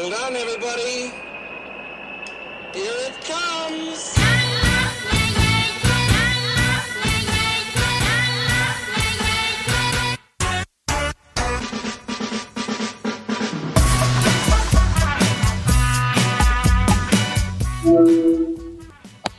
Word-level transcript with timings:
Hold 0.00 0.14
on, 0.14 0.36
everybody. 0.36 1.10
Here 2.72 2.98
it 3.08 3.16
comes. 3.26 4.14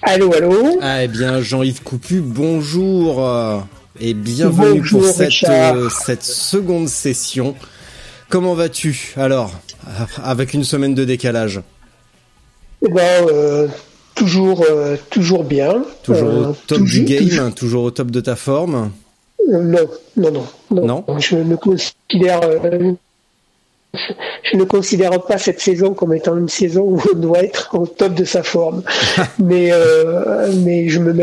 Allô, 0.02 0.34
allô 0.34 0.80
Ah, 0.82 1.04
eh 1.04 1.08
bien, 1.08 1.42
Jean-Yves 1.42 1.84
Coupu, 1.84 2.20
bonjour 2.20 3.26
euh, 3.26 3.60
et 4.02 4.14
bienvenue 4.14 4.80
Bonjour, 4.80 5.04
pour 5.04 5.10
cette, 5.10 5.44
euh, 5.48 5.90
cette 5.90 6.24
seconde 6.24 6.90
session. 6.90 7.56
Comment 8.28 8.56
vas-tu 8.56 9.14
alors, 9.16 9.54
avec 10.24 10.54
une 10.54 10.64
semaine 10.64 10.94
de 10.96 11.06
décalage. 11.06 11.62
Eh 12.86 12.90
ben, 12.92 13.28
euh, 13.30 13.68
toujours, 14.16 14.66
euh, 14.70 14.96
toujours 15.10 15.44
bien. 15.44 15.84
Toujours 16.04 16.28
Euh, 16.30 16.46
au 16.50 16.54
top 16.68 16.78
toujours- 16.80 16.86
du 16.86 17.04
game, 17.04 17.28
toujours- 17.28 17.56
toujours 17.56 17.84
au 17.84 17.92
top 17.92 18.12
de 18.12 18.22
ta 18.22 18.36
forme 18.36 18.92
euh, 19.52 19.62
non, 19.64 19.80
non, 20.16 20.32
non, 20.32 20.46
non, 20.72 20.86
Non 21.08 21.20
Je 21.20 21.36
ne 21.38 21.56
considère, 21.56 22.42
euh, 22.44 22.94
je 23.94 24.58
ne 24.58 24.64
considère 24.64 25.20
pas 25.26 25.38
cette 25.38 25.60
saison 25.60 25.94
comme 25.94 26.14
étant 26.14 26.38
une 26.38 26.48
saison 26.50 26.84
où 26.84 27.02
on 27.14 27.18
doit 27.18 27.40
être 27.44 27.74
au 27.74 27.88
top 27.88 28.14
de 28.14 28.24
sa 28.24 28.44
forme. 28.44 28.84
mais, 29.40 29.70
euh, 29.72 30.52
mais 30.64 30.90
je 30.90 31.00
me, 31.00 31.14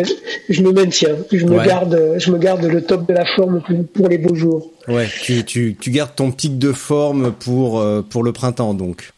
je 0.48 0.62
me 0.62 0.72
maintiens. 0.72 1.16
Je 1.32 1.44
me 1.46 1.56
Ouais. 1.58 1.66
garde, 1.66 2.14
je 2.18 2.30
me 2.30 2.38
garde 2.38 2.64
le 2.64 2.82
top 2.82 3.06
de 3.08 3.14
la 3.14 3.24
forme 3.24 3.62
pour, 3.94 4.08
les 4.08 4.18
beaux 4.18 4.34
jours. 4.34 4.70
Ouais, 4.88 5.06
tu, 5.22 5.44
tu, 5.44 5.76
tu 5.80 5.90
gardes 5.90 6.14
ton 6.16 6.32
pic 6.32 6.58
de 6.58 6.72
forme 6.72 7.32
pour, 7.32 7.80
euh, 7.80 8.02
pour 8.02 8.22
le 8.24 8.32
printemps 8.32 8.74
donc. 8.74 9.12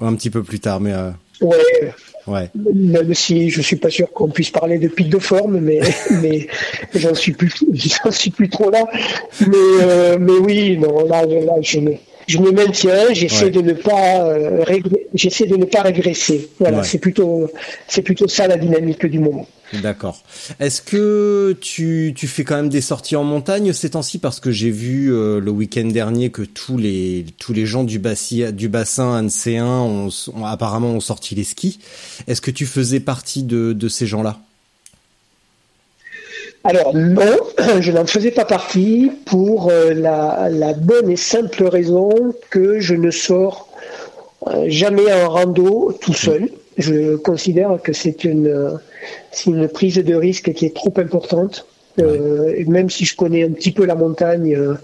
Un 0.00 0.14
petit 0.14 0.30
peu 0.30 0.42
plus 0.42 0.60
tard, 0.60 0.80
mais 0.80 0.92
euh, 0.92 1.10
Ouais. 1.40 1.92
ouais. 2.26 2.50
Même 2.74 3.14
si 3.14 3.48
je 3.50 3.60
suis 3.62 3.76
pas 3.76 3.90
sûr 3.90 4.12
qu'on 4.12 4.28
puisse 4.28 4.50
parler 4.50 4.78
de 4.78 4.88
pic 4.88 5.08
de 5.08 5.18
forme, 5.20 5.60
mais 5.60 5.80
mais 6.22 6.48
j'en 6.94 7.14
suis 7.14 7.32
plus 7.32 7.52
j'en 7.72 8.10
suis 8.10 8.30
plus 8.30 8.48
trop 8.48 8.70
là. 8.70 8.84
Mais 9.40 9.46
euh, 9.82 10.18
mais 10.20 10.32
oui, 10.32 10.76
non 10.78 11.06
là 11.06 11.24
là 11.26 11.54
je 11.62 11.78
je 12.28 12.38
me 12.38 12.52
maintiens, 12.52 13.12
j'essaie 13.12 13.46
Ouais. 13.46 13.50
de 13.50 13.60
ne 13.62 13.72
pas 13.72 14.22
euh, 14.28 14.64
j'essaie 15.14 15.46
de 15.46 15.56
ne 15.56 15.64
pas 15.64 15.82
régresser. 15.82 16.48
Voilà, 16.60 16.78
Ouais. 16.78 16.84
c'est 16.84 16.98
plutôt 16.98 17.50
c'est 17.88 18.02
plutôt 18.02 18.28
ça 18.28 18.46
la 18.46 18.56
dynamique 18.56 19.04
du 19.06 19.18
moment. 19.18 19.46
D'accord. 19.82 20.22
Est-ce 20.60 20.80
que 20.80 21.54
tu, 21.60 22.14
tu 22.16 22.26
fais 22.26 22.42
quand 22.42 22.56
même 22.56 22.70
des 22.70 22.80
sorties 22.80 23.16
en 23.16 23.24
montagne 23.24 23.74
ces 23.74 23.90
temps-ci? 23.90 24.18
Parce 24.18 24.40
que 24.40 24.50
j'ai 24.50 24.70
vu 24.70 25.12
euh, 25.12 25.40
le 25.40 25.50
week-end 25.50 25.84
dernier 25.84 26.30
que 26.30 26.40
tous 26.40 26.78
les 26.78 27.26
tous 27.38 27.52
les 27.52 27.66
gens 27.66 27.84
du 27.84 27.98
bassin 27.98 28.50
du 28.52 28.68
bassin 28.70 29.22
Anséen 29.22 29.66
ont, 29.66 30.08
ont- 30.34 30.44
apparemment 30.46 30.88
ont 30.92 31.00
sorti 31.00 31.34
les 31.34 31.44
skis. 31.44 31.80
Est-ce 32.28 32.40
que 32.40 32.50
tu 32.50 32.64
faisais 32.64 33.00
partie 33.00 33.42
de, 33.42 33.74
de 33.74 33.88
ces 33.88 34.06
gens-là? 34.06 34.38
Alors 36.68 36.94
non, 36.94 37.38
je 37.80 37.90
n'en 37.92 38.04
faisais 38.04 38.30
pas 38.30 38.44
partie 38.44 39.10
pour 39.24 39.70
euh, 39.70 39.94
la, 39.94 40.48
la 40.50 40.74
bonne 40.74 41.10
et 41.10 41.16
simple 41.16 41.64
raison 41.64 42.10
que 42.50 42.78
je 42.78 42.94
ne 42.94 43.10
sors 43.10 43.68
euh, 44.46 44.66
jamais 44.66 45.10
en 45.10 45.30
rando 45.30 45.96
tout 45.98 46.12
seul. 46.12 46.50
Je 46.76 47.16
considère 47.16 47.78
que 47.82 47.94
c'est 47.94 48.22
une, 48.24 48.78
prise 49.72 49.96
de 49.96 50.14
risque 50.14 50.52
qui 50.52 50.66
est 50.66 50.76
trop 50.76 50.92
importante. 50.98 51.64
Euh, 52.00 52.52
même 52.66 52.90
si 52.90 53.06
je 53.06 53.16
connais 53.16 53.44
un 53.44 53.50
petit 53.50 53.72
peu 53.72 53.86
la 53.86 53.94
montagne, 53.94 54.54
euh, 54.54 54.74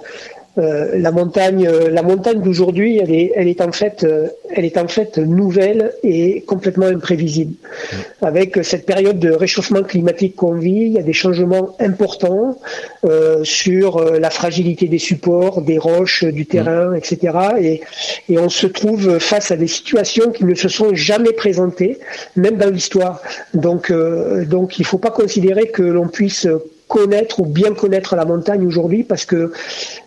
euh, 0.59 0.99
la 0.99 1.11
montagne, 1.11 1.67
euh, 1.67 1.91
la 1.91 2.03
montagne 2.03 2.41
d'aujourd'hui, 2.41 2.99
elle 2.99 3.13
est, 3.13 3.33
elle 3.35 3.49
est 3.49 3.61
en 3.61 3.73
fait, 3.73 4.05
euh, 4.05 4.29
elle 4.51 4.65
est 4.65 4.79
en 4.79 4.89
fait 4.89 5.19
nouvelle 5.19 5.93
et 6.03 6.43
complètement 6.43 6.87
imprévisible. 6.87 7.55
Avec 8.23 8.63
cette 8.63 8.87
période 8.87 9.19
de 9.19 9.31
réchauffement 9.31 9.83
climatique 9.83 10.37
qu'on 10.37 10.55
vit, 10.55 10.87
il 10.87 10.93
y 10.93 10.99
a 10.99 11.03
des 11.03 11.13
changements 11.13 11.77
importants 11.81 12.59
euh, 13.05 13.43
sur 13.43 14.05
la 14.19 14.31
fragilité 14.31 14.87
des 14.87 14.99
supports, 14.99 15.63
des 15.63 15.79
roches, 15.79 16.25
du 16.25 16.47
terrain, 16.47 16.95
etc. 16.95 17.37
Et, 17.61 17.81
et 18.29 18.39
on 18.39 18.49
se 18.49 18.67
trouve 18.67 19.19
face 19.19 19.51
à 19.51 19.57
des 19.57 19.67
situations 19.67 20.31
qui 20.31 20.45
ne 20.45 20.55
se 20.55 20.69
sont 20.69 20.95
jamais 20.95 21.33
présentées, 21.33 21.99
même 22.37 22.57
dans 22.57 22.71
l'histoire. 22.71 23.21
Donc, 23.55 23.91
euh, 23.91 24.45
donc, 24.45 24.79
il 24.79 24.83
ne 24.83 24.87
faut 24.87 24.99
pas 24.99 25.11
considérer 25.11 25.69
que 25.69 25.83
l'on 25.83 26.09
puisse 26.09 26.47
connaître 26.89 27.41
ou 27.41 27.47
bien 27.47 27.73
connaître 27.75 28.17
la 28.17 28.25
montagne 28.25 28.67
aujourd'hui 28.67 29.03
parce 29.05 29.25
que 29.25 29.53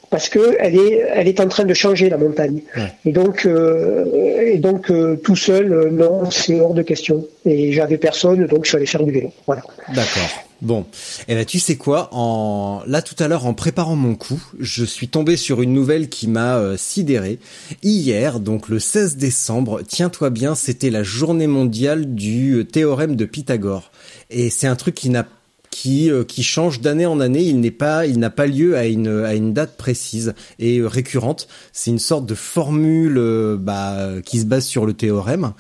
parce 0.09 0.29
que 0.29 0.55
elle 0.59 0.75
est 0.75 1.03
elle 1.13 1.27
est 1.27 1.39
en 1.41 1.47
train 1.47 1.65
de 1.65 1.73
changer 1.73 2.09
la 2.09 2.17
montagne 2.17 2.61
Ouais. 2.77 2.93
et 3.05 3.11
donc 3.11 3.45
euh, 3.45 4.05
et 4.53 4.57
donc 4.57 4.89
euh, 4.89 5.15
tout 5.17 5.35
seul 5.35 5.73
euh, 5.73 5.89
non 5.89 6.29
c'est 6.31 6.59
hors 6.59 6.73
de 6.73 6.81
question 6.81 7.25
et 7.45 7.73
j'avais 7.73 7.97
personne 7.97 8.45
donc 8.47 8.63
je 8.63 8.69
suis 8.69 8.77
allé 8.77 8.85
faire 8.85 9.03
du 9.03 9.11
vélo 9.11 9.31
voilà 9.45 9.63
D'accord. 9.93 10.43
Bon, 10.59 10.85
et 11.27 11.35
ben 11.35 11.45
tu 11.45 11.59
sais 11.59 11.75
quoi 11.75 12.09
En 12.13 12.81
là 12.87 13.03
tout 13.03 13.13
à 13.19 13.27
l'heure 13.27 13.45
en 13.45 13.53
préparant 13.53 13.95
mon 13.95 14.15
coup, 14.15 14.41
je 14.59 14.83
suis 14.85 15.07
tombé 15.07 15.37
sur 15.37 15.61
une 15.61 15.71
nouvelle 15.71 16.09
qui 16.09 16.27
m'a 16.27 16.75
sidéré. 16.77 17.37
Hier, 17.83 18.39
donc 18.39 18.67
le 18.67 18.79
16 18.79 19.17
décembre, 19.17 19.81
tiens-toi 19.87 20.31
bien, 20.31 20.55
c'était 20.55 20.89
la 20.89 21.03
journée 21.03 21.45
mondiale 21.45 22.15
du 22.15 22.65
théorème 22.65 23.15
de 23.15 23.25
Pythagore. 23.25 23.91
Et 24.31 24.49
c'est 24.49 24.65
un 24.65 24.75
truc 24.75 24.95
qui 24.95 25.11
n'a 25.11 25.27
qui 25.71 26.09
euh, 26.09 26.23
qui 26.23 26.43
change 26.43 26.81
d'année 26.81 27.05
en 27.05 27.19
année, 27.19 27.43
il 27.43 27.59
n'est 27.59 27.71
pas 27.71 28.05
il 28.05 28.19
n'a 28.19 28.29
pas 28.29 28.47
lieu 28.47 28.75
à 28.77 28.85
une 28.85 29.23
à 29.25 29.33
une 29.33 29.53
date 29.53 29.77
précise 29.77 30.33
et 30.59 30.79
euh, 30.79 30.87
récurrente, 30.87 31.47
c'est 31.73 31.91
une 31.91 31.99
sorte 31.99 32.25
de 32.25 32.35
formule 32.35 33.17
euh, 33.17 33.57
bah 33.59 34.09
qui 34.25 34.39
se 34.39 34.45
base 34.45 34.65
sur 34.65 34.85
le 34.85 34.93
théorème. 34.93 35.53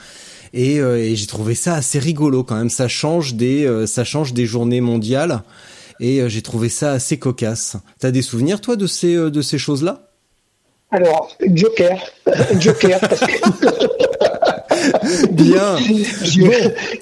Et, 0.53 0.79
euh, 0.79 0.97
et 0.97 1.15
j'ai 1.15 1.27
trouvé 1.27 1.55
ça 1.55 1.75
assez 1.75 1.99
rigolo 1.99 2.43
quand 2.43 2.55
même. 2.55 2.69
Ça 2.69 2.87
change 2.87 3.35
des, 3.35 3.65
euh, 3.65 3.85
ça 3.85 4.03
change 4.03 4.33
des 4.33 4.45
journées 4.45 4.81
mondiales. 4.81 5.43
Et 5.99 6.21
euh, 6.21 6.29
j'ai 6.29 6.41
trouvé 6.41 6.69
ça 6.69 6.93
assez 6.93 7.17
cocasse. 7.17 7.77
T'as 7.99 8.11
des 8.11 8.21
souvenirs 8.21 8.61
toi 8.61 8.75
de 8.75 8.87
ces, 8.87 9.15
euh, 9.15 9.29
de 9.29 9.41
ces 9.41 9.57
choses-là? 9.57 10.09
Alors 10.91 11.35
Joker 11.45 11.99
Joker 12.59 12.99
parce 13.01 13.19
que 13.19 13.85
Bien. 15.31 15.77
je, 16.23 16.41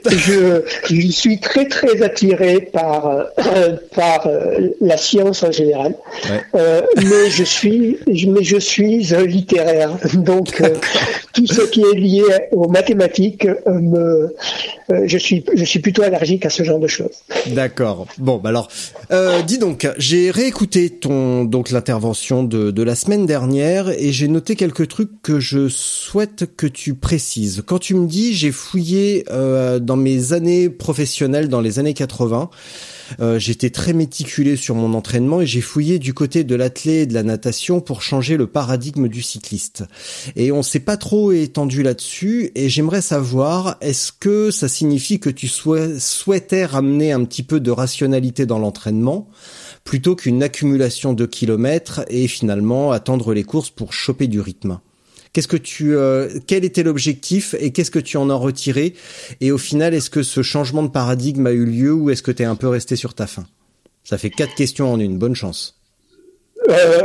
je, 0.09 0.61
je 0.89 1.07
suis 1.11 1.39
très 1.39 1.67
très 1.67 2.01
attiré 2.01 2.61
par 2.61 3.07
euh, 3.07 3.73
par 3.95 4.27
euh, 4.27 4.69
la 4.81 4.97
science 4.97 5.43
en 5.43 5.51
général, 5.51 5.95
Ouais. 6.29 6.41
Euh, 6.55 6.81
mais 6.97 7.29
je 7.29 7.43
suis 7.43 7.97
mais 8.07 8.43
je 8.43 8.57
suis 8.57 8.99
littéraire, 9.27 9.91
donc 10.13 10.61
tout 11.33 11.47
ce 11.47 11.61
qui 11.61 11.81
est 11.81 11.95
lié 11.95 12.23
aux 12.51 12.67
mathématiques 12.67 13.47
me 13.67 14.35
je 14.89 15.17
suis 15.17 15.43
je 15.53 15.66
suis 15.66 15.79
plutôt 15.79 16.03
allergique 16.03 16.45
à 16.45 16.49
ce 16.49 16.63
genre 16.63 16.79
de 16.79 16.87
choses. 16.87 17.23
D'accord. 17.47 18.07
Bon, 18.17 18.37
bah 18.37 18.49
alors, 18.49 18.69
dis 19.45 19.57
donc, 19.57 19.87
j'ai 19.97 20.31
réécouté 20.31 20.89
ton 20.89 21.43
donc 21.43 21.72
l'intervention 21.72 22.43
de, 22.43 22.72
de 22.72 22.83
la 22.83 22.96
semaine 22.96 23.25
dernière 23.25 23.90
et 23.90 24.11
j'ai 24.11 24.28
noté 24.28 24.55
quelques 24.55 24.87
trucs 24.87 25.22
que 25.22 25.40
je 25.40 25.67
souhaite 25.69 26.46
que 26.55 26.67
tu 26.67 26.93
précises. 26.93 27.63
Quand 27.66 27.79
tu 27.79 27.95
me 27.96 28.08
dis 28.08 28.34
j'ai 28.34 28.52
fouillé 28.52 29.26
euh, 29.32 29.80
dans 29.80 29.96
mes 29.97 30.34
années 30.34 30.70
professionnelles, 30.70 31.50
dans 31.50 31.62
les 31.62 31.80
années 31.80 31.94
80, 31.94 32.50
euh, 33.20 33.40
j'étais 33.40 33.70
très 33.70 33.94
méticulé 33.94 34.56
sur 34.56 34.76
mon 34.76 34.94
entraînement 34.94 35.42
et 35.42 35.46
j'ai 35.46 35.62
fouillé 35.62 36.00
du 36.00 36.14
côté 36.14 36.44
de 36.44 36.56
l'athlé 36.56 37.02
et 37.02 37.06
de 37.06 37.14
la 37.14 37.24
natation 37.24 37.82
pour 37.82 38.02
changer 38.02 38.38
le 38.38 38.47
paradigme 38.47 39.08
du 39.08 39.22
cycliste. 39.22 39.84
Et 40.36 40.52
on 40.52 40.64
s'est 40.64 40.80
pas 40.80 40.97
trop 40.97 41.32
étendu 41.32 41.84
là-dessus 41.84 42.52
et 42.56 42.70
j'aimerais 42.70 43.02
savoir 43.02 43.78
est-ce 43.82 44.12
que 44.12 44.52
ça 44.52 44.68
signifie 44.68 45.20
que 45.20 45.30
tu 45.30 45.47
souhait- 45.47 46.00
souhaitais 46.00 46.66
ramener 46.66 47.12
un 47.12 47.24
petit 47.26 47.44
peu 47.44 47.59
de 47.59 47.72
rationalité 47.72 48.46
dans 48.46 48.59
l'entraînement 48.59 49.28
plutôt 49.84 50.16
qu'une 50.16 50.42
accumulation 50.42 51.14
de 51.14 51.26
kilomètres 51.26 52.02
et 52.09 52.28
finalement 52.28 52.92
attendre 52.92 53.34
les 53.34 53.44
courses 53.44 53.70
pour 53.70 53.94
choper 53.94 54.28
du 54.28 54.42
rythme? 54.42 54.80
Qu'est-ce 55.35 55.49
que 55.49 55.58
tu, 55.58 55.97
euh, 55.97 56.29
quel 56.47 56.64
était 56.64 56.82
l'objectif 56.82 57.55
et 57.59 57.72
qu'est-ce 57.72 57.91
que 57.91 57.99
tu 57.99 58.16
en 58.16 58.29
as 58.29 58.35
retiré 58.35 58.93
Et 59.41 59.52
au 59.52 59.58
final, 59.58 59.93
est-ce 59.93 60.09
que 60.09 60.23
ce 60.23 60.41
changement 60.41 60.82
de 60.82 60.87
paradigme 60.87 61.46
a 61.46 61.52
eu 61.52 61.66
lieu 61.66 61.91
ou 61.91 62.09
est-ce 62.09 62.23
que 62.23 62.32
tu 62.32 62.43
es 62.43 62.46
un 62.46 62.55
peu 62.55 62.70
resté 62.70 62.96
sur 62.96 63.14
ta 63.14 63.28
faim? 63.28 63.46
Ça 64.05 64.17
fait 64.17 64.29
quatre 64.29 64.55
questions 64.55 64.93
en 64.93 64.97
une. 64.97 65.17
Bonne 65.17 65.35
chance. 65.35 65.76
euh, 66.70 67.02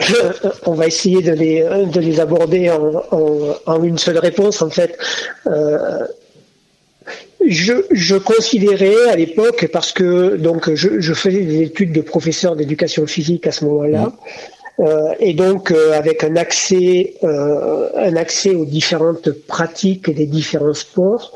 on 0.64 0.74
va 0.74 0.86
essayer 0.86 1.22
de 1.22 1.32
les, 1.32 1.62
de 1.92 1.98
les 1.98 2.20
aborder 2.20 2.70
en, 2.70 3.02
en, 3.10 3.56
en 3.66 3.82
une 3.82 3.98
seule 3.98 4.18
réponse. 4.18 4.62
En 4.62 4.70
fait, 4.70 4.96
euh, 5.48 6.06
je, 7.44 7.72
je, 7.90 8.14
considérais 8.14 9.08
à 9.10 9.16
l'époque, 9.16 9.68
parce 9.72 9.90
que 9.90 10.36
donc 10.36 10.72
je, 10.72 11.00
je, 11.00 11.14
faisais 11.14 11.42
des 11.42 11.62
études 11.62 11.92
de 11.92 12.00
professeur 12.00 12.54
d'éducation 12.54 13.08
physique 13.08 13.48
à 13.48 13.50
ce 13.50 13.64
moment-là, 13.64 14.12
euh, 14.78 15.12
et 15.18 15.34
donc 15.34 15.70
euh, 15.70 15.92
avec 15.92 16.24
un 16.24 16.36
accès, 16.36 17.14
euh, 17.22 17.90
un 17.96 18.16
accès 18.16 18.54
aux 18.54 18.64
différentes 18.64 19.30
pratiques 19.30 20.14
des 20.14 20.26
différents 20.26 20.74
sports, 20.74 21.32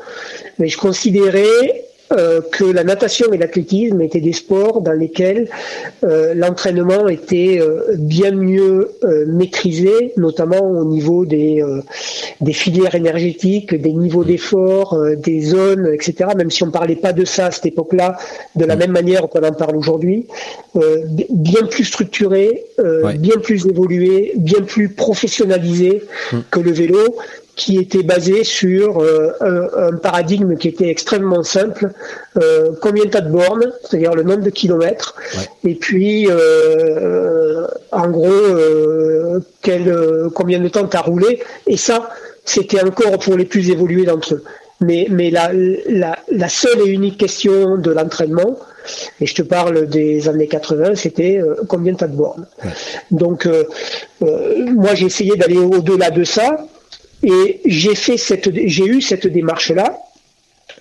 mais 0.57 0.67
je 0.67 0.77
considérais 0.77 1.85
euh, 2.11 2.39
que 2.51 2.63
la 2.63 2.83
natation 2.83 3.33
et 3.33 3.37
l'athlétisme 3.37 3.99
étaient 3.99 4.21
des 4.21 4.33
sports 4.33 4.81
dans 4.81 4.91
lesquels 4.91 5.49
euh, 6.03 6.35
l'entraînement 6.35 7.07
était 7.07 7.57
euh, 7.59 7.95
bien 7.97 8.29
mieux 8.29 8.91
maîtrisé, 9.27 10.13
notamment 10.15 10.61
au 10.61 10.85
niveau 10.85 11.25
des, 11.25 11.63
des 12.41 12.53
filières 12.53 12.93
énergétiques, 12.95 13.73
des 13.73 13.93
niveaux 13.93 14.23
d'effort, 14.23 14.99
des 15.17 15.41
zones, 15.41 15.89
etc. 15.93 16.29
Même 16.35 16.51
si 16.51 16.63
on 16.63 16.71
parlait 16.71 16.95
pas 16.95 17.13
de 17.13 17.25
ça 17.25 17.47
à 17.47 17.51
cette 17.51 17.65
époque-là, 17.65 18.17
de 18.55 18.65
la 18.65 18.75
même 18.75 18.91
manière 18.91 19.27
qu'on 19.27 19.43
en 19.43 19.53
parle 19.53 19.75
aujourd'hui, 19.75 20.27
bien 21.29 21.65
plus 21.69 21.85
structuré, 21.85 22.65
bien 23.17 23.37
plus 23.41 23.65
évolué, 23.65 24.33
bien 24.35 24.61
plus 24.61 24.89
professionnalisé 24.89 26.03
mm. 26.31 26.37
que 26.51 26.59
le 26.59 26.71
vélo 26.71 27.15
qui 27.55 27.77
était 27.77 28.03
basé 28.03 28.43
sur 28.43 28.99
euh, 28.99 29.31
un, 29.41 29.95
paradigme 29.95 30.57
qui 30.57 30.67
était 30.67 30.89
extrêmement 30.89 31.43
simple. 31.43 31.91
Euh, 32.41 32.71
combien 32.81 33.05
tu 33.05 33.17
as 33.17 33.21
de 33.21 33.31
bornes, 33.31 33.71
c'est-à-dire 33.81 34.13
le 34.13 34.23
nombre 34.23 34.43
de 34.43 34.49
kilomètres, 34.49 35.15
et 35.63 35.75
puis 35.75 36.27
euh, 36.29 37.65
en 37.91 38.09
gros 38.09 38.31
quel, 39.61 39.95
combien 40.33 40.59
de 40.59 40.67
temps 40.67 40.87
tu 40.87 40.97
as 40.97 41.01
roulé, 41.01 41.41
et 41.65 41.77
ça 41.77 42.09
c'était 42.43 42.83
encore 42.83 43.17
pour 43.19 43.37
les 43.37 43.45
plus 43.45 43.69
évolués 43.69 44.05
d'entre 44.05 44.35
eux. 44.35 44.43
Mais, 44.81 45.07
mais 45.09 45.29
la, 45.31 45.51
la, 45.87 46.17
la, 46.29 46.49
seule 46.49 46.81
et 46.85 46.89
unique 46.89 47.17
question 47.17 47.77
de 47.77 47.91
l'entraînement, 47.91 48.59
et 49.21 49.25
je 49.25 49.33
te 49.33 49.41
parle 49.41 49.87
des 49.87 50.27
années 50.27 50.47
80, 50.47 50.95
c'était 50.95 51.41
combien 51.69 51.95
tu 51.95 52.03
as 52.03 52.07
de 52.07 52.15
bornes. 52.15 52.45
Donc 53.11 53.47
moi 54.19 54.93
j'ai 54.93 55.05
essayé 55.05 55.37
d'aller 55.37 55.57
au-delà 55.57 56.11
de 56.11 56.25
ça, 56.25 56.57
et 57.25 57.61
j'ai 57.65 57.95
fait 57.95 58.17
cette, 58.17 58.49
j'ai 58.67 58.85
eu 58.85 59.01
cette 59.01 59.27
démarche-là. 59.27 59.97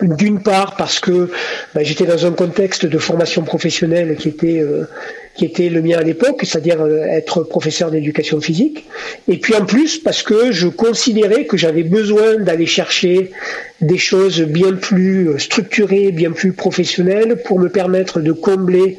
D'une 0.00 0.42
part 0.42 0.74
parce 0.74 0.98
que 0.98 1.30
ben, 1.72 1.84
j'étais 1.84 2.04
dans 2.04 2.26
un 2.26 2.32
contexte 2.32 2.84
de 2.84 2.98
formation 2.98 3.42
professionnelle 3.42 4.16
qui 4.16 4.28
était 4.28 4.58
euh, 4.58 4.88
qui 5.34 5.44
était 5.44 5.68
le 5.68 5.82
mien 5.82 5.98
à 5.98 6.02
l'époque, 6.02 6.40
c'est-à-dire 6.42 6.80
euh, 6.80 7.04
être 7.04 7.42
professeur 7.42 7.90
d'éducation 7.90 8.40
physique. 8.40 8.86
Et 9.28 9.38
puis 9.38 9.54
en 9.54 9.64
plus, 9.64 9.98
parce 9.98 10.22
que 10.22 10.52
je 10.52 10.68
considérais 10.68 11.44
que 11.44 11.56
j'avais 11.56 11.82
besoin 11.82 12.36
d'aller 12.38 12.66
chercher 12.66 13.32
des 13.80 13.98
choses 13.98 14.40
bien 14.42 14.74
plus 14.74 15.28
euh, 15.28 15.38
structurées, 15.38 16.12
bien 16.12 16.30
plus 16.30 16.52
professionnelles 16.52 17.42
pour 17.44 17.58
me 17.58 17.68
permettre 17.68 18.20
de 18.20 18.30
combler 18.30 18.96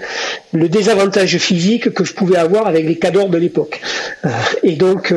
le 0.54 0.68
désavantage 0.68 1.38
physique 1.38 1.94
que 1.94 2.04
je 2.04 2.14
pouvais 2.14 2.38
avoir 2.38 2.68
avec 2.68 2.86
les 2.86 2.98
cadors 3.00 3.30
de 3.30 3.38
l'époque. 3.38 3.80
Euh, 4.26 4.30
et 4.64 4.76
donc, 4.76 5.14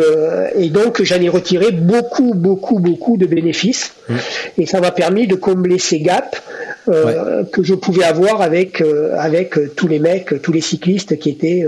et 0.57 0.69
donc 0.69 1.03
j'en 1.03 1.21
ai 1.21 1.29
retiré 1.29 1.73
beaucoup, 1.73 2.35
beaucoup, 2.35 2.79
beaucoup 2.79 3.17
de 3.17 3.27
bénéfices. 3.27 3.93
Mmh. 4.09 4.15
Et 4.59 4.67
ça 4.67 4.81
m'a 4.81 4.93
permis 4.93 5.27
de 5.27 5.35
combler 5.35 5.79
ces 5.79 6.01
gaps 6.01 6.41
euh, 6.89 7.45
que 7.45 7.63
je 7.63 7.75
pouvais 7.75 8.05
avoir 8.05 8.41
avec 8.41 8.81
euh, 8.81 9.15
avec 9.19 9.59
euh, 9.59 9.71
tous 9.75 9.89
les 9.89 9.99
mecs, 9.99 10.41
tous 10.43 10.53
les 10.53 10.61
cyclistes 10.61 11.19
qui 11.19 11.29
étaient 11.29 11.65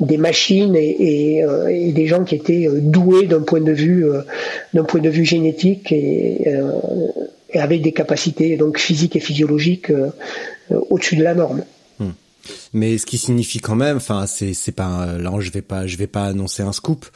des 0.00 0.16
machines 0.18 0.76
et, 0.76 1.44
et, 1.68 1.92
des 1.92 2.06
gens 2.06 2.24
qui 2.24 2.34
étaient 2.34 2.68
doués 2.70 3.26
d'un 3.26 3.42
point 3.42 3.60
de 3.60 3.72
vue 3.72 4.06
d'un 4.74 4.84
point 4.84 5.00
de 5.00 5.08
vue 5.08 5.24
génétique 5.24 5.92
et, 5.92 6.48
et, 7.52 7.58
avec 7.58 7.82
des 7.82 7.92
capacités 7.92 8.56
donc 8.56 8.78
physiques 8.78 9.16
et 9.16 9.20
physiologiques 9.20 9.92
au-dessus 10.70 11.16
de 11.16 11.24
la 11.24 11.34
norme 11.34 11.64
mais 12.72 12.98
ce 12.98 13.06
qui 13.06 13.18
signifie 13.18 13.60
quand 13.60 13.74
même, 13.74 13.96
enfin 13.96 14.26
c'est 14.26 14.54
c'est 14.54 14.72
pas 14.72 15.18
là 15.18 15.32
je 15.40 15.50
vais 15.50 15.62
pas 15.62 15.86
je 15.86 15.96
vais 15.96 16.06
pas 16.06 16.24
annoncer 16.24 16.62
un 16.62 16.72
scoop, 16.72 17.06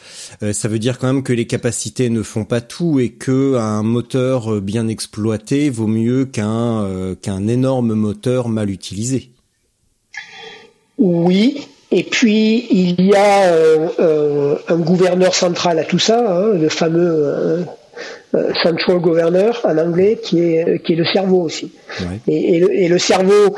euh, 0.43 0.53
ça 0.53 0.69
veut 0.69 0.79
dire 0.79 0.99
quand 0.99 1.07
même 1.07 1.23
que 1.23 1.33
les 1.33 1.47
capacités 1.47 2.11
ne 2.11 2.23
font 2.23 2.45
pas 2.45 2.61
tout 2.61 3.01
et 3.01 3.11
que 3.11 3.57
un 3.57 3.83
moteur 3.83 4.55
euh, 4.55 4.61
bien 4.61 4.89
exploité 4.89 5.71
vaut 5.71 5.87
mieux 5.87 6.25
qu'un 6.25 6.83
euh, 6.83 7.15
qu'un 7.15 7.47
énorme 7.49 7.95
moteur 7.95 8.49
mal 8.49 8.71
utilisé. 8.71 9.31
Oui, 10.99 11.67
et 11.91 12.05
puis 12.05 12.67
il 12.71 13.05
y 13.05 13.15
a 13.15 13.53
un 14.69 14.79
gouverneur 14.79 15.35
central 15.35 15.79
à 15.79 15.85
tout 15.85 15.99
ça, 15.99 16.19
hein, 16.19 16.55
le 16.55 16.71
fameux 16.71 17.67
central 18.63 18.99
governor 19.01 19.61
en 19.65 19.77
anglais, 19.77 20.19
qui 20.23 20.41
est 20.41 20.83
qui 20.83 20.95
est 20.95 20.97
le 20.97 21.05
cerveau 21.05 21.43
aussi. 21.43 21.73
Et, 22.27 22.61
le, 22.61 22.75
et, 22.75 22.89
le, 22.89 22.99
cerveau 22.99 23.55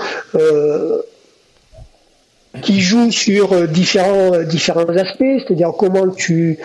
qui 2.63 2.81
joue 2.81 3.11
sur 3.11 3.53
euh, 3.53 3.67
différents 3.67 4.35
euh, 4.35 4.45
différents 4.45 4.89
aspects, 4.89 5.25
c'est-à-dire 5.39 5.73
comment 5.77 6.09
tu 6.09 6.59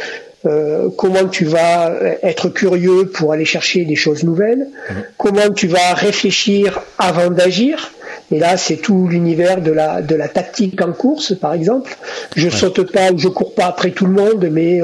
euh, 0.46 0.90
comment 0.98 1.28
tu 1.30 1.46
vas 1.46 1.94
être 2.22 2.50
curieux 2.50 3.08
pour 3.08 3.32
aller 3.32 3.46
chercher 3.46 3.86
des 3.86 3.96
choses 3.96 4.24
nouvelles, 4.24 4.68
mhm. 4.90 5.04
comment 5.18 5.50
tu 5.56 5.68
vas 5.68 5.94
réfléchir 5.94 6.82
avant 6.98 7.30
d'agir. 7.30 7.92
Et 8.32 8.40
là, 8.40 8.58
c'est 8.58 8.78
tout 8.78 9.08
l'univers 9.08 9.62
de 9.62 9.72
la 9.72 10.02
de 10.02 10.16
la 10.16 10.28
tactique 10.28 10.82
en 10.82 10.92
course, 10.92 11.36
par 11.36 11.54
exemple. 11.54 11.96
Je 12.36 12.50
saute 12.50 12.92
pas 12.92 13.12
ou 13.12 13.18
je 13.18 13.28
cours 13.28 13.54
pas 13.54 13.68
après 13.68 13.92
tout 13.92 14.06
le 14.06 14.14
monde, 14.14 14.48
mais 14.52 14.82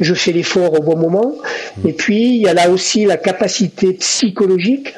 je 0.00 0.14
fais 0.14 0.32
l'effort 0.32 0.74
au 0.78 0.82
bon 0.82 0.96
moment. 0.96 1.34
Mhm. 1.78 1.88
Et 1.88 1.92
puis, 1.92 2.36
il 2.36 2.42
y 2.42 2.48
a 2.48 2.54
là 2.54 2.68
aussi 2.68 3.04
la 3.04 3.16
capacité 3.16 3.94
psychologique 3.94 4.94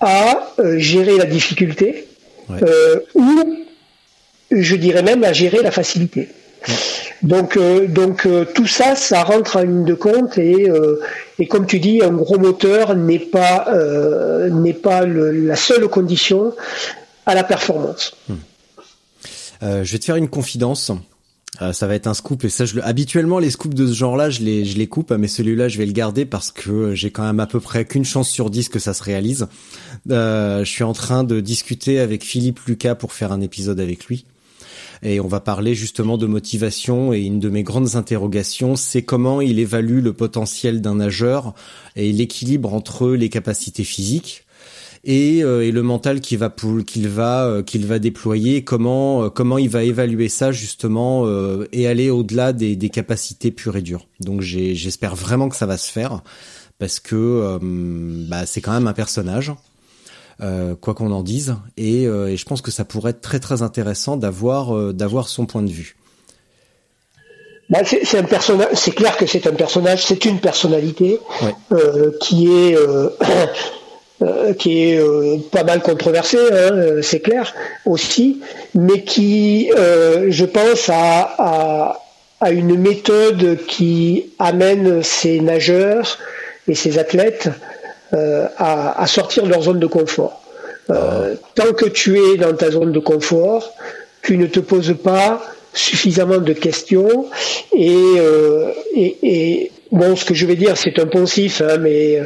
à 0.00 0.52
gérer 0.76 1.16
la 1.16 1.26
difficulté 1.26 2.06
ou 3.14 3.60
je 4.50 4.76
dirais 4.76 5.02
même 5.02 5.24
à 5.24 5.32
gérer 5.32 5.62
la 5.62 5.70
facilité. 5.70 6.28
Donc, 7.22 7.56
euh, 7.56 7.86
donc 7.86 8.24
euh, 8.26 8.46
tout 8.54 8.66
ça, 8.66 8.96
ça 8.96 9.22
rentre 9.24 9.56
en 9.56 9.62
ligne 9.62 9.84
de 9.84 9.94
compte 9.94 10.38
et, 10.38 10.70
euh, 10.70 11.00
et 11.38 11.46
comme 11.46 11.66
tu 11.66 11.78
dis, 11.78 12.02
un 12.02 12.12
gros 12.12 12.38
moteur 12.38 12.94
n'est 12.94 13.18
pas 13.18 13.68
n'est 14.50 14.74
pas 14.74 15.04
la 15.06 15.56
seule 15.56 15.88
condition 15.88 16.54
à 17.26 17.34
la 17.34 17.44
performance. 17.44 18.14
Hmm. 18.28 18.34
je 19.62 19.92
vais 19.92 19.98
te 19.98 20.04
faire 20.04 20.16
une 20.16 20.28
confidence. 20.28 20.90
ça 21.72 21.86
va 21.86 21.94
être 21.94 22.06
un 22.06 22.14
scoop 22.14 22.44
et 22.44 22.48
ça, 22.48 22.64
je 22.64 22.80
habituellement 22.80 23.38
les 23.38 23.50
scoops 23.50 23.74
de 23.74 23.86
ce 23.86 23.92
genre-là, 23.92 24.30
je 24.30 24.40
les 24.40 24.64
je 24.64 24.78
les 24.78 24.86
coupe, 24.86 25.12
mais 25.12 25.28
celui-là, 25.28 25.68
je 25.68 25.76
vais 25.76 25.86
le 25.86 25.92
garder 25.92 26.24
parce 26.24 26.50
que 26.50 26.94
j'ai 26.94 27.10
quand 27.10 27.24
même 27.24 27.40
à 27.40 27.46
peu 27.46 27.60
près 27.60 27.84
qu'une 27.84 28.04
chance 28.04 28.30
sur 28.30 28.48
dix 28.48 28.70
que 28.70 28.78
ça 28.78 28.94
se 28.94 29.02
réalise. 29.02 29.46
je 30.08 30.62
suis 30.64 30.84
en 30.84 30.94
train 30.94 31.22
de 31.22 31.40
discuter 31.40 32.00
avec 32.00 32.24
Philippe 32.24 32.60
Lucas 32.66 32.94
pour 32.94 33.12
faire 33.12 33.30
un 33.32 33.42
épisode 33.42 33.78
avec 33.78 34.06
lui 34.06 34.24
et 35.02 35.20
on 35.20 35.28
va 35.28 35.40
parler 35.40 35.74
justement 35.74 36.18
de 36.18 36.26
motivation 36.26 37.12
et 37.12 37.20
une 37.20 37.40
de 37.40 37.48
mes 37.48 37.62
grandes 37.62 37.96
interrogations, 37.96 38.76
c'est 38.76 39.02
comment 39.02 39.40
il 39.40 39.58
évalue 39.58 40.02
le 40.02 40.12
potentiel 40.12 40.80
d'un 40.80 40.96
nageur 40.96 41.54
et 41.96 42.12
l'équilibre 42.12 42.74
entre 42.74 43.10
les 43.10 43.28
capacités 43.28 43.84
physiques 43.84 44.44
et, 45.04 45.42
euh, 45.42 45.64
et 45.64 45.70
le 45.70 45.82
mental 45.82 46.20
qu'il 46.20 46.38
va 46.38 46.54
qu'il 46.86 47.08
va 47.08 47.46
euh, 47.46 47.62
qu'il 47.62 47.86
va 47.86 47.98
déployer. 47.98 48.64
Comment 48.64 49.24
euh, 49.24 49.28
comment 49.30 49.58
il 49.58 49.70
va 49.70 49.82
évaluer 49.84 50.28
ça 50.28 50.52
justement 50.52 51.26
et 51.72 51.86
aller 51.86 52.10
au-delà 52.10 52.52
des, 52.52 52.76
des 52.76 52.88
capacités 52.90 53.50
pures 53.50 53.76
et 53.76 53.82
dures. 53.82 54.06
Donc 54.20 54.42
j'espère 54.42 55.16
vraiment 55.16 55.48
que 55.48 55.56
ça 55.56 55.66
va 55.66 55.78
se 55.78 55.90
faire 55.90 56.22
parce 56.78 57.00
que 57.00 57.58
bah, 58.28 58.46
c'est 58.46 58.60
quand 58.60 58.72
même 58.72 58.86
un 58.86 58.92
personnage 58.92 59.52
euh, 60.42 60.74
quoi 60.74 60.94
qu'on 60.94 61.12
en 61.12 61.22
dise. 61.22 61.56
Euh, 61.78 62.28
et, 62.28 62.36
je 62.36 62.44
pense 62.44 62.62
que 62.62 62.70
ça 62.70 62.84
pourrait 62.84 63.10
être 63.10 63.20
très 63.20 63.40
très 63.40 63.62
intéressant 63.62 64.16
d'avoir 64.16 64.74
euh, 64.74 64.92
d'avoir 64.92 65.28
son 65.28 65.44
point 65.44 65.62
de 65.62 65.70
vue. 65.70 65.96
Bah, 67.68 67.80
c'est 67.84 68.18
un 68.18 68.24
personnage. 68.24 68.68
C'est 68.74 68.92
clair 68.92 69.16
que 69.16 69.26
c'est 69.26 69.46
un 69.46 69.52
personnage. 69.52 70.04
C'est 70.04 70.24
une 70.24 70.40
personnalité 70.40 71.20
qui 72.20 72.50
est 72.50 72.76
qui 74.58 74.82
est 74.82 75.50
pas 75.50 75.64
mal 75.64 75.80
controversée, 75.80 76.38
hein, 76.52 77.00
c'est 77.02 77.20
clair 77.20 77.54
aussi, 77.86 78.40
mais 78.74 79.02
qui, 79.04 79.70
je 79.76 80.44
pense, 80.44 80.88
a, 80.88 81.96
a, 82.40 82.50
une 82.50 82.76
méthode 82.76 83.58
qui 83.66 84.32
amène 84.38 85.02
ses 85.02 85.40
nageurs 85.40 86.18
et 86.66 86.74
ses 86.74 86.98
athlètes 86.98 87.48
euh, 88.14 88.46
à, 88.56 89.06
sortir 89.06 89.44
de 89.44 89.50
leur 89.50 89.62
zone 89.62 89.78
de 89.78 89.86
confort. 89.86 90.42
Euh, 90.90 91.34
tant 91.54 91.72
que 91.72 91.86
tu 91.86 92.18
es 92.18 92.36
dans 92.36 92.54
ta 92.54 92.70
zone 92.70 92.92
de 92.92 92.98
confort, 92.98 93.72
tu 94.22 94.36
ne 94.36 94.46
te 94.46 94.60
poses 94.60 94.96
pas 95.02 95.42
suffisamment 95.72 96.38
de 96.38 96.52
questions 96.52 97.26
et, 97.72 97.96
euh, 98.16 98.72
et, 98.96 99.70
bon 99.92 100.16
ce 100.16 100.24
que 100.24 100.34
je 100.34 100.44
vais 100.46 100.56
dire 100.56 100.76
c'est 100.76 100.98
un 100.98 101.06
poncif 101.06 101.60
hein, 101.60 101.78
mais 101.78 102.22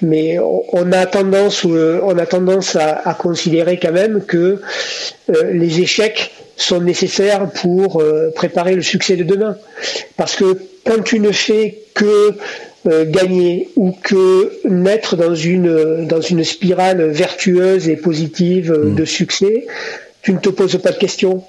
mais 0.00 0.38
on 0.38 0.92
a 0.92 1.06
tendance 1.06 1.64
on 1.64 2.16
a 2.16 2.26
tendance 2.26 2.76
à, 2.76 3.14
considérer 3.14 3.80
quand 3.80 3.90
même 3.90 4.24
que 4.24 4.60
les 5.52 5.80
échecs 5.80 6.30
sont 6.56 6.80
nécessaires 6.80 7.50
pour 7.50 8.00
euh, 8.00 8.30
préparer 8.34 8.74
le 8.74 8.82
succès 8.82 9.16
de 9.16 9.24
demain. 9.24 9.56
Parce 10.16 10.36
que 10.36 10.58
quand 10.86 11.02
tu 11.02 11.20
ne 11.20 11.32
fais 11.32 11.78
que 11.94 12.34
euh, 12.86 13.04
gagner 13.06 13.68
ou 13.76 13.92
que 13.92 14.52
naître 14.64 15.16
dans 15.16 15.34
une, 15.34 16.06
dans 16.06 16.20
une 16.20 16.44
spirale 16.44 17.02
vertueuse 17.10 17.88
et 17.88 17.96
positive 17.96 18.72
mmh. 18.72 18.94
de 18.94 19.04
succès, 19.04 19.66
tu 20.22 20.32
ne 20.32 20.38
te 20.38 20.48
poses 20.48 20.78
pas 20.78 20.90
de 20.90 20.98
questions 20.98 21.42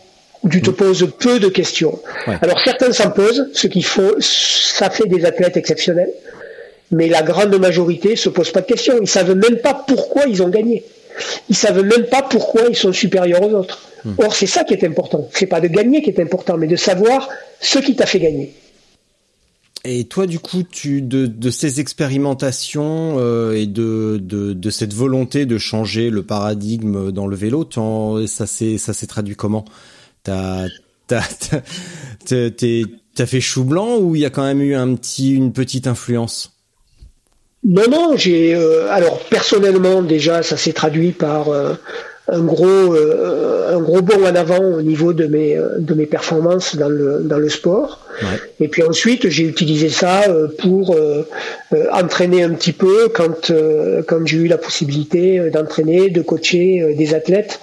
tu 0.49 0.61
te 0.61 0.69
mmh. 0.69 0.75
poses 0.75 1.11
peu 1.17 1.39
de 1.39 1.47
questions. 1.47 1.99
Alors 2.27 2.59
certains 2.63 2.91
s'en 2.91 3.09
posent, 3.09 3.47
ce 3.53 3.67
qu'il 3.67 3.85
faut, 3.85 4.15
ça 4.19 4.89
fait 4.89 5.07
des 5.07 5.25
athlètes 5.25 5.57
exceptionnels, 5.57 6.11
mais 6.91 7.07
la 7.07 7.23
grande 7.23 7.55
majorité 7.59 8.15
se 8.15 8.29
pose 8.29 8.51
pas 8.51 8.61
de 8.61 8.67
questions. 8.67 8.95
Ils 9.01 9.07
savent 9.07 9.35
même 9.35 9.57
pas 9.57 9.73
pourquoi 9.73 10.25
ils 10.27 10.43
ont 10.43 10.49
gagné. 10.49 10.83
Ils 11.49 11.55
savent 11.55 11.81
même 11.81 12.05
pas 12.05 12.21
pourquoi 12.21 12.63
ils 12.69 12.75
sont 12.75 12.93
supérieurs 12.93 13.41
aux 13.41 13.53
autres. 13.53 13.81
Hmm. 14.03 14.13
Or, 14.19 14.35
c'est 14.35 14.47
ça 14.47 14.63
qui 14.63 14.73
est 14.73 14.83
important. 14.83 15.27
C'est 15.33 15.47
pas 15.47 15.61
de 15.61 15.67
gagner 15.67 16.01
qui 16.01 16.09
est 16.09 16.19
important, 16.19 16.57
mais 16.57 16.67
de 16.67 16.75
savoir 16.75 17.29
ce 17.59 17.79
qui 17.79 17.95
t'a 17.95 18.05
fait 18.05 18.19
gagner. 18.19 18.53
Et 19.87 20.05
toi, 20.05 20.25
du 20.25 20.39
coup, 20.39 20.63
tu 20.63 21.01
de, 21.03 21.49
ces 21.51 21.79
expérimentations 21.79 23.17
euh, 23.19 23.53
et 23.53 23.67
de, 23.67 24.19
de, 24.19 24.69
cette 24.71 24.93
volonté 24.93 25.45
de 25.45 25.59
changer 25.59 26.09
le 26.09 26.23
paradigme 26.23 27.11
dans 27.11 27.27
le 27.27 27.35
vélo, 27.35 27.69
ça 28.25 28.47
s'est 28.47 28.79
ça 28.79 28.93
s'est 28.93 29.07
traduit 29.07 29.35
comment? 29.35 29.63
T'as 30.23 30.67
fait 33.27 33.41
chou 33.41 33.63
blanc 33.63 33.97
ou 33.99 34.15
il 34.15 34.21
y 34.21 34.25
a 34.25 34.31
quand 34.31 34.43
même 34.43 34.61
eu 34.61 34.73
un 34.73 34.95
petit 34.95 35.33
une 35.35 35.53
petite 35.53 35.85
influence? 35.85 36.51
Non, 37.63 37.83
non, 37.89 38.17
j'ai 38.17 38.55
euh, 38.55 38.91
alors 38.91 39.19
personnellement 39.29 40.01
déjà 40.01 40.41
ça 40.43 40.57
s'est 40.57 40.73
traduit 40.73 41.11
par 41.11 41.49
euh, 41.49 41.73
un 42.27 42.41
gros 42.41 42.65
euh, 42.65 43.75
un 43.75 43.79
gros 43.79 44.01
bond 44.01 44.23
en 44.25 44.35
avant 44.35 44.59
au 44.59 44.81
niveau 44.81 45.13
de 45.13 45.27
mes 45.27 45.57
de 45.77 45.93
mes 45.93 46.05
performances 46.05 46.75
dans 46.75 46.89
le 46.89 47.19
dans 47.23 47.37
le 47.37 47.49
sport. 47.49 48.01
Et 48.59 48.67
puis 48.67 48.83
ensuite 48.83 49.29
j'ai 49.29 49.43
utilisé 49.43 49.89
ça 49.89 50.23
pour 50.59 50.95
entraîner 51.91 52.43
un 52.43 52.51
petit 52.51 52.71
peu 52.71 53.09
quand 53.09 53.51
quand 54.07 54.25
j'ai 54.25 54.37
eu 54.37 54.47
la 54.47 54.57
possibilité 54.57 55.49
d'entraîner, 55.51 56.09
de 56.09 56.21
coacher 56.21 56.95
des 56.97 57.13
athlètes 57.13 57.59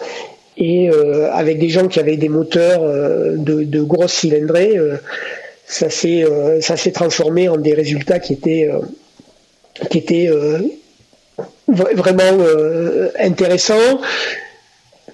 et 0.59 0.91
avec 1.33 1.59
des 1.59 1.71
gens 1.71 1.89
qui 1.89 1.99
avaient 1.99 2.19
des 2.19 2.29
moteurs 2.29 2.83
de, 2.83 3.65
de 3.65 3.81
grosses 3.81 4.13
cylindrées. 4.13 4.79
ça 5.67 5.89
s'est 5.89 6.25
ça 6.61 6.77
s'est 6.77 6.93
transformé 6.93 7.49
en 7.49 7.57
des 7.57 7.75
résultats 7.75 8.19
qui 8.19 8.35
étaient 8.35 8.69
qui 9.91 9.99
était 9.99 10.29
euh, 10.29 10.59
vraiment 11.69 12.39
euh, 12.41 13.11
intéressant. 13.19 14.01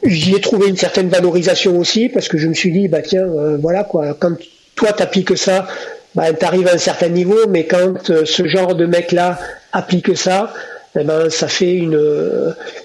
J'y 0.05 0.35
ai 0.35 0.41
trouvé 0.41 0.69
une 0.69 0.77
certaine 0.77 1.09
valorisation 1.09 1.79
aussi 1.79 2.09
parce 2.09 2.29
que 2.29 2.39
je 2.39 2.49
me 2.49 2.55
suis 2.55 2.73
dit 2.73 2.89
bah 2.89 3.03
tiens 3.03 3.27
euh, 3.27 3.57
voilà 3.61 3.85
quoi 3.85 4.17
quand 4.19 4.35
toi 4.75 4.93
t'appliques 4.93 5.37
ça 5.37 5.67
bah, 6.15 6.33
t'arrives 6.33 6.69
à 6.69 6.75
un 6.75 6.79
certain 6.79 7.09
niveau 7.09 7.47
mais 7.49 7.67
quand 7.67 8.25
ce 8.25 8.47
genre 8.47 8.75
de 8.75 8.87
mec 8.87 9.13
là 9.13 9.39
applique 9.73 10.17
ça 10.17 10.53
eh 10.99 11.05
ben 11.05 11.29
ça 11.31 11.49
fait 11.49 11.75
une 11.75 12.01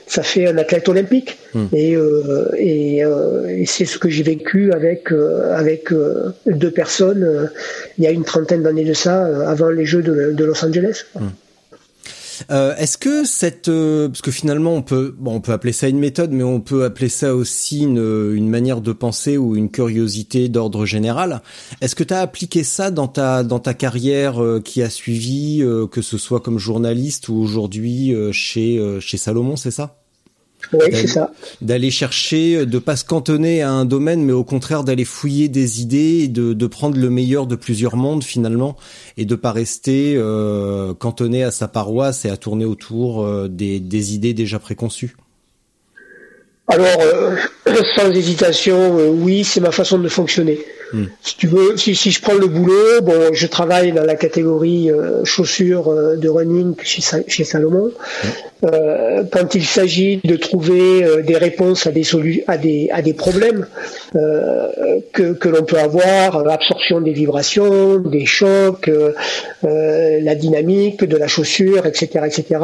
ça 0.07 0.23
fait 0.23 0.47
un 0.47 0.57
athlète 0.57 0.89
olympique 0.89 1.37
hmm. 1.53 1.65
et 1.73 1.95
et, 2.57 2.97
et 2.97 3.65
c'est 3.65 3.85
ce 3.85 3.97
que 3.97 4.09
j'ai 4.09 4.23
vécu 4.23 4.73
avec 4.73 5.09
avec 5.51 5.89
deux 6.45 6.71
personnes 6.71 7.49
il 7.97 8.03
y 8.03 8.07
a 8.07 8.11
une 8.11 8.25
trentaine 8.25 8.63
d'années 8.63 8.85
de 8.85 8.93
ça 8.93 9.25
avant 9.47 9.69
les 9.69 9.85
Jeux 9.85 10.01
de, 10.01 10.31
de 10.33 10.43
Los 10.43 10.65
Angeles. 10.65 11.05
Hmm. 11.15 11.29
Euh, 12.51 12.75
Est-ce 12.77 12.97
que 12.97 13.25
cette, 13.25 13.67
euh, 13.69 14.07
parce 14.07 14.21
que 14.21 14.31
finalement 14.31 14.73
on 14.73 14.81
peut, 14.81 15.15
bon, 15.17 15.35
on 15.35 15.41
peut 15.41 15.51
appeler 15.51 15.73
ça 15.73 15.87
une 15.87 15.99
méthode, 15.99 16.31
mais 16.31 16.43
on 16.43 16.61
peut 16.61 16.83
appeler 16.83 17.09
ça 17.09 17.35
aussi 17.35 17.81
une, 17.81 18.33
une 18.33 18.49
manière 18.49 18.81
de 18.81 18.93
penser 18.93 19.37
ou 19.37 19.55
une 19.55 19.69
curiosité 19.69 20.49
d'ordre 20.49 20.85
général. 20.85 21.41
Est-ce 21.81 21.95
que 21.95 22.03
tu 22.03 22.13
as 22.13 22.21
appliqué 22.21 22.63
ça 22.63 22.91
dans 22.91 23.07
ta 23.07 23.43
dans 23.43 23.59
ta 23.59 23.73
carrière 23.73 24.41
euh, 24.41 24.59
qui 24.59 24.81
a 24.81 24.89
suivi, 24.89 25.61
euh, 25.61 25.87
que 25.87 26.01
ce 26.01 26.17
soit 26.17 26.39
comme 26.39 26.59
journaliste 26.59 27.29
ou 27.29 27.35
aujourd'hui 27.35 28.13
chez 28.31 28.81
chez 28.99 29.17
Salomon, 29.17 29.55
c'est 29.55 29.71
ça? 29.71 30.02
Oui, 30.71 30.87
c'est 30.91 31.07
ça. 31.07 31.31
D'aller 31.61 31.91
chercher, 31.91 32.65
de 32.65 32.79
pas 32.79 32.95
se 32.95 33.05
cantonner 33.05 33.61
à 33.61 33.71
un 33.71 33.85
domaine, 33.85 34.23
mais 34.23 34.33
au 34.33 34.43
contraire 34.43 34.83
d'aller 34.83 35.05
fouiller 35.05 35.49
des 35.49 35.81
idées, 35.81 36.23
et 36.23 36.27
de, 36.27 36.53
de 36.53 36.67
prendre 36.67 36.97
le 36.97 37.09
meilleur 37.09 37.47
de 37.47 37.55
plusieurs 37.55 37.95
mondes 37.95 38.23
finalement, 38.23 38.75
et 39.17 39.25
de 39.25 39.35
pas 39.35 39.51
rester 39.51 40.15
euh, 40.17 40.93
cantonné 40.93 41.43
à 41.43 41.51
sa 41.51 41.67
paroisse 41.67 42.25
et 42.25 42.29
à 42.29 42.37
tourner 42.37 42.65
autour 42.65 43.23
euh, 43.23 43.47
des, 43.49 43.79
des 43.79 44.15
idées 44.15 44.33
déjà 44.33 44.59
préconçues. 44.59 45.15
Alors, 46.67 46.87
euh, 47.01 47.35
sans 47.95 48.11
hésitation, 48.11 48.97
euh, 48.97 49.09
oui, 49.09 49.43
c'est 49.43 49.59
ma 49.59 49.71
façon 49.71 49.99
de 49.99 50.07
fonctionner. 50.07 50.59
Si 51.21 51.37
tu 51.37 51.47
veux, 51.47 51.77
si, 51.77 51.95
si, 51.95 52.11
je 52.11 52.21
prends 52.21 52.33
le 52.35 52.47
boulot, 52.47 53.01
bon, 53.01 53.33
je 53.33 53.47
travaille 53.47 53.91
dans 53.91 54.05
la 54.05 54.15
catégorie 54.15 54.91
euh, 54.91 55.25
chaussures 55.25 55.91
de 56.17 56.29
running 56.29 56.75
chez, 56.83 57.01
chez 57.27 57.43
Salomon. 57.43 57.91
Hmm. 58.61 59.27
quand 59.31 59.55
il 59.55 59.65
s'agit 59.65 60.21
de 60.23 60.37
trouver 60.37 61.05
des 61.23 61.35
réponses 61.35 61.85
à 61.85 61.91
des, 61.91 62.03
à 62.47 62.57
des, 62.57 62.89
à 62.93 63.01
des 63.01 63.13
problèmes 63.13 63.67
que, 64.13 65.33
que 65.33 65.49
l'on 65.49 65.63
peut 65.63 65.79
avoir, 65.79 66.47
absorption 66.47 67.01
des 67.01 67.11
vibrations, 67.11 67.97
des 67.97 68.25
chocs, 68.25 68.89
la 69.63 70.35
dynamique 70.35 71.03
de 71.03 71.17
la 71.17 71.27
chaussure, 71.27 71.85
etc., 71.85 72.25
etc. 72.25 72.61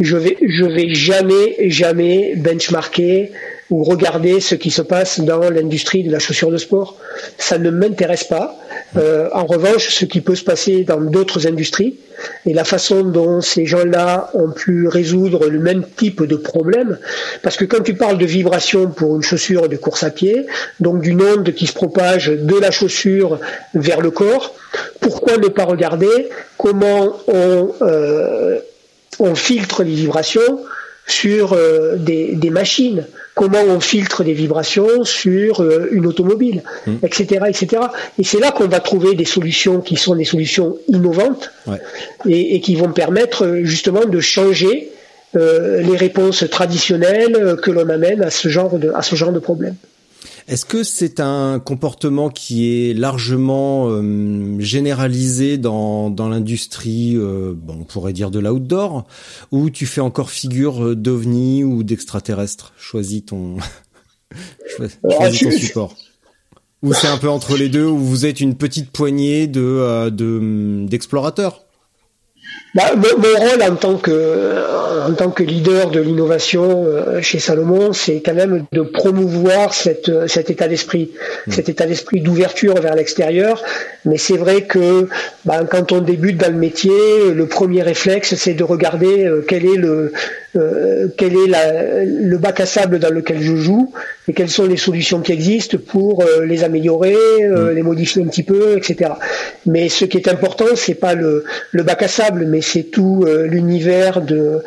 Je 0.00 0.16
vais, 0.16 0.36
je 0.42 0.64
vais 0.64 0.94
jamais, 0.94 1.68
jamais 1.68 2.34
benchmarker 2.36 3.30
ou 3.70 3.84
regarder 3.84 4.40
ce 4.40 4.54
qui 4.54 4.70
se 4.70 4.82
passe 4.82 5.20
dans 5.20 5.50
l'industrie 5.50 6.02
de 6.02 6.10
la 6.10 6.18
chaussure 6.18 6.50
de 6.50 6.56
sport. 6.56 6.96
Ça 7.36 7.58
ne 7.58 7.70
m'intéresse 7.70 8.24
pas. 8.24 8.58
Euh, 8.96 9.28
en 9.32 9.44
revanche, 9.44 9.90
ce 9.90 10.04
qui 10.04 10.20
peut 10.20 10.34
se 10.34 10.44
passer 10.44 10.84
dans 10.84 11.00
d'autres 11.00 11.46
industries 11.46 11.96
et 12.46 12.54
la 12.54 12.64
façon 12.64 13.02
dont 13.02 13.40
ces 13.40 13.66
gens-là 13.66 14.30
ont 14.34 14.50
pu 14.50 14.88
résoudre 14.88 15.48
le 15.48 15.58
même 15.58 15.84
type 15.96 16.22
de 16.24 16.36
problème, 16.36 16.98
parce 17.42 17.56
que 17.56 17.64
quand 17.64 17.82
tu 17.82 17.94
parles 17.94 18.18
de 18.18 18.26
vibration 18.26 18.88
pour 18.90 19.16
une 19.16 19.22
chaussure 19.22 19.68
de 19.68 19.76
course 19.76 20.02
à 20.02 20.10
pied, 20.10 20.46
donc 20.80 21.02
d'une 21.02 21.22
onde 21.22 21.52
qui 21.52 21.66
se 21.66 21.72
propage 21.72 22.28
de 22.28 22.58
la 22.58 22.70
chaussure 22.70 23.38
vers 23.74 24.00
le 24.00 24.10
corps, 24.10 24.54
pourquoi 25.00 25.36
ne 25.36 25.48
pas 25.48 25.64
regarder 25.64 26.28
comment 26.56 27.16
on, 27.28 27.74
euh, 27.82 28.58
filtre 29.34 29.82
les 29.82 29.94
vibrations 29.94 30.60
sur 31.06 31.54
euh, 31.54 31.96
des, 31.96 32.50
machines, 32.50 33.06
comment 33.38 33.62
on 33.62 33.78
filtre 33.78 34.24
des 34.24 34.32
vibrations 34.32 35.04
sur 35.04 35.62
euh, 35.62 35.88
une 35.92 36.06
automobile, 36.06 36.64
etc., 37.04 37.38
mmh. 37.40 37.46
etc. 37.46 37.82
Et 38.18 38.24
c'est 38.24 38.40
là 38.40 38.50
qu'on 38.50 38.66
va 38.66 38.80
trouver 38.80 39.14
des 39.14 39.24
solutions 39.24 39.80
qui 39.80 39.94
sont 39.94 40.16
des 40.16 40.24
solutions 40.24 40.76
innovantes 40.88 41.52
ouais. 41.68 41.80
et, 42.28 42.56
et, 42.56 42.60
qui 42.60 42.74
vont 42.74 42.92
permettre 42.92 43.60
justement 43.62 44.04
de 44.06 44.18
changer 44.18 44.90
euh, 45.36 45.82
les 45.82 45.96
réponses 45.96 46.44
traditionnelles 46.50 47.56
que 47.62 47.70
l'on 47.70 47.88
amène 47.88 48.22
à 48.22 48.30
ce 48.30 48.48
genre 48.48 48.76
de, 48.76 48.90
à 48.92 49.02
ce 49.02 49.14
genre 49.14 49.30
de 49.30 49.38
problème. 49.38 49.76
Est-ce 50.48 50.64
que 50.64 50.82
c'est 50.82 51.20
un 51.20 51.60
comportement 51.60 52.30
qui 52.30 52.66
est 52.72 52.94
largement 52.94 53.90
euh, 53.90 54.58
généralisé 54.58 55.58
dans, 55.58 56.08
dans 56.08 56.30
l'industrie, 56.30 57.16
euh, 57.16 57.52
bon, 57.54 57.80
on 57.80 57.84
pourrait 57.84 58.14
dire 58.14 58.30
de 58.30 58.38
l'outdoor, 58.38 59.06
ou 59.50 59.68
tu 59.68 59.84
fais 59.84 60.00
encore 60.00 60.30
figure 60.30 60.82
euh, 60.82 60.96
d'ovni 60.96 61.64
ou 61.64 61.82
d'extraterrestre? 61.82 62.72
Choisis 62.78 63.26
ton, 63.26 63.58
choisis 64.78 65.40
ton 65.42 65.50
support. 65.50 65.96
Ou 66.82 66.94
c'est 66.94 67.08
un 67.08 67.18
peu 67.18 67.28
entre 67.28 67.58
les 67.58 67.68
deux, 67.68 67.84
où 67.84 67.98
vous 67.98 68.24
êtes 68.24 68.40
une 68.40 68.54
petite 68.54 68.90
poignée 68.90 69.48
de 69.48 70.08
d'explorateurs? 70.88 71.67
Bah, 72.78 72.94
mon, 72.94 73.38
rôle 73.38 73.62
en 73.62 73.74
tant 73.74 73.96
que 73.96 74.54
en 75.08 75.12
tant 75.12 75.30
que 75.30 75.42
leader 75.42 75.90
de 75.90 76.00
l'innovation 76.00 76.84
euh, 76.86 77.20
chez 77.20 77.40
Salomon, 77.40 77.92
c'est 77.92 78.20
quand 78.24 78.34
même 78.34 78.66
de 78.70 78.82
promouvoir 78.82 79.74
cette, 79.74 80.28
cet 80.28 80.50
état 80.50 80.68
d'esprit, 80.68 81.10
mmh. 81.46 81.52
cet 81.52 81.68
état 81.68 81.86
d'esprit 81.86 82.20
d'ouverture 82.20 82.74
vers 82.74 82.94
l'extérieur. 82.94 83.62
Mais 84.04 84.16
c'est 84.16 84.36
vrai 84.36 84.62
que 84.62 85.08
bah, 85.44 85.64
quand 85.68 85.90
on 85.90 86.00
débute 86.00 86.36
dans 86.36 86.52
le 86.52 86.58
métier, 86.58 87.32
le 87.34 87.46
premier 87.46 87.82
réflexe, 87.82 88.36
c'est 88.36 88.54
de 88.54 88.64
regarder 88.64 89.24
euh, 89.24 89.44
quel 89.46 89.64
est 89.64 89.76
le 89.76 90.12
euh, 90.56 91.08
quel 91.16 91.36
est 91.36 91.46
la, 91.46 92.04
le 92.04 92.38
bac 92.38 92.60
à 92.60 92.66
sable 92.66 92.98
dans 92.98 93.10
lequel 93.10 93.42
je 93.42 93.54
joue 93.54 93.92
et 94.28 94.32
quelles 94.32 94.48
sont 94.48 94.66
les 94.66 94.78
solutions 94.78 95.20
qui 95.20 95.32
existent 95.32 95.76
pour 95.76 96.22
euh, 96.22 96.44
les 96.46 96.64
améliorer, 96.64 97.16
euh, 97.42 97.70
mm. 97.70 97.74
les 97.74 97.82
modifier 97.82 98.22
un 98.22 98.26
petit 98.26 98.42
peu, 98.42 98.76
etc. 98.76 99.10
Mais 99.66 99.90
ce 99.90 100.06
qui 100.06 100.16
est 100.16 100.28
important, 100.28 100.64
c'est 100.74 100.94
pas 100.94 101.14
le, 101.14 101.44
le 101.72 101.82
bac 101.82 102.02
à 102.02 102.08
sable, 102.08 102.46
mais 102.46 102.62
c'est 102.62 102.84
tout 102.84 103.26
l'univers 103.44 104.22
de 104.22 104.62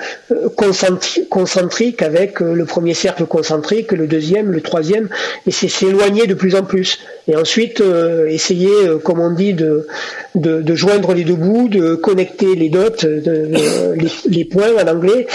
concentrique 1.30 2.02
avec 2.02 2.40
le 2.40 2.66
premier 2.66 2.94
cercle 2.94 3.26
concentrique, 3.26 3.92
le 3.92 4.08
deuxième, 4.08 4.52
le 4.52 4.62
troisième, 4.62 5.10
et 5.48 5.52
c'est 5.52 5.68
s'éloigner 5.68 6.28
de 6.28 6.34
plus 6.34 6.56
en 6.56 6.64
plus. 6.64 7.00
Et 7.28 7.36
ensuite, 7.36 7.84
essayer, 8.28 8.70
comme 9.04 9.20
on 9.20 9.32
dit, 9.32 9.54
de, 9.54 9.88
de, 10.36 10.62
de, 10.62 10.75
joindre 10.75 11.13
les 11.13 11.24
deux 11.24 11.36
bouts, 11.36 11.70
de 11.70 11.96
connecter 11.96 12.56
les 12.56 12.70
dots, 12.70 12.90
de, 13.04 13.94
les, 13.96 14.10
les 14.28 14.46
points 14.46 14.74
en 14.75 14.88
anglais, 14.88 15.28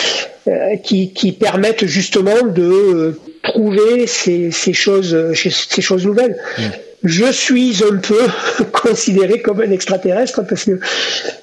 euh, 0.49 0.77
qui, 0.77 1.13
qui, 1.13 1.33
permettent 1.33 1.87
justement 1.87 2.43
de 2.47 2.63
euh, 2.63 3.19
trouver 3.43 4.07
ces, 4.07 4.53
ces 4.53 4.73
choses, 4.73 5.17
ces 5.35 5.83
choses 5.83 6.07
nouvelles. 6.07 6.37
Mm. 6.57 6.63
Je 7.03 7.33
suis 7.33 7.83
un 7.83 7.97
peu 7.97 8.21
considéré 8.73 9.43
comme 9.43 9.61
un 9.61 9.73
extraterrestre 9.73 10.47
parce 10.47 10.65
que 10.65 10.79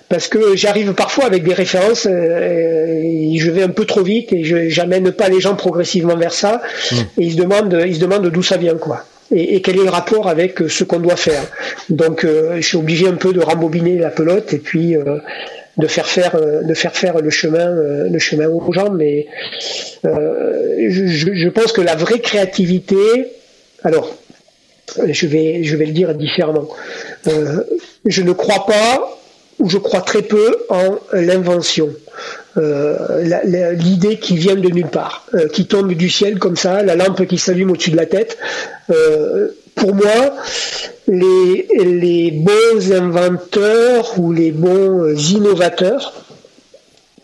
parce 0.08 0.30
que 0.30 0.56
j'arrive 0.56 0.94
parfois 0.94 1.26
avec 1.26 1.44
des 1.44 1.54
références 1.54 2.06
et 2.06 3.36
je 3.38 3.52
vais 3.52 3.64
un 3.64 3.70
peu 3.70 3.84
trop 3.84 4.04
vite 4.04 4.32
et 4.32 4.46
je 4.46 4.70
j'amène 4.70 5.12
pas 5.12 5.28
les 5.28 5.42
gens 5.42 5.56
progressivement 5.56 6.16
vers 6.16 6.34
ça 6.34 6.62
mm. 6.92 6.96
et 6.96 7.26
ils 7.26 7.34
se 7.34 7.38
demandent 7.38 7.84
ils 7.86 7.96
se 7.96 8.00
demandent 8.00 8.30
d'où 8.30 8.44
ça 8.44 8.56
vient 8.56 8.76
quoi 8.76 9.04
et, 9.34 9.62
quel 9.62 9.80
est 9.80 9.84
le 9.84 9.90
rapport 9.90 10.30
avec 10.30 10.60
ce 10.68 10.84
qu'on 10.84 11.00
doit 11.00 11.16
faire. 11.16 11.44
Donc 11.90 12.26
je 12.26 12.62
suis 12.62 12.78
obligé 12.78 13.08
un 13.08 13.16
peu 13.16 13.34
de 13.34 13.42
rembobiner 13.42 13.98
la 13.98 14.10
pelote 14.10 14.54
et 14.54 14.60
puis 14.60 14.96
de 15.78 15.88
faire 15.88 16.08
faire 16.08 16.36
euh, 16.36 16.62
de 16.62 16.74
faire 16.74 16.96
faire 16.96 17.20
le 17.20 17.30
chemin 17.30 17.68
euh, 17.68 18.08
le 18.10 18.20
chemin 18.20 18.48
aux 18.48 18.72
gens 18.72 18.92
mais 18.92 19.28
euh, 20.06 20.88
je, 20.90 21.08
je, 21.08 21.50
pense 21.50 21.72
que 21.72 21.82
la 21.82 21.96
vraie 21.96 22.20
créativité 22.20 22.96
alors 23.84 24.16
je 25.08 25.26
vais 25.26 25.64
je 25.64 25.76
vais 25.76 25.86
le 25.86 25.94
dire 25.94 26.14
différemment. 26.14 26.68
Je 28.06 28.22
ne 28.22 28.34
crois 28.34 28.66
pas 28.66 29.20
ou 29.60 29.70
je 29.70 29.78
crois 29.78 30.02
très 30.02 30.22
peu 30.22 30.66
en 30.70 31.00
l'invention 31.14 31.90
l'idée 32.56 34.18
qui 34.20 34.38
vient 34.38 34.56
de 34.56 34.70
nulle 34.70 34.88
part 34.88 35.26
qui 35.54 35.66
tombe 35.66 35.94
du 35.94 36.10
ciel 36.10 36.38
comme 36.38 36.56
ça 36.56 36.84
la 36.84 36.96
lampe 36.96 37.26
qui 37.26 37.38
s'allume 37.38 37.72
au-dessus 37.72 37.92
de 37.92 37.98
la 37.98 38.06
tête 38.06 38.38
pour 39.76 39.96
moi, 39.96 40.36
les, 41.08 41.68
les, 41.84 42.32
bons 42.32 42.92
inventeurs 42.92 44.20
ou 44.20 44.32
les 44.32 44.52
bons 44.52 45.04
euh, 45.04 45.16
innovateurs, 45.16 46.14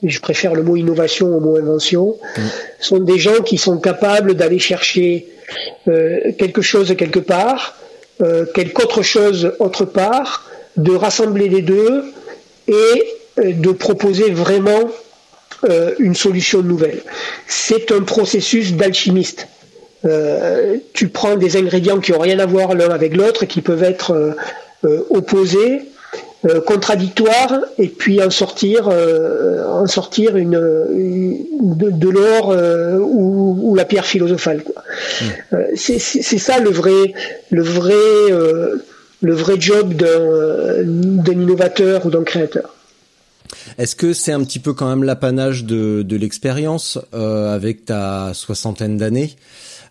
je 0.03 0.19
préfère 0.19 0.55
le 0.55 0.63
mot 0.63 0.75
innovation 0.75 1.27
au 1.35 1.39
mot 1.39 1.57
invention, 1.57 2.17
mm. 2.37 2.41
sont 2.79 2.99
des 2.99 3.19
gens 3.19 3.41
qui 3.45 3.57
sont 3.57 3.77
capables 3.77 4.33
d'aller 4.35 4.59
chercher 4.59 5.27
euh, 5.87 6.31
quelque 6.37 6.61
chose 6.61 6.93
quelque 6.97 7.19
part, 7.19 7.77
euh, 8.21 8.45
quelque 8.53 8.83
autre 8.83 9.01
chose 9.01 9.53
autre 9.59 9.85
part, 9.85 10.45
de 10.77 10.93
rassembler 10.93 11.49
les 11.49 11.61
deux 11.61 12.03
et 12.67 13.53
de 13.53 13.71
proposer 13.71 14.31
vraiment 14.31 14.89
une 15.99 16.15
solution 16.15 16.61
nouvelle. 16.61 17.01
C'est 17.47 17.91
un 17.91 18.01
processus 18.01 18.73
d'alchimiste. 18.73 19.47
Euh, 20.05 20.77
tu 20.93 21.09
prends 21.09 21.35
des 21.35 21.57
ingrédients 21.57 21.99
qui 21.99 22.13
ont 22.13 22.19
rien 22.19 22.39
à 22.39 22.45
voir 22.45 22.73
l'un 22.73 22.89
avec 22.89 23.15
l'autre, 23.15 23.45
qui 23.45 23.61
peuvent 23.61 23.83
être 23.83 24.11
euh, 24.11 24.31
euh, 24.85 25.03
opposés, 25.09 25.81
contradictoires, 26.65 27.59
et 27.77 27.89
puis 27.89 28.23
en 28.23 28.29
sortir, 28.29 28.87
en 28.87 29.85
sortir 29.87 30.37
une, 30.37 30.51
de, 30.51 32.09
l'or 32.09 32.55
ou, 33.01 33.75
la 33.75 33.83
pierre 33.83 34.05
philosophale. 34.05 34.63
Mmh. 34.63 35.25
c'est 35.75 35.99
ça 35.99 36.59
le 36.61 36.69
vrai, 36.69 37.13
le 37.49 37.61
vrai, 37.61 37.93
le 39.21 39.33
vrai 39.33 39.55
job 39.59 39.95
d'un 39.95 41.33
innovateur 41.33 42.05
ou 42.05 42.09
d'un 42.09 42.23
créateur. 42.23 42.73
Est-ce 43.77 43.95
que 43.95 44.13
c'est 44.13 44.31
un 44.31 44.43
petit 44.43 44.59
peu 44.59 44.73
quand 44.73 44.87
même 44.87 45.03
l'apanage 45.03 45.65
de, 45.65 46.03
de 46.03 46.15
l'expérience 46.15 46.99
avec 47.13 47.85
ta 47.85 48.33
soixantaine 48.33 48.97
d'années 48.97 49.35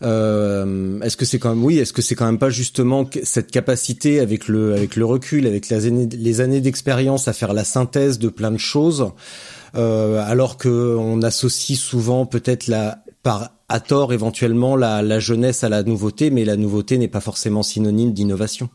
euh, 0.03 1.01
est-ce 1.01 1.17
que 1.17 1.25
c'est 1.25 1.39
quand 1.39 1.51
même 1.51 1.65
oui 1.65 1.79
Est-ce 1.79 1.93
que 1.93 2.03
c'est 2.03 2.15
quand 2.15 2.27
même 2.27 2.39
pas 2.39 2.51
justement 2.51 3.09
cette 3.23 3.51
capacité 3.51 4.21
avec 4.21 4.49
le 4.49 4.75
avec 4.75 4.97
le 4.97 5.05
recul, 5.05 5.47
avec 5.47 5.69
les 5.69 5.87
années, 5.87 6.09
les 6.11 6.41
années 6.41 6.61
d'expérience 6.61 7.29
à 7.29 7.33
faire 7.33 7.53
la 7.53 7.65
synthèse 7.65 8.19
de 8.19 8.29
plein 8.29 8.51
de 8.51 8.59
choses, 8.59 9.11
euh, 9.75 10.23
alors 10.27 10.57
que 10.57 10.97
on 10.97 11.23
associe 11.23 11.79
souvent 11.79 12.27
peut-être 12.27 12.69
la 12.69 13.03
par 13.23 13.51
à 13.69 13.81
tort 13.81 14.13
éventuellement 14.13 14.77
la, 14.77 15.03
la 15.03 15.19
jeunesse 15.19 15.65
à 15.65 15.69
la 15.69 15.83
nouveauté, 15.83 16.31
mais 16.31 16.45
la 16.45 16.57
nouveauté 16.57 16.97
n'est 16.97 17.09
pas 17.09 17.21
forcément 17.21 17.63
synonyme 17.63 18.13
d'innovation? 18.13 18.71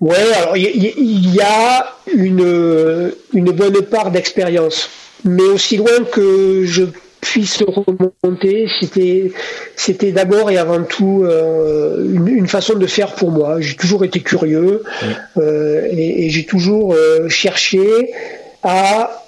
Ouais, 0.00 0.16
alors 0.34 0.56
il 0.56 1.34
y, 1.34 1.40
a 1.42 1.94
une, 2.14 3.12
une 3.34 3.50
bonne 3.52 3.82
part 3.82 4.10
d'expérience, 4.10 4.88
mais 5.24 5.42
aussi 5.42 5.76
loin 5.76 6.04
que 6.10 6.64
je 6.64 6.84
puisse 7.20 7.62
remonter, 7.62 8.66
c'était 8.80 9.32
c'était 9.76 10.12
d'abord 10.12 10.50
et 10.50 10.58
avant 10.58 10.82
tout 10.82 11.24
euh, 11.24 12.04
une, 12.12 12.48
façon 12.48 12.74
de 12.74 12.86
faire 12.86 13.14
pour 13.14 13.30
moi. 13.30 13.60
J'ai 13.60 13.76
toujours 13.76 14.04
été 14.04 14.20
curieux 14.20 14.82
euh, 15.36 15.86
et, 15.90 16.30
j'ai 16.30 16.44
toujours 16.44 16.94
euh, 16.94 17.28
cherché 17.28 18.10
à 18.62 19.24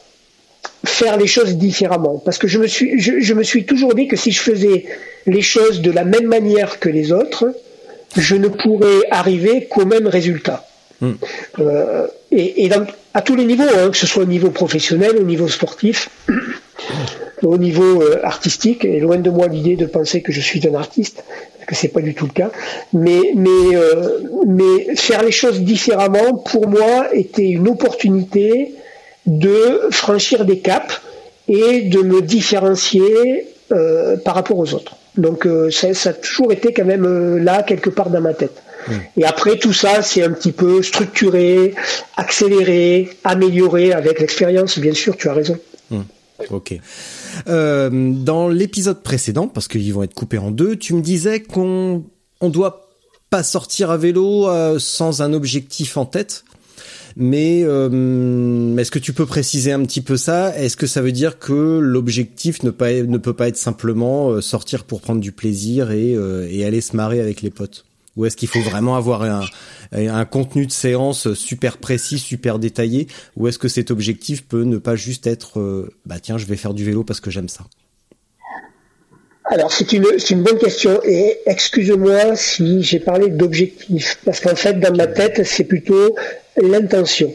faire 0.85 1.17
les 1.17 1.27
choses 1.27 1.57
différemment 1.57 2.21
parce 2.25 2.39
que 2.39 2.49
je 2.49 2.59
me 2.59 2.67
suis 2.67 2.99
je, 2.99 3.35
me 3.35 3.43
suis 3.43 3.65
toujours 3.65 3.95
dit 3.95 4.09
que 4.09 4.17
si 4.17 4.33
je 4.33 4.41
faisais 4.41 4.87
les 5.27 5.43
choses 5.43 5.81
de 5.81 5.91
la 5.91 6.05
même 6.05 6.27
manière 6.27 6.81
que 6.81 6.89
les 6.89 7.13
autres, 7.13 7.55
je 8.17 8.37
ne 8.37 8.49
pourrais 8.49 9.07
arriver 9.11 9.67
qu'au 9.67 9.85
même 9.85 10.07
résultat. 10.07 10.67
Hmm. 11.03 11.15
et, 12.31 12.71
à 13.13 13.23
tous 13.23 13.35
les 13.35 13.45
niveaux, 13.45 13.65
hein, 13.65 13.91
que 13.91 13.97
ce 13.97 14.07
soit 14.07 14.23
au 14.23 14.27
niveau 14.27 14.51
professionnel, 14.51 15.17
au 15.19 15.25
niveau 15.25 15.49
sportif 15.49 16.09
au 17.43 17.59
niveau 17.59 18.03
euh, 18.03 18.21
artistique, 18.23 18.85
et 18.85 19.01
loin 19.01 19.19
de 19.19 19.31
moi 19.31 19.49
l'idée 19.49 19.77
de 19.77 19.87
penser 19.87 20.23
que 20.23 20.33
je 20.33 20.41
suis 20.41 20.67
un 20.67 20.75
artiste, 20.75 21.25
parce 21.57 21.67
que 21.67 21.75
c'est 21.75 21.89
pas 21.89 22.01
du 22.01 22.15
tout 22.15 22.27
le 22.27 22.33
cas, 22.33 22.51
mais, 22.93 23.33
mais, 23.35 23.75
euh, 23.75 24.21
mais 24.47 24.97
faire 24.97 25.23
les 25.23 25.33
choses 25.33 25.61
différemment, 25.61 26.35
pour 26.35 26.69
moi, 26.69 27.09
était 27.13 27.49
une 27.49 27.69
opportunité 27.69 28.75
de 29.27 29.89
franchir 29.91 30.45
des 30.45 30.59
caps 30.59 31.01
et 31.49 31.83
de 31.83 32.01
me 32.01 32.23
différencier 32.23 33.47
euh, 33.73 34.17
par 34.17 34.35
rapport 34.35 34.59
aux 34.59 34.75
autres. 34.75 34.97
Donc 35.17 35.47
ça, 35.71 35.93
ça, 35.93 36.11
a 36.11 36.13
toujours 36.15 36.53
été 36.53 36.73
quand 36.73 36.87
même 36.87 37.37
là, 37.37 37.63
quelque 37.63 37.91
part 37.91 38.09
dans 38.09 38.23
ma 38.23 38.33
tête. 38.33 38.63
Et 39.17 39.25
après 39.25 39.59
tout 39.59 39.73
ça, 39.73 40.03
c'est 40.03 40.23
un 40.23 40.31
petit 40.31 40.53
peu 40.53 40.83
structuré, 40.83 41.75
accéléré, 42.17 43.11
amélioré 43.25 43.93
avec 43.93 44.21
l'expérience, 44.21 44.79
bien 44.79 44.95
sûr, 44.95 45.17
tu 45.17 45.29
as 45.29 45.35
raison. 45.35 45.59
Mmh. 45.91 46.01
Ok. 46.51 46.75
Euh, 47.49 47.91
dans 48.13 48.49
l'épisode 48.49 49.03
précédent, 49.03 49.49
parce 49.49 49.69
qu'ils 49.69 49.93
vont 49.93 50.03
être 50.03 50.15
coupés 50.15 50.39
en 50.39 50.51
deux, 50.51 50.77
tu 50.77 50.95
me 50.95 51.01
disais 51.01 51.41
qu'on 51.41 52.05
on 52.41 52.49
doit 52.49 52.89
pas 53.31 53.43
sortir 53.43 53.91
à 53.91 53.97
vélo 53.97 54.49
euh, 54.49 54.79
sans 54.79 55.23
un 55.23 55.33
objectif 55.33 55.97
en 55.97 56.05
tête. 56.05 56.45
Mais 57.15 57.63
euh, 57.63 58.75
est-ce 58.79 58.91
que 58.91 58.99
tu 58.99 59.13
peux 59.13 59.27
préciser 59.27 59.71
un 59.71 59.85
petit 59.85 60.01
peu 60.01 60.17
ça? 60.17 60.57
Est-ce 60.57 60.79
que 60.79 60.87
ça 60.87 61.03
veut 61.03 61.13
dire 61.13 61.39
que 61.39 61.79
l'objectif 61.79 62.63
ne, 62.63 62.71
ne, 62.71 63.19
peut 63.19 63.35
pas 63.35 63.49
être 63.49 63.59
simplement 63.59 64.41
sortir 64.41 64.85
pour 64.85 65.03
prendre 65.03 65.21
du 65.21 65.31
plaisir 65.31 65.91
et 65.91 66.65
aller 66.65 66.81
se 66.81 66.97
marrer 66.97 67.21
avec 67.21 67.43
les 67.43 67.51
potes? 67.51 67.85
Ou 68.17 68.27
est-ce 68.27 68.37
qu'il 68.37 68.49
faut 68.49 68.61
vraiment 68.61 68.97
avoir 68.97 69.23
un, 69.23 69.45
un 69.93 70.25
contenu 70.27 70.67
de 70.67 70.73
séance 70.73 71.33
super 71.33 71.79
précis, 71.79 72.19
super 72.19 72.59
détaillé, 72.59 73.09
ou 73.37 73.49
est-ce 73.49 73.59
que 73.59 73.69
cet 73.69 73.91
objectif 73.91 74.47
peut 74.47 74.65
ne 74.65 74.77
pas 74.77 74.97
juste 74.97 75.27
être, 75.27 75.61
euh, 75.61 75.91
bah 76.05 76.17
tiens, 76.21 76.37
je 76.37 76.45
vais 76.45 76.57
faire 76.57 76.75
du 76.75 76.85
vélo 76.85 77.05
parce 77.05 77.21
que 77.21 77.31
j'aime 77.31 77.49
ça? 77.49 77.65
Alors 79.47 79.73
c'est 79.73 79.93
une, 79.93 80.07
une 80.31 80.43
bonne 80.43 80.59
question 80.59 81.01
et 81.05 81.37
excuse-moi 81.47 82.37
si 82.37 82.83
j'ai 82.83 83.01
parlé 83.01 83.29
d'objectif 83.29 84.19
parce 84.25 84.41
qu'en 84.41 84.55
fait 84.55 84.79
dans 84.79 84.95
ma 84.97 85.07
tête 85.07 85.43
c'est 85.45 85.65
plutôt 85.65 86.17
l'intention. 86.57 87.35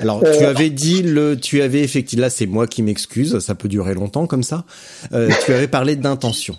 Alors 0.00 0.20
tu 0.20 0.26
euh, 0.26 0.50
avais 0.50 0.70
dit 0.70 1.02
le, 1.02 1.36
tu 1.36 1.62
avais 1.62 1.80
effectivement 1.80 2.22
là 2.22 2.30
c'est 2.30 2.46
moi 2.46 2.66
qui 2.66 2.82
m'excuse, 2.82 3.38
ça 3.38 3.54
peut 3.54 3.68
durer 3.68 3.94
longtemps 3.94 4.26
comme 4.26 4.42
ça. 4.42 4.66
Euh, 5.12 5.30
tu 5.44 5.52
avais 5.52 5.68
parlé 5.68 5.96
d'intention. 5.96 6.56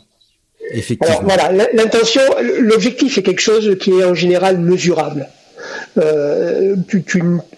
Alors 1.01 1.23
voilà, 1.23 1.67
l'intention, 1.73 2.21
l'objectif 2.59 3.17
est 3.17 3.23
quelque 3.23 3.41
chose 3.41 3.77
qui 3.79 3.91
est 3.91 4.03
en 4.03 4.15
général 4.15 4.57
mesurable. 4.57 5.27
Euh, 5.97 6.75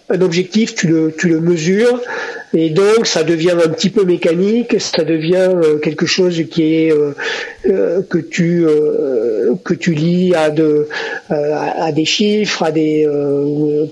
un 0.09 0.21
objectif, 0.21 0.75
tu 0.75 0.87
le, 0.87 1.13
tu 1.17 1.29
le 1.29 1.39
mesures, 1.39 2.01
et 2.53 2.69
donc 2.69 3.07
ça 3.07 3.23
devient 3.23 3.51
un 3.51 3.69
petit 3.69 3.89
peu 3.89 4.03
mécanique, 4.03 4.79
ça 4.79 5.03
devient 5.03 5.49
euh, 5.53 5.77
quelque 5.77 6.05
chose 6.05 6.43
qui 6.51 6.63
est 6.63 6.91
euh, 6.91 8.01
que 8.09 8.17
tu 8.17 8.65
que 9.63 9.73
tu 9.73 9.93
lis 9.93 10.35
à 10.35 10.49
de 10.49 10.87
à, 11.29 11.91
des 11.91 12.05
chiffres, 12.05 12.63
à 12.63 12.71
des 12.71 13.07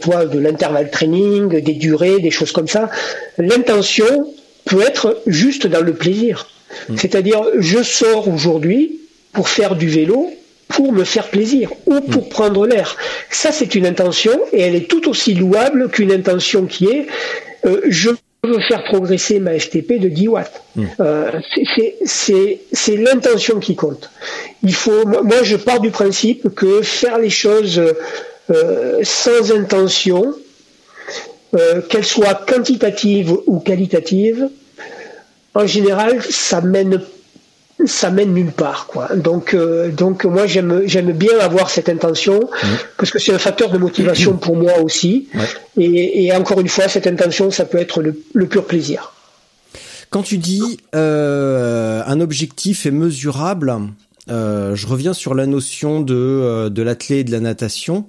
toi 0.01 0.25
de 0.25 0.39
l'intervalle 0.39 0.91
training, 0.91 1.61
des 1.61 1.73
durées, 1.73 2.19
des 2.19 2.31
choses 2.31 2.51
comme 2.51 2.67
ça. 2.67 2.89
L'intention 3.37 4.33
peut 4.65 4.81
être 4.81 5.21
juste 5.25 5.67
dans 5.67 5.81
le 5.81 5.93
plaisir. 5.93 6.47
Mm. 6.89 6.97
C'est-à-dire, 6.97 7.41
je 7.59 7.81
sors 7.83 8.27
aujourd'hui, 8.27 8.99
pour 9.33 9.49
faire 9.49 9.75
du 9.75 9.87
vélo, 9.87 10.31
pour 10.69 10.91
me 10.91 11.03
faire 11.03 11.27
plaisir 11.29 11.71
ou 11.85 11.99
pour 12.01 12.25
mm. 12.25 12.29
prendre 12.29 12.67
l'air. 12.67 12.95
Ça, 13.29 13.51
c'est 13.51 13.75
une 13.75 13.85
intention 13.85 14.39
et 14.53 14.61
elle 14.61 14.75
est 14.75 14.87
tout 14.87 15.09
aussi 15.09 15.33
louable 15.33 15.89
qu'une 15.89 16.11
intention 16.11 16.65
qui 16.65 16.85
est 16.85 17.07
euh, 17.65 17.81
je 17.87 18.09
veux 18.43 18.59
faire 18.67 18.83
progresser 18.83 19.39
ma 19.39 19.57
FTP 19.57 19.99
de 19.99 20.09
10 20.09 20.27
watts. 20.27 20.61
Mm. 20.75 20.85
Euh, 20.99 21.31
c'est 22.03 22.95
l'intention 22.97 23.59
qui 23.59 23.75
compte. 23.75 24.09
Il 24.63 24.73
faut, 24.73 25.05
moi, 25.05 25.43
je 25.43 25.55
pars 25.55 25.79
du 25.79 25.91
principe 25.91 26.53
que 26.55 26.81
faire 26.81 27.17
les 27.17 27.29
choses 27.29 27.81
euh, 28.51 28.99
sans 29.03 29.51
intention, 29.51 30.35
qu'elles 31.87 32.03
soient 32.03 32.33
quantitatives 32.33 33.31
ou 33.45 33.59
qualitatives, 33.59 34.49
en 35.53 35.67
général, 35.67 36.19
ça 36.27 36.61
mène 36.61 36.99
ça 37.85 38.09
mène 38.09 38.33
nulle 38.33 38.51
part 38.51 38.87
quoi. 38.87 39.09
Donc 39.15 39.53
euh, 39.53 39.89
donc 39.89 40.25
moi 40.25 40.47
j'aime 40.47 40.83
j'aime 40.85 41.11
bien 41.11 41.37
avoir 41.39 41.69
cette 41.69 41.89
intention 41.89 42.39
mmh. 42.39 42.67
parce 42.97 43.11
que 43.11 43.19
c'est 43.19 43.33
un 43.33 43.39
facteur 43.39 43.69
de 43.69 43.77
motivation 43.77 44.33
pour 44.37 44.55
moi 44.55 44.79
aussi. 44.79 45.27
Et, 45.77 46.31
encore 46.35 46.59
une 46.59 46.69
fois, 46.69 46.87
cette 46.87 47.07
intention, 47.07 47.49
ça 47.49 47.65
peut 47.65 47.79
être 47.79 48.01
le 48.01 48.45
pur 48.45 48.65
plaisir. 48.65 49.13
Quand 50.13 50.21
tu 50.21 50.37
dis 50.37 50.77
euh, 50.93 52.03
un 52.05 52.21
objectif 52.21 52.85
est 52.85 52.91
mesurable, 52.91 53.73
euh, 54.29 54.75
je 54.75 54.87
reviens 54.87 55.13
sur 55.13 55.35
la 55.35 55.45
notion 55.45 55.99
de 55.99 56.15
euh, 56.15 56.69
de 56.69 56.81
l'athlé 56.81 57.19
et 57.19 57.23
de 57.25 57.31
la 57.31 57.41
natation 57.41 58.05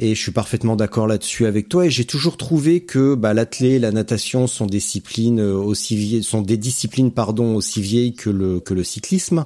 et 0.00 0.14
je 0.14 0.20
suis 0.20 0.32
parfaitement 0.32 0.74
d'accord 0.74 1.06
là-dessus 1.06 1.46
avec 1.46 1.68
toi 1.68 1.86
et 1.86 1.90
j'ai 1.90 2.04
toujours 2.04 2.36
trouvé 2.36 2.80
que 2.80 3.14
bah, 3.14 3.32
l'athlé 3.32 3.70
et 3.70 3.78
la 3.78 3.92
natation 3.92 4.48
sont 4.48 4.66
des 4.66 4.78
disciplines 4.78 5.40
euh, 5.40 5.54
aussi 5.54 5.94
vieilles 5.94 6.24
sont 6.24 6.42
des 6.42 6.56
disciplines 6.56 7.12
pardon 7.12 7.54
aussi 7.54 7.80
vieilles 7.80 8.14
que 8.14 8.28
le 8.28 8.58
que 8.58 8.74
le 8.74 8.82
cyclisme 8.82 9.44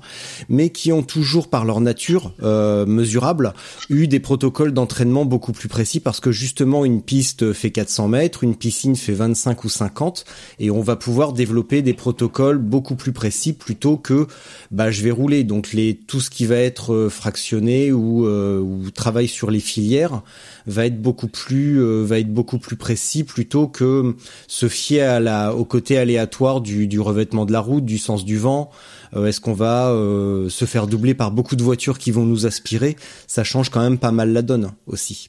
mais 0.49 0.71
qui 0.71 0.91
ont 0.91 1.03
toujours 1.03 1.49
par 1.49 1.67
leur 1.67 1.81
nature 1.81 2.33
euh, 2.43 2.87
mesurable 2.87 3.53
eu 3.91 4.09
des 4.09 4.21
protocoles 4.21 4.73
d'entraînement 4.73 5.27
beaucoup 5.27 5.53
plus 5.53 5.69
précis 5.69 6.01
parce 6.01 6.21
que 6.21 6.33
justement 6.33 6.87
une 6.87 7.03
piste 7.03 7.53
fait 7.53 7.71
400 7.71 8.09
mètres 8.09 8.43
une 8.43 8.57
piscine 8.57 8.97
fait 8.97 9.13
25 9.13 9.65
ou 9.65 9.69
50 9.69 10.25
et 10.61 10.71
on 10.71 10.81
va 10.81 10.97
pouvoir 10.97 11.35
développer 11.35 11.83
des 11.83 11.95
protocoles 11.95 12.59
beaucoup 12.59 12.97
plus 12.97 13.13
précis 13.13 13.53
plutôt 13.53 13.99
que 13.99 14.27
bah 14.71 14.91
je 14.91 15.03
vais 15.03 15.11
rouler. 15.11 15.45
Donc 15.45 15.73
les 15.73 15.95
tout 16.07 16.21
ce 16.21 16.31
qui 16.31 16.47
va 16.47 16.57
être 16.57 16.93
euh, 16.93 17.09
fractionné 17.09 17.93
ou, 17.93 18.27
euh, 18.27 18.65
travail 18.95 19.29
sur 19.29 19.51
les 19.51 19.61
filières 19.61 20.23
va 20.67 20.87
être 20.87 21.01
beaucoup 21.01 21.29
plus 21.29 21.81
euh, 21.81 22.03
va 22.05 22.19
être 22.19 22.33
beaucoup 22.33 22.59
plus 22.59 22.77
précis 22.77 23.25
plutôt 23.25 23.69
que 23.69 24.15
se 24.49 24.69
fier 24.69 25.21
au 25.57 25.65
côté 25.65 25.99
aléatoire 25.99 26.61
du, 26.61 27.01
revêtement 27.01 27.45
de 27.45 27.53
la 27.53 27.61
route, 27.61 27.85
du 27.85 27.99
sens 27.99 28.25
du 28.25 28.39
vent. 28.39 28.71
Est-ce 29.15 29.41
qu'on 29.41 29.53
va 29.53 29.91
se 30.49 30.65
faire 30.65 30.87
doubler 30.87 31.15
par 31.15 31.31
beaucoup 31.31 31.57
de 31.57 31.63
voitures 31.63 31.99
qui 31.99 32.11
vont 32.11 32.25
nous 32.25 32.47
aspirer? 32.47 32.97
Ça 33.27 33.45
change 33.45 33.71
quand 33.71 33.81
même 33.81 33.99
pas 33.99 34.13
mal 34.13 34.33
la 34.33 34.43
donne 34.43 34.73
aussi. 34.87 35.29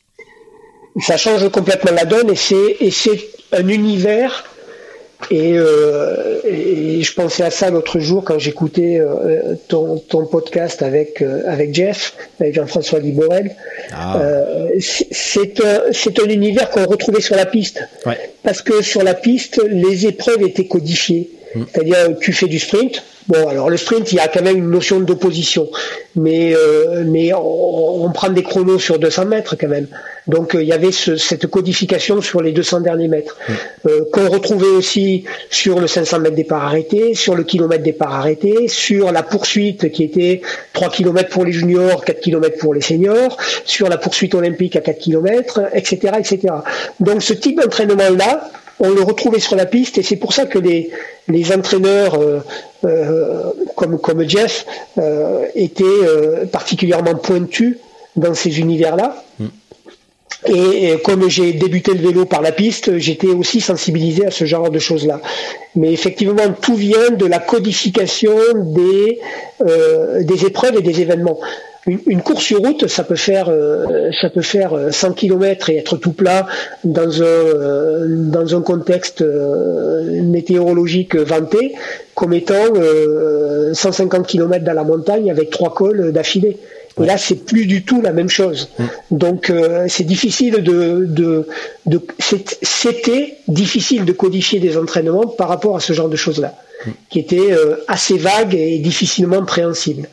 Ça 1.00 1.18
change 1.18 1.48
complètement 1.50 1.92
la 1.92 2.06
donne 2.06 2.32
et 2.32 2.92
c'est 2.92 3.30
un 3.52 3.68
univers 3.68 4.44
euh, 5.32 6.39
et, 6.45 7.01
je 7.01 7.13
pensais 7.13 7.43
à 7.43 7.51
ça 7.51 7.69
l'autre 7.69 7.99
jour 7.99 8.23
quand 8.23 8.39
j'écoutais 8.39 8.99
euh, 8.99 9.56
ton, 9.67 9.99
podcast 10.25 10.82
avec 10.82 11.21
euh, 11.21 11.41
avec 11.47 11.73
Jeff, 11.73 12.15
avec 12.39 12.56
Jean-François 12.56 12.99
Liborel. 12.99 13.56
Ah. 13.91 14.21
c'est 14.80 15.62
un, 15.63 16.23
un 16.23 16.30
univers 16.30 16.69
qu'on 16.69 16.86
retrouvait 16.86 17.21
sur 17.21 17.36
la 17.36 17.45
piste. 17.45 17.84
Parce 18.43 18.62
que 18.62 18.82
sur 18.82 19.03
la 19.03 19.13
piste, 19.13 19.62
les 19.67 20.08
épreuves 20.08 20.43
étaient 20.43 20.67
codifiées. 20.67 21.30
C'est-à-dire, 21.54 22.18
tu 22.20 22.34
fais 22.34 22.48
du 22.48 22.60
sprint. 22.60 23.04
Bon, 23.28 23.50
alors 23.50 23.70
le 23.70 23.76
sprint, 23.76 24.14
il 24.14 24.16
y 24.16 24.20
a 24.20 24.28
quand 24.30 24.42
même 24.42 24.58
une 24.58 24.70
notion 24.70 25.02
d'opposition, 25.02 25.68
mais 26.16 26.54
euh, 26.56 27.04
mais 27.06 27.34
on, 27.34 28.10
prend 28.14 28.30
des 28.30 28.42
chronos 28.42 28.80
sur 28.80 29.00
200 29.00 29.26
mètres 29.26 29.58
quand 29.60 29.68
même. 29.68 29.88
Donc 30.28 30.56
euh, 30.56 30.64
il 30.64 30.68
y 30.68 30.72
avait 30.72 30.94
cette 30.94 31.48
codification 31.48 32.22
sur 32.22 32.42
les 32.42 32.54
200 32.54 32.82
derniers 32.82 33.10
mètres 33.10 33.38
mm. 33.48 33.54
euh, 33.90 34.06
qu'on 34.14 34.30
retrouvait 34.30 34.68
aussi 34.68 35.26
sur 35.50 35.82
le 35.82 35.88
500 35.88 36.20
mètres 36.20 36.36
départ 36.36 36.64
arrêté, 36.64 37.16
sur 37.16 37.36
le 37.36 37.44
kilomètre 37.44 37.84
départ 37.84 38.16
arrêté, 38.16 38.70
sur 38.70 39.12
la 39.12 39.24
poursuite 39.24 39.92
qui 39.92 40.04
était 40.06 40.42
3 40.72 40.90
km 40.90 41.30
pour 41.30 41.44
les 41.44 41.52
juniors, 41.52 42.06
4 42.06 42.22
km 42.22 42.58
pour 42.58 42.74
les 42.74 42.82
seniors, 42.82 43.38
sur 43.66 43.90
la 43.90 43.98
poursuite 43.98 44.36
olympique 44.36 44.78
à 44.78 44.82
4 44.82 45.00
km, 45.00 45.62
etc., 45.74 46.14
etc. 46.18 46.54
Donc 47.02 47.22
ce 47.22 47.34
type 47.34 47.60
d'entraînement 47.60 48.10
là 48.18 48.50
on 48.80 48.90
le 48.90 49.02
retrouvait 49.02 49.40
sur 49.40 49.56
la 49.56 49.66
piste 49.66 49.98
et 49.98 50.04
c'est 50.04 50.16
pour 50.18 50.34
ça 50.34 50.46
que 50.46 50.60
les, 50.60 50.92
les 51.28 51.52
entraîneurs 51.52 52.16
euh, 52.16 52.40
euh, 52.86 53.52
comme, 53.76 54.00
comme 54.00 54.28
Jeff 54.28 54.66
euh, 54.98 55.46
étaient 55.56 55.84
particulièrement 56.52 57.16
pointus 57.16 57.78
dans 58.16 58.34
ces 58.34 58.60
univers-là. 58.60 59.24
Mm. 59.40 59.46
Et, 60.46 60.98
comme 61.04 61.28
j'ai 61.30 61.54
débuté 61.54 61.94
le 61.94 62.00
vélo 62.00 62.26
par 62.26 62.42
la 62.42 62.52
piste, 62.52 63.00
j'étais 63.00 63.28
aussi 63.28 63.60
sensibilisé 63.60 64.28
à 64.28 64.32
ce 64.32 64.46
genre 64.46 64.70
de 64.70 64.78
choses-là. 64.78 65.20
Mais 65.76 65.92
effectivement, 65.92 66.54
tout 66.62 66.76
vient 66.76 67.10
de 67.10 67.26
la 67.26 67.40
codification 67.40 68.36
des, 68.54 69.20
des 70.22 70.46
épreuves 70.46 70.76
et 70.78 70.82
des 70.84 71.02
événements 71.02 71.40
une, 71.88 72.21
course 72.21 72.43
sur 72.43 72.60
route, 72.60 72.88
ça 72.88 73.04
peut 73.04 73.15
faire 73.15 73.50
euh, 73.50 74.12
ça 74.19 74.30
peut 74.30 74.41
faire 74.41 74.73
100 74.91 75.10
euh, 75.10 75.13
km 75.13 75.69
et 75.69 75.78
être 75.78 75.97
tout 75.97 76.12
plat 76.12 76.45
dans 76.84 77.21
un 77.21 77.26
euh, 77.26 78.06
dans 78.10 78.56
un 78.56 78.62
contexte 78.62 79.23
météorologique 79.23 81.15
vanté, 81.15 81.76
comme 82.15 82.34
étant 82.34 82.73
150 83.73 84.28
km 84.28 84.65
dans 84.65 84.73
la 84.73 84.84
montagne 84.84 85.32
avec 85.32 85.50
trois 85.50 85.73
cols 85.73 86.12
d'affilée. 86.12 86.58
Et 87.02 87.06
là, 87.06 87.18
c'est 87.18 87.46
plus 87.46 87.66
du 87.66 87.84
tout 87.84 88.02
la 88.02 88.12
même 88.12 88.30
chose. 88.30 88.70
Mm. 88.80 88.86
Donc, 89.12 89.52
c'est 89.88 90.06
difficile 90.06 90.64
de, 90.64 91.06
de, 91.08 91.48
de 91.86 92.02
c'était 92.20 93.38
difficile 93.48 94.06
de 94.06 94.14
codifier 94.14 94.60
des 94.60 94.78
entraînements 94.78 95.28
par 95.28 95.48
rapport 95.50 95.76
à 95.76 95.80
ce 95.80 95.94
genre 95.94 96.10
de 96.10 96.16
choses-là 96.16 96.54
qui 97.10 97.20
était 97.20 97.52
euh, 97.52 97.78
assez 97.88 98.18
vague 98.18 98.56
et 98.56 98.78
difficilement 98.80 99.44
préhensible. 99.44 100.08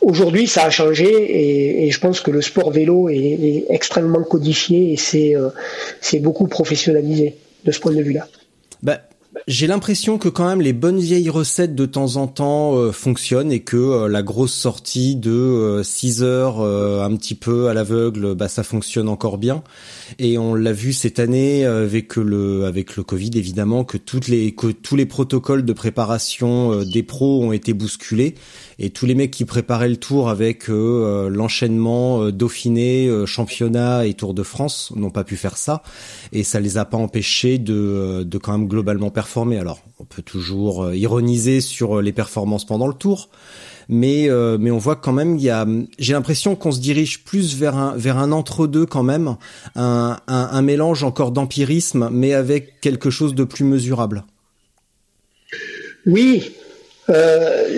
Aujourd'hui, 0.00 0.46
ça 0.46 0.64
a 0.64 0.70
changé 0.70 1.86
et, 1.86 1.90
je 1.90 2.00
pense 2.00 2.20
que 2.20 2.30
le 2.30 2.42
sport 2.42 2.70
vélo 2.70 3.08
est, 3.08 3.66
extrêmement 3.68 4.22
codifié 4.22 4.92
et 4.92 4.96
c'est 4.96 5.36
euh, 5.36 5.48
c'est 6.00 6.18
beaucoup 6.18 6.46
professionnalisé 6.46 7.36
de 7.64 7.72
ce 7.72 7.80
point 7.80 7.92
de 7.92 8.02
vue-là. 8.02 8.26
Bah, 8.82 9.00
j'ai 9.46 9.66
l'impression 9.66 10.18
que 10.18 10.28
quand 10.28 10.46
même 10.46 10.60
les 10.60 10.72
bonnes 10.72 11.00
vieilles 11.00 11.30
recettes 11.30 11.74
de 11.74 11.86
temps 11.86 12.16
en 12.16 12.26
temps 12.26 12.76
euh, 12.76 12.92
fonctionnent 12.92 13.52
et 13.52 13.60
que 13.60 14.06
la 14.06 14.22
grosse 14.22 14.54
sortie 14.54 15.16
de 15.16 15.80
6 15.82 16.22
heures 16.22 16.60
un 16.60 17.16
petit 17.16 17.34
peu 17.34 17.68
à 17.68 17.74
l'aveugle, 17.74 18.34
bah 18.34 18.48
ça 18.48 18.62
fonctionne 18.62 19.08
encore 19.08 19.38
bien. 19.38 19.62
Et 20.18 20.38
on 20.38 20.54
l'a 20.54 20.72
vu 20.72 20.92
cette 20.92 21.18
année 21.18 21.64
avec 21.64 22.16
le 22.16 22.64
avec 22.64 22.96
le 22.96 23.02
Covid 23.02 23.30
évidemment 23.34 23.84
que 23.84 23.98
toutes 23.98 24.28
les 24.28 24.54
que 24.54 24.68
tous 24.68 24.96
les 24.96 25.06
protocoles 25.06 25.64
de 25.64 25.72
préparation 25.72 26.72
euh, 26.72 26.84
des 26.84 27.02
pros 27.02 27.42
ont 27.42 27.52
été 27.52 27.72
bousculés. 27.72 28.34
Et 28.78 28.90
tous 28.90 29.06
les 29.06 29.14
mecs 29.14 29.30
qui 29.30 29.44
préparaient 29.44 29.88
le 29.88 29.96
tour 29.96 30.28
avec 30.28 30.68
euh, 30.68 30.72
euh, 30.72 31.28
l'enchaînement 31.28 32.30
Dauphiné, 32.30 33.10
championnat 33.26 34.06
et 34.06 34.14
Tour 34.14 34.34
de 34.34 34.42
France 34.42 34.92
n'ont 34.96 35.10
pas 35.10 35.24
pu 35.24 35.36
faire 35.36 35.56
ça. 35.56 35.82
Et 36.32 36.42
ça 36.42 36.60
les 36.60 36.78
a 36.78 36.84
pas 36.84 36.96
empêchés 36.96 37.58
de 37.58 38.24
de 38.24 38.38
quand 38.38 38.52
même 38.52 38.68
globalement 38.68 39.10
performer. 39.10 39.58
Alors 39.58 39.80
on 39.98 40.04
peut 40.04 40.22
toujours 40.22 40.92
ironiser 40.94 41.60
sur 41.60 42.00
les 42.02 42.12
performances 42.12 42.66
pendant 42.66 42.86
le 42.86 42.94
tour 42.94 43.28
mais 43.88 44.28
euh, 44.28 44.58
mais 44.60 44.70
on 44.70 44.78
voit 44.78 44.96
quand 44.96 45.12
même 45.12 45.36
il 45.36 45.42
y 45.42 45.50
a 45.50 45.66
j'ai 45.98 46.12
l'impression 46.12 46.56
qu'on 46.56 46.72
se 46.72 46.80
dirige 46.80 47.24
plus 47.24 47.56
vers 47.56 47.76
un 47.76 47.94
vers 47.96 48.18
un 48.18 48.32
entre 48.32 48.66
deux 48.66 48.86
quand 48.86 49.02
même 49.02 49.36
un, 49.76 50.16
un, 50.26 50.48
un 50.52 50.62
mélange 50.62 51.04
encore 51.04 51.32
d'empirisme 51.32 52.08
mais 52.12 52.34
avec 52.34 52.80
quelque 52.80 53.10
chose 53.10 53.34
de 53.34 53.44
plus 53.44 53.64
mesurable. 53.64 54.24
Oui. 56.06 56.52
Euh, 57.10 57.68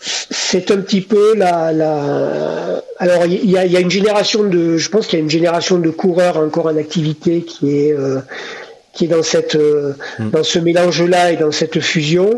c'est 0.00 0.70
un 0.70 0.78
petit 0.78 1.00
peu 1.00 1.34
la, 1.34 1.72
la... 1.72 2.82
alors 2.98 3.26
il 3.26 3.50
y 3.50 3.56
a, 3.56 3.64
y 3.64 3.76
a, 3.76 3.80
une 3.80 3.90
génération 3.90 4.44
de 4.44 4.76
je 4.76 4.88
pense 4.90 5.06
qu'il 5.06 5.18
y 5.18 5.22
a 5.22 5.24
une 5.24 5.30
génération 5.30 5.78
de 5.78 5.90
coureurs 5.90 6.36
encore 6.36 6.66
en 6.66 6.76
activité 6.76 7.42
qui 7.42 7.78
est 7.78 7.92
euh, 7.92 8.20
qui 8.92 9.06
est 9.06 9.08
dans 9.08 9.22
cette 9.22 9.56
euh, 9.56 9.94
mm. 10.18 10.30
dans 10.30 10.44
ce 10.44 10.58
mélange 10.58 11.02
là 11.02 11.32
et 11.32 11.36
dans 11.36 11.50
cette 11.50 11.80
fusion 11.80 12.30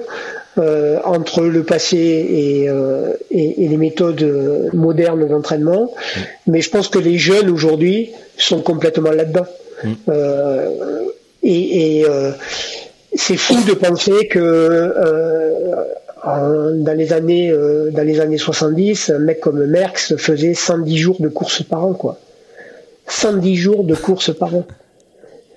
euh, 0.59 0.99
entre 1.05 1.42
le 1.42 1.64
passé 1.64 2.66
euh, 2.69 3.12
et, 3.31 3.64
et, 3.64 3.69
les 3.69 3.77
méthodes 3.77 4.23
euh, 4.23 4.71
modernes 4.73 5.29
d'entraînement. 5.29 5.92
Mm. 5.92 6.21
Mais 6.47 6.61
je 6.62 6.71
pense 6.71 6.88
que 6.88 6.99
les 6.99 7.19
jeunes 7.19 7.51
aujourd'hui 7.51 8.12
sont 8.38 8.62
complètement 8.62 9.11
là-dedans. 9.11 9.47
Mm. 9.85 9.90
et, 11.42 11.99
et 12.01 12.07
c'est 13.14 13.37
fou 13.37 13.57
de 13.69 13.75
penser 13.75 14.29
que 14.29 14.92
dans 16.25 16.97
les 16.97 17.12
années 17.12 17.55
dans 17.92 18.07
les 18.07 18.21
années 18.21 18.38
70, 18.38 19.11
un 19.11 19.19
mec 19.19 19.40
comme 19.40 19.66
Merckx 19.66 20.16
faisait 20.16 20.55
110 20.55 20.97
jours 20.97 21.16
de 21.21 21.29
course 21.29 21.62
par 21.62 21.85
an, 21.85 21.92
quoi. 21.92 22.19
110 23.09 23.57
jours 23.57 23.85
de 23.85 23.95
course 23.95 24.35
par 24.35 24.55
an. 24.55 24.66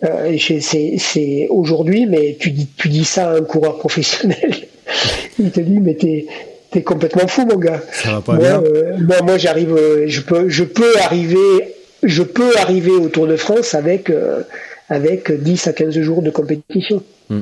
Euh, 0.03 0.37
c'est 0.39 1.47
aujourd'hui, 1.49 2.05
mais 2.05 2.37
tu 2.39 2.51
dis, 2.51 2.67
tu 2.77 2.87
dis 2.87 3.03
ça 3.03 3.31
à 3.31 3.35
un 3.35 3.41
coureur 3.41 3.77
professionnel, 3.79 4.58
il 5.39 5.51
te 5.51 5.59
dit 5.59 5.79
mais 5.79 5.95
t'es 5.95 6.27
es 6.77 6.83
complètement 6.83 7.27
fou 7.27 7.45
mon 7.45 7.57
gars. 7.57 7.81
Ça 7.91 8.11
va 8.11 8.21
pas 8.21 8.37
bien. 8.37 8.61
Euh, 8.61 8.97
moi, 9.23 9.37
j'arrive, 9.37 9.73
euh, 9.73 10.05
je 10.07 10.21
peux, 10.21 10.49
je 10.49 10.63
peux 10.63 10.97
arriver, 11.03 11.75
je 12.03 12.23
peux 12.23 12.55
arriver 12.57 12.91
au 12.91 13.09
Tour 13.09 13.27
de 13.27 13.35
France 13.35 13.73
avec 13.73 14.09
euh, 14.09 14.41
avec 14.89 15.31
10 15.31 15.67
à 15.67 15.73
15 15.73 15.99
jours 16.01 16.21
de 16.21 16.29
compétition. 16.29 17.03
Hmm. 17.29 17.41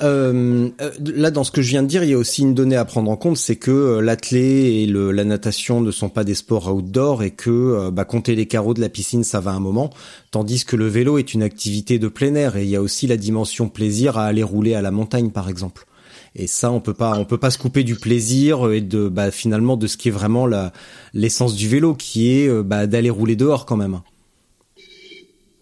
Euh, 0.00 0.68
là, 1.14 1.30
dans 1.30 1.44
ce 1.44 1.52
que 1.52 1.62
je 1.62 1.68
viens 1.68 1.82
de 1.84 1.86
dire, 1.86 2.02
il 2.02 2.10
y 2.10 2.14
a 2.14 2.18
aussi 2.18 2.42
une 2.42 2.54
donnée 2.54 2.74
à 2.74 2.84
prendre 2.84 3.08
en 3.08 3.16
compte, 3.16 3.36
c'est 3.36 3.54
que 3.54 4.00
l'athlé 4.00 4.82
et 4.82 4.86
le, 4.86 5.12
la 5.12 5.22
natation 5.22 5.80
ne 5.80 5.92
sont 5.92 6.08
pas 6.08 6.24
des 6.24 6.34
sports 6.34 6.74
outdoor 6.74 7.22
et 7.22 7.30
que 7.30 7.88
bah, 7.90 8.04
compter 8.04 8.34
les 8.34 8.46
carreaux 8.46 8.74
de 8.74 8.80
la 8.80 8.88
piscine, 8.88 9.22
ça 9.22 9.38
va 9.38 9.52
un 9.52 9.60
moment, 9.60 9.90
tandis 10.32 10.64
que 10.64 10.74
le 10.74 10.88
vélo 10.88 11.18
est 11.18 11.34
une 11.34 11.44
activité 11.44 12.00
de 12.00 12.08
plein 12.08 12.34
air 12.34 12.56
et 12.56 12.64
il 12.64 12.68
y 12.68 12.74
a 12.74 12.82
aussi 12.82 13.06
la 13.06 13.16
dimension 13.16 13.68
plaisir 13.68 14.18
à 14.18 14.24
aller 14.24 14.42
rouler 14.42 14.74
à 14.74 14.82
la 14.82 14.90
montagne, 14.90 15.30
par 15.30 15.48
exemple. 15.48 15.86
Et 16.34 16.46
ça, 16.46 16.70
on 16.70 16.80
peut 16.80 16.94
pas, 16.94 17.16
on 17.18 17.24
peut 17.24 17.38
pas 17.38 17.50
se 17.50 17.58
couper 17.58 17.84
du 17.84 17.94
plaisir 17.94 18.72
et 18.72 18.80
de 18.80 19.08
bah, 19.08 19.30
finalement 19.30 19.76
de 19.76 19.86
ce 19.86 19.96
qui 19.96 20.08
est 20.08 20.12
vraiment 20.12 20.46
la 20.46 20.72
l'essence 21.12 21.54
du 21.54 21.68
vélo, 21.68 21.94
qui 21.94 22.32
est 22.32 22.62
bah, 22.62 22.86
d'aller 22.86 23.10
rouler 23.10 23.36
dehors 23.36 23.66
quand 23.66 23.76
même. 23.76 24.00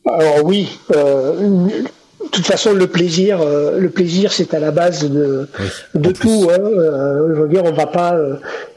Alors 0.06 0.44
oui, 0.44 0.78
euh, 0.94 1.66
de 1.70 2.28
toute 2.30 2.46
façon, 2.46 2.72
le 2.72 2.86
plaisir, 2.86 3.40
euh, 3.40 3.78
le 3.78 3.90
plaisir, 3.90 4.32
c'est 4.32 4.54
à 4.54 4.60
la 4.60 4.70
base 4.70 5.08
de, 5.08 5.46
de 5.94 6.12
tout. 6.12 6.48
Hein. 6.50 6.58
Euh, 6.58 7.34
je 7.34 7.42
veux 7.42 7.48
dire, 7.48 7.64
on 7.64 7.72
va 7.72 7.86
pas, 7.86 8.16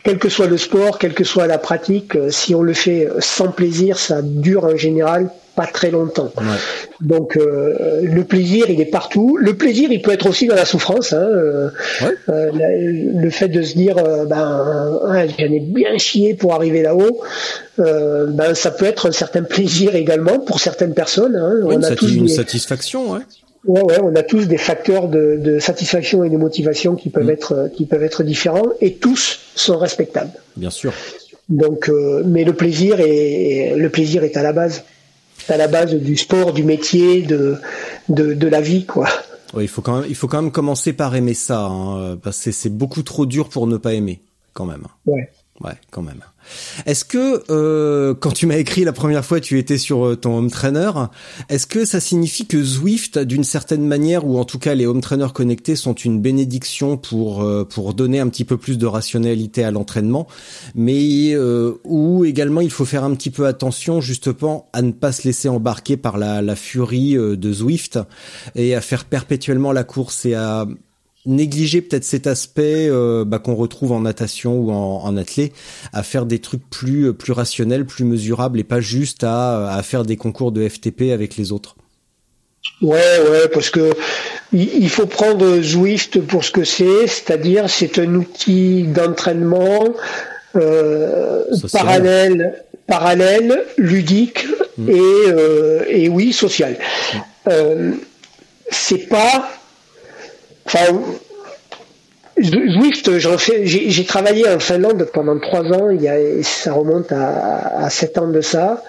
quel 0.04 0.20
que 0.20 0.30
soit 0.30 0.48
le 0.48 0.58
sport, 0.58 1.00
quelle 1.00 1.14
que 1.14 1.24
soit 1.24 1.48
la 1.48 1.58
pratique, 1.58 2.18
si 2.30 2.54
on 2.56 2.62
le 2.62 2.74
fait 2.74 3.10
sans 3.20 3.50
plaisir, 3.50 3.98
ça 3.98 4.22
dure 4.22 4.66
en 4.66 4.76
général 4.76 5.30
pas 5.56 5.68
très 5.68 5.92
longtemps. 5.92 6.32
Donc 7.02 7.38
euh, 7.38 8.02
le 8.02 8.24
plaisir, 8.24 8.66
il 8.70 8.82
est 8.82 8.86
partout. 8.86 9.38
Le 9.38 9.56
plaisir, 9.56 9.92
il 9.92 10.02
peut 10.02 10.12
être 10.12 10.28
aussi 10.28 10.48
dans 10.48 10.56
la 10.56 10.66
souffrance. 10.66 11.14
Hein, 11.14 11.22
euh, 11.22 11.70
euh, 12.30 12.52
le 12.54 13.30
fait 13.30 13.50
de 13.50 13.62
se 13.62 13.76
dire, 13.76 13.96
ben, 14.28 15.00
j'en 15.38 15.46
ai 15.46 15.60
bien 15.60 15.98
chié 15.98 16.34
pour 16.34 16.54
arriver 16.54 16.82
là-haut, 16.82 17.22
ben 17.78 18.54
ça 18.56 18.72
peut 18.72 18.86
être 18.86 19.10
un 19.10 19.12
certain 19.12 19.44
plaisir 19.44 19.96
également 19.96 20.40
pour 20.40 20.60
certaines 20.60 20.94
personnes. 20.94 21.36
Hein. 21.36 21.60
on 21.64 21.84
a 21.84 21.96
tous 21.96 22.14
une 22.14 22.30
satisfaction. 22.30 23.12
Ouais. 23.12 23.20
Ouais, 23.66 23.82
ouais, 23.82 24.00
on 24.04 24.14
a 24.16 24.24
tous 24.24 24.48
des 24.48 24.58
facteurs 24.58 25.08
de, 25.08 25.38
de 25.40 25.58
satisfaction 25.58 26.26
et 26.26 26.30
de 26.30 26.36
motivation 26.36 26.96
qui 26.96 27.10
peuvent 27.10 27.28
mm. 27.28 27.30
être 27.30 27.70
qui 27.74 27.86
peuvent 27.86 28.04
être 28.04 28.24
différents 28.24 28.74
et 28.82 28.96
tous 28.96 29.40
sont 29.56 29.78
respectables. 29.78 30.32
Bien 30.58 30.70
sûr. 30.70 30.92
Donc, 31.48 31.90
mais 32.26 32.44
le 32.44 32.54
plaisir 32.54 33.00
est 33.00 33.76
le 33.78 33.90
plaisir 33.90 34.24
est 34.24 34.36
à 34.36 34.44
la 34.44 34.52
base 34.52 34.84
à 35.50 35.58
la 35.58 35.68
base 35.68 35.94
du 35.94 36.18
sport, 36.18 36.54
du 36.54 36.64
métier, 36.64 37.22
de, 37.22 37.58
de, 38.10 38.34
de 38.34 38.48
la 38.48 38.62
vie, 38.62 38.86
quoi. 38.86 39.08
Il 39.60 39.68
faut 39.68 39.82
quand 39.82 40.02
même, 40.02 40.10
il 40.10 40.16
faut 40.16 40.28
quand 40.28 40.42
même 40.42 40.52
commencer 40.52 40.94
par 40.94 41.16
aimer 41.16 41.36
ça, 41.36 41.66
hein, 41.66 42.18
parce 42.18 42.44
que 42.44 42.52
c'est 42.52 42.76
beaucoup 42.76 43.04
trop 43.04 43.26
dur 43.26 43.50
pour 43.50 43.68
ne 43.68 43.78
pas 43.78 43.94
aimer, 43.94 44.22
quand 44.54 44.66
même. 44.66 44.88
Ouais. 45.06 45.30
Ouais, 45.62 45.76
quand 45.92 46.02
même. 46.02 46.24
Est-ce 46.88 47.06
que 47.06 47.44
euh, 47.50 48.16
quand 48.16 48.32
tu 48.32 48.48
m'as 48.48 48.58
écrit 48.58 48.84
la 48.84 48.92
première 48.92 49.24
fois, 49.24 49.40
tu 49.40 49.60
étais 49.60 49.78
sur 49.78 50.06
euh, 50.06 50.16
ton 50.16 50.38
home 50.38 50.50
trainer, 50.50 50.92
est-ce 51.48 51.68
que 51.68 51.86
ça 51.86 52.00
signifie 52.00 52.48
que 52.48 52.62
Zwift, 52.62 53.20
d'une 53.20 53.44
certaine 53.44 53.86
manière, 53.86 54.26
ou 54.26 54.40
en 54.40 54.46
tout 54.46 54.58
cas 54.58 54.74
les 54.74 54.88
home 54.88 55.00
trainers 55.00 55.32
connectés, 55.34 55.76
sont 55.76 55.94
une 55.94 56.20
bénédiction 56.20 56.98
pour 56.98 57.44
euh, 57.44 57.64
pour 57.64 57.94
donner 57.94 58.20
un 58.20 58.28
petit 58.30 58.46
peu 58.46 58.58
plus 58.58 58.80
de 58.80 58.88
rationalité 58.88 59.64
à 59.64 59.70
l'entraînement, 59.70 60.28
mais 60.74 61.34
euh, 61.34 61.76
où 61.84 62.26
également 62.26 62.62
il 62.62 62.72
faut 62.72 62.86
faire 62.86 63.04
un 63.04 63.14
petit 63.14 63.30
peu 63.30 63.46
attention 63.46 64.02
justement 64.02 64.70
à 64.74 64.82
ne 64.82 64.92
pas 64.92 65.12
se 65.12 65.24
laisser 65.28 65.50
embarquer 65.50 65.98
par 65.98 66.18
la, 66.18 66.42
la 66.42 66.56
furie 66.56 67.14
de 67.14 67.54
Zwift 67.54 68.00
et 68.56 68.74
à 68.74 68.82
faire 68.82 69.06
perpétuellement 69.06 69.72
la 69.72 69.84
course 69.84 70.26
et 70.26 70.34
à 70.34 70.66
négliger 71.26 71.82
peut-être 71.82 72.04
cet 72.04 72.28
aspect 72.28 72.88
euh, 72.90 73.24
bah, 73.26 73.40
qu'on 73.40 73.56
retrouve 73.56 73.92
en 73.92 74.02
natation 74.02 74.58
ou 74.58 74.72
en, 74.72 75.04
en 75.04 75.18
athlé, 75.18 75.54
à 75.94 76.04
faire 76.04 76.26
des 76.26 76.40
trucs 76.40 76.70
plus 76.70 77.08
euh, 77.08 77.14
plus 77.14 77.32
rationnels, 77.32 77.86
plus 77.86 78.04
mesurables 78.04 78.60
et 78.60 78.64
pas 78.64 78.82
juste 78.82 79.24
à, 79.24 79.70
à 79.70 79.84
faire 79.84 80.04
des 80.04 80.18
concours 80.18 80.52
de 80.52 80.68
FTP 80.68 81.12
avec 81.14 81.38
les 81.38 81.52
autres. 81.52 81.76
Ouais, 82.82 83.20
ouais, 83.30 83.48
parce 83.54 83.70
que 83.70 83.92
il 84.54 84.90
faut 84.90 85.06
prendre 85.06 85.62
Zwift 85.62 86.22
pour 86.22 86.44
ce 86.44 86.52
que 86.52 86.64
c'est, 86.64 87.08
c'est-à-dire 87.08 87.70
c'est 87.70 87.98
un 88.00 88.16
outil 88.16 88.84
d'entraînement 88.84 89.86
euh, 90.56 91.44
parallèle, 91.72 92.64
parallèle, 92.88 93.66
ludique 93.78 94.46
mm. 94.78 94.90
et, 94.90 95.00
euh, 95.00 95.84
et 95.90 96.10
oui 96.10 96.34
social. 96.34 96.78
Mm. 97.14 97.18
Euh, 97.50 97.92
c'est 98.70 99.10
pas 99.10 99.50
Enfin, 100.74 101.00
Zwift, 102.42 103.12
j'ai 103.20 104.06
travaillé 104.06 104.50
en 104.50 104.60
Finlande 104.60 105.08
pendant 105.14 105.40
trois 105.40 105.62
ans, 105.72 105.92
il 105.92 106.02
y 106.02 106.08
a, 106.08 106.16
ça 106.42 106.74
remonte 106.74 107.12
à, 107.12 107.78
à 107.78 107.90
sept 107.92 108.18
ans 108.18 108.28
de 108.28 108.42
ça. 108.42 108.82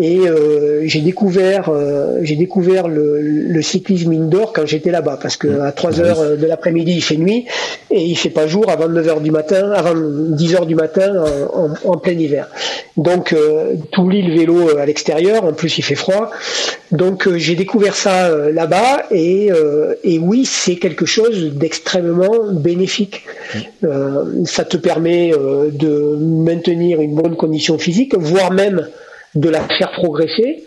Et 0.00 0.28
euh, 0.28 0.82
j'ai 0.84 1.00
découvert, 1.00 1.70
euh, 1.70 2.20
j'ai 2.22 2.36
découvert 2.36 2.86
le, 2.86 3.20
le, 3.20 3.62
cyclisme 3.62 4.12
indoor 4.12 4.52
quand 4.52 4.64
j'étais 4.64 4.92
là-bas, 4.92 5.18
parce 5.20 5.36
que 5.36 5.60
à 5.60 5.72
3 5.72 6.00
heures 6.00 6.20
euh, 6.20 6.36
de 6.36 6.46
l'après-midi 6.46 6.92
il 6.92 7.02
fait 7.02 7.16
nuit 7.16 7.46
et 7.90 8.04
il 8.04 8.14
fait 8.14 8.30
pas 8.30 8.46
jour 8.46 8.70
avant 8.70 8.86
9 8.86 9.08
heures 9.08 9.20
du 9.20 9.32
matin, 9.32 9.72
avant 9.72 9.94
10 9.96 10.54
heures 10.54 10.66
du 10.66 10.76
matin 10.76 11.24
en, 11.52 11.70
en, 11.84 11.96
plein 11.96 12.12
hiver. 12.12 12.48
Donc 12.96 13.32
euh, 13.32 13.74
tu 13.90 13.98
oublies 13.98 14.22
le 14.22 14.34
vélo 14.38 14.78
à 14.78 14.86
l'extérieur, 14.86 15.44
en 15.44 15.52
plus 15.52 15.78
il 15.78 15.82
fait 15.82 15.96
froid. 15.96 16.30
Donc 16.92 17.28
j'ai 17.36 17.56
découvert 17.56 17.96
ça 17.96 18.30
là-bas 18.50 19.06
et, 19.10 19.50
et 20.04 20.18
oui 20.18 20.46
c'est 20.46 20.76
quelque 20.76 21.04
chose 21.06 21.54
d'extrêmement 21.54 22.52
bénéfique. 22.52 23.24
ça 24.44 24.64
te 24.64 24.76
permet 24.76 25.32
de 25.32 26.16
maintenir 26.18 27.00
une 27.00 27.14
bonne 27.14 27.36
condition 27.36 27.78
physique, 27.78 28.14
voire 28.16 28.52
même 28.52 28.86
de 29.38 29.48
la 29.48 29.66
faire 29.68 29.92
progresser. 29.92 30.64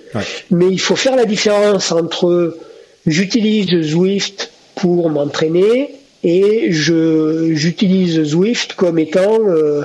Mais 0.49 0.67
il 0.69 0.79
faut 0.79 0.95
faire 0.95 1.15
la 1.15 1.25
différence 1.25 1.91
entre 1.91 2.57
j'utilise 3.05 3.69
Zwift 3.81 4.51
pour 4.75 5.09
m'entraîner 5.09 5.89
et 6.23 6.71
je 6.71 7.53
j'utilise 7.53 8.23
Zwift 8.23 8.73
comme 8.73 8.99
étant 8.99 9.39
euh, 9.47 9.83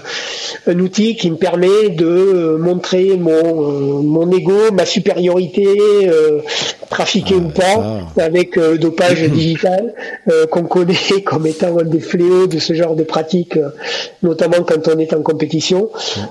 un 0.67 0.79
outil 0.81 1.17
qui 1.17 1.31
me 1.31 1.37
permet 1.37 1.89
de 1.91 2.57
montrer 2.61 3.17
mon 3.17 3.31
euh, 3.31 4.03
mon 4.03 4.31
ego, 4.31 4.73
ma 4.73 4.85
supériorité, 4.85 5.67
euh, 6.09 6.41
trafiqué 6.91 7.35
ou 7.35 7.49
pas, 7.49 8.01
avec 8.19 8.57
euh, 8.59 8.77
dopage 8.77 9.23
digital 9.31 9.95
qu'on 10.51 10.65
connaît 10.65 11.23
comme 11.25 11.47
étant 11.47 11.79
un 11.79 11.85
des 11.85 12.01
fléaux 12.01 12.47
de 12.47 12.59
ce 12.59 12.73
genre 12.75 12.97
de 12.97 13.03
pratique, 13.03 13.59
notamment 14.23 14.63
quand 14.67 14.89
on 14.89 14.99
est 14.99 15.13
en 15.13 15.23
compétition. 15.23 15.91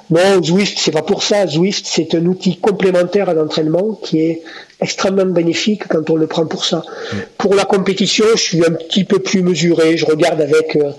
Non, 0.10 0.44
Zwift 0.44 0.78
c'est 0.80 0.92
pas 0.92 1.02
pour 1.02 1.24
ça. 1.24 1.48
Zwift 1.48 1.86
c'est 1.88 2.14
un 2.16 2.26
outil 2.26 2.58
complémentaire 2.58 3.30
à 3.30 3.34
l'entraînement 3.34 4.00
qui 4.02 4.22
est 4.22 4.42
extrêmement 4.82 5.26
bénéfique 5.26 5.88
quand 5.88 6.10
on 6.10 6.16
le 6.16 6.28
prend 6.28 6.46
pour 6.46 6.66
ça. 6.66 6.78
Mm. 6.78 7.16
Pour 7.38 7.56
la 7.56 7.66
compétition, 7.66 8.26
je 8.36 8.42
suis 8.42 8.66
un 8.66 8.72
petit 8.72 9.04
peu 9.04 9.20
plus 9.20 9.42
mesuré. 9.42 9.98
Je 9.98 10.06
regarde 10.06 10.42
avec 10.42 10.76
euh, 10.76 10.92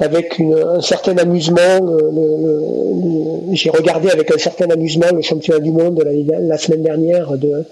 avec 0.00 0.38
une, 0.38 0.54
un 0.54 0.80
certain 0.80 1.16
amusement. 1.18 1.60
Euh, 1.60 3.52
j'ai 3.52 3.70
regardé 3.70 4.10
avec 4.10 4.30
un 4.30 4.38
certain 4.38 4.70
amusement 4.70 5.08
le 5.14 5.22
championnat 5.22 5.60
du 5.60 5.72
monde 5.72 6.02
la, 6.04 6.38
la 6.38 6.58
semaine 6.58 6.82
dernière 6.82 7.36
de, 7.36 7.64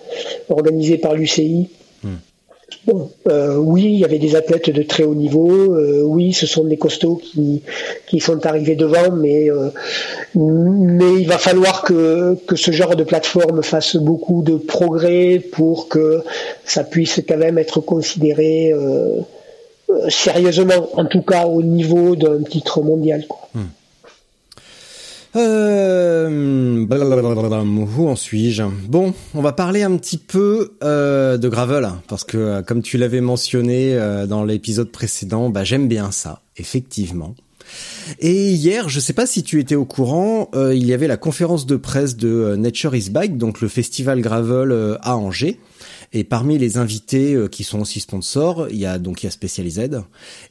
organisé 0.48 0.98
par 0.98 1.14
l'UCI. 1.14 1.68
Bon, 2.86 3.10
euh, 3.28 3.56
oui, 3.56 3.84
il 3.84 3.98
y 3.98 4.04
avait 4.04 4.18
des 4.18 4.36
athlètes 4.36 4.70
de 4.70 4.82
très 4.82 5.02
haut 5.02 5.14
niveau. 5.14 5.50
Euh, 5.50 6.02
oui, 6.02 6.32
ce 6.32 6.46
sont 6.46 6.64
des 6.64 6.76
costauds 6.76 7.16
qui, 7.16 7.62
qui 8.06 8.20
sont 8.20 8.44
arrivés 8.46 8.76
devant, 8.76 9.10
mais, 9.10 9.50
euh, 9.50 9.70
mais 10.34 11.14
il 11.20 11.26
va 11.26 11.38
falloir 11.38 11.82
que, 11.82 12.36
que 12.46 12.56
ce 12.56 12.70
genre 12.70 12.94
de 12.94 13.04
plateforme 13.04 13.62
fasse 13.62 13.96
beaucoup 13.96 14.42
de 14.42 14.56
progrès 14.56 15.38
pour 15.38 15.88
que 15.88 16.22
ça 16.64 16.84
puisse 16.84 17.22
quand 17.26 17.38
même 17.38 17.58
être 17.58 17.80
considéré 17.80 18.74
sérieusement, 20.10 20.90
en 20.92 21.06
tout 21.06 21.22
cas 21.22 21.46
au 21.46 21.62
niveau 21.62 22.16
d'un 22.16 22.42
titre 22.42 22.82
mondial. 22.82 23.26
Quoi. 23.26 23.48
Hmm. 23.54 23.64
Euh, 25.36 26.86
où 27.98 28.08
en 28.08 28.16
suis-je? 28.16 28.62
Bon, 28.88 29.14
on 29.34 29.42
va 29.42 29.52
parler 29.52 29.82
un 29.82 29.96
petit 29.96 30.18
peu 30.18 30.72
euh, 30.82 31.36
de 31.36 31.48
gravel 31.48 31.88
parce 32.08 32.24
que 32.24 32.38
euh, 32.38 32.62
comme 32.62 32.82
tu 32.82 32.98
l'avais 32.98 33.20
mentionné 33.20 33.94
euh, 33.94 34.26
dans 34.26 34.44
l'épisode 34.44 34.90
précédent, 34.90 35.50
bah 35.50 35.64
j'aime 35.64 35.88
bien 35.88 36.10
ça, 36.10 36.40
effectivement. 36.56 37.34
Et 38.20 38.52
hier, 38.52 38.88
je 38.88 38.98
sais 39.00 39.12
pas 39.12 39.26
si 39.26 39.42
tu 39.42 39.60
étais 39.60 39.74
au 39.74 39.84
courant, 39.84 40.48
il 40.54 40.86
y 40.86 40.94
avait 40.94 41.06
la 41.06 41.18
conférence 41.18 41.66
de 41.66 41.76
presse 41.76 42.16
de 42.16 42.56
Nature 42.56 42.94
is 42.94 43.10
Bike, 43.10 43.36
donc 43.36 43.60
le 43.60 43.68
festival 43.68 44.22
gravel 44.22 44.96
à 45.02 45.18
Angers. 45.18 45.58
Et 46.12 46.24
parmi 46.24 46.56
les 46.56 46.78
invités 46.78 47.34
euh, 47.34 47.48
qui 47.48 47.64
sont 47.64 47.80
aussi 47.80 48.00
sponsors, 48.00 48.68
il 48.70 48.78
y 48.78 48.86
a 48.86 48.98
donc 48.98 49.22
il 49.22 49.26
y 49.26 49.28
a 49.28 49.30
Specialized 49.30 50.02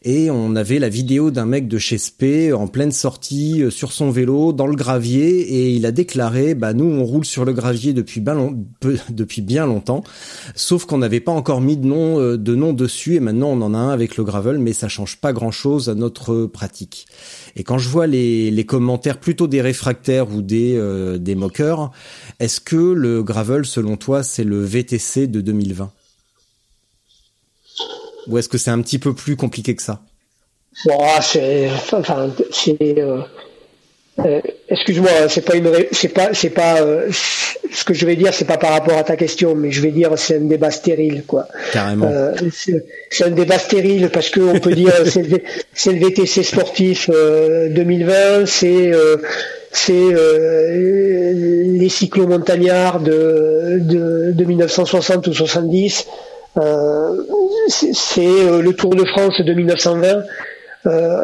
et 0.03 0.29
on 0.29 0.55
avait 0.55 0.77
la 0.77 0.89
vidéo 0.89 1.31
d'un 1.31 1.47
mec 1.47 1.67
de 1.67 1.79
chez 1.79 1.97
Spe 1.97 2.53
en 2.53 2.67
pleine 2.67 2.91
sortie 2.91 3.63
euh, 3.63 3.71
sur 3.71 3.91
son 3.91 4.11
vélo 4.11 4.53
dans 4.53 4.67
le 4.67 4.75
gravier. 4.75 5.39
Et 5.39 5.71
il 5.71 5.87
a 5.87 5.91
déclaré 5.91 6.53
bah 6.53 6.73
nous 6.73 6.85
on 6.85 7.03
roule 7.03 7.25
sur 7.25 7.43
le 7.43 7.53
gravier 7.53 7.93
depuis 7.93 8.21
bien, 8.21 8.53
depuis 9.09 9.41
bien 9.41 9.65
longtemps. 9.65 10.03
Sauf 10.53 10.85
qu'on 10.85 10.99
n'avait 10.99 11.21
pas 11.21 11.31
encore 11.31 11.61
mis 11.61 11.75
de 11.75 11.87
nom 11.87 12.19
euh, 12.19 12.37
de 12.37 12.53
nom 12.53 12.73
dessus. 12.73 13.15
Et 13.15 13.19
maintenant 13.19 13.49
on 13.49 13.61
en 13.63 13.73
a 13.73 13.77
un 13.77 13.89
avec 13.89 14.15
le 14.15 14.23
gravel 14.23 14.59
mais 14.59 14.73
ça 14.73 14.87
change 14.87 15.17
pas 15.17 15.33
grand-chose 15.33 15.89
à 15.89 15.95
notre 15.95 16.45
pratique. 16.45 17.07
Et 17.57 17.63
quand 17.63 17.79
je 17.79 17.89
vois 17.89 18.05
les, 18.07 18.65
commentaires 18.65 19.19
plutôt 19.19 19.47
des 19.47 19.61
réfractaires 19.61 20.31
ou 20.31 20.41
des 20.41 20.79
des 21.19 21.35
moqueurs, 21.35 21.91
est-ce 22.39 22.61
que 22.61 22.75
le 22.75 23.23
gravel 23.23 23.65
selon 23.65 23.97
toi 23.97 24.21
c'est 24.21 24.43
le 24.43 24.63
VTC 24.63 25.25
de 25.27 25.41
2020 25.41 25.91
Ou 28.27 28.37
est-ce 28.37 28.47
que 28.47 28.59
c'est 28.59 28.69
un 28.69 28.81
petit 28.81 28.99
peu 28.99 29.13
plus 29.13 29.35
compliqué 29.35 29.75
que 29.75 29.81
ça? 29.81 30.03
C'est, 31.21 31.69
enfin, 31.91 32.29
euh, 32.67 33.21
Euh, 34.25 34.41
excuse-moi, 34.69 35.12
c'est 35.30 35.45
pas 35.45 35.56
une, 35.56 35.71
c'est 35.91 36.08
pas, 36.10 36.30
c'est 36.34 36.49
pas, 36.49 36.82
euh, 36.82 37.08
ce 37.12 37.84
que 37.84 37.93
je 37.93 38.06
vais 38.06 38.15
dire, 38.15 38.34
c'est 38.34 38.45
pas 38.45 38.58
par 38.58 38.71
rapport 38.71 38.97
à 38.97 39.03
ta 39.03 39.15
question, 39.15 39.53
mais 39.53 39.71
je 39.71 39.80
vais 39.82 39.91
dire 39.91 40.12
c'est 40.17 40.38
un 40.38 40.45
débat 40.45 40.71
stérile, 40.71 41.23
quoi. 41.27 41.47
Carrément. 41.71 42.10
Euh, 42.12 42.34
c'est 43.10 43.25
un 43.25 43.30
débat 43.30 43.60
stérile 43.60 44.10
parce 44.12 44.30
que 44.30 44.39
on 44.39 44.60
peut 44.60 44.73
dire 44.73 44.91
c'est 45.06 45.21
le, 45.21 45.41
c'est 45.73 45.91
le 45.91 45.99
VTC 45.99 46.43
sportif 46.43 47.10
2020, 47.10 48.47
c'est 48.47 48.91
c'est 49.71 50.13
les 51.34 51.89
cyclo-montagnards 51.89 53.01
de, 53.01 53.77
de, 53.82 54.32
de 54.32 54.43
1960 54.43 55.27
ou 55.27 55.34
70. 55.34 56.08
c'est 57.93 58.21
le 58.21 58.71
Tour 58.73 58.95
de 58.95 59.06
France 59.06 59.39
de 59.41 59.53
1920 59.53 60.08
euh, 60.08 60.21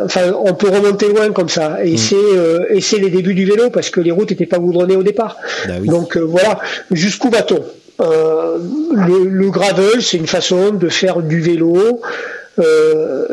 enfin, 0.05 0.33
on 0.45 0.53
peut 0.53 0.69
remonter 0.69 1.07
loin 1.07 1.31
comme 1.31 1.49
ça. 1.49 1.83
Et 1.83 1.97
c'est 1.97 2.15
euh, 2.15 2.65
et 2.69 2.81
c'est 2.81 2.97
les 2.97 3.09
débuts 3.09 3.33
du 3.33 3.45
vélo 3.45 3.69
parce 3.69 3.89
que 3.89 4.01
les 4.01 4.11
routes 4.11 4.31
n'étaient 4.31 4.45
pas 4.45 4.59
goudronnées 4.59 4.95
au 4.95 5.03
départ. 5.03 5.37
Bah 5.67 5.75
Donc 5.83 6.17
euh, 6.17 6.21
voilà, 6.21 6.59
jusqu'où 6.91 7.29
va-t-on 7.29 7.63
le, 7.99 9.29
le, 9.29 9.49
gravel, 9.49 10.01
c'est 10.01 10.17
une 10.17 10.27
façon 10.27 10.71
de 10.71 10.89
faire 10.89 11.21
du 11.21 11.39
vélo 11.39 12.01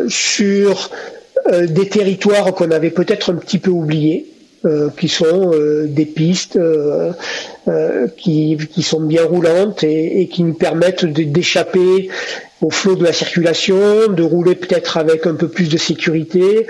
sur 0.07 0.91
des 1.51 1.89
territoires 1.89 2.55
qu'on 2.55 2.71
avait 2.71 2.91
peut-être 2.91 3.33
un 3.33 3.37
petit 3.37 3.59
peu 3.59 3.71
oubliés. 3.71 4.30
Euh, 4.67 4.91
qui 4.91 5.09
sont 5.09 5.53
euh, 5.55 5.87
des 5.89 6.05
pistes 6.05 6.57
euh, 6.57 7.13
qui, 8.19 8.59
qui, 8.71 8.83
sont 8.83 9.01
bien 9.01 9.25
roulantes 9.25 9.83
et, 9.85 10.21
et 10.21 10.29
qui 10.29 10.43
nous 10.43 10.53
permettent 10.53 11.07
d'échapper 11.07 12.11
au 12.61 12.69
flot 12.69 12.95
de 12.97 13.03
la 13.03 13.15
circulation, 13.15 14.09
de 14.09 14.23
rouler 14.23 14.55
peut-être 14.55 14.99
avec 14.99 15.27
un 15.27 15.35
peu 15.35 15.49
plus 15.49 15.71
de 15.71 15.79
sécurité, 15.79 16.67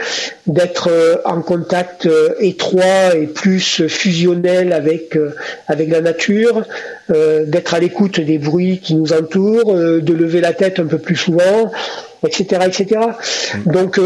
d'être 0.46 0.88
en 1.24 1.42
contact 1.42 2.08
étroit 2.38 3.16
et 3.16 3.26
plus 3.26 3.88
fusionnel 3.88 4.72
avec 4.72 5.18
avec 5.66 5.90
la 5.90 6.00
nature, 6.00 6.62
d'être 7.08 7.74
à 7.74 7.80
l'écoute 7.80 8.20
des 8.20 8.38
bruits 8.38 8.78
qui 8.80 8.94
nous 8.94 9.12
entourent, 9.12 9.74
de 9.74 10.12
lever 10.12 10.40
la 10.40 10.52
tête 10.52 10.78
un 10.78 10.86
peu 10.86 10.98
plus 10.98 11.16
souvent, 11.16 11.72
etc., 12.24 12.68
etc. 12.68 13.00
Mmh. 13.66 13.72
Donc 13.72 13.98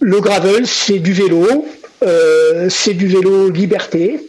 le 0.00 0.20
gravel, 0.20 0.66
c'est 0.66 0.98
du 0.98 1.12
vélo, 1.12 1.64
euh, 2.02 2.68
c'est 2.70 2.94
du 2.94 3.06
vélo 3.06 3.50
liberté, 3.50 4.20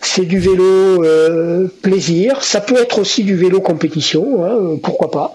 c'est 0.00 0.24
du 0.24 0.38
vélo 0.38 1.04
euh, 1.04 1.66
plaisir, 1.82 2.42
ça 2.44 2.60
peut 2.60 2.76
être 2.76 3.00
aussi 3.00 3.24
du 3.24 3.34
vélo 3.34 3.60
compétition, 3.60 4.44
hein, 4.44 4.78
pourquoi 4.82 5.10
pas. 5.10 5.34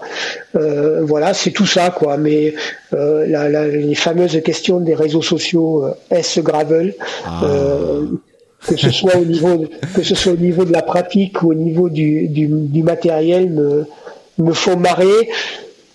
Euh, 0.56 1.00
voilà, 1.02 1.34
c'est 1.34 1.50
tout 1.50 1.66
ça 1.66 1.90
quoi. 1.90 2.16
Mais 2.16 2.54
les 2.92 3.94
fameuses 3.94 4.40
questions 4.42 4.80
des 4.80 4.94
réseaux 4.94 5.22
sociaux, 5.22 5.84
est-ce 6.10 6.40
gravel 6.40 6.94
ah. 7.26 7.42
que 8.66 8.76
ce 8.76 8.90
soit 8.90 9.16
au 9.16 9.24
niveau 9.26 9.56
de, 9.56 9.68
que 9.94 10.02
ce 10.02 10.14
soit 10.14 10.32
au 10.32 10.36
niveau 10.36 10.64
de 10.64 10.72
la 10.72 10.82
pratique 10.82 11.42
ou 11.42 11.50
au 11.50 11.54
niveau 11.54 11.90
du, 11.90 12.28
du, 12.28 12.82
matériel 12.82 13.50
me, 13.50 13.84
me 14.38 14.52
font 14.54 14.78
marrer 14.78 15.28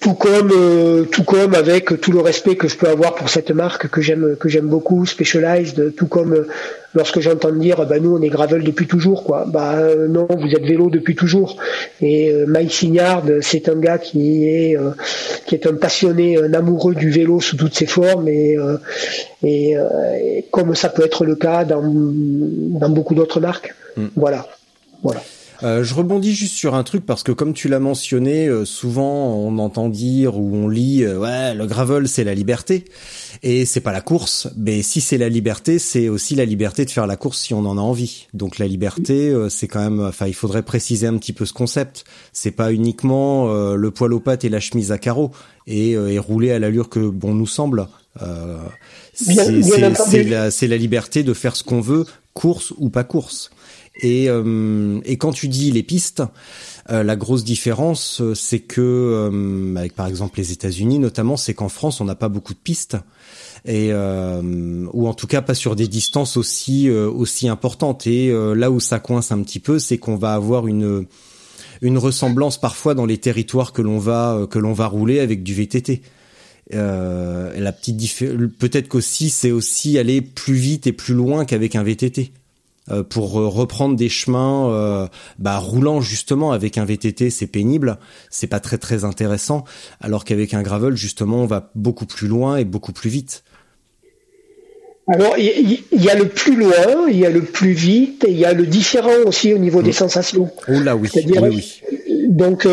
tout 0.09 0.15
comme 0.15 0.51
euh, 0.51 1.03
tout 1.03 1.23
comme 1.23 1.53
avec 1.53 2.01
tout 2.01 2.11
le 2.11 2.19
respect 2.19 2.55
que 2.55 2.67
je 2.67 2.75
peux 2.77 2.87
avoir 2.87 3.13
pour 3.13 3.29
cette 3.29 3.51
marque 3.51 3.89
que 3.89 4.01
j'aime 4.01 4.35
que 4.37 4.49
j'aime 4.49 4.67
beaucoup 4.67 5.05
Specialized 5.05 5.93
tout 5.95 6.07
comme 6.07 6.33
euh, 6.33 6.47
lorsque 6.95 7.19
j'entends 7.19 7.51
dire 7.51 7.85
bah 7.85 7.99
nous 7.99 8.17
on 8.17 8.21
est 8.21 8.29
gravel 8.29 8.63
depuis 8.63 8.87
toujours 8.87 9.23
quoi. 9.23 9.45
Bah 9.45 9.73
euh, 9.75 10.07
non 10.07 10.27
vous 10.29 10.49
êtes 10.49 10.63
vélo 10.63 10.89
depuis 10.89 11.15
toujours. 11.15 11.57
Et 12.01 12.33
Mike 12.47 12.73
Signard 12.73 13.23
c'est 13.41 13.69
un 13.69 13.75
gars 13.75 13.99
qui 13.99 14.45
est 14.47 14.77
qui 15.45 15.53
est 15.53 15.67
un 15.67 15.75
passionné 15.75 16.37
un 16.41 16.53
amoureux 16.55 16.95
du 16.95 17.11
vélo 17.11 17.39
sous 17.39 17.55
toutes 17.55 17.75
ses 17.75 17.85
formes 17.85 18.27
et 18.27 18.57
et, 19.43 19.75
comme 20.51 20.73
ça 20.75 20.89
peut 20.89 21.05
être 21.05 21.23
le 21.23 21.35
cas 21.35 21.65
dans 21.65 21.83
dans 21.83 22.89
beaucoup 22.89 23.13
d'autres 23.13 23.39
marques. 23.39 23.75
Mm. 23.95 24.07
voilà. 24.15 24.47
Voilà 25.03 25.21
euh, 25.63 25.83
je 25.83 25.93
rebondis 25.93 26.33
juste 26.33 26.55
sur 26.55 26.73
un 26.73 26.83
truc 26.83 27.05
parce 27.05 27.23
que 27.23 27.31
comme 27.31 27.53
tu 27.53 27.67
l'as 27.67 27.79
mentionné, 27.79 28.47
euh, 28.47 28.63
souvent 28.63 29.33
on 29.35 29.57
entend 29.57 29.89
dire 29.89 30.37
ou 30.37 30.55
on 30.55 30.69
lit 30.69 31.03
euh, 31.03 31.17
ouais 31.19 31.53
le 31.53 31.65
gravel 31.65 32.07
c'est 32.07 32.23
la 32.23 32.33
liberté 32.33 32.85
et 33.43 33.65
c'est 33.65 33.81
pas 33.81 33.91
la 33.91 34.01
course. 34.01 34.47
Mais 34.57 34.81
si 34.81 35.01
c'est 35.01 35.17
la 35.17 35.27
liberté, 35.27 35.77
c'est 35.79 36.07
aussi 36.07 36.35
la 36.35 36.45
liberté 36.45 36.85
de 36.85 36.91
faire 36.91 37.07
la 37.07 37.17
course 37.17 37.39
si 37.39 37.53
on 37.53 37.65
en 37.65 37.77
a 37.77 37.81
envie. 37.81 38.27
Donc 38.33 38.57
la 38.57 38.67
liberté, 38.67 39.33
c'est 39.49 39.67
quand 39.67 39.81
même, 39.81 39.99
enfin 39.99 40.27
il 40.27 40.33
faudrait 40.33 40.63
préciser 40.63 41.07
un 41.07 41.17
petit 41.17 41.33
peu 41.33 41.45
ce 41.45 41.53
concept. 41.53 42.05
C'est 42.33 42.51
pas 42.51 42.71
uniquement 42.73 43.53
le 43.73 43.91
poil 43.91 44.13
aux 44.13 44.19
pattes 44.19 44.45
et 44.45 44.49
la 44.49 44.59
chemise 44.59 44.91
à 44.91 44.97
carreaux 44.97 45.31
et, 45.67 45.91
et 45.91 46.19
rouler 46.19 46.51
à 46.51 46.59
l'allure 46.59 46.89
que 46.89 46.99
bon 46.99 47.33
nous 47.33 47.47
semble. 47.47 47.87
c'est 49.13 50.23
la, 50.23 50.49
la 50.49 50.77
liberté 50.77 51.23
de 51.23 51.33
faire 51.33 51.55
ce 51.55 51.63
qu'on 51.63 51.81
veut, 51.81 52.05
course 52.33 52.73
ou 52.77 52.89
pas 52.89 53.03
course. 53.03 53.51
Et, 53.99 54.29
euh, 54.29 54.99
et 55.05 55.17
quand 55.17 55.31
tu 55.31 55.47
dis 55.47 55.71
les 55.71 55.83
pistes, 55.83 56.23
euh, 56.89 57.03
la 57.03 57.15
grosse 57.15 57.43
différence, 57.43 58.21
euh, 58.21 58.33
c'est 58.33 58.59
que, 58.59 59.75
avec 59.77 59.95
par 59.95 60.07
exemple 60.07 60.39
les 60.39 60.51
États-Unis 60.51 60.99
notamment, 60.99 61.37
c'est 61.37 61.53
qu'en 61.53 61.69
France, 61.69 62.01
on 62.01 62.05
n'a 62.05 62.15
pas 62.15 62.29
beaucoup 62.29 62.53
de 62.53 62.59
pistes 62.59 62.97
et 63.65 63.91
ou 63.91 65.07
en 65.07 65.13
tout 65.13 65.27
cas 65.27 65.41
pas 65.41 65.53
sur 65.53 65.75
des 65.75 65.89
distances 65.89 66.37
aussi 66.37 66.89
aussi 66.89 67.49
importantes. 67.49 68.07
Et 68.07 68.31
là 68.55 68.71
où 68.71 68.79
ça 68.79 68.99
coince 68.99 69.33
un 69.33 69.41
petit 69.43 69.59
peu, 69.59 69.79
c'est 69.79 69.97
qu'on 69.97 70.15
va 70.15 70.33
avoir 70.33 70.67
une 70.67 71.05
une 71.81 71.97
ressemblance 71.97 72.59
parfois 72.59 72.93
dans 72.93 73.05
les 73.05 73.17
territoires 73.17 73.73
que 73.73 73.81
l'on 73.81 73.99
va 73.99 74.47
que 74.49 74.59
l'on 74.59 74.71
va 74.71 74.87
rouler 74.87 75.19
avec 75.19 75.43
du 75.43 75.53
VTT. 75.53 76.01
Euh, 76.73 77.51
la 77.59 77.71
petite 77.71 77.97
peut-être 78.59 78.87
qu'aussi 78.87 79.31
c'est 79.31 79.49
aussi 79.49 79.97
aller 79.97 80.21
plus 80.21 80.53
vite 80.53 80.85
et 80.85 80.93
plus 80.93 81.15
loin 81.15 81.45
qu'avec 81.45 81.75
un 81.75 81.83
VTT. 81.83 82.31
Euh, 82.91 83.03
pour 83.03 83.39
euh, 83.39 83.47
reprendre 83.47 83.95
des 83.95 84.09
chemins 84.09 84.71
euh, 84.71 85.07
bah, 85.37 85.57
roulants 85.57 86.01
justement 86.01 86.51
avec 86.51 86.77
un 86.77 86.85
VTT 86.85 87.29
c'est 87.29 87.45
pénible 87.45 87.99
c'est 88.29 88.47
pas 88.47 88.59
très 88.59 88.77
très 88.77 89.03
intéressant 89.03 89.63
alors 90.01 90.25
qu'avec 90.25 90.53
un 90.53 90.63
gravel 90.63 90.95
justement 90.95 91.37
on 91.37 91.45
va 91.45 91.71
beaucoup 91.75 92.05
plus 92.05 92.27
loin 92.27 92.57
et 92.57 92.65
beaucoup 92.65 92.93
plus 92.93 93.09
vite 93.09 93.43
alors, 95.11 95.35
il 95.39 95.81
y, 95.91 96.09
a 96.11 96.13
le 96.13 96.27
plus 96.27 96.55
loin, 96.55 97.09
il 97.09 97.17
y 97.17 97.25
a 97.25 97.31
le 97.31 97.41
plus 97.41 97.71
vite, 97.71 98.25
et 98.27 98.31
il 98.31 98.37
y 98.37 98.45
a 98.45 98.53
le 98.53 98.67
différent 98.67 99.23
aussi 99.25 99.51
au 99.55 99.57
niveau 99.57 99.81
des 99.81 99.89
mm. 99.89 99.93
sensations. 99.93 100.51
Oh 100.67 100.79
là 100.81 100.95
oui, 100.95 101.09
oui, 101.15 101.35
oui. 101.41 101.81
Donc, 102.27 102.67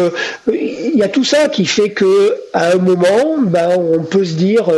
il 0.53 0.93
y 0.95 1.03
a 1.03 1.09
tout 1.09 1.25
ça 1.25 1.49
qui 1.49 1.65
fait 1.65 1.93
que 1.93 2.35
à 2.53 2.73
un 2.73 2.77
moment, 2.77 3.39
ben, 3.41 3.79
on 3.79 4.03
peut 4.03 4.27
se 4.27 4.35
dire, 4.35 4.71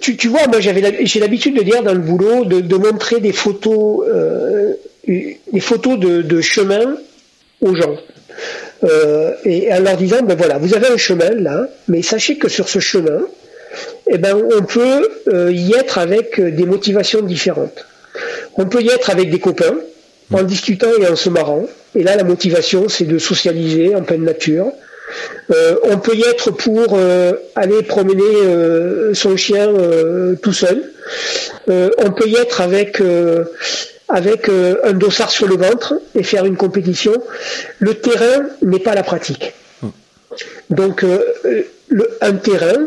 tu, 0.00 0.28
vois, 0.28 0.46
moi 0.46 0.60
j'avais 0.60 1.06
j'ai 1.06 1.20
l'habitude 1.20 1.56
de 1.56 1.62
dire 1.62 1.82
dans 1.82 1.94
le 1.94 2.00
boulot 2.00 2.44
de, 2.44 2.76
montrer 2.76 3.20
des 3.20 3.32
photos, 3.32 4.06
euh, 4.08 4.74
des 5.06 5.60
photos 5.60 5.98
de, 5.98 6.40
chemin 6.40 6.96
aux 7.60 7.74
gens. 7.74 7.96
Euh, 8.82 9.32
et 9.44 9.72
en 9.72 9.80
leur 9.80 9.96
disant, 9.96 10.22
ben 10.22 10.34
voilà, 10.36 10.58
vous 10.58 10.74
avez 10.74 10.88
un 10.88 10.96
chemin 10.96 11.30
là, 11.30 11.68
mais 11.88 12.02
sachez 12.02 12.36
que 12.36 12.48
sur 12.48 12.68
ce 12.68 12.80
chemin, 12.80 13.22
eh 14.10 14.18
ben, 14.18 14.36
on 14.36 14.62
peut 14.62 15.08
euh, 15.32 15.50
y 15.52 15.72
être 15.72 15.98
avec 15.98 16.40
des 16.40 16.66
motivations 16.66 17.22
différentes. 17.22 17.86
On 18.56 18.66
peut 18.66 18.82
y 18.82 18.88
être 18.88 19.10
avec 19.10 19.30
des 19.30 19.40
copains, 19.40 19.76
en 20.32 20.42
discutant 20.42 20.90
et 21.00 21.06
en 21.06 21.16
se 21.16 21.30
marrant. 21.30 21.66
Et 21.94 22.02
là, 22.02 22.16
la 22.16 22.24
motivation, 22.24 22.88
c'est 22.88 23.04
de 23.04 23.18
socialiser 23.18 23.94
en 23.94 24.02
pleine 24.02 24.24
nature. 24.24 24.72
Euh, 25.50 25.76
on 25.84 25.98
peut 25.98 26.14
y 26.14 26.22
être 26.22 26.50
pour 26.50 26.94
euh, 26.94 27.34
aller 27.54 27.82
promener 27.82 28.22
euh, 28.22 29.14
son 29.14 29.36
chien 29.36 29.72
tout 30.42 30.52
seul. 30.52 30.82
on 31.68 32.10
peut 32.12 32.28
y 32.28 32.36
être 32.36 32.60
avec 32.60 33.02
avec 34.08 34.48
un 34.48 34.92
dossard 34.92 35.30
sur 35.30 35.46
le 35.46 35.56
ventre 35.56 35.94
et 36.14 36.22
faire 36.22 36.44
une 36.44 36.56
compétition. 36.56 37.14
Le 37.78 37.94
terrain 37.94 38.46
n'est 38.62 38.78
pas 38.78 38.94
la 38.94 39.02
pratique. 39.02 39.54
Hmm. 39.82 39.88
Donc 40.70 41.04
un 42.20 42.32
terrain, 42.34 42.86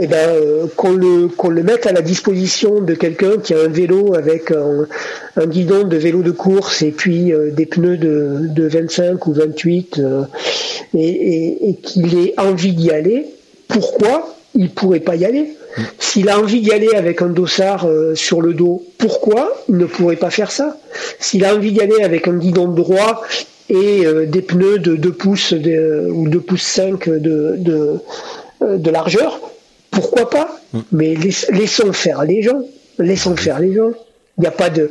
eh 0.00 0.06
ben, 0.06 0.28
euh, 0.30 0.66
qu'on 0.74 0.92
le, 0.92 1.28
qu'on 1.28 1.50
le 1.50 1.62
mette 1.62 1.86
à 1.86 1.92
la 1.92 2.00
disposition 2.00 2.80
de 2.80 2.94
quelqu'un 2.94 3.36
qui 3.36 3.52
a 3.52 3.60
un 3.60 3.68
vélo 3.68 4.14
avec 4.14 4.50
un, 4.50 5.46
guidon 5.46 5.84
de 5.84 5.96
vélo 5.98 6.22
de 6.22 6.30
course 6.30 6.80
et 6.80 6.92
puis 6.92 7.32
euh, 7.32 7.50
des 7.50 7.66
pneus 7.66 7.98
de, 7.98 8.38
de 8.48 8.66
25 8.66 9.26
ou 9.26 9.34
28 9.34 9.98
euh, 9.98 10.22
et, 10.94 11.76
qu'il 11.82 12.18
ait 12.18 12.34
envie 12.38 12.72
d'y 12.72 12.90
aller, 12.90 13.26
pourquoi 13.68 14.34
il 14.54 14.70
pourrait 14.70 15.00
pas 15.00 15.16
y 15.16 15.26
aller? 15.26 15.56
S'il 15.98 16.30
a 16.30 16.38
envie 16.38 16.62
d'y 16.62 16.72
aller 16.72 16.94
avec 16.94 17.20
un 17.20 17.28
dossard 17.28 17.88
sur 18.14 18.42
le 18.42 18.52
dos, 18.52 18.84
pourquoi 18.98 19.64
il 19.70 19.78
ne 19.78 19.86
pourrait 19.86 20.16
pas 20.16 20.28
faire 20.28 20.50
ça? 20.50 20.76
S'il 21.18 21.46
a 21.46 21.54
envie 21.54 21.72
d'y 21.72 21.80
aller 21.80 22.02
avec 22.02 22.28
un 22.28 22.36
guidon 22.36 22.68
droit 22.68 23.22
et 23.70 24.04
des 24.26 24.42
pneus 24.42 24.78
de 24.78 24.96
2 24.96 25.12
pouces 25.12 25.52
ou 25.52 26.28
2 26.28 26.40
pouces 26.40 26.62
5 26.62 27.08
de, 27.08 27.54
de, 27.56 27.98
de 28.60 28.90
largeur, 28.90 29.40
pourquoi 29.92 30.28
pas 30.28 30.60
mm. 30.72 30.80
Mais 30.90 31.14
laissons 31.50 31.92
faire 31.92 32.24
les 32.24 32.42
gens. 32.42 32.62
Laissons 32.98 33.36
faire 33.36 33.60
les 33.60 33.72
gens. 33.72 33.92
Il 34.38 34.40
n'y 34.40 34.46
a 34.46 34.50
pas 34.50 34.70
de. 34.70 34.90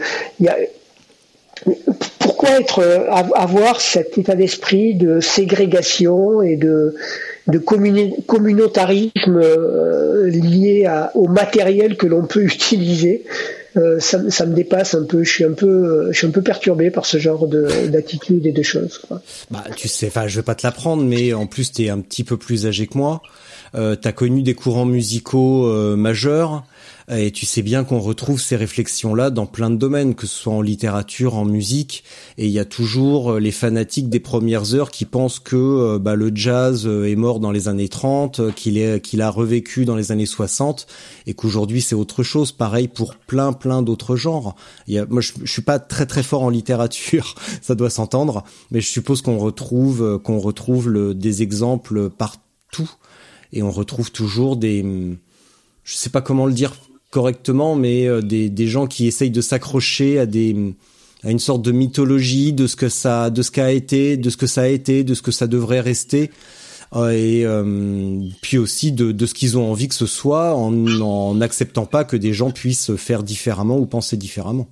pourquoi 2.19 2.61
être 2.61 2.81
avoir 3.35 3.81
cet 3.81 4.17
état 4.17 4.35
d'esprit 4.35 4.93
de 4.93 5.19
ségrégation 5.19 6.41
et 6.41 6.55
de, 6.55 6.95
de 7.47 7.57
communautarisme 7.57 9.37
euh, 9.37 10.29
lié 10.29 10.87
au 11.15 11.27
matériel 11.27 11.97
que 11.97 12.07
l'on 12.07 12.25
peut 12.25 12.43
utiliser 12.43 13.25
euh, 13.77 13.99
ça, 13.99 14.29
ça, 14.29 14.45
me 14.45 14.53
dépasse 14.53 14.95
un 14.95 15.03
peu. 15.03 15.23
Je 15.23 15.29
suis 15.29 15.45
un 15.45 15.53
peu, 15.53 16.11
je 16.11 16.17
suis 16.17 16.27
un 16.27 16.31
peu 16.31 16.41
perturbé 16.41 16.91
par 16.91 17.05
ce 17.05 17.17
genre 17.17 17.47
d'attitude 17.47 18.45
et 18.45 18.51
de 18.51 18.63
choses. 18.63 18.97
Quoi. 18.97 19.21
Bah, 19.49 19.63
tu 19.75 19.87
sais, 19.87 20.07
enfin, 20.07 20.27
je 20.27 20.35
vais 20.37 20.43
pas 20.43 20.55
te 20.55 20.67
l'apprendre, 20.67 21.03
mais 21.03 21.33
en 21.33 21.47
plus, 21.47 21.71
tu 21.71 21.85
es 21.85 21.89
un 21.89 22.01
petit 22.01 22.23
peu 22.23 22.37
plus 22.37 22.67
âgé 22.67 22.87
que 22.87 22.97
moi. 22.97 23.21
Euh, 23.75 23.95
tu 23.95 24.11
connu 24.13 24.43
des 24.43 24.53
courants 24.53 24.85
musicaux 24.85 25.65
euh, 25.67 25.95
majeurs. 25.95 26.63
Et 27.13 27.31
tu 27.31 27.45
sais 27.45 27.61
bien 27.61 27.83
qu'on 27.83 27.99
retrouve 27.99 28.39
ces 28.39 28.55
réflexions-là 28.55 29.31
dans 29.31 29.45
plein 29.45 29.69
de 29.69 29.75
domaines, 29.75 30.15
que 30.15 30.27
ce 30.27 30.43
soit 30.43 30.53
en 30.53 30.61
littérature, 30.61 31.35
en 31.35 31.43
musique. 31.43 32.05
Et 32.37 32.45
il 32.45 32.51
y 32.51 32.59
a 32.59 32.63
toujours 32.63 33.33
euh, 33.33 33.39
les 33.39 33.51
fanatiques 33.51 34.09
des 34.09 34.21
premières 34.21 34.75
heures 34.75 34.91
qui 34.91 35.03
pensent 35.03 35.39
que 35.39 35.57
euh, 35.57 35.99
bah, 35.99 36.15
le 36.15 36.31
jazz 36.33 36.85
euh, 36.85 37.09
est 37.09 37.17
mort 37.17 37.41
dans 37.41 37.51
les 37.51 37.67
années 37.67 37.89
30, 37.89 38.53
qu'il 38.55 38.77
est 38.77 39.01
qu'il 39.01 39.21
a 39.21 39.29
revécu 39.29 39.83
dans 39.83 39.95
les 39.95 40.13
années 40.13 40.25
60, 40.25 40.87
et 41.27 41.33
qu'aujourd'hui 41.33 41.81
c'est 41.81 41.95
autre 41.95 42.23
chose. 42.23 42.53
Pareil 42.53 42.87
pour 42.87 43.15
plein 43.15 43.51
plein 43.51 43.81
d'autres 43.81 44.15
genres. 44.15 44.55
Il 44.87 44.93
y 44.93 44.97
a, 44.97 45.05
moi 45.05 45.21
je, 45.21 45.33
je 45.43 45.51
suis 45.51 45.61
pas 45.61 45.79
très 45.79 46.05
très 46.05 46.23
fort 46.23 46.43
en 46.43 46.49
littérature, 46.49 47.35
ça 47.61 47.75
doit 47.75 47.89
s'entendre, 47.89 48.43
mais 48.69 48.79
je 48.79 48.87
suppose 48.87 49.21
qu'on 49.21 49.37
retrouve 49.37 50.19
qu'on 50.23 50.39
retrouve 50.39 50.87
le, 50.87 51.13
des 51.13 51.41
exemples 51.41 52.09
partout, 52.09 52.89
et 53.53 53.63
on 53.63 53.71
retrouve 53.71 54.11
toujours 54.11 54.55
des 54.57 54.85
je 55.83 55.95
sais 55.95 56.09
pas 56.09 56.21
comment 56.21 56.45
le 56.45 56.53
dire 56.53 56.73
correctement, 57.09 57.75
mais 57.75 58.07
euh, 58.07 58.21
des, 58.21 58.49
des 58.49 58.67
gens 58.67 58.87
qui 58.87 59.07
essayent 59.07 59.31
de 59.31 59.41
s'accrocher 59.41 60.19
à 60.19 60.25
des 60.25 60.55
à 61.23 61.29
une 61.29 61.39
sorte 61.39 61.61
de 61.61 61.71
mythologie 61.71 62.51
de 62.51 62.65
ce 62.65 62.75
que 62.75 62.89
ça 62.89 63.29
de 63.29 63.41
ce 63.43 63.51
qu'a 63.51 63.71
été, 63.71 64.17
de 64.17 64.29
ce 64.29 64.37
que 64.37 64.47
ça 64.47 64.61
a 64.61 64.67
été, 64.67 65.03
de 65.03 65.13
ce 65.13 65.21
que 65.21 65.31
ça 65.31 65.45
devrait 65.47 65.81
rester. 65.81 66.31
Euh, 66.93 67.09
et 67.11 67.45
euh, 67.45 68.19
puis 68.41 68.57
aussi 68.57 68.91
de, 68.91 69.11
de 69.11 69.25
ce 69.25 69.33
qu'ils 69.33 69.57
ont 69.57 69.69
envie 69.71 69.87
que 69.87 69.95
ce 69.95 70.07
soit 70.07 70.55
en 70.55 71.35
n'acceptant 71.35 71.85
pas 71.85 72.03
que 72.03 72.17
des 72.17 72.33
gens 72.33 72.51
puissent 72.51 72.95
faire 72.95 73.23
différemment 73.23 73.77
ou 73.77 73.85
penser 73.85 74.17
différemment. 74.17 74.67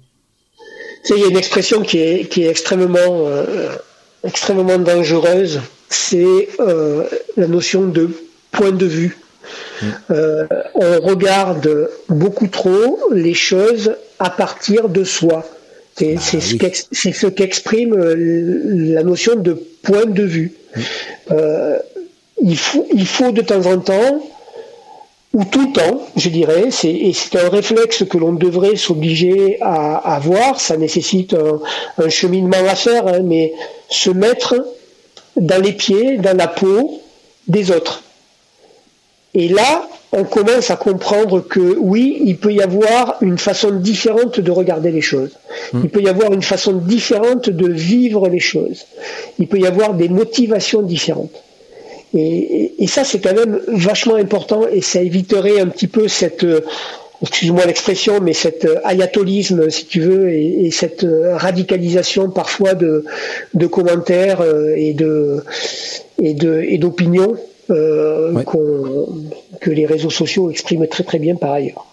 Il 1.09 1.17
y 1.17 1.23
a 1.23 1.27
une 1.27 1.38
expression 1.38 1.82
qui 1.82 1.97
est, 1.97 2.30
qui 2.30 2.43
est 2.43 2.49
extrêmement, 2.49 3.25
extrêmement 4.25 4.77
dangereuse, 4.77 5.61
c'est 5.88 6.49
la 7.38 7.47
notion 7.47 7.88
de 7.88 8.09
point 8.51 8.71
de 8.71 8.85
vue. 8.85 9.17
Euh, 10.11 10.45
on 10.75 10.99
regarde 11.01 11.89
beaucoup 12.09 12.47
trop 12.47 12.99
les 13.11 13.33
choses 13.33 13.95
à 14.19 14.29
partir 14.29 14.89
de 14.89 15.03
soi. 15.03 15.45
C'est 15.95 16.15
bah 16.15 16.69
ce 16.91 17.27
qu'exprime 17.27 17.93
euh, 17.93 18.93
la 18.93 19.03
notion 19.03 19.35
de 19.35 19.61
point 19.81 20.05
de 20.05 20.23
vue. 20.23 20.53
Euh, 21.31 21.77
il, 22.41 22.57
faut, 22.57 22.87
il 22.93 23.05
faut 23.05 23.31
de 23.31 23.41
temps 23.41 23.65
en 23.65 23.79
temps, 23.79 24.21
ou 25.33 25.43
tout 25.43 25.67
le 25.67 25.73
temps, 25.73 26.07
je 26.15 26.29
dirais, 26.29 26.69
et 26.83 27.13
c'est 27.13 27.37
un 27.37 27.49
réflexe 27.49 28.03
que 28.05 28.17
l'on 28.17 28.33
devrait 28.33 28.77
s'obliger 28.77 29.57
à, 29.61 29.97
avoir, 30.15 30.59
ça 30.59 30.77
nécessite 30.77 31.35
un, 31.97 32.09
cheminement 32.09 32.65
à 32.67 32.75
faire, 32.75 33.07
hein, 33.07 33.19
mais 33.23 33.53
se 33.89 34.09
mettre 34.09 34.55
dans 35.35 35.61
les 35.61 35.73
pieds, 35.73 36.17
dans 36.17 36.35
la 36.35 36.47
peau 36.47 37.01
des 37.47 37.71
autres. 37.71 38.03
Et 39.36 39.47
là, 39.47 39.88
on 40.11 40.23
commence 40.23 40.71
à 40.71 40.75
comprendre 40.75 41.41
que 41.41 41.77
oui, 41.77 42.21
il 42.25 42.38
peut 42.38 42.51
y 42.51 42.61
avoir 42.61 43.17
une 43.21 43.38
façon 43.38 43.71
différente 43.71 44.39
de 44.39 44.51
regarder 44.51 44.91
les 44.91 45.01
choses. 45.01 45.38
Hmm. 45.71 45.82
Il 45.84 45.89
peut 45.89 46.01
y 46.01 46.09
avoir 46.09 46.34
une 46.34 46.41
façon 46.41 46.73
différente 46.73 47.49
de 47.49 47.71
vivre 47.71 48.27
les 48.27 48.39
choses. 48.39 48.86
Il 49.38 49.47
peut 49.47 49.59
y 49.59 49.67
avoir 49.67 49.93
des 49.93 50.09
motivations 50.09 50.82
différentes. 50.82 51.43
Et, 52.15 52.88
ça, 52.88 53.03
c'est 53.03 53.19
quand 53.19 53.36
même 53.36 53.61
vachement 53.67 54.15
important 54.15 54.61
et 54.67 54.82
ça 54.82 54.99
éviterait 54.99 55.59
un 55.59 55.67
petit 55.67 55.86
peu 55.86 56.07
cette, 56.07 56.43
excuse-moi 57.21 57.65
l'expression, 57.67 58.19
mais 58.19 58.34
cet 58.34 58.67
ayatolisme, 58.84 59.69
si 59.69 59.86
tu 59.86 59.99
veux, 59.99 60.32
et, 60.32 60.71
cette 60.71 61.05
radicalisation 61.34 62.32
parfois 62.32 62.73
de, 62.73 63.05
de 63.53 63.67
commentaires 63.67 64.41
euh, 64.41 64.73
et 64.75 64.93
de 64.93 65.43
et 66.21 66.34
de 66.34 66.88
euh, 67.70 68.43
que 69.61 69.70
les 69.70 69.86
réseaux 69.86 70.09
sociaux 70.09 70.49
expriment 70.49 70.88
très 70.88 71.03
très 71.03 71.20
bien 71.20 71.36
par 71.36 71.51
ailleurs. 71.51 71.86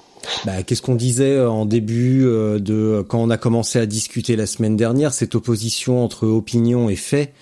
Bah, 0.44 0.62
Qu'est-ce 0.62 0.82
qu'on 0.82 0.94
disait 0.94 1.36
euh, 1.36 1.50
en 1.50 1.66
début 1.66 2.24
euh, 2.24 2.58
de 2.58 3.04
quand 3.06 3.22
on 3.22 3.30
a 3.30 3.36
commencé 3.36 3.78
à 3.78 3.86
discuter 3.86 4.36
la 4.36 4.46
semaine 4.46 4.76
dernière, 4.76 5.12
cette 5.12 5.34
opposition 5.34 6.04
entre 6.04 6.26
opinion 6.26 6.88
et 6.88 6.96
fait. 6.96 7.32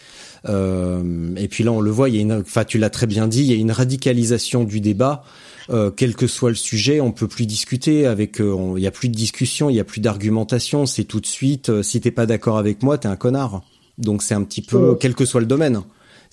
Euh, 0.47 1.35
et 1.37 1.49
puis 1.49 1.65
là, 1.65 1.73
on 1.73 1.81
le 1.81 1.91
voit, 1.91 2.09
il 2.09 2.17
y 2.17 2.19
a 2.19 2.21
une, 2.21 2.33
enfin, 2.33 2.65
tu 2.65 2.79
l'as 2.79 2.91
très 2.91 3.07
bien 3.07 3.27
dit, 3.27 3.41
il 3.41 3.47
y 3.47 3.53
a 3.53 3.57
une 3.57 3.73
radicalisation 3.73 4.65
du 4.65 4.81
débat. 4.81 5.25
Euh, 5.71 5.91
quel 5.91 6.15
que 6.15 6.27
soit 6.27 6.51
le 6.51 6.57
sujet, 6.57 7.01
on 7.01 7.13
peut 7.13 7.29
plus 7.29 7.47
discuter 7.47 8.07
avec. 8.07 8.39
il 8.39 8.83
y 8.83 8.87
a 8.87 8.91
plus 8.91 9.09
de 9.09 9.15
discussion, 9.15 9.71
il 9.71 9.77
y 9.77 9.81
a 9.81 9.85
plus 9.85 10.01
d'argumentation. 10.01 10.85
C'est 10.85 11.05
tout 11.05 11.21
de 11.21 11.27
suite. 11.27 11.83
si 11.83 12.01
t'es 12.01 12.11
pas 12.11 12.27
d'accord 12.27 12.59
avec 12.59 12.83
moi, 12.83 12.99
t'es 12.99 13.09
un 13.09 13.17
connard. 13.17 13.63
Donc 13.97 14.23
c'est 14.23 14.35
un 14.35 14.43
petit 14.43 14.61
peu, 14.61 14.97
quel 15.01 15.15
que 15.15 15.25
soit 15.25 15.41
le 15.41 15.47
domaine 15.47 15.83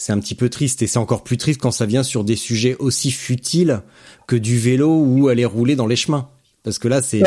c'est 0.02 0.14
un 0.14 0.20
petit 0.20 0.34
peu 0.34 0.50
triste 0.50 0.82
et 0.82 0.88
c'est 0.88 0.98
encore 0.98 1.24
plus 1.24 1.38
triste 1.38 1.62
quand 1.62 1.70
ça 1.70 1.86
vient 1.86 2.02
sur 2.02 2.24
des 2.24 2.36
sujets 2.36 2.76
aussi 2.80 3.12
futiles 3.12 3.82
que 4.26 4.36
du 4.36 4.58
vélo 4.58 4.90
ou 4.90 5.28
aller 5.28 5.46
rouler 5.46 5.76
dans 5.76 5.86
les 5.86 5.96
chemins. 5.96 6.28
Parce 6.64 6.80
que 6.80 6.88
là, 6.88 7.04
c'est 7.04 7.22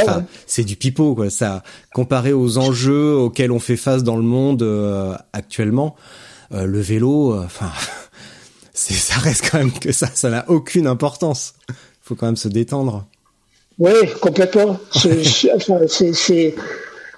c'est 0.49 0.64
du 0.64 0.75
pipeau 0.75 1.14
quoi. 1.14 1.31
Ça 1.31 1.62
comparé 1.93 2.33
aux 2.33 2.59
enjeux 2.59 3.14
auxquels 3.14 3.53
on 3.53 3.61
fait 3.61 3.77
face 3.77 4.03
dans 4.03 4.16
le 4.16 4.25
monde 4.25 4.64
euh, 4.64 5.14
actuellement, 5.33 5.95
euh, 6.51 6.64
le 6.64 6.81
vélo, 6.81 7.35
euh, 7.35 7.45
enfin, 7.45 7.70
c'est 8.75 8.95
ça 8.95 9.20
reste 9.20 9.49
quand 9.53 9.59
même 9.59 9.72
que 9.72 9.93
ça, 9.93 10.09
ça 10.12 10.29
n'a 10.29 10.45
aucune 10.51 10.89
importance. 10.89 11.55
Il 11.68 11.75
faut 12.03 12.16
quand 12.16 12.27
même 12.27 12.35
se 12.37 12.49
détendre. 12.49 13.07
Oui, 13.79 13.93
complètement. 14.20 14.81
C'est 14.91 15.22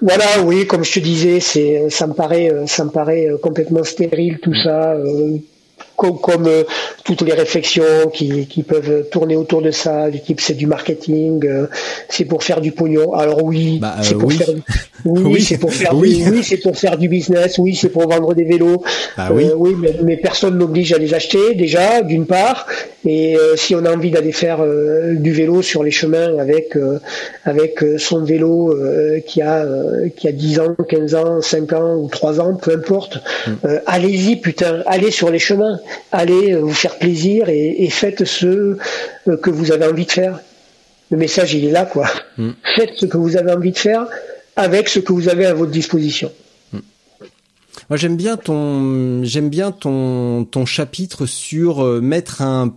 voilà, 0.01 0.43
oui, 0.45 0.67
comme 0.67 0.85
je 0.85 0.93
te 0.93 1.01
disais, 1.01 1.41
c'est, 1.41 1.89
ça 1.91 2.07
me 2.07 2.13
paraît, 2.13 2.51
ça 2.67 2.85
me 2.85 2.91
paraît 2.91 3.29
complètement 3.43 3.85
stérile 3.85 4.39
tout 4.41 4.55
ça. 4.55 4.93
Euh, 4.93 5.39
comme, 5.97 6.47
euh, 6.47 6.65
toutes 7.05 7.23
les 7.23 7.33
réflexions 7.33 8.11
qui, 8.13 8.47
qui, 8.47 8.63
peuvent 8.63 9.09
tourner 9.11 9.37
autour 9.37 9.63
de 9.63 9.71
ça, 9.71 10.11
du 10.11 10.21
type 10.21 10.41
c'est 10.41 10.55
du 10.55 10.67
marketing, 10.67 11.45
euh, 11.47 11.67
c'est 12.09 12.25
pour 12.25 12.43
faire 12.43 12.61
du 12.61 12.73
pognon. 12.73 13.15
Alors 13.15 13.43
oui, 13.45 13.79
bah, 13.81 13.97
c'est 14.03 14.15
pour 14.15 14.33
faire, 14.33 14.49
oui, 15.05 15.41
c'est 15.43 15.59
pour 15.59 15.73
faire, 15.73 15.95
oui, 15.95 16.25
oui 16.31 16.43
c'est 16.43 16.59
pour 16.59 16.77
faire 16.77 16.99
du 16.99 17.09
business, 17.09 17.59
oui, 17.59 17.75
c'est 17.75 17.89
pour 17.89 18.09
vendre 18.09 18.35
des 18.35 18.45
vélos. 18.45 18.83
Bah 19.17 19.29
oui, 19.33 19.47
oui 19.57 19.75
mais, 19.79 19.95
mais 20.03 20.17
personne 20.17 20.59
n'oblige 20.59 20.93
à 20.93 20.99
les 20.99 21.15
acheter 21.15 21.55
déjà, 21.55 22.03
d'une 22.03 22.27
part, 22.27 22.67
et 23.07 23.37
si 23.57 23.75
on 23.75 23.85
a 23.85 23.93
envie 23.93 24.11
d'aller 24.11 24.33
faire 24.33 24.59
du 25.13 25.33
vélo 25.33 25.63
sur 25.63 25.85
les 25.85 25.93
chemins 25.93 26.39
avec 26.39 26.77
avec 27.45 27.85
son 27.99 28.25
vélo 28.25 28.77
qui 29.27 29.43
a 29.43 29.65
qui 30.17 30.27
a 30.27 30.33
10 30.33 30.59
ans, 30.59 30.77
15 30.89 31.15
ans, 31.15 31.41
5 31.41 31.73
ans 31.73 31.95
ou 31.97 32.09
3 32.09 32.41
ans, 32.41 32.55
peu 32.55 32.73
importe, 32.73 33.19
mm. 33.47 33.53
allez-y 33.87 34.37
putain, 34.37 34.83
allez 34.87 35.13
sur 35.13 35.31
les 35.31 35.39
chemins 35.39 35.79
allez 36.12 36.53
euh, 36.53 36.61
vous 36.61 36.72
faire 36.72 36.99
plaisir 36.99 37.49
et, 37.49 37.89
faites 37.91 38.24
ce 38.24 38.76
euh, 39.28 39.37
que 39.37 39.51
vous 39.51 39.72
avez 39.72 39.87
envie 39.87 40.07
de 40.07 40.11
faire. 40.11 40.41
Le 41.11 41.16
message, 41.16 41.55
il 41.55 41.64
est 41.64 41.70
là, 41.70 41.84
quoi. 41.84 42.09
Mm. 42.37 42.51
Faites 42.74 42.93
ce 42.97 43.07
que 43.07 43.16
vous 43.16 43.37
avez 43.37 43.53
envie 43.53 43.72
de 43.72 43.78
faire 43.78 44.07
avec 44.57 44.89
ce 44.89 44.99
que 44.99 45.12
vous 45.12 45.28
avez 45.28 45.47
à 45.47 45.55
votre 45.55 45.70
disposition. 45.70 46.32
Mm. 46.72 46.78
Moi, 47.91 47.97
j'aime 47.97 48.16
bien 48.16 48.37
ton, 48.37 49.22
j'aime 49.24 49.49
bien 49.49 49.72
ton, 49.72 50.45
ton 50.45 50.66
chapitre 50.66 51.26
sur 51.26 51.84
euh, 51.84 52.01
mettre 52.01 52.43
un 52.43 52.74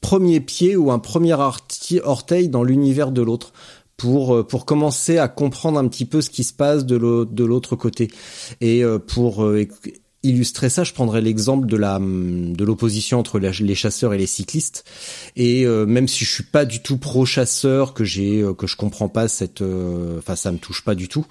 premier 0.00 0.40
pied 0.40 0.76
ou 0.76 0.90
un 0.90 0.98
premier 0.98 1.34
orteil 1.34 2.48
dans 2.48 2.62
l'univers 2.62 3.10
de 3.10 3.20
l'autre 3.20 3.52
pour 3.98 4.46
pour 4.46 4.64
commencer 4.64 5.18
à 5.18 5.28
comprendre 5.28 5.78
un 5.78 5.86
petit 5.88 6.06
peu 6.06 6.22
ce 6.22 6.30
qui 6.30 6.42
se 6.42 6.54
passe 6.54 6.86
de 6.86 6.96
l'autre 6.96 7.76
côté 7.76 8.08
et 8.62 8.82
pour 9.06 9.46
illustrer 10.22 10.68
ça, 10.68 10.84
je 10.84 10.92
prendrais 10.92 11.22
l'exemple 11.22 11.66
de 11.66 11.76
la 11.76 11.98
de 11.98 12.64
l'opposition 12.64 13.18
entre 13.18 13.38
les 13.38 13.74
chasseurs 13.74 14.12
et 14.12 14.18
les 14.18 14.26
cyclistes. 14.26 14.84
Et 15.36 15.64
euh, 15.64 15.86
même 15.86 16.08
si 16.08 16.24
je 16.24 16.30
suis 16.30 16.44
pas 16.44 16.64
du 16.64 16.80
tout 16.80 16.98
pro 16.98 17.24
chasseur, 17.24 17.94
que 17.94 18.04
j'ai 18.04 18.42
euh, 18.42 18.52
que 18.52 18.66
je 18.66 18.76
comprends 18.76 19.08
pas 19.08 19.28
cette, 19.28 19.62
euh, 19.62 20.18
enfin 20.18 20.36
ça 20.36 20.52
me 20.52 20.58
touche 20.58 20.84
pas 20.84 20.94
du 20.94 21.08
tout, 21.08 21.26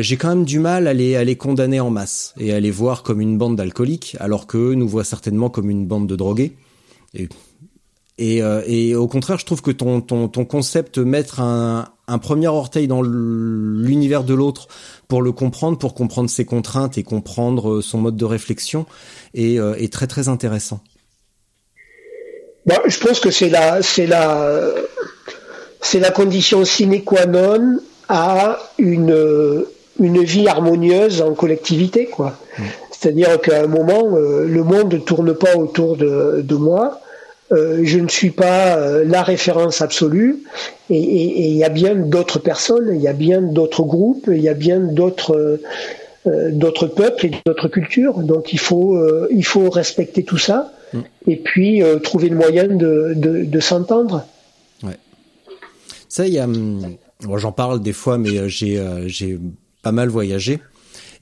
j'ai 0.00 0.16
quand 0.16 0.28
même 0.28 0.44
du 0.44 0.58
mal 0.58 0.86
à 0.86 0.94
les 0.94 1.16
à 1.16 1.24
les 1.24 1.36
condamner 1.36 1.80
en 1.80 1.90
masse 1.90 2.34
et 2.38 2.52
à 2.52 2.60
les 2.60 2.70
voir 2.70 3.02
comme 3.02 3.20
une 3.20 3.36
bande 3.36 3.56
d'alcooliques, 3.56 4.16
alors 4.20 4.46
que 4.46 4.74
nous 4.74 4.88
voient 4.88 5.04
certainement 5.04 5.50
comme 5.50 5.70
une 5.70 5.86
bande 5.86 6.06
de 6.06 6.16
drogués. 6.16 6.56
Et 7.14 7.28
et, 8.16 8.42
et, 8.68 8.94
au 8.94 9.08
contraire, 9.08 9.40
je 9.40 9.44
trouve 9.44 9.60
que 9.60 9.72
ton, 9.72 10.00
ton, 10.00 10.28
ton 10.28 10.44
concept, 10.44 10.98
mettre 10.98 11.40
un, 11.40 11.88
un 12.06 12.18
premier 12.18 12.48
orteil 12.48 12.86
dans 12.86 13.02
l'univers 13.02 14.24
de 14.24 14.34
l'autre 14.34 14.68
pour 15.08 15.22
le 15.22 15.32
comprendre, 15.32 15.78
pour 15.78 15.94
comprendre 15.94 16.28
ses 16.30 16.44
contraintes 16.44 16.98
et 16.98 17.02
comprendre 17.02 17.74
euh, 17.74 17.82
son 17.82 17.98
mode 17.98 18.16
de 18.16 18.24
réflexion 18.24 18.86
est, 19.34 19.58
euh, 19.58 19.74
est 19.74 19.92
très 19.92 20.06
très 20.06 20.28
intéressant. 20.28 20.80
Bah, 22.66 22.80
je 22.86 22.98
pense 22.98 23.20
que 23.20 23.30
c'est 23.30 23.50
la, 23.50 23.82
c'est 23.82 24.06
la, 24.06 24.70
c'est 25.80 26.00
la 26.00 26.10
condition 26.10 26.64
sine 26.64 27.02
qua 27.02 27.26
non 27.26 27.78
à 28.08 28.58
une, 28.78 29.64
une 30.00 30.22
vie 30.24 30.48
harmonieuse 30.48 31.20
en 31.22 31.34
collectivité, 31.34 32.06
quoi. 32.06 32.38
Mm. 32.58 32.62
C'est-à-dire 32.90 33.40
qu'à 33.40 33.62
un 33.62 33.66
moment, 33.66 34.16
euh, 34.16 34.46
le 34.46 34.62
monde 34.62 34.94
ne 34.94 34.98
tourne 34.98 35.34
pas 35.34 35.56
autour 35.56 35.96
de, 35.96 36.40
de 36.42 36.54
moi, 36.54 37.00
euh, 37.52 37.80
je 37.84 37.98
ne 37.98 38.08
suis 38.08 38.30
pas 38.30 38.76
euh, 38.76 39.04
la 39.04 39.22
référence 39.22 39.82
absolue 39.82 40.38
et 40.88 41.48
il 41.48 41.56
y 41.56 41.64
a 41.64 41.68
bien 41.68 41.94
d'autres 41.94 42.38
personnes, 42.38 42.90
il 42.94 43.00
y 43.00 43.08
a 43.08 43.12
bien 43.12 43.42
d'autres 43.42 43.82
groupes, 43.82 44.30
il 44.32 44.40
y 44.40 44.48
a 44.48 44.54
bien 44.54 44.80
d'autres 44.80 45.60
euh, 46.26 46.50
d'autres 46.50 46.86
peuples 46.86 47.26
et 47.26 47.32
d'autres 47.44 47.68
cultures. 47.68 48.20
Donc 48.20 48.52
il 48.54 48.58
faut 48.58 48.98
il 49.30 49.44
faut 49.44 49.68
respecter 49.68 50.24
tout 50.24 50.38
ça 50.38 50.72
mm. 50.94 51.00
et 51.28 51.36
puis 51.36 51.82
trouver 52.02 52.30
le 52.30 52.36
moyen 52.36 52.66
de, 52.66 53.12
de, 53.14 53.44
de 53.44 53.60
s'entendre. 53.60 54.24
Ouais. 54.82 54.96
Ça, 56.08 56.26
il 56.26 56.32
y 56.32 56.38
a, 56.38 56.44
hum, 56.44 56.96
j'en 57.36 57.52
parle 57.52 57.82
des 57.82 57.92
fois, 57.92 58.16
mais 58.16 58.48
j'ai 58.48 58.82
j'ai 59.06 59.38
pas 59.82 59.92
mal 59.92 60.08
voyagé. 60.08 60.60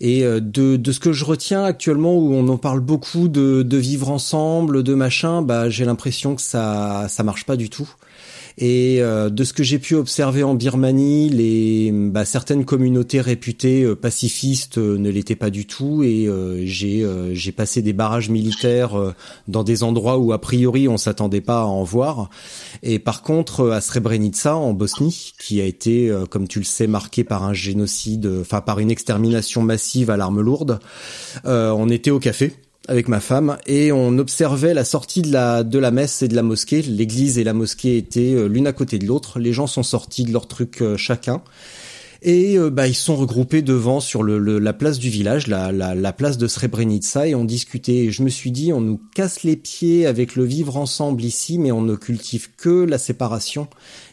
Et 0.03 0.25
euh, 0.25 0.41
de, 0.41 0.77
de 0.77 0.93
ce 0.93 0.99
que 0.99 1.13
je 1.13 1.25
retiens 1.25 1.65
actuellement, 1.65 2.15
où 2.15 2.35
on 2.35 2.49
en 2.49 2.59
parle 2.59 2.81
beaucoup 2.81 3.29
de, 3.29 3.63
de 3.63 3.77
vivre 3.77 4.11
ensemble, 4.11 4.83
de 4.83 4.95
machin, 4.95 5.43
bah 5.43 5.71
j'ai 5.71 5.85
l'impression 5.85 6.35
que 6.35 6.43
ça 6.43 7.07
ça 7.09 7.23
marche 7.23 7.47
pas 7.47 7.57
du 7.57 7.71
tout. 7.71 7.89
Et 8.59 8.99
euh, 9.01 9.31
de 9.31 9.45
ce 9.45 9.53
que 9.53 9.63
j'ai 9.63 9.79
pu 9.79 9.95
observer 9.95 10.43
en 10.43 10.55
Birmanie, 10.55 11.29
les 11.29 11.91
bah, 11.93 12.25
certaines 12.25 12.65
communautés 12.65 13.21
réputées 13.21 13.83
euh, 13.83 13.97
pacifistes 13.97 14.79
euh, 14.79 14.99
ne 14.99 15.11
l'étaient 15.11 15.37
pas 15.37 15.51
du 15.51 15.67
tout. 15.67 16.03
Et 16.03 16.29
j'ai 16.65 17.07
j'ai 17.33 17.53
passé 17.53 17.83
des 17.83 17.93
barrages 17.93 18.29
militaires 18.29 19.15
dans 19.49 19.65
des 19.65 19.83
endroits 19.83 20.19
où 20.19 20.33
a 20.33 20.41
priori 20.41 20.89
on 20.89 20.97
s'attendait 20.97 21.41
pas 21.41 21.61
à 21.61 21.65
en 21.65 21.85
voir. 21.85 22.31
Et 22.83 22.99
par 22.99 23.23
contre, 23.23 23.71
à 23.71 23.81
Srebrenica, 23.81 24.57
en 24.57 24.73
Bosnie, 24.73 25.33
qui 25.39 25.61
a 25.61 25.65
été, 25.65 26.13
comme 26.31 26.49
tu 26.49 26.59
le 26.59 26.65
sais, 26.65 26.87
marqué 26.87 27.25
par 27.25 27.45
un 27.45 27.53
génocide, 27.53 28.31
enfin 28.41 28.61
par 28.61 28.79
une 28.79 28.91
extermination 28.91 29.63
massive 29.63 30.11
à 30.11 30.17
l'arme 30.17 30.41
lourde, 30.41 30.81
on 31.45 31.89
était 31.89 32.11
au 32.11 32.19
café 32.19 32.53
avec 32.89 33.09
ma 33.09 33.20
femme 33.20 33.59
et 33.66 33.93
on 33.93 34.18
observait 34.18 34.74
la 34.74 34.85
sortie 34.85 35.22
de 35.22 35.33
la 35.33 35.62
de 35.62 35.78
la 35.78 35.91
messe 35.91 36.22
et 36.22 36.28
de 36.28 36.35
la 36.35 36.43
mosquée. 36.43 36.83
L'église 36.83 37.39
et 37.39 37.45
la 37.45 37.53
mosquée 37.53 37.97
étaient 37.97 38.35
euh, 38.35 38.47
l'une 38.47 38.66
à 38.66 38.72
côté 38.72 38.99
de 38.99 39.07
l'autre. 39.07 39.39
Les 39.39 39.53
gens 39.53 39.66
sont 39.66 39.83
sortis 39.83 40.24
de 40.24 40.33
leur 40.33 40.49
truc 40.49 40.83
euh, 40.83 40.97
chacun 40.97 41.43
et 42.22 42.57
euh, 42.57 42.70
bah 42.70 42.87
ils 42.87 42.95
sont 42.95 43.16
regroupés 43.16 43.62
devant 43.62 44.01
sur 44.01 44.22
le, 44.22 44.39
la 44.59 44.72
place 44.72 44.99
du 44.99 45.11
village, 45.11 45.49
la, 45.49 45.72
la, 45.72 45.95
la, 45.95 46.12
place 46.12 46.39
de 46.39 46.47
Srebrenica 46.47 47.26
et 47.26 47.35
on 47.35 47.45
discutait. 47.45 48.05
Et 48.05 48.11
je 48.12 48.22
me 48.22 48.28
suis 48.28 48.53
dit, 48.53 48.72
on 48.72 48.80
nous 48.80 49.01
casse 49.14 49.43
les 49.43 49.57
pieds 49.57 50.07
avec 50.07 50.37
le 50.37 50.45
vivre 50.45 50.76
ensemble 50.76 51.24
ici, 51.24 51.59
mais 51.59 51.72
on 51.72 51.83
ne 51.83 51.97
cultive 51.97 52.51
que 52.57 52.85
la 52.85 52.99
séparation 52.99 53.66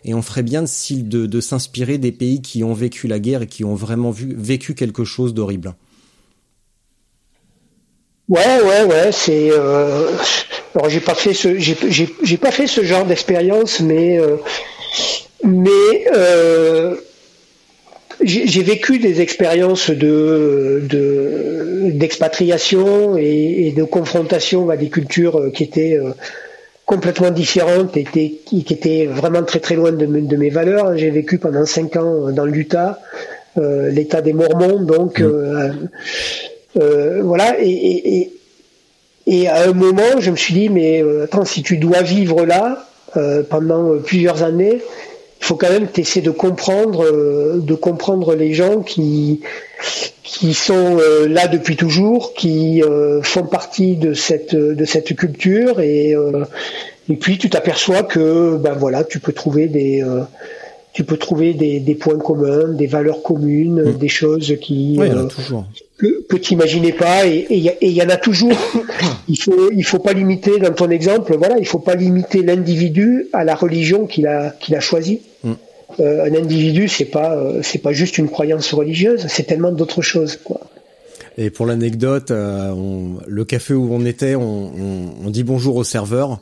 et 0.05 0.13
on 0.13 0.22
ferait 0.22 0.43
bien 0.43 0.63
de, 0.63 1.01
de, 1.01 1.26
de 1.28 1.41
s'inspirer 1.41 1.97
des 1.97 2.11
pays 2.11 2.41
qui 2.41 2.63
ont 2.63 2.74
vécu 2.74 3.07
la 3.07 3.20
guerre 3.20 3.43
et 3.43 3.47
qui 3.47 3.63
ont 3.63 3.76
vraiment 3.76 4.11
vu, 4.11 4.36
vécu 4.38 4.74
quelque 4.74 5.03
chose 5.03 5.34
d'horrible. 5.34 5.76
Ouais, 8.30 8.61
ouais, 8.63 8.84
ouais. 8.84 9.11
C'est. 9.11 9.49
Euh... 9.51 10.11
Alors 10.75 10.89
j'ai 10.89 10.99
pas 10.99 11.15
fait 11.15 11.34
ce, 11.34 11.57
j'ai 11.57 12.38
pas 12.38 12.51
fait 12.51 12.67
ce 12.67 12.84
genre 12.84 13.05
d'expérience, 13.05 13.80
mais 13.80 14.19
euh... 14.19 14.38
mais 15.43 16.05
euh... 16.15 16.95
j'ai 18.21 18.61
vécu 18.61 18.99
des 18.99 19.21
expériences 19.21 19.89
de 19.89 20.84
d'expatriation 21.91 23.17
et, 23.17 23.67
et, 23.67 23.71
de 23.71 23.84
confrontation 23.84 24.69
à 24.69 24.77
des 24.77 24.89
cultures 24.89 25.51
qui 25.51 25.63
étaient 25.63 25.99
complètement 26.86 27.32
différentes 27.32 27.97
et 27.97 28.03
qui, 28.03 28.65
étaient 28.69 29.07
vraiment 29.07 29.43
très 29.43 29.59
très 29.59 29.75
loin 29.75 29.91
de, 29.91 30.05
de 30.05 30.38
mes 30.38 30.49
valeurs. 30.49 30.95
J'ai 30.97 31.09
vécu 31.09 31.39
pendant 31.39 31.65
cinq 31.65 31.95
ans 31.95 32.32
dans 32.32 32.45
l'Utah, 32.45 32.99
l'État 33.57 34.21
des 34.21 34.34
Mormons, 34.34 34.84
donc. 34.84 35.19
Mmh. 35.19 35.89
Euh, 36.78 37.22
voilà, 37.24 37.55
et, 37.59 38.32
et, 39.26 39.47
à 39.47 39.63
un 39.63 39.74
moment, 39.74 40.20
je 40.20 40.32
me 40.32 40.36
suis 40.36 40.53
dit, 40.53 40.70
mais 40.70 41.03
euh, 41.03 41.24
attends, 41.24 41.45
si 41.45 41.63
tu 41.63 41.78
dois 41.78 42.01
vivre 42.01 42.45
là 42.45 42.86
euh, 43.17 43.43
pendant 43.47 43.97
plusieurs 43.97 44.43
années, 44.43 44.82
il 45.41 45.45
faut 45.45 45.55
quand 45.55 45.70
même 45.70 45.88
que 45.88 45.93
tu 45.93 46.01
essaies 46.01 46.22
de 46.22 46.32
comprendre, 46.32 47.05
de 47.55 47.76
comprendre 47.76 48.36
les 48.36 48.53
gens 48.53 48.82
qui, 48.82 49.41
qui 50.22 50.53
sont 50.53 50.99
là 51.30 51.47
depuis 51.47 51.78
toujours, 51.78 52.34
qui 52.34 52.84
font 53.24 53.43
partie 53.43 53.95
de 53.95 54.13
cette, 54.13 54.53
de 54.53 54.86
cette 54.86 55.15
culture, 55.15 55.80
et, 55.80 56.13
et 57.09 57.15
puis 57.15 57.38
tu 57.38 57.49
t'aperçois 57.49 58.03
que 58.03 58.57
ben 58.57 58.74
voilà, 58.74 59.05
tu 59.05 59.20
peux 59.20 59.32
trouver 59.32 59.67
des 59.67 60.03
tu 60.94 61.04
peux 61.04 61.18
trouver 61.18 61.54
des, 61.54 61.80
des, 61.80 61.96
points 61.96 62.18
communs, 62.18 62.68
des 62.70 62.88
valeurs 62.88 63.22
communes, 63.22 63.84
mmh. 63.84 63.98
des 63.98 64.08
choses 64.08 64.56
qui 64.60 64.96
oui, 64.98 65.10
toujours 65.30 65.66
que, 66.00 66.38
tu 66.38 66.54
n'imaginais 66.54 66.94
pas 66.94 67.28
et 67.28 67.46
il 67.50 67.92
y, 67.92 68.02
en 68.02 68.10
a 68.10 68.18
toujours. 68.18 68.54
il 69.28 69.38
faut 69.38 69.70
il 69.72 69.84
faut 69.84 70.00
pas 70.00 70.14
limiter 70.14 70.58
dans 70.58 70.74
ton 70.74 70.90
exemple, 70.90 71.36
voilà, 71.38 71.58
il 71.60 71.68
faut 71.68 71.80
pas 71.80 71.96
limiter 71.96 72.42
l'individu 72.42 73.28
à 73.34 73.44
la 73.44 73.56
religion 73.56 74.08
qu'il 74.08 74.28
a 74.28 74.52
qu'il 74.52 74.76
a 74.76 74.80
choisi. 74.80 75.22
Mm. 75.44 75.52
Euh, 76.00 76.26
un 76.26 76.36
individu, 76.36 76.88
c'est 76.88 77.06
pas 77.06 77.36
euh, 77.36 77.60
c'est 77.64 77.80
pas 77.80 77.92
juste 77.92 78.18
une 78.18 78.30
croyance 78.30 78.74
religieuse, 78.74 79.26
c'est 79.28 79.44
tellement 79.44 79.72
d'autres 79.72 80.02
choses, 80.02 80.38
quoi. 80.38 80.62
Et 81.38 81.50
pour 81.50 81.66
l'anecdote, 81.66 82.32
euh, 82.32 82.74
le 83.28 83.46
café 83.46 83.74
où 83.74 83.90
on 83.92 84.06
était, 84.06 84.36
on, 84.36 84.72
on, 85.26 85.30
dit 85.30 85.44
bonjour 85.44 85.78
au 85.78 85.84
serveur. 85.84 86.40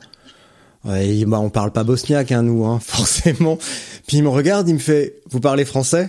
Et 0.94 1.24
bah, 1.24 1.40
on 1.40 1.50
parle 1.50 1.72
pas 1.72 1.84
bosniaque, 1.84 2.32
hein, 2.32 2.42
nous, 2.42 2.64
hein, 2.64 2.80
forcément. 2.84 3.58
Puis 4.06 4.18
il 4.18 4.22
me 4.22 4.28
regarde, 4.28 4.68
il 4.68 4.74
me 4.74 4.78
fait, 4.78 5.16
vous 5.30 5.40
parlez 5.40 5.64
français? 5.64 6.08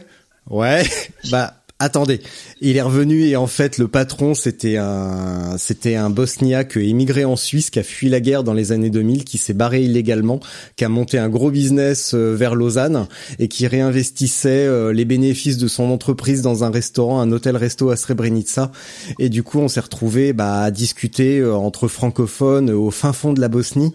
Ouais. 0.49 0.83
bah 1.31 1.53
Attendez, 1.81 2.19
il 2.59 2.75
est 2.75 2.81
revenu 2.81 3.23
et 3.23 3.37
en 3.37 3.47
fait 3.47 3.77
le 3.77 3.87
patron 3.87 4.33
c'était 4.33 4.75
un 4.75 5.55
c'était 5.57 5.95
un 5.95 6.09
bosniaque 6.09 6.75
immigré 6.75 7.23
en 7.23 7.37
Suisse 7.37 7.69
qui 7.69 7.79
a 7.79 7.83
fui 7.83 8.09
la 8.09 8.19
guerre 8.19 8.43
dans 8.43 8.51
les 8.51 8.73
années 8.73 8.89
2000, 8.89 9.23
qui 9.23 9.37
s'est 9.37 9.53
barré 9.53 9.81
illégalement, 9.83 10.41
qui 10.75 10.83
a 10.83 10.89
monté 10.89 11.17
un 11.17 11.29
gros 11.29 11.51
business 11.51 12.11
euh, 12.13 12.35
vers 12.35 12.53
Lausanne 12.53 13.07
et 13.39 13.47
qui 13.47 13.65
réinvestissait 13.65 14.65
euh, 14.67 14.91
les 14.91 15.05
bénéfices 15.05 15.57
de 15.57 15.69
son 15.69 15.89
entreprise 15.89 16.41
dans 16.41 16.65
un 16.65 16.69
restaurant, 16.69 17.21
un 17.21 17.31
hôtel-resto 17.31 17.91
à 17.91 17.95
Srebrenica 17.95 18.73
et 19.17 19.29
du 19.29 19.43
coup 19.43 19.59
on 19.59 19.69
s'est 19.69 19.79
retrouvé 19.79 20.33
bah, 20.33 20.63
à 20.63 20.71
discuter 20.71 21.39
euh, 21.39 21.55
entre 21.55 21.87
francophones 21.87 22.71
au 22.71 22.91
fin 22.91 23.13
fond 23.13 23.31
de 23.31 23.39
la 23.39 23.47
Bosnie. 23.47 23.93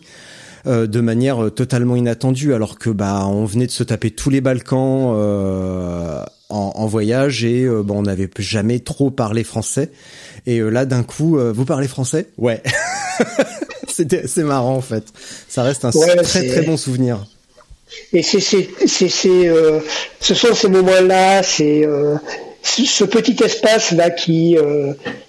De 0.67 1.01
manière 1.01 1.51
totalement 1.55 1.97
inattendue 1.97 2.55
alors 2.55 2.79
que 2.79 2.91
bah 2.91 3.27
on 3.27 3.45
venait 3.45 3.67
de 3.67 3.71
se 3.71 3.83
taper 3.83 4.11
tous 4.11 4.31
les 4.31 4.41
Balkans 4.41 5.15
en, 6.55 6.87
voyage 6.87 7.45
et 7.45 7.65
euh, 7.65 7.83
bon, 7.83 7.99
on 7.99 8.03
n'avait 8.03 8.29
jamais 8.39 8.79
trop 8.79 9.11
parlé 9.11 9.45
français. 9.45 9.91
Et 10.47 10.59
euh, 10.59 10.69
là, 10.69 10.85
d'un 10.85 11.03
coup, 11.03 11.39
euh, 11.39 11.53
vous 11.53 11.65
parlez 11.65 11.89
français? 11.89 12.29
Ouais. 12.39 12.63
C'était 13.89 14.27
c'est 14.27 14.43
marrant 14.43 14.75
en 14.75 14.81
fait. 14.81 15.05
Ça 15.49 15.63
reste 15.63 15.85
un 15.85 15.91
très 15.91 16.49
très 16.49 16.63
bon 16.63 16.77
souvenir. 16.77 17.25
Et 18.13 18.23
c'est 18.23 18.41
c'est 18.41 18.69
c'est 18.87 19.09
ce 19.09 20.35
sont 20.35 20.53
ces 20.53 20.69
moments-là, 20.69 21.45
c'est 21.45 21.87
ce 22.65 23.05
petit 23.05 23.37
espace 23.45 23.93
là 23.93 24.11
qui 24.11 24.57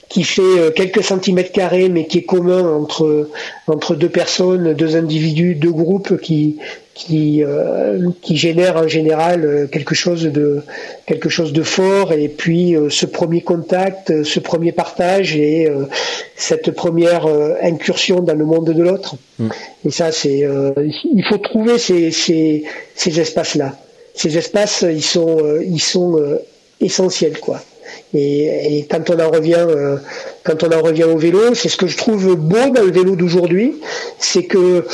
qui 0.09 0.23
fait 0.23 0.73
quelques 0.75 1.03
centimètres 1.03 1.51
carrés 1.51 1.89
mais 1.89 2.07
qui 2.07 2.19
est 2.19 2.25
commun 2.25 2.67
entre 2.67 3.29
entre 3.67 3.95
deux 3.95 4.09
personnes, 4.09 4.73
deux 4.73 4.95
individus, 4.95 5.55
deux 5.55 5.71
groupes 5.71 6.17
qui 6.21 6.57
qui 6.95 7.43
euh, 7.43 8.09
qui 8.21 8.37
génère 8.37 8.77
en 8.77 8.87
général 8.87 9.43
euh, 9.43 9.67
quelque 9.67 9.93
chose 9.93 10.23
de 10.23 10.61
quelque 11.05 11.27
chose 11.27 11.51
de 11.51 11.61
fort 11.61 12.13
et 12.13 12.29
puis 12.29 12.75
euh, 12.75 12.89
ce 12.89 13.05
premier 13.05 13.41
contact, 13.41 14.23
ce 14.23 14.39
premier 14.39 14.71
partage 14.71 15.35
et 15.35 15.69
cette 16.37 16.71
première 16.71 17.27
incursion 17.61 18.21
dans 18.21 18.33
le 18.33 18.45
monde 18.45 18.71
de 18.71 18.81
l'autre. 18.81 19.17
Mm. 19.39 19.49
Et 19.85 19.91
ça 19.91 20.11
c'est 20.13 20.47
il 20.83 21.25
faut 21.29 21.37
trouver 21.37 21.77
ces 21.77 22.11
ces, 22.11 22.63
ces 22.95 23.19
espaces 23.19 23.55
là. 23.55 23.77
Ces 24.13 24.37
espaces 24.37 24.85
ils 24.89 25.03
sont 25.03 25.59
ils 25.61 25.81
sont 25.81 26.17
essentiels 26.81 27.39
quoi. 27.39 27.61
Et, 28.13 28.77
et, 28.77 28.87
quand 28.89 29.09
on 29.09 29.19
en 29.19 29.29
revient, 29.29 29.67
quand 30.43 30.63
on 30.63 30.71
en 30.71 30.81
revient 30.81 31.03
au 31.03 31.17
vélo, 31.17 31.53
c'est 31.53 31.69
ce 31.69 31.77
que 31.77 31.87
je 31.87 31.97
trouve 31.97 32.35
beau 32.35 32.69
dans 32.73 32.81
le 32.81 32.91
vélo 32.91 33.15
d'aujourd'hui, 33.15 33.79
c'est 34.19 34.43
que 34.43 34.85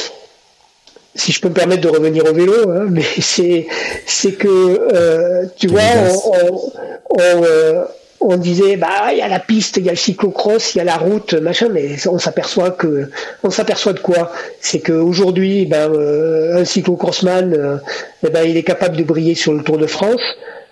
si 1.16 1.32
je 1.32 1.42
peux 1.42 1.50
me 1.50 1.54
permettre 1.54 1.82
de 1.82 1.90
revenir 1.90 2.26
au 2.26 2.34
vélo, 2.34 2.70
hein, 2.70 2.86
mais 2.90 3.04
c'est 3.20 3.68
c'est 4.06 4.34
que 4.34 4.48
euh, 4.94 5.46
tu 5.58 5.68
vois, 5.68 5.82
on, 6.26 6.72
on, 7.10 7.20
euh, 7.20 7.84
on, 8.22 8.38
disait 8.38 8.78
bah 8.78 9.12
il 9.12 9.18
y 9.18 9.22
a 9.22 9.28
la 9.28 9.40
piste, 9.40 9.78
il 9.78 9.86
y 9.86 9.90
a 9.90 9.92
le 9.92 9.98
cyclocross, 9.98 10.76
il 10.76 10.78
y 10.80 10.82
a 10.82 10.84
la 10.84 10.98
route, 10.98 11.34
machin, 11.34 11.70
mais 11.70 11.96
on 12.08 12.20
s'aperçoit 12.20 12.72
que 12.72 13.10
on 13.44 13.50
s'aperçoit 13.50 13.94
de 13.94 14.00
quoi? 14.00 14.32
C'est 14.62 14.80
qu'aujourd'hui, 14.80 15.66
ben 15.66 15.92
euh, 15.92 16.62
un 16.62 16.66
cyclocrossman, 16.66 17.82
eh 18.26 18.30
ben 18.30 18.44
il 18.44 18.58
est 18.58 18.64
capable 18.64 18.96
de 18.96 19.04
briller 19.04 19.36
sur 19.36 19.54
le 19.54 19.64
Tour 19.64 19.78
de 19.78 19.88
France. 19.88 20.22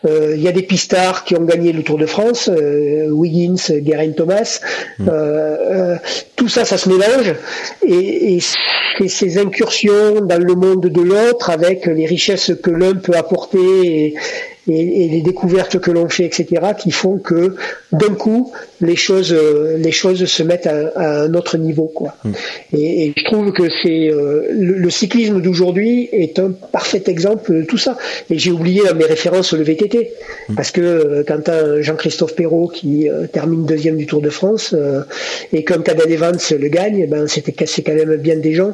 Euh, 0.05 0.33
il 0.35 0.41
y 0.41 0.47
a 0.47 0.51
des 0.51 0.63
pistards 0.63 1.23
qui 1.25 1.35
ont 1.35 1.43
gagné 1.43 1.73
le 1.73 1.83
Tour 1.83 1.97
de 1.97 2.05
France, 2.05 2.49
euh, 2.49 3.09
Wiggins, 3.09 3.57
Geraint 3.85 4.11
Thomas. 4.11 4.59
Hmm. 4.97 5.09
Euh, 5.09 5.95
tout 6.35 6.47
ça, 6.47 6.63
ça 6.65 6.77
se 6.77 6.87
mélange 6.89 7.35
et, 7.85 8.35
et, 8.35 8.39
ces 9.07 9.37
incursions 9.37 10.21
dans 10.21 10.41
le 10.41 10.55
monde 10.55 10.87
de 10.87 11.01
l'autre 11.01 11.49
avec 11.49 11.85
les 11.85 12.05
richesses 12.05 12.51
que 12.61 12.69
l'un 12.69 12.95
peut 12.95 13.15
apporter 13.15 13.57
et, 13.57 14.15
et, 14.69 15.07
les 15.09 15.21
découvertes 15.21 15.79
que 15.79 15.91
l'on 15.91 16.09
fait, 16.09 16.25
etc., 16.25 16.45
qui 16.77 16.91
font 16.91 17.17
que 17.17 17.55
d'un 17.91 18.13
coup 18.13 18.51
les 18.81 18.95
choses, 18.95 19.33
euh, 19.33 19.77
les 19.77 19.91
choses 19.91 20.23
se 20.25 20.43
mettent 20.43 20.67
à, 20.67 21.23
un 21.23 21.33
autre 21.33 21.57
niveau, 21.57 21.91
quoi. 21.93 22.15
Mm. 22.23 22.31
Et, 22.73 23.13
je 23.15 23.23
trouve 23.25 23.51
que 23.51 23.63
c'est 23.83 24.09
euh, 24.09 24.47
le, 24.51 24.89
cyclisme 24.89 25.41
d'aujourd'hui 25.41 26.09
est 26.11 26.39
un 26.39 26.51
parfait 26.51 27.03
exemple 27.07 27.53
de 27.53 27.63
tout 27.63 27.77
ça. 27.77 27.97
Et 28.29 28.37
j'ai 28.37 28.51
oublié 28.51 28.81
mes 28.95 29.05
références 29.05 29.53
le 29.53 29.63
VTT, 29.63 30.11
mm. 30.49 30.55
parce 30.55 30.71
que 30.71 30.81
euh, 30.81 31.23
quand 31.27 31.49
as 31.49 31.81
Jean-Christophe 31.81 32.35
Perrault 32.35 32.67
qui 32.67 33.07
termine 33.33 33.65
deuxième 33.65 33.97
du 33.97 34.05
Tour 34.05 34.21
de 34.21 34.29
France 34.29 34.75
et 35.53 35.63
comme 35.63 35.83
Cadel 35.83 36.11
Evans 36.11 36.37
le 36.57 36.67
gagne, 36.67 37.07
ben 37.07 37.27
c'était 37.27 37.65
c'est 37.65 37.81
quand 37.81 37.93
même 37.93 38.15
bien 38.17 38.37
des 38.37 38.53
gens. 38.53 38.73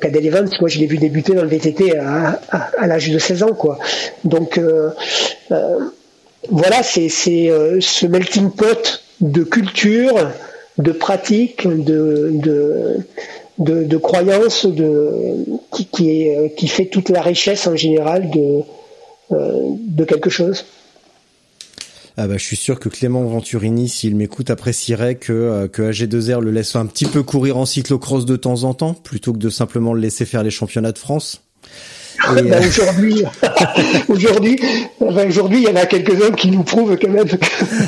Cadel 0.00 0.26
Evans, 0.26 0.48
moi 0.60 0.68
je 0.68 0.78
l'ai 0.78 0.86
vu 0.86 0.98
débuter 0.98 1.34
dans 1.34 1.42
le 1.42 1.48
VTT 1.48 1.96
à, 1.96 2.40
à 2.78 2.86
l'âge 2.86 3.10
de 3.10 3.18
16 3.18 3.42
ans, 3.42 3.54
quoi. 3.54 3.78
Donc 4.24 4.58
voilà, 6.50 6.82
c'est 6.82 7.10
euh, 7.50 7.78
ce 7.80 8.06
melting 8.06 8.50
pot 8.50 9.02
de 9.20 9.44
culture, 9.44 10.30
de 10.78 10.92
pratiques, 10.92 11.66
de, 11.66 12.32
de, 13.58 13.96
croyances, 13.96 14.66
de, 14.66 15.44
qui, 15.70 16.10
est, 16.10 16.54
qui 16.56 16.66
fait 16.66 16.86
toute 16.86 17.10
la 17.10 17.22
richesse 17.22 17.66
en 17.66 17.76
général 17.76 18.30
de, 18.30 18.60
euh, 19.32 19.60
de 19.78 20.04
quelque 20.04 20.30
chose. 20.30 20.64
Ah 22.16 22.26
bah, 22.26 22.36
je 22.36 22.44
suis 22.44 22.56
sûr 22.56 22.78
que 22.78 22.88
Clément 22.90 23.24
Venturini, 23.24 23.88
s'il 23.88 24.16
m'écoute, 24.16 24.50
apprécierait 24.50 25.14
que, 25.14 25.66
que 25.68 25.82
AG2R 25.82 26.40
le 26.40 26.50
laisse 26.50 26.76
un 26.76 26.84
petit 26.86 27.06
peu 27.06 27.22
courir 27.22 27.56
en 27.56 27.64
cyclocross 27.64 28.26
de 28.26 28.36
temps 28.36 28.64
en 28.64 28.74
temps, 28.74 28.92
plutôt 28.92 29.32
que 29.32 29.38
de 29.38 29.48
simplement 29.48 29.94
le 29.94 30.00
laisser 30.00 30.26
faire 30.26 30.42
les 30.42 30.50
championnats 30.50 30.92
de 30.92 30.98
France. 30.98 31.42
Ben, 32.28 32.52
euh, 32.52 32.60
aujourd'hui, 32.68 33.24
aujourd'hui, 34.08 34.60
ben, 35.00 35.28
aujourd'hui, 35.28 35.62
il 35.62 35.68
y 35.68 35.68
en 35.68 35.76
a 35.76 35.86
quelques-uns 35.86 36.30
qui 36.30 36.50
nous 36.50 36.62
prouvent 36.62 36.96
quand 37.00 37.10
même. 37.10 37.26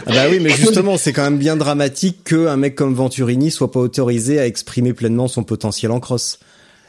Ah 0.07 0.12
bah 0.12 0.24
oui, 0.30 0.41
mais 0.41 0.51
justement, 0.51 0.97
c'est 0.97 1.12
quand 1.12 1.22
même 1.22 1.39
bien 1.39 1.57
dramatique 1.57 2.24
qu'un 2.24 2.57
mec 2.57 2.74
comme 2.74 2.95
Venturini 2.95 3.51
soit 3.51 3.70
pas 3.70 3.80
autorisé 3.80 4.39
à 4.39 4.47
exprimer 4.47 4.93
pleinement 4.93 5.28
son 5.28 5.45
potentiel 5.45 5.93
en 5.93 6.01
cross 6.01 6.39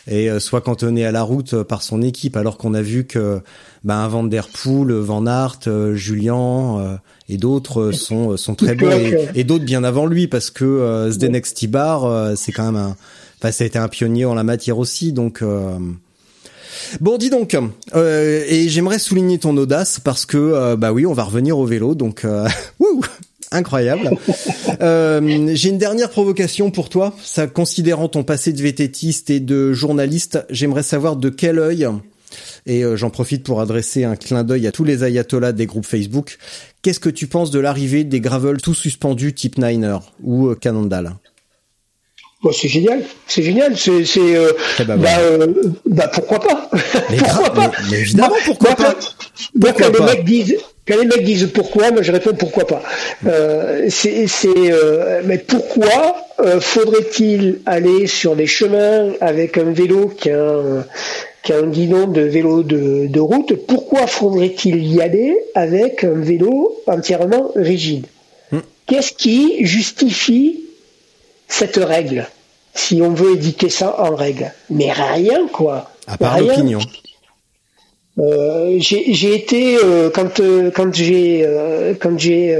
et 0.08 0.30
euh, 0.30 0.40
soit 0.40 0.62
cantonné 0.62 1.06
à 1.06 1.12
la 1.12 1.24
route 1.24 1.54
euh, 1.54 1.64
par 1.64 1.82
son 1.82 2.02
équipe, 2.02 2.38
alors 2.38 2.58
qu'on 2.58 2.74
a 2.74 2.82
vu 2.82 3.06
que 3.06 3.42
ben 3.84 4.08
Van 4.08 4.24
Der 4.24 4.48
Poel, 4.48 4.94
Van 4.94 5.26
Aert, 5.26 5.60
Julien 5.94 7.00
et 7.30 7.38
d'autres 7.38 7.92
sont 7.92 8.38
sont 8.38 8.56
très 8.56 8.76
bons 8.76 8.90
et, 9.36 9.44
d'autres 9.44 9.66
bien 9.66 9.84
avant 9.84 10.08
lui 10.08 10.28
parce 10.28 10.50
que 10.50 11.10
Zdenek 11.12 11.46
Stibar, 11.46 12.36
c'est 12.36 12.52
quand 12.52 12.72
même 12.72 12.76
un, 12.76 12.96
enfin 13.40 13.52
ça 13.52 13.64
a 13.64 13.68
été 13.68 13.78
un 13.78 13.88
pionnier 13.88 14.26
en 14.26 14.34
la 14.34 14.44
matière 14.44 14.80
aussi, 14.80 15.14
donc. 15.14 15.44
Bon, 17.02 17.18
dis 17.18 17.30
donc, 17.30 17.58
euh, 17.96 18.44
et 18.48 18.70
j'aimerais 18.70 19.00
souligner 19.00 19.38
ton 19.38 19.56
audace 19.58 20.00
parce 20.00 20.26
que, 20.26 20.38
euh, 20.38 20.76
bah 20.76 20.92
oui, 20.92 21.06
on 21.06 21.14
va 21.14 21.24
revenir 21.24 21.58
au 21.58 21.66
vélo, 21.66 21.96
donc, 21.96 22.26
euh, 22.26 22.48
incroyable. 23.52 24.12
j'ai 24.80 25.70
une 25.70 25.78
dernière 25.78 26.10
provocation 26.10 26.72
pour 26.72 26.90
toi. 26.90 27.16
Ça, 27.24 27.48
considérant 27.48 28.08
ton 28.08 28.24
passé 28.24 28.54
de 28.54 28.62
vététiste 28.62 29.30
et 29.30 29.40
de 29.40 29.74
journaliste, 29.74 30.46
j'aimerais 30.50 30.84
savoir 30.84 31.16
de 31.16 31.30
quel 31.30 31.60
œil, 31.60 31.88
et 32.66 32.84
j'en 32.96 33.10
profite 33.10 33.44
pour 33.44 33.62
adresser 33.62 34.04
un 34.04 34.16
clin 34.16 34.44
d'œil 34.44 34.68
à 34.68 34.72
tous 34.72 34.84
les 34.84 35.04
ayatollahs 35.04 35.54
des 35.54 35.68
groupes 35.68 35.86
Facebook. 35.86 36.38
Qu'est-ce 36.82 37.00
que 37.00 37.10
tu 37.10 37.28
penses 37.28 37.52
de 37.52 37.60
l'arrivée 37.60 38.04
des 38.04 38.20
gravels 38.20 38.62
tout 38.62 38.74
suspendus 38.74 39.34
type 39.34 39.58
Niner 39.58 39.98
ou 40.24 40.54
C'est 42.54 42.68
génial, 42.68 43.02
c'est 43.28 43.42
génial, 43.42 43.78
c'est, 43.78 44.04
euh, 44.18 44.52
eh 44.80 44.84
ben, 44.84 44.98
bah, 44.98 45.10
euh, 45.20 45.48
bah, 45.86 46.10
pourquoi 46.14 46.40
pas? 46.40 46.70
Pourquoi 47.18 47.54
pas? 47.54 47.72
mais, 47.90 48.00
évidemment, 48.00 48.36
pourquoi 48.46 48.76
pas? 48.76 48.96
quand, 49.60 50.00
les 50.00 50.06
mecs 50.06 50.24
disent, 50.24 50.58
quand 50.88 50.98
les 50.98 51.06
mecs 51.06 51.24
disent 51.24 51.50
pourquoi, 51.54 51.92
moi 51.92 52.02
je 52.02 52.12
réponds 52.12 52.34
pourquoi 52.34 52.68
pas. 52.68 52.84
Euh, 53.28 53.88
c'est, 53.90 54.28
mais 55.26 55.38
pourquoi 55.40 56.16
faudrait-il 56.60 57.62
aller 57.66 58.08
sur 58.08 58.36
des 58.36 58.48
chemins 58.48 59.14
avec 59.22 59.58
un 59.58 59.72
vélo 59.72 60.08
qui 60.08 60.30
a 60.30 60.42
un, 60.42 60.86
qui 61.44 61.54
a 61.54 61.58
un 61.58 61.68
guidon 61.68 62.08
de 62.08 62.22
vélo 62.22 62.64
de, 62.64 63.08
de 63.08 63.20
route? 63.20 63.56
Pourquoi 63.66 64.08
faudrait-il 64.08 64.86
y 64.86 65.02
aller 65.02 65.36
avec 65.56 66.04
un 66.04 66.20
vélo 66.20 66.76
entièrement 66.88 67.52
rigide? 67.56 68.06
Hmm. 68.52 68.60
Qu'est-ce 68.86 69.14
qui 69.14 69.66
justifie 69.66 70.66
cette 71.48 71.78
règle? 71.78 72.28
Si 72.76 73.02
on 73.02 73.14
veut 73.14 73.34
éditer 73.34 73.70
ça 73.70 73.96
en 74.00 74.16
règle. 74.16 74.52
Mais 74.70 74.92
rien, 74.92 75.48
quoi. 75.52 75.90
À 76.08 76.18
part 76.18 76.40
l'opinion. 76.40 76.80
Euh, 78.18 78.78
j'ai 78.80 79.36
été 79.36 79.78
euh, 79.84 80.10
quand 80.10 80.40
euh, 80.40 80.72
quand 80.72 80.94
j'ai 80.94 81.46
quand 82.00 82.18
j'ai 82.18 82.58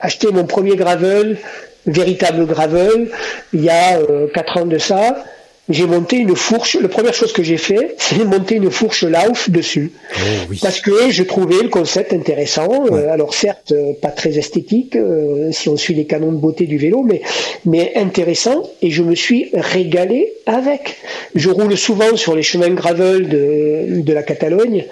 acheté 0.00 0.28
mon 0.30 0.44
premier 0.44 0.76
gravel, 0.76 1.38
véritable 1.86 2.46
gravel, 2.46 3.10
il 3.52 3.64
y 3.64 3.70
a 3.70 3.98
quatre 4.32 4.58
ans 4.58 4.66
de 4.66 4.78
ça 4.78 5.24
j'ai 5.68 5.86
monté 5.86 6.16
une 6.16 6.34
fourche. 6.34 6.76
La 6.80 6.88
première 6.88 7.14
chose 7.14 7.32
que 7.32 7.42
j'ai 7.42 7.56
fait, 7.56 7.94
c'est 7.98 8.24
monter 8.24 8.56
une 8.56 8.70
fourche 8.70 9.04
Lauf 9.04 9.50
dessus. 9.50 9.92
Oh, 10.14 10.54
Parce 10.62 10.80
que 10.80 11.10
je 11.10 11.22
trouvais 11.22 11.62
le 11.62 11.68
concept 11.68 12.12
intéressant. 12.12 12.86
Euh, 12.90 13.10
alors 13.10 13.34
certes, 13.34 13.72
euh, 13.72 13.92
pas 14.00 14.08
très 14.08 14.38
esthétique, 14.38 14.96
euh, 14.96 15.52
si 15.52 15.68
on 15.68 15.76
suit 15.76 15.94
les 15.94 16.06
canons 16.06 16.32
de 16.32 16.38
beauté 16.38 16.66
du 16.66 16.78
vélo, 16.78 17.02
mais, 17.02 17.22
mais 17.64 17.92
intéressant. 17.96 18.62
Et 18.82 18.90
je 18.90 19.02
me 19.02 19.14
suis 19.14 19.50
régalé 19.52 20.32
avec. 20.46 20.96
Je 21.34 21.50
roule 21.50 21.76
souvent 21.76 22.16
sur 22.16 22.34
les 22.34 22.42
chemins 22.42 22.70
gravel 22.70 23.28
de, 23.28 24.00
de 24.00 24.12
la 24.12 24.22
Catalogne. 24.22 24.84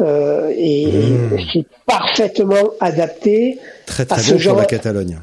et 0.00 0.86
mmh. 0.86 1.38
c'est 1.52 1.66
parfaitement 1.86 2.70
adapté 2.80 3.58
très, 3.86 4.04
très 4.06 4.18
à 4.18 4.22
ce 4.22 4.38
genre, 4.38 4.56
la 4.56 4.64
Catalogne. 4.64 5.18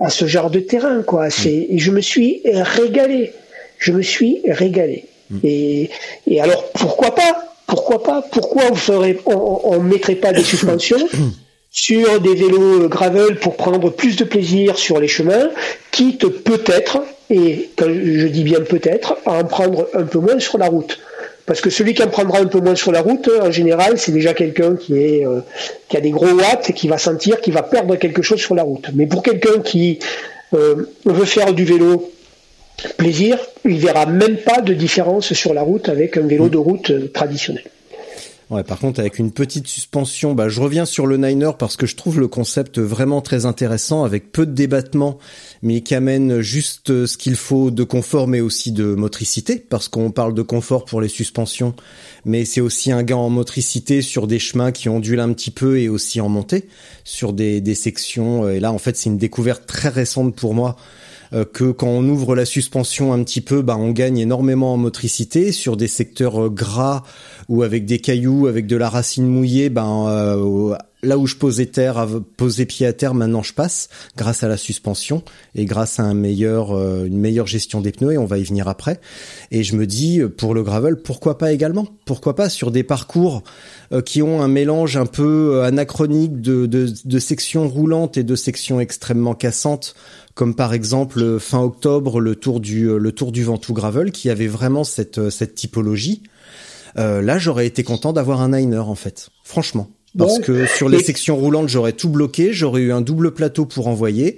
à 0.00 0.10
ce 0.10 0.26
genre 0.26 0.50
de 0.50 0.60
terrain, 0.60 1.02
quoi. 1.02 1.30
C'est, 1.30 1.66
et 1.70 1.78
je 1.78 1.90
me 1.90 2.00
suis 2.00 2.42
régalé 2.44 3.32
je 3.78 3.92
me 3.92 4.02
suis 4.02 4.40
régalé. 4.46 5.04
Hmm. 5.30 5.38
Et, 5.44 5.90
et 6.26 6.40
alors 6.40 6.70
pourquoi 6.72 7.14
pas? 7.14 7.44
Pourquoi 7.66 8.02
pas? 8.02 8.22
Pourquoi 8.22 8.62
on 8.70 8.74
ferait, 8.74 9.18
on, 9.26 9.80
mettrait 9.80 10.14
pas 10.14 10.32
des 10.32 10.42
suspensions 10.54 11.06
sur 11.70 12.20
des 12.20 12.34
vélos 12.34 12.88
gravel 12.88 13.36
pour 13.36 13.56
prendre 13.56 13.90
plus 13.90 14.16
de 14.16 14.24
plaisir 14.24 14.78
sur 14.78 14.98
les 14.98 15.08
chemins, 15.08 15.50
quitte 15.90 16.26
peut-être, 16.26 17.02
et 17.28 17.68
quand 17.76 17.86
je 17.88 18.26
dis 18.26 18.42
bien 18.42 18.60
peut-être, 18.62 19.18
à 19.26 19.32
en 19.32 19.44
prendre 19.44 19.86
un 19.92 20.04
peu 20.04 20.18
moins 20.18 20.38
sur 20.40 20.56
la 20.56 20.66
route? 20.66 20.98
Parce 21.44 21.60
que 21.60 21.70
celui 21.70 21.94
qui 21.94 22.02
en 22.02 22.08
prendra 22.08 22.40
un 22.40 22.46
peu 22.46 22.60
moins 22.60 22.74
sur 22.74 22.92
la 22.92 23.00
route, 23.00 23.30
en 23.40 23.50
général, 23.50 23.98
c'est 23.98 24.12
déjà 24.12 24.34
quelqu'un 24.34 24.76
qui 24.76 24.98
est 24.98 25.26
euh, 25.26 25.40
qui 25.88 25.96
a 25.96 26.00
des 26.00 26.10
gros 26.10 26.26
watts 26.26 26.68
et 26.68 26.72
qui 26.74 26.88
va 26.88 26.98
sentir 26.98 27.40
qu'il 27.40 27.54
va 27.54 27.62
perdre 27.62 27.96
quelque 27.96 28.20
chose 28.20 28.38
sur 28.38 28.54
la 28.54 28.62
route. 28.62 28.90
Mais 28.94 29.06
pour 29.06 29.22
quelqu'un 29.22 29.60
qui 29.60 29.98
euh, 30.54 30.86
veut 31.06 31.24
faire 31.24 31.54
du 31.54 31.64
vélo 31.64 32.10
plaisir, 32.96 33.38
il 33.64 33.78
verra 33.78 34.06
même 34.06 34.36
pas 34.38 34.60
de 34.60 34.74
différence 34.74 35.32
sur 35.32 35.54
la 35.54 35.62
route 35.62 35.88
avec 35.88 36.16
un 36.16 36.26
vélo 36.26 36.46
mm. 36.46 36.50
de 36.50 36.56
route 36.56 36.90
euh, 36.90 37.08
traditionnel. 37.08 37.64
Ouais, 38.50 38.64
par 38.64 38.78
contre, 38.78 39.00
avec 39.00 39.18
une 39.18 39.30
petite 39.30 39.66
suspension, 39.66 40.32
bah, 40.32 40.48
je 40.48 40.62
reviens 40.62 40.86
sur 40.86 41.06
le 41.06 41.18
Niner 41.18 41.50
parce 41.58 41.76
que 41.76 41.84
je 41.84 41.96
trouve 41.96 42.18
le 42.18 42.28
concept 42.28 42.78
vraiment 42.78 43.20
très 43.20 43.44
intéressant, 43.44 44.04
avec 44.04 44.32
peu 44.32 44.46
de 44.46 44.52
débattement, 44.52 45.18
mais 45.60 45.82
qui 45.82 45.94
amène 45.94 46.40
juste 46.40 46.88
euh, 46.88 47.06
ce 47.06 47.18
qu'il 47.18 47.36
faut 47.36 47.70
de 47.70 47.84
confort, 47.84 48.26
mais 48.26 48.40
aussi 48.40 48.72
de 48.72 48.94
motricité, 48.94 49.56
parce 49.56 49.88
qu'on 49.88 50.10
parle 50.12 50.32
de 50.32 50.40
confort 50.40 50.86
pour 50.86 51.02
les 51.02 51.08
suspensions, 51.08 51.74
mais 52.24 52.46
c'est 52.46 52.62
aussi 52.62 52.90
un 52.90 53.02
gain 53.02 53.16
en 53.16 53.28
motricité 53.28 54.00
sur 54.00 54.26
des 54.26 54.38
chemins 54.38 54.72
qui 54.72 54.88
ondulent 54.88 55.20
un 55.20 55.34
petit 55.34 55.50
peu 55.50 55.78
et 55.78 55.90
aussi 55.90 56.18
en 56.22 56.30
montée, 56.30 56.68
sur 57.04 57.34
des, 57.34 57.60
des 57.60 57.74
sections. 57.74 58.46
Euh, 58.46 58.54
et 58.54 58.60
là, 58.60 58.72
en 58.72 58.78
fait, 58.78 58.96
c'est 58.96 59.10
une 59.10 59.18
découverte 59.18 59.66
très 59.66 59.90
récente 59.90 60.34
pour 60.34 60.54
moi 60.54 60.76
que 61.32 61.70
quand 61.70 61.88
on 61.88 62.08
ouvre 62.08 62.34
la 62.34 62.44
suspension 62.44 63.12
un 63.12 63.22
petit 63.22 63.40
peu, 63.40 63.62
bah, 63.62 63.76
on 63.78 63.90
gagne 63.90 64.18
énormément 64.18 64.74
en 64.74 64.76
motricité 64.76 65.52
sur 65.52 65.76
des 65.76 65.88
secteurs 65.88 66.46
euh, 66.46 66.50
gras 66.50 67.02
ou 67.48 67.62
avec 67.62 67.84
des 67.84 67.98
cailloux, 67.98 68.46
avec 68.46 68.66
de 68.66 68.76
la 68.76 68.88
racine 68.88 69.26
mouillée. 69.26 69.70
Ben 69.70 70.06
euh, 70.08 70.76
là 71.02 71.18
où 71.18 71.26
je 71.26 71.36
posais 71.36 71.66
terre, 71.66 72.06
posais 72.36 72.66
pied 72.66 72.86
à 72.86 72.92
terre, 72.92 73.14
maintenant 73.14 73.42
je 73.42 73.52
passe 73.54 73.88
grâce 74.16 74.42
à 74.42 74.48
la 74.48 74.56
suspension 74.56 75.22
et 75.54 75.64
grâce 75.64 76.00
à 76.00 76.02
un 76.02 76.14
meilleur, 76.14 76.72
une 77.04 77.18
meilleure 77.18 77.46
gestion 77.46 77.80
des 77.80 77.92
pneus 77.92 78.12
et 78.12 78.18
on 78.18 78.26
va 78.26 78.38
y 78.38 78.44
venir 78.44 78.68
après. 78.68 79.00
Et 79.50 79.62
je 79.62 79.76
me 79.76 79.86
dis 79.86 80.20
pour 80.36 80.54
le 80.54 80.62
gravel, 80.62 80.96
pourquoi 80.96 81.38
pas 81.38 81.52
également? 81.52 81.86
Pourquoi 82.04 82.34
pas 82.34 82.48
sur 82.48 82.70
des 82.70 82.82
parcours 82.82 83.42
qui 84.04 84.22
ont 84.22 84.42
un 84.42 84.48
mélange 84.48 84.96
un 84.96 85.06
peu 85.06 85.62
anachronique 85.62 86.40
de, 86.40 86.66
de, 86.66 86.92
de 87.04 87.18
sections 87.18 87.68
roulantes 87.68 88.16
et 88.16 88.24
de 88.24 88.34
sections 88.34 88.80
extrêmement 88.80 89.34
cassantes 89.34 89.94
comme 90.38 90.54
par 90.54 90.72
exemple 90.72 91.20
euh, 91.20 91.40
fin 91.40 91.60
octobre 91.60 92.20
le 92.20 92.36
tour 92.36 92.60
du 92.60 92.88
euh, 92.88 92.98
le 92.98 93.10
tour 93.10 93.32
du 93.32 93.42
Ventoux 93.42 93.74
Gravel 93.74 94.12
qui 94.12 94.30
avait 94.30 94.46
vraiment 94.46 94.84
cette 94.84 95.18
euh, 95.18 95.30
cette 95.30 95.56
typologie. 95.56 96.22
là, 96.94 97.38
j'aurais 97.38 97.66
été 97.66 97.82
content 97.82 98.12
d'avoir 98.12 98.40
un 98.40 98.50
Niner 98.50 98.78
en 98.78 98.94
fait, 98.94 99.30
franchement, 99.44 99.88
parce 100.18 100.38
que 100.40 100.66
sur 100.66 100.88
les 100.88 101.02
sections 101.02 101.36
roulantes, 101.36 101.68
j'aurais 101.68 101.92
tout 101.92 102.08
bloqué, 102.08 102.52
j'aurais 102.52 102.82
eu 102.82 102.92
un 102.92 103.00
double 103.00 103.32
plateau 103.32 103.64
pour 103.64 103.86
envoyer, 103.86 104.36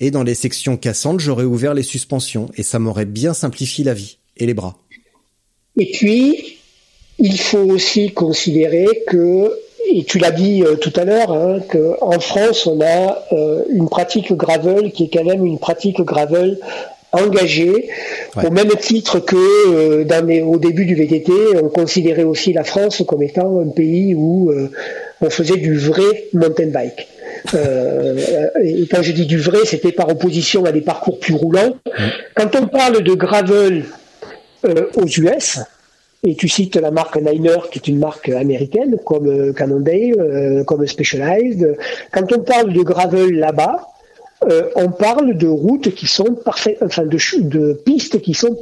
et 0.00 0.10
dans 0.10 0.22
les 0.22 0.34
sections 0.34 0.76
cassantes, 0.76 1.20
j'aurais 1.20 1.44
ouvert 1.44 1.74
les 1.74 1.82
suspensions 1.82 2.50
et 2.56 2.62
ça 2.62 2.78
m'aurait 2.78 3.04
bien 3.04 3.34
simplifié 3.34 3.84
la 3.84 3.94
vie 3.94 4.18
et 4.36 4.46
les 4.46 4.54
bras. 4.54 4.76
Et 5.78 5.90
puis, 5.92 6.58
il 7.18 7.38
faut 7.38 7.70
aussi 7.70 8.10
considérer 8.10 8.86
que 9.06 9.52
et 9.94 10.04
tu 10.04 10.18
l'as 10.18 10.30
dit 10.30 10.62
euh, 10.62 10.76
tout 10.76 10.92
à 10.96 11.04
l'heure, 11.04 11.32
hein, 11.32 11.60
qu'en 11.68 12.18
France, 12.18 12.66
on 12.66 12.80
a 12.80 13.24
euh, 13.32 13.62
une 13.70 13.88
pratique 13.88 14.32
gravel 14.32 14.90
qui 14.92 15.04
est 15.04 15.10
quand 15.12 15.24
même 15.24 15.44
une 15.44 15.58
pratique 15.58 16.00
gravel 16.00 16.58
engagée, 17.12 17.88
au 18.36 18.50
même 18.50 18.70
titre 18.80 19.20
que 19.20 19.36
euh, 19.36 20.04
dans 20.04 20.28
au 20.46 20.58
début 20.58 20.86
du 20.86 20.94
VTT, 20.94 21.32
on 21.62 21.68
considérait 21.68 22.24
aussi 22.24 22.52
la 22.52 22.64
France 22.64 23.02
comme 23.06 23.22
étant 23.22 23.60
un 23.60 23.68
pays 23.68 24.14
où 24.14 24.52
on 25.20 25.30
faisait 25.30 25.56
du 25.56 25.76
vrai 25.78 26.24
mountain 26.32 26.68
bike. 26.68 27.08
et 27.54 28.86
quand 28.90 29.02
je 29.02 29.12
dis 29.12 29.26
du 29.26 29.38
vrai, 29.38 29.58
c'était 29.64 29.92
par 29.92 30.08
opposition 30.08 30.64
à 30.64 30.72
des 30.72 30.80
parcours 30.80 31.18
plus 31.18 31.34
roulants. 31.34 31.76
Quand 32.34 32.54
on 32.56 32.66
parle 32.66 33.02
de 33.02 33.14
gravel 33.14 33.84
aux 34.64 35.06
US, 35.06 35.58
et 36.24 36.36
tu 36.36 36.48
cites 36.48 36.76
la 36.76 36.90
marque 36.92 37.16
Niner, 37.16 37.58
qui 37.70 37.78
est 37.78 37.88
une 37.88 37.98
marque 37.98 38.28
américaine, 38.28 38.96
comme 39.04 39.26
euh, 39.26 39.52
Cannondale, 39.52 40.14
euh, 40.18 40.64
comme 40.64 40.86
Specialized. 40.86 41.76
Quand 42.12 42.32
on 42.32 42.40
parle 42.40 42.72
de 42.72 42.82
gravel 42.82 43.34
là-bas, 43.34 43.88
euh, 44.50 44.68
on 44.76 44.90
parle 44.90 45.36
de 45.36 45.46
routes 45.46 45.94
qui 45.94 46.06
sont 46.06 46.34
parfaites, 46.34 46.78
enfin 46.82 47.04
de, 47.04 47.18
de 47.40 47.72
pistes 47.72 48.20
qui 48.20 48.34
sont 48.34 48.58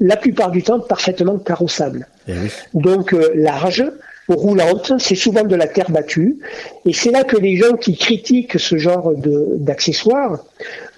la 0.00 0.16
plupart 0.16 0.50
du 0.50 0.62
temps 0.62 0.80
parfaitement 0.80 1.38
carrossables. 1.38 2.08
Eh 2.28 2.32
Donc 2.74 3.14
large, 3.34 3.84
roulante, 4.28 4.92
c'est 4.98 5.14
souvent 5.14 5.44
de 5.44 5.54
la 5.54 5.66
terre 5.66 5.90
battue, 5.90 6.38
et 6.86 6.92
c'est 6.92 7.10
là 7.10 7.24
que 7.24 7.36
les 7.36 7.56
gens 7.56 7.76
qui 7.76 7.96
critiquent 7.96 8.58
ce 8.58 8.76
genre 8.76 9.12
d'accessoires 9.16 10.38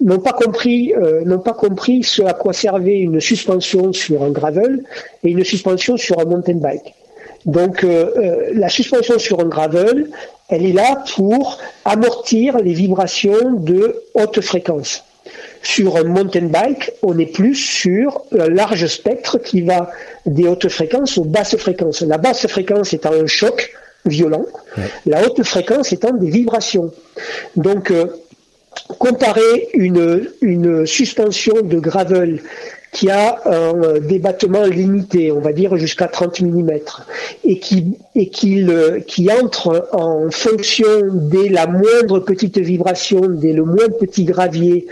n'ont 0.01 0.19
pas 0.19 0.33
compris 0.33 0.93
euh, 0.93 1.23
n'ont 1.25 1.39
pas 1.39 1.53
compris 1.53 2.03
ce 2.03 2.21
à 2.21 2.33
quoi 2.33 2.53
servait 2.53 2.99
une 2.99 3.19
suspension 3.19 3.91
sur 3.93 4.23
un 4.23 4.31
gravel 4.31 4.83
et 5.23 5.31
une 5.31 5.43
suspension 5.43 5.97
sur 5.97 6.19
un 6.19 6.25
mountain 6.25 6.55
bike. 6.55 6.93
Donc 7.45 7.83
euh, 7.83 8.11
euh, 8.17 8.49
la 8.53 8.69
suspension 8.69 9.19
sur 9.19 9.39
un 9.39 9.45
gravel, 9.45 10.09
elle 10.49 10.65
est 10.65 10.73
là 10.73 11.03
pour 11.15 11.59
amortir 11.85 12.57
les 12.59 12.73
vibrations 12.73 13.53
de 13.53 14.03
haute 14.13 14.41
fréquence. 14.41 15.03
Sur 15.61 15.97
un 15.97 16.03
mountain 16.03 16.45
bike, 16.45 16.91
on 17.01 17.17
est 17.19 17.25
plus 17.25 17.55
sur 17.55 18.21
un 18.37 18.47
large 18.47 18.87
spectre 18.87 19.37
qui 19.39 19.61
va 19.61 19.91
des 20.25 20.47
hautes 20.47 20.69
fréquences 20.69 21.17
aux 21.17 21.25
basses 21.25 21.57
fréquences. 21.57 22.01
La 22.01 22.17
basse 22.17 22.47
fréquence 22.47 22.93
étant 22.93 23.11
un 23.11 23.27
choc 23.27 23.73
violent, 24.05 24.45
la 25.05 25.25
haute 25.25 25.43
fréquence 25.43 25.91
étant 25.91 26.13
des 26.13 26.29
vibrations. 26.29 26.93
Donc, 27.57 27.91
euh, 27.91 28.05
comparer 28.99 29.67
une, 29.73 30.29
une 30.41 30.85
suspension 30.85 31.55
de 31.61 31.79
gravel 31.79 32.41
qui 32.91 33.09
a 33.09 33.39
un 33.45 33.99
débattement 33.99 34.63
limité, 34.63 35.31
on 35.31 35.39
va 35.39 35.53
dire 35.53 35.77
jusqu'à 35.77 36.07
30 36.07 36.41
mm, 36.41 36.71
et 37.43 37.59
qui, 37.59 37.97
et 38.15 38.29
qui, 38.29 38.65
qui 39.05 39.31
entre 39.31 39.89
en 39.91 40.31
fonction 40.31 40.87
dès 41.11 41.49
la 41.49 41.67
moindre 41.67 42.19
petite 42.19 42.57
vibration, 42.57 43.21
dès 43.27 43.53
le 43.53 43.63
moindre 43.63 43.97
petit 43.97 44.23
gravier, 44.23 44.87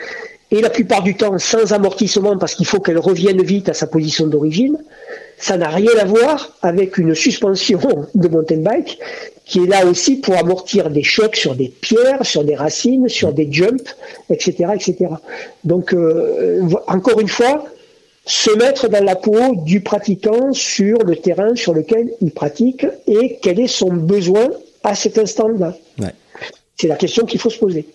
et 0.51 0.61
la 0.61 0.69
plupart 0.69 1.03
du 1.03 1.15
temps 1.15 1.37
sans 1.37 1.73
amortissement 1.73 2.37
parce 2.37 2.55
qu'il 2.55 2.67
faut 2.67 2.79
qu'elle 2.79 2.99
revienne 2.99 3.41
vite 3.41 3.69
à 3.69 3.73
sa 3.73 3.87
position 3.87 4.27
d'origine, 4.27 4.77
ça 5.37 5.57
n'a 5.57 5.69
rien 5.69 5.91
à 5.99 6.05
voir 6.05 6.55
avec 6.61 6.97
une 6.97 7.15
suspension 7.15 7.79
de 8.15 8.27
mountain 8.27 8.57
bike 8.61 8.99
qui 9.45 9.59
est 9.59 9.67
là 9.67 9.85
aussi 9.85 10.15
pour 10.17 10.37
amortir 10.37 10.89
des 10.89 11.03
chocs 11.03 11.35
sur 11.35 11.55
des 11.55 11.69
pierres, 11.69 12.25
sur 12.25 12.43
des 12.43 12.55
racines, 12.55 13.09
sur 13.09 13.31
des 13.31 13.47
jumps, 13.51 13.95
etc., 14.29 14.71
etc. 14.73 15.07
Donc, 15.63 15.93
euh, 15.93 16.61
encore 16.87 17.19
une 17.19 17.27
fois, 17.27 17.65
se 18.25 18.51
mettre 18.57 18.89
dans 18.89 19.03
la 19.03 19.15
peau 19.15 19.55
du 19.55 19.81
pratiquant 19.81 20.51
sur 20.53 20.97
le 20.99 21.15
terrain 21.15 21.55
sur 21.55 21.73
lequel 21.73 22.11
il 22.21 22.31
pratique 22.31 22.85
et 23.07 23.37
quel 23.41 23.59
est 23.59 23.67
son 23.67 23.93
besoin 23.93 24.49
à 24.83 24.95
cet 24.95 25.17
instant-là. 25.17 25.77
C'est 26.77 26.87
la 26.87 26.95
question 26.97 27.25
qu'il 27.25 27.39
faut 27.39 27.49
se 27.49 27.57
poser. 27.57 27.85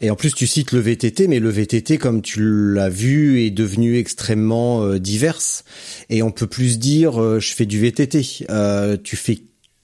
Et 0.00 0.10
en 0.10 0.16
plus, 0.16 0.32
tu 0.32 0.46
cites 0.46 0.72
le 0.72 0.80
VTT, 0.80 1.28
mais 1.28 1.38
le 1.38 1.48
VTT, 1.48 1.98
comme 1.98 2.22
tu 2.22 2.40
l'as 2.42 2.88
vu, 2.88 3.42
est 3.42 3.50
devenu 3.50 3.98
extrêmement 3.98 4.82
euh, 4.82 4.98
divers. 4.98 5.62
Et 6.10 6.22
on 6.22 6.30
peut 6.30 6.46
plus 6.46 6.78
dire, 6.78 7.20
euh, 7.20 7.40
je 7.40 7.52
fais 7.52 7.66
du 7.66 7.80
VTT. 7.80 8.46
Euh, 8.50 8.96
tu 9.02 9.16
fais 9.16 9.38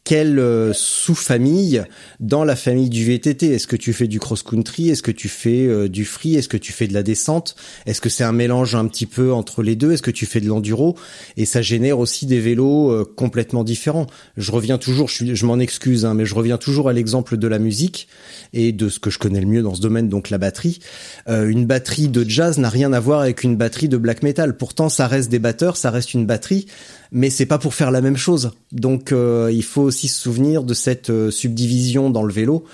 quelle 0.09 0.39
euh, 0.39 0.73
sous-famille 0.73 1.83
dans 2.19 2.43
la 2.43 2.57
famille 2.57 2.89
du 2.89 3.05
VTT 3.05 3.53
Est-ce 3.53 3.67
que 3.67 3.77
tu 3.77 3.93
fais 3.93 4.07
du 4.07 4.19
cross-country? 4.19 4.89
Est-ce 4.89 5.03
que 5.03 5.11
tu 5.11 5.29
fais 5.29 5.67
euh, 5.67 5.87
du 5.87 6.07
free? 6.07 6.35
Est-ce 6.35 6.49
que 6.49 6.57
tu 6.57 6.73
fais 6.73 6.87
de 6.87 6.95
la 6.95 7.03
descente? 7.03 7.57
Est-ce 7.85 8.01
que 8.01 8.09
c'est 8.09 8.25
un 8.25 8.33
mélange 8.33 8.75
un 8.75 8.89
petit 8.89 9.05
peu 9.05 9.35
entre 9.35 9.63
les 9.63 9.77
deux? 9.77 9.93
Est-ce 9.93 10.01
que 10.01 10.11
tu 10.11 10.25
fais 10.25 10.41
de 10.41 10.47
l'enduro? 10.47 10.97
Et 11.37 11.45
ça 11.45 11.61
génère 11.61 11.99
aussi 11.99 12.25
des 12.25 12.41
vélos 12.41 12.91
euh, 12.91 13.05
complètement 13.05 13.65
différents. 13.65 14.07
Je 14.39 14.51
reviens 14.51 14.79
toujours, 14.79 15.11
je, 15.11 15.35
je 15.35 15.45
m'en 15.45 15.59
excuse, 15.59 16.07
hein, 16.07 16.15
mais 16.15 16.25
je 16.25 16.35
reviens 16.35 16.57
toujours 16.57 16.89
à 16.89 16.95
l'exemple 16.95 17.37
de 17.37 17.47
la 17.47 17.59
musique 17.59 18.09
et 18.55 18.73
de 18.73 18.89
ce 18.89 19.01
que 19.01 19.11
je 19.11 19.19
connais 19.19 19.43
le 19.43 19.47
mieux 19.47 19.63
dans 19.63 19.75
ce 19.75 19.83
domaine, 19.83 20.09
donc 20.09 20.31
la 20.31 20.39
batterie. 20.39 20.79
une 21.27 21.67
batterie 21.67 22.09
de 22.09 22.27
jazz 22.27 22.57
n'a 22.57 22.71
rien 22.71 22.95
à 22.95 23.01
voir 23.01 23.21
avec 23.21 23.43
une 23.43 23.57
batterie 23.57 23.91
de 23.91 23.99
black 23.99 24.23
metal. 24.23 24.57
Pourtant, 24.57 24.89
ça 24.89 25.07
reste 25.07 25.29
des 25.29 25.39
batteurs, 25.39 25.77
ça 25.77 25.91
reste 25.91 26.15
une 26.15 26.25
batterie 26.25 26.65
mais 27.13 27.31
c'est 27.31 27.47
pas 27.47 27.59
pour 27.59 27.75
faire 27.75 27.91
la 27.91 28.01
même 28.01 28.17
chose. 28.17 28.53
Donc 28.73 29.13
euh, 29.13 29.51
il 29.53 29.63
faut 29.63 29.83
aussi 29.83 30.09
se 30.09 30.21
souvenir 30.21 30.63
de 30.63 30.75
cette 30.75 31.11
euh, 31.11 31.31
subdivision 31.31 32.11
dans 32.11 32.23
le 32.23 32.33
vélo, 32.33 32.65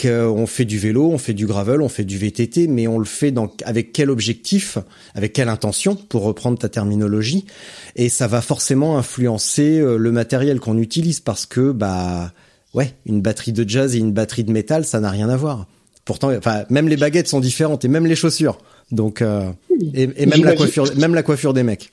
qu'on 0.00 0.46
fait 0.46 0.64
du 0.64 0.78
vélo, 0.78 1.10
on 1.10 1.18
fait 1.18 1.34
du 1.34 1.46
gravel, 1.46 1.82
on 1.82 1.88
fait 1.88 2.04
du 2.04 2.18
VTT, 2.18 2.66
mais 2.66 2.86
on 2.86 2.98
le 2.98 3.04
fait 3.04 3.30
dans, 3.30 3.52
avec 3.64 3.92
quel 3.92 4.10
objectif, 4.10 4.78
avec 5.14 5.32
quelle 5.32 5.48
intention, 5.48 5.96
pour 5.96 6.22
reprendre 6.22 6.58
ta 6.58 6.68
terminologie, 6.68 7.44
et 7.96 8.08
ça 8.08 8.26
va 8.26 8.40
forcément 8.40 8.98
influencer 8.98 9.78
euh, 9.78 9.96
le 9.96 10.12
matériel 10.12 10.60
qu'on 10.60 10.78
utilise 10.78 11.20
parce 11.20 11.46
que 11.46 11.72
bah 11.72 12.32
ouais, 12.72 12.94
une 13.06 13.20
batterie 13.20 13.52
de 13.52 13.68
jazz 13.68 13.94
et 13.94 13.98
une 13.98 14.12
batterie 14.12 14.44
de 14.44 14.52
métal, 14.52 14.84
ça 14.84 15.00
n'a 15.00 15.10
rien 15.10 15.28
à 15.28 15.36
voir. 15.36 15.66
Pourtant, 16.04 16.34
enfin 16.36 16.64
même 16.68 16.88
les 16.88 16.98
baguettes 16.98 17.28
sont 17.28 17.40
différentes 17.40 17.84
et 17.84 17.88
même 17.88 18.06
les 18.06 18.16
chaussures. 18.16 18.58
Donc 18.90 19.22
et, 19.94 20.02
et 20.16 20.26
même 20.26 20.44
la 20.44 20.54
coiffure, 20.54 20.94
même 20.96 21.14
la 21.14 21.22
coiffure 21.22 21.54
des 21.54 21.62
mecs. 21.62 21.90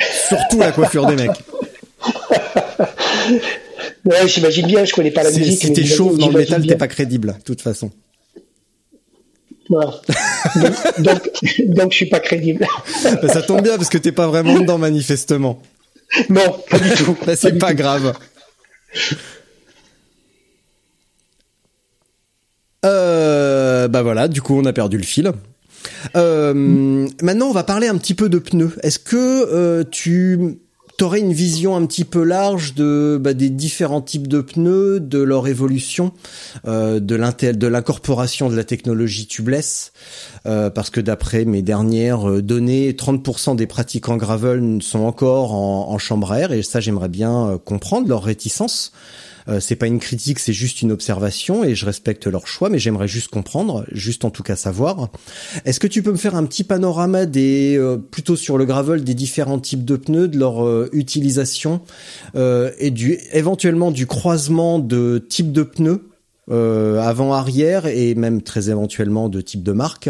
Surtout 0.00 0.58
la 0.58 0.72
coiffure 0.72 1.06
des 1.06 1.16
mecs. 1.16 1.30
Ouais, 4.04 4.28
j'imagine 4.28 4.66
bien, 4.66 4.84
je 4.84 4.92
connais 4.92 5.10
pas 5.10 5.22
la 5.22 5.30
musique. 5.30 5.60
Si 5.60 5.72
t'es 5.72 5.84
chauve 5.84 6.18
dans 6.18 6.28
le 6.28 6.38
métal, 6.38 6.66
t'es 6.66 6.76
pas 6.76 6.88
crédible, 6.88 7.34
de 7.38 7.42
toute 7.42 7.60
façon. 7.60 7.90
Non. 9.70 9.92
donc, 10.98 11.30
donc, 11.66 11.92
je 11.92 11.96
suis 11.96 12.06
pas 12.06 12.20
crédible. 12.20 12.66
Bah, 13.22 13.28
ça 13.28 13.42
tombe 13.42 13.62
bien 13.62 13.76
parce 13.76 13.90
que 13.90 13.98
t'es 13.98 14.12
pas 14.12 14.26
vraiment 14.26 14.58
dedans 14.58 14.78
manifestement. 14.78 15.60
Non, 16.30 16.58
pas 16.70 16.78
du 16.78 16.90
tout. 16.90 17.16
Bah, 17.26 17.36
c'est 17.36 17.58
pas, 17.58 17.74
grave. 17.74 18.14
Euh, 22.84 23.88
bah 23.88 24.02
voilà, 24.02 24.28
du 24.28 24.40
coup 24.40 24.58
on 24.58 24.64
a 24.64 24.72
perdu 24.72 24.96
le 24.96 25.02
fil. 25.02 25.32
Euh, 26.16 27.08
maintenant, 27.22 27.46
on 27.46 27.52
va 27.52 27.64
parler 27.64 27.88
un 27.88 27.96
petit 27.96 28.14
peu 28.14 28.28
de 28.28 28.38
pneus. 28.38 28.76
Est-ce 28.82 28.98
que 28.98 29.16
euh, 29.16 29.84
tu 29.90 30.58
aurais 31.00 31.20
une 31.20 31.32
vision 31.32 31.76
un 31.76 31.86
petit 31.86 32.04
peu 32.04 32.24
large 32.24 32.74
bah, 32.74 33.32
des 33.32 33.50
différents 33.50 34.02
types 34.02 34.26
de 34.26 34.40
pneus, 34.40 34.98
de 34.98 35.20
leur 35.20 35.46
évolution, 35.46 36.12
euh, 36.66 36.98
de 36.98 37.66
l'incorporation 37.66 38.48
de 38.48 38.56
la 38.56 38.64
technologie 38.64 39.28
tubeless, 39.28 39.92
parce 40.44 40.90
que 40.90 41.00
d'après 41.00 41.44
mes 41.44 41.62
dernières 41.62 42.42
données, 42.42 42.92
30% 42.92 43.54
des 43.54 43.68
pratiquants 43.68 44.16
gravel 44.16 44.78
sont 44.82 45.00
encore 45.00 45.52
en, 45.52 45.90
en 45.90 45.98
chambre 45.98 46.32
à 46.32 46.40
air, 46.40 46.52
et 46.52 46.62
ça 46.62 46.80
j'aimerais 46.80 47.08
bien 47.08 47.60
comprendre 47.64 48.08
leur 48.08 48.24
réticence. 48.24 48.92
Euh, 49.48 49.60
c'est 49.60 49.76
pas 49.76 49.86
une 49.86 49.98
critique, 49.98 50.38
c'est 50.38 50.52
juste 50.52 50.82
une 50.82 50.92
observation 50.92 51.64
et 51.64 51.74
je 51.74 51.86
respecte 51.86 52.26
leur 52.26 52.46
choix, 52.46 52.68
mais 52.68 52.78
j'aimerais 52.78 53.08
juste 53.08 53.28
comprendre, 53.28 53.84
juste 53.92 54.24
en 54.24 54.30
tout 54.30 54.42
cas 54.42 54.56
savoir. 54.56 55.08
Est-ce 55.64 55.80
que 55.80 55.86
tu 55.86 56.02
peux 56.02 56.12
me 56.12 56.16
faire 56.16 56.34
un 56.34 56.44
petit 56.44 56.64
panorama 56.64 57.26
des 57.26 57.76
euh, 57.78 57.96
plutôt 57.96 58.36
sur 58.36 58.58
le 58.58 58.66
gravel 58.66 59.04
des 59.04 59.14
différents 59.14 59.58
types 59.58 59.84
de 59.84 59.96
pneus, 59.96 60.28
de 60.28 60.38
leur 60.38 60.64
euh, 60.64 60.88
utilisation 60.92 61.80
et 62.34 62.90
du 62.90 63.18
éventuellement 63.32 63.90
du 63.90 64.06
croisement 64.06 64.78
de 64.78 65.24
types 65.26 65.52
de 65.52 65.62
pneus 65.62 66.08
avant 66.50 67.32
arrière 67.32 67.86
et 67.86 68.14
même 68.14 68.42
très 68.42 68.70
éventuellement 68.70 69.28
de 69.28 69.40
type 69.40 69.62
de 69.62 69.72
marque 69.72 70.08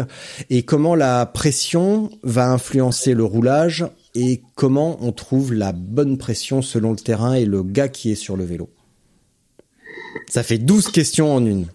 et 0.49 0.63
comment 0.63 0.95
la 0.95 1.25
pression 1.25 2.09
va 2.23 2.49
influencer 2.51 3.13
le 3.13 3.23
roulage 3.23 3.85
et 4.15 4.41
comment 4.55 4.97
on 5.01 5.11
trouve 5.11 5.53
la 5.53 5.71
bonne 5.71 6.17
pression 6.17 6.61
selon 6.61 6.91
le 6.91 6.97
terrain 6.97 7.33
et 7.33 7.45
le 7.45 7.63
gars 7.63 7.89
qui 7.89 8.11
est 8.11 8.15
sur 8.15 8.37
le 8.37 8.45
vélo? 8.45 8.69
Ça 10.27 10.43
fait 10.43 10.57
12 10.57 10.89
questions 10.89 11.33
en 11.33 11.45
une. 11.45 11.67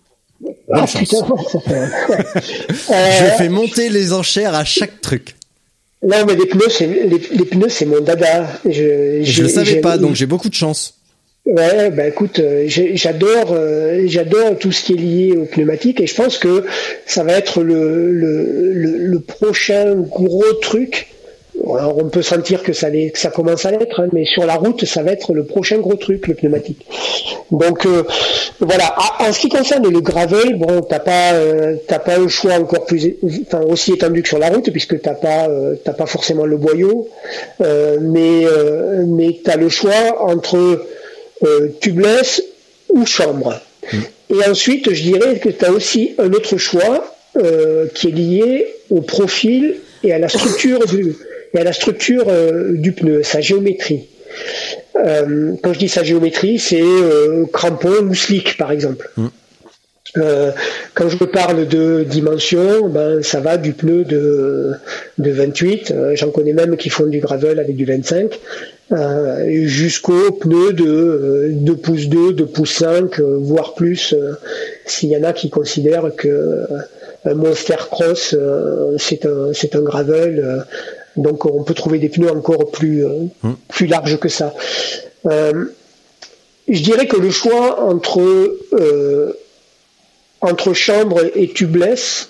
Ah, 0.70 0.86
putain, 0.86 1.24
ça 1.50 1.60
fait... 1.60 2.40
Je 2.40 3.36
fais 3.36 3.48
monter 3.48 3.88
les 3.88 4.12
enchères 4.12 4.54
à 4.54 4.64
chaque 4.64 5.00
truc. 5.00 5.36
Non, 6.06 6.24
mais 6.26 6.34
les 6.34 6.46
pneus, 6.46 6.68
c'est 6.68 6.86
les, 6.86 7.44
pneus, 7.44 7.70
c'est 7.70 7.86
mon 7.86 8.00
dada. 8.00 8.46
Je, 8.64 9.20
je 9.22 9.42
le 9.42 9.48
savais 9.48 9.80
pas, 9.80 9.96
donc 9.96 10.14
j'ai 10.14 10.26
beaucoup 10.26 10.50
de 10.50 10.54
chance. 10.54 10.94
Ouais, 11.46 11.90
bah 11.90 12.08
écoute, 12.08 12.38
euh, 12.38 12.64
j'adore, 12.66 13.52
euh, 13.52 14.04
j'adore 14.06 14.58
tout 14.58 14.72
ce 14.72 14.84
qui 14.84 14.92
est 14.94 14.96
lié 14.96 15.36
aux 15.36 15.44
pneumatiques 15.44 16.00
et 16.00 16.06
je 16.06 16.14
pense 16.14 16.38
que 16.38 16.64
ça 17.04 17.22
va 17.22 17.34
être 17.34 17.62
le, 17.62 18.12
le, 18.12 18.72
le, 18.72 18.96
le 18.96 19.20
prochain 19.20 19.94
gros 19.94 20.52
truc 20.62 21.08
alors 21.62 21.96
on 21.98 22.08
peut 22.08 22.22
sentir 22.22 22.62
que 22.62 22.72
ça, 22.72 22.90
que 22.90 23.18
ça 23.18 23.30
commence 23.30 23.64
à 23.64 23.70
l'être, 23.70 24.00
hein, 24.00 24.08
mais 24.12 24.24
sur 24.24 24.44
la 24.44 24.54
route, 24.54 24.84
ça 24.84 25.02
va 25.02 25.12
être 25.12 25.32
le 25.32 25.44
prochain 25.44 25.78
gros 25.78 25.94
truc, 25.94 26.26
le 26.26 26.34
pneumatique. 26.34 26.84
Donc 27.50 27.86
euh, 27.86 28.02
voilà. 28.60 28.94
En 29.20 29.32
ce 29.32 29.38
qui 29.38 29.48
concerne 29.48 29.88
le 29.88 30.00
gravel, 30.00 30.58
bon, 30.58 30.82
t'as 30.82 30.98
pas, 30.98 31.34
euh, 31.34 31.76
t'as 31.86 32.00
pas 32.00 32.18
un 32.18 32.28
choix 32.28 32.54
encore 32.54 32.84
plus, 32.84 33.16
enfin 33.46 33.60
aussi 33.62 33.92
étendu 33.92 34.22
que 34.22 34.28
sur 34.28 34.38
la 34.38 34.48
route, 34.48 34.70
puisque 34.70 35.00
t'as 35.00 35.14
pas, 35.14 35.48
euh, 35.48 35.76
t'as 35.82 35.92
pas 35.92 36.06
forcément 36.06 36.44
le 36.44 36.56
boyau, 36.56 37.08
mais 37.60 38.44
mais 39.06 39.38
t'as 39.44 39.56
le 39.56 39.68
choix 39.68 40.22
entre 40.22 40.86
tubeless 41.80 42.42
ou 42.90 43.06
chambre. 43.06 43.60
Mm. 43.92 43.98
Et 44.30 44.48
ensuite, 44.48 44.92
je 44.92 45.02
dirais 45.02 45.38
que 45.38 45.50
tu 45.50 45.64
as 45.64 45.70
aussi 45.70 46.14
un 46.18 46.32
autre 46.32 46.56
choix 46.56 47.04
qui 47.94 48.08
est 48.08 48.12
lié 48.12 48.66
au 48.90 49.00
profil 49.00 49.76
et 50.02 50.12
à 50.12 50.18
la 50.18 50.28
structure 50.28 50.86
du, 50.86 51.16
et 51.54 51.60
à 51.60 51.64
la 51.64 51.72
structure 51.72 52.26
du 52.72 52.92
pneu, 52.92 53.22
sa 53.22 53.40
géométrie. 53.40 54.08
Euh, 54.96 55.54
quand 55.62 55.72
je 55.72 55.78
dis 55.78 55.88
sa 55.88 56.02
géométrie, 56.02 56.58
c'est 56.58 56.82
euh, 56.82 57.44
crampon 57.52 58.06
ou 58.08 58.14
slick, 58.14 58.56
par 58.56 58.70
exemple. 58.70 59.10
Mm. 59.16 59.26
Euh, 60.16 60.52
quand 60.94 61.08
je 61.08 61.16
parle 61.24 61.66
de 61.66 62.04
dimension, 62.04 62.88
ben 62.88 63.20
ça 63.22 63.40
va 63.40 63.56
du 63.56 63.72
pneu 63.72 64.04
de, 64.04 64.72
de 65.18 65.30
28, 65.30 65.92
j'en 66.12 66.30
connais 66.30 66.52
même 66.52 66.76
qui 66.76 66.88
font 66.88 67.06
du 67.06 67.18
gravel 67.18 67.58
avec 67.58 67.74
du 67.74 67.84
25, 67.84 68.38
jusqu'au 69.64 70.30
pneu 70.30 70.72
de 70.72 71.48
2 71.50 71.76
pouces 71.76 72.06
2, 72.06 72.32
2 72.32 72.46
pouces 72.46 72.76
5, 72.76 73.18
voire 73.18 73.74
plus, 73.74 74.14
s'il 74.86 75.08
y 75.08 75.16
en 75.16 75.24
a 75.24 75.32
qui 75.32 75.50
considèrent 75.50 76.14
que 76.16 76.64
un 77.24 77.34
Monster 77.34 77.78
Cross 77.90 78.36
c'est 78.98 79.26
un, 79.26 79.50
un 79.50 79.82
gravel 79.82 80.64
donc 81.16 81.46
on 81.46 81.62
peut 81.62 81.74
trouver 81.74 81.98
des 81.98 82.08
pneus 82.08 82.30
encore 82.30 82.70
plus, 82.70 83.04
euh, 83.04 83.26
plus 83.68 83.86
larges 83.86 84.18
que 84.18 84.28
ça. 84.28 84.54
Euh, 85.26 85.66
je 86.68 86.82
dirais 86.82 87.06
que 87.06 87.16
le 87.16 87.30
choix 87.30 87.82
entre, 87.82 88.20
euh, 88.72 89.38
entre 90.40 90.72
chambre 90.72 91.20
et 91.34 91.48
tubeless, 91.48 92.28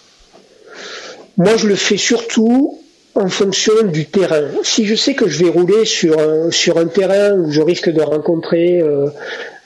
moi 1.37 1.57
je 1.57 1.66
le 1.66 1.76
fais 1.76 1.97
surtout 1.97 2.80
en 3.14 3.28
fonction 3.28 3.85
du 3.85 4.07
terrain. 4.07 4.49
Si 4.64 4.87
je 4.87 4.95
sais 4.97 5.14
que 5.14 5.28
je 5.28 5.45
vais 5.45 5.51
rouler 5.51 5.85
sur 5.85 6.18
un, 6.18 6.51
sur 6.51 6.78
un 6.78 6.87
terrain 6.87 7.32
où 7.39 7.51
je 7.53 7.61
risque 7.61 7.89
de 7.91 8.03
rencontrer 8.03 8.82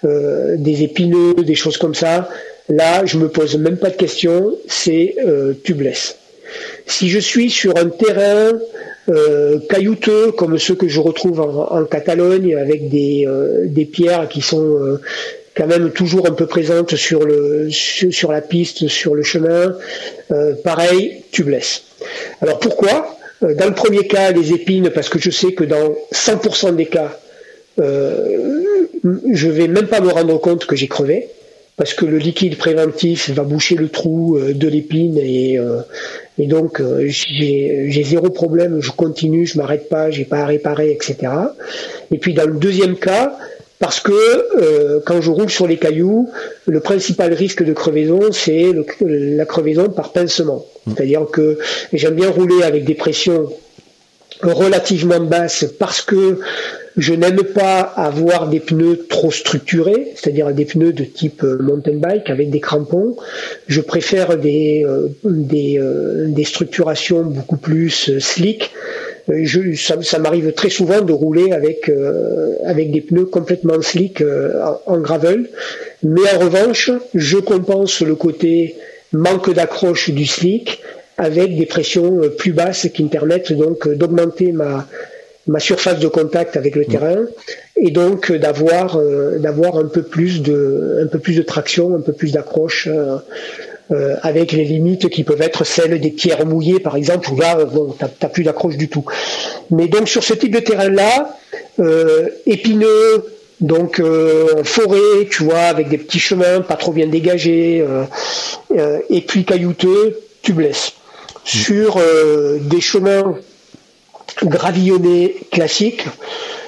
des 0.02 0.82
épineux, 0.82 1.34
des 1.34 1.54
choses 1.54 1.78
comme 1.78 1.94
ça, 1.94 2.28
là 2.68 3.06
je 3.06 3.16
me 3.16 3.28
pose 3.30 3.56
même 3.56 3.78
pas 3.78 3.88
de 3.88 3.96
questions, 3.96 4.54
c'est 4.68 5.16
tubeless. 5.64 6.18
Si 6.86 7.08
je 7.08 7.18
suis 7.18 7.50
sur 7.50 7.74
un 7.78 7.88
terrain 7.88 8.52
euh, 9.08 9.58
caillouteux 9.70 10.32
comme 10.32 10.58
ceux 10.58 10.74
que 10.74 10.86
je 10.86 11.00
retrouve 11.00 11.40
en, 11.40 11.84
Catalogne 11.84 12.54
avec 12.56 12.90
des, 12.90 13.24
euh, 13.26 13.64
des, 13.64 13.86
pierres 13.86 14.28
qui 14.28 14.42
sont 14.42 14.60
euh, 14.62 15.00
quand 15.56 15.66
même 15.66 15.90
toujours 15.92 16.26
un 16.26 16.32
peu 16.32 16.44
présentes 16.44 16.94
sur, 16.94 17.24
le, 17.24 17.70
sur, 17.70 18.30
la 18.30 18.42
piste, 18.42 18.86
sur 18.88 19.14
le 19.14 19.22
chemin. 19.22 19.74
pareil, 20.62 21.22
tubeless. 21.32 21.84
Alors 22.42 22.58
pourquoi? 22.58 23.16
Dans 23.40 23.66
le 23.66 23.74
premier 23.74 24.06
cas, 24.06 24.30
les 24.30 24.52
épines, 24.52 24.90
parce 24.90 25.08
que 25.08 25.18
je 25.18 25.30
sais 25.30 25.52
que 25.52 25.64
dans 25.64 25.94
100% 26.12 26.76
des 26.76 26.86
cas, 26.86 27.18
je 27.78 29.48
vais 29.48 29.68
même 29.68 29.86
pas 29.86 30.00
me 30.00 30.10
rendre 30.10 30.38
compte 30.38 30.66
que 30.66 30.76
j'ai 30.76 30.88
crevé 30.88 31.28
parce 31.76 31.94
que 31.94 32.04
le 32.04 32.18
liquide 32.18 32.58
préventif 32.58 33.30
va 33.30 33.44
boucher 33.44 33.76
le 33.76 33.88
trou 33.88 34.38
de 34.38 34.68
l'épine 34.68 35.16
et, 35.18 35.58
et 36.38 36.46
donc 36.46 36.80
euh, 36.80 37.04
j'ai 37.08 38.02
zéro 38.04 38.30
problème, 38.30 38.80
je 38.80 38.90
continue, 38.90 39.46
je 39.46 39.58
m'arrête 39.58 39.88
pas, 39.88 40.10
j'ai 40.10 40.24
pas 40.24 40.38
à 40.38 40.46
réparer, 40.46 40.92
etc. 40.92 41.16
Et 42.10 42.18
puis 42.18 42.34
dans 42.34 42.46
le 42.46 42.54
deuxième 42.54 42.96
cas, 42.96 43.36
parce 43.78 44.00
que 44.00 45.00
quand 45.06 45.20
je 45.20 45.30
roule 45.30 45.50
sur 45.50 45.68
les 45.68 45.76
cailloux, 45.76 46.28
le 46.66 46.80
principal 46.80 47.32
risque 47.32 47.62
de 47.62 47.72
crevaison, 47.72 48.32
c'est 48.32 48.72
la 49.00 49.44
crevaison 49.46 49.88
par 49.88 50.10
pincement. 50.10 50.66
Mmh. 50.86 50.92
C'est-à-dire 50.96 51.26
que 51.30 51.58
j'aime 51.92 52.14
bien 52.14 52.28
rouler 52.28 52.64
avec 52.64 52.84
des 52.84 52.94
pressions 52.94 53.50
relativement 54.42 55.20
basses 55.20 55.66
parce 55.78 56.02
que 56.02 56.38
je 56.98 57.14
n'aime 57.14 57.42
pas 57.42 57.80
avoir 57.80 58.48
des 58.48 58.58
pneus 58.58 59.06
trop 59.08 59.30
structurés, 59.30 60.08
c'est-à-dire 60.16 60.52
des 60.52 60.64
pneus 60.64 60.92
de 60.92 61.04
type 61.04 61.44
euh, 61.44 61.56
mountain 61.60 61.94
bike 61.94 62.28
avec 62.28 62.50
des 62.50 62.58
crampons. 62.58 63.16
Je 63.68 63.80
préfère 63.80 64.36
des, 64.36 64.84
euh, 64.84 65.08
euh, 65.24 66.26
des, 66.26 66.44
structurations 66.44 67.22
beaucoup 67.22 67.56
plus 67.56 68.18
slick. 68.18 68.72
Ça, 69.76 70.18
m'arrive 70.18 70.52
très 70.52 70.70
souvent 70.70 71.02
de 71.02 71.12
rouler 71.12 71.52
avec, 71.52 71.90
avec 72.64 72.90
des 72.90 73.02
pneus 73.02 73.26
complètement 73.26 73.82
slick 73.82 74.24
en, 74.86 74.98
gravel. 75.00 75.50
Mais 76.02 76.22
en 76.34 76.38
revanche, 76.38 76.90
je 77.14 77.36
compense 77.36 78.00
le 78.00 78.14
côté 78.14 78.76
manque 79.12 79.52
d'accroche 79.52 80.08
du 80.08 80.24
slick 80.24 80.80
avec 81.18 81.56
des 81.56 81.66
pressions 81.66 82.20
plus 82.38 82.52
basses 82.52 82.88
qui 82.94 83.04
me 83.04 83.08
permettent 83.08 83.52
donc 83.52 83.88
d'augmenter 83.88 84.52
ma, 84.52 84.86
ma 85.48 85.60
surface 85.60 85.98
de 85.98 86.08
contact 86.08 86.56
avec 86.56 86.76
le 86.76 86.84
terrain 86.84 87.26
et 87.76 87.90
donc 87.90 88.30
euh, 88.30 88.38
d'avoir 88.38 88.96
euh, 88.96 89.38
d'avoir 89.38 89.76
un 89.76 89.86
peu 89.86 90.02
plus 90.02 90.42
de 90.42 91.00
un 91.02 91.06
peu 91.06 91.18
plus 91.18 91.36
de 91.36 91.42
traction, 91.42 91.96
un 91.96 92.00
peu 92.00 92.12
plus 92.12 92.32
d'accroche 92.32 92.86
euh, 92.88 94.16
avec 94.22 94.52
les 94.52 94.64
limites 94.64 95.08
qui 95.08 95.24
peuvent 95.24 95.40
être 95.40 95.64
celles 95.64 95.98
des 95.98 96.10
pierres 96.10 96.44
mouillées 96.44 96.80
par 96.80 96.96
exemple 96.96 97.30
où 97.32 97.40
là 97.40 97.64
bon 97.64 97.94
t'as 97.98 98.28
plus 98.28 98.44
d'accroche 98.44 98.76
du 98.76 98.88
tout. 98.88 99.04
Mais 99.70 99.88
donc 99.88 100.08
sur 100.08 100.22
ce 100.22 100.34
type 100.34 100.54
de 100.54 100.60
terrain 100.60 100.90
là 100.90 101.36
épineux 102.46 103.24
donc 103.60 104.00
forêt, 104.64 105.26
tu 105.30 105.42
vois, 105.42 105.62
avec 105.62 105.88
des 105.88 105.98
petits 105.98 106.20
chemins 106.20 106.60
pas 106.60 106.76
trop 106.76 106.92
bien 106.92 107.06
dégagés, 107.08 107.84
et 109.10 109.20
puis 109.22 109.44
caillouteux, 109.44 110.20
tu 110.42 110.52
blesses. 110.52 110.97
Sur 111.48 111.98
des 112.60 112.80
chemins 112.80 113.34
gravillonné 114.44 115.34
classique, 115.50 116.04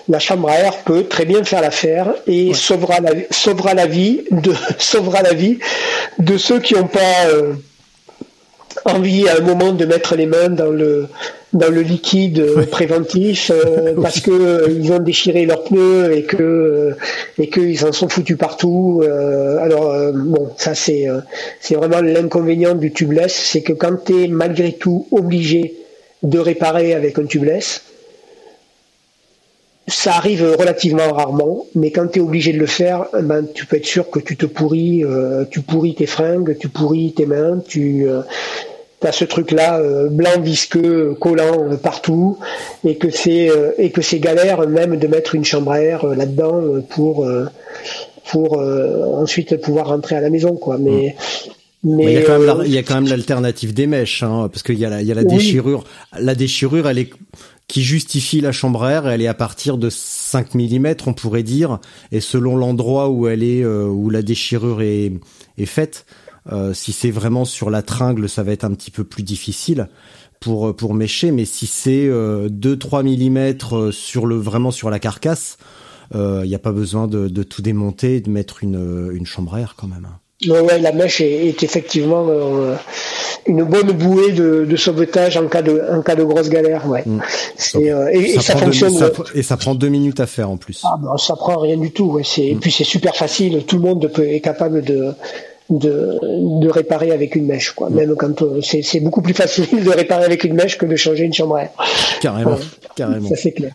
la 0.09 0.18
chambre 0.18 0.49
à 0.49 0.59
air 0.59 0.78
peut 0.78 1.05
très 1.05 1.24
bien 1.24 1.45
faire 1.45 1.61
l'affaire 1.61 2.14
et 2.26 2.53
sauvera, 2.55 3.01
la, 3.01 3.11
sauvera, 3.31 3.74
la 3.74 3.87
vie 3.87 4.22
de, 4.31 4.53
sauvera 4.78 5.22
la 5.22 5.33
vie 5.33 5.59
de 6.18 6.37
ceux 6.37 6.59
qui 6.59 6.74
n'ont 6.74 6.89
pas 6.89 7.26
euh, 7.26 7.55
envie 8.84 9.28
à 9.28 9.36
un 9.36 9.40
moment 9.40 9.72
de 9.72 9.84
mettre 9.84 10.14
les 10.16 10.26
mains 10.26 10.48
dans 10.48 10.70
le, 10.70 11.06
dans 11.52 11.68
le 11.68 11.82
liquide 11.82 12.66
préventif 12.70 13.50
euh, 13.52 13.94
parce 14.02 14.20
que 14.20 14.30
euh, 14.30 14.68
ils 14.70 14.92
ont 14.92 14.98
déchiré 14.98 15.46
leurs 15.46 15.64
pneus 15.64 16.12
et 16.12 16.22
que 16.22 16.96
et 17.38 17.48
qu'ils 17.48 17.84
en 17.84 17.92
sont 17.92 18.08
foutus 18.08 18.36
partout. 18.36 19.02
alors 19.60 20.12
bon, 20.14 20.50
ça 20.56 20.74
c'est 20.74 21.06
c'est 21.60 21.74
vraiment 21.74 22.00
l'inconvénient 22.00 22.74
du 22.74 22.92
tubeless, 22.92 23.32
c'est 23.32 23.62
que 23.62 23.72
quand 23.72 24.04
tu 24.04 24.24
es 24.24 24.28
malgré 24.28 24.72
tout 24.72 25.06
obligé 25.10 25.74
de 26.22 26.38
réparer 26.38 26.94
avec 26.94 27.18
un 27.18 27.24
tubeless. 27.24 27.82
Ça 29.91 30.14
arrive 30.14 30.55
relativement 30.59 31.12
rarement, 31.12 31.66
mais 31.74 31.91
quand 31.91 32.07
tu 32.07 32.20
es 32.20 32.22
obligé 32.22 32.53
de 32.53 32.59
le 32.59 32.66
faire, 32.66 33.07
ben, 33.22 33.45
tu 33.53 33.66
peux 33.66 33.76
être 33.76 33.86
sûr 33.86 34.09
que 34.09 34.20
tu 34.20 34.36
te 34.36 34.47
pourris, 34.47 35.05
euh, 35.05 35.45
tu 35.51 35.61
pourris 35.62 35.95
tes 35.97 36.07
fringues, 36.07 36.57
tu 36.59 36.68
pourris 36.68 37.12
tes 37.12 37.26
mains, 37.26 37.61
tu 37.66 38.09
euh, 38.09 38.22
as 39.03 39.12
ce 39.12 39.24
truc-là 39.24 39.80
euh, 39.80 40.09
blanc 40.09 40.41
visqueux, 40.41 41.16
collant 41.20 41.76
partout, 41.82 42.38
et 42.84 42.97
que 42.97 43.11
c'est 43.11 43.51
et 43.78 43.91
que 43.91 44.01
c'est 44.01 44.20
galère 44.20 44.66
même 44.68 44.97
de 44.97 45.07
mettre 45.09 45.34
une 45.34 45.45
chambre 45.45 45.72
à 45.72 45.80
air 45.80 46.07
là-dedans 46.07 46.62
pour 46.88 47.28
pour 48.30 48.59
ensuite 48.59 49.61
pouvoir 49.61 49.88
rentrer 49.88 50.14
à 50.14 50.20
la 50.20 50.30
maison, 50.30 50.55
quoi. 50.55 50.78
Mais 50.78 51.16
mmh. 51.16 51.51
Mais 51.82 52.05
il 52.05 52.12
y 52.12 52.16
a 52.18 52.22
quand 52.22 52.38
même 52.38 52.62
il 52.66 52.72
y 52.72 52.78
a 52.78 52.82
quand 52.82 52.95
même 52.97 53.09
l'alternative 53.09 53.72
des 53.72 53.86
mèches, 53.86 54.22
hein, 54.22 54.51
parce 54.53 54.62
qu'il 54.62 54.78
y 54.78 54.84
a 54.84 54.91
la, 54.91 55.01
il 55.01 55.09
y 55.09 55.12
a 55.12 55.14
la 55.14 55.24
déchirure. 55.24 55.84
La 56.18 56.34
déchirure, 56.34 56.88
elle 56.88 56.99
est 56.99 57.11
qui 57.70 57.84
justifie 57.84 58.40
la 58.40 58.50
air, 58.50 59.06
elle 59.06 59.22
est 59.22 59.28
à 59.28 59.34
partir 59.34 59.78
de 59.78 59.90
5 59.90 60.56
mm, 60.56 60.94
on 61.06 61.12
pourrait 61.12 61.44
dire, 61.44 61.78
et 62.10 62.20
selon 62.20 62.56
l'endroit 62.56 63.10
où 63.10 63.28
elle 63.28 63.44
est, 63.44 63.62
euh, 63.62 63.86
où 63.86 64.10
la 64.10 64.22
déchirure 64.22 64.82
est, 64.82 65.12
faite, 65.66 66.04
euh, 66.50 66.74
si 66.74 66.92
c'est 66.92 67.12
vraiment 67.12 67.44
sur 67.44 67.70
la 67.70 67.82
tringle, 67.82 68.28
ça 68.28 68.42
va 68.42 68.50
être 68.50 68.64
un 68.64 68.72
petit 68.72 68.90
peu 68.90 69.04
plus 69.04 69.22
difficile 69.22 69.88
pour 70.40 70.74
pour 70.74 70.94
mêcher, 70.94 71.30
mais 71.30 71.44
si 71.44 71.68
c'est 71.68 72.08
euh, 72.08 72.48
2-3 72.48 73.04
mm 73.04 73.92
sur 73.92 74.26
le 74.26 74.34
vraiment 74.36 74.72
sur 74.72 74.90
la 74.90 74.98
carcasse, 74.98 75.56
il 76.12 76.48
n'y 76.48 76.56
a 76.56 76.58
pas 76.58 76.72
besoin 76.72 77.06
de, 77.06 77.28
de 77.28 77.42
tout 77.44 77.62
démonter 77.62 78.16
et 78.16 78.20
de 78.20 78.30
mettre 78.30 78.64
une, 78.64 79.12
une 79.14 79.26
air 79.56 79.76
quand 79.76 79.86
même. 79.86 80.08
Ouais, 80.49 80.78
la 80.78 80.93
mèche 80.93 81.20
est, 81.20 81.62
effectivement 81.62 82.26
euh, 82.28 82.74
une 83.47 83.62
bonne 83.64 83.93
bouée 83.93 84.32
de, 84.32 84.76
sauvetage 84.76 85.36
en 85.36 85.47
cas 85.49 85.61
de, 85.61 85.82
en 85.93 86.01
cas 86.01 86.14
de 86.14 86.24
grosse 86.24 86.49
galère. 86.49 86.88
Ouais. 86.88 87.03
Mm. 87.05 87.20
Euh, 87.74 88.09
et, 88.11 88.41
ça, 88.41 88.57
fonctionne. 88.57 88.95
et 89.34 89.43
ça 89.43 89.59
prend 89.59 89.74
deux 89.74 89.88
minutes 89.88 90.18
à 90.18 90.26
faire 90.26 90.51
en 90.51 90.57
plus. 90.57 90.80
Ah 90.84 90.97
ben, 90.99 91.16
ça 91.18 91.36
prend 91.36 91.59
rien 91.59 91.76
du 91.76 91.91
tout. 91.91 92.12
Ouais. 92.12 92.22
Et 92.38 92.55
mm. 92.55 92.61
puis 92.61 92.72
c'est 92.72 92.84
super 92.84 93.16
facile. 93.16 93.64
Tout 93.66 93.76
le 93.76 93.82
monde 93.82 94.11
peut, 94.11 94.26
est 94.26 94.41
capable 94.41 94.80
de, 94.82 95.12
de, 95.68 96.18
de 96.59 96.68
réparer 96.70 97.11
avec 97.12 97.36
une 97.36 97.45
mèche. 97.45 97.72
Quoi. 97.72 97.91
Mm. 97.91 97.95
Même 97.95 98.14
quand 98.16 98.41
euh, 98.41 98.61
c'est 98.62 99.01
beaucoup 99.01 99.20
plus 99.20 99.34
facile 99.34 99.66
de 99.84 99.91
réparer 99.91 100.24
avec 100.24 100.45
une 100.45 100.55
mèche 100.55 100.78
que 100.78 100.86
de 100.86 100.97
changer 100.97 101.24
une 101.24 101.34
chambre 101.34 101.57
à 101.57 101.64
air. 101.64 101.70
Carrément. 102.22 102.59
Carrément. 102.97 103.28
Ça 103.28 103.36
c'est 103.36 103.53
clair. 103.53 103.72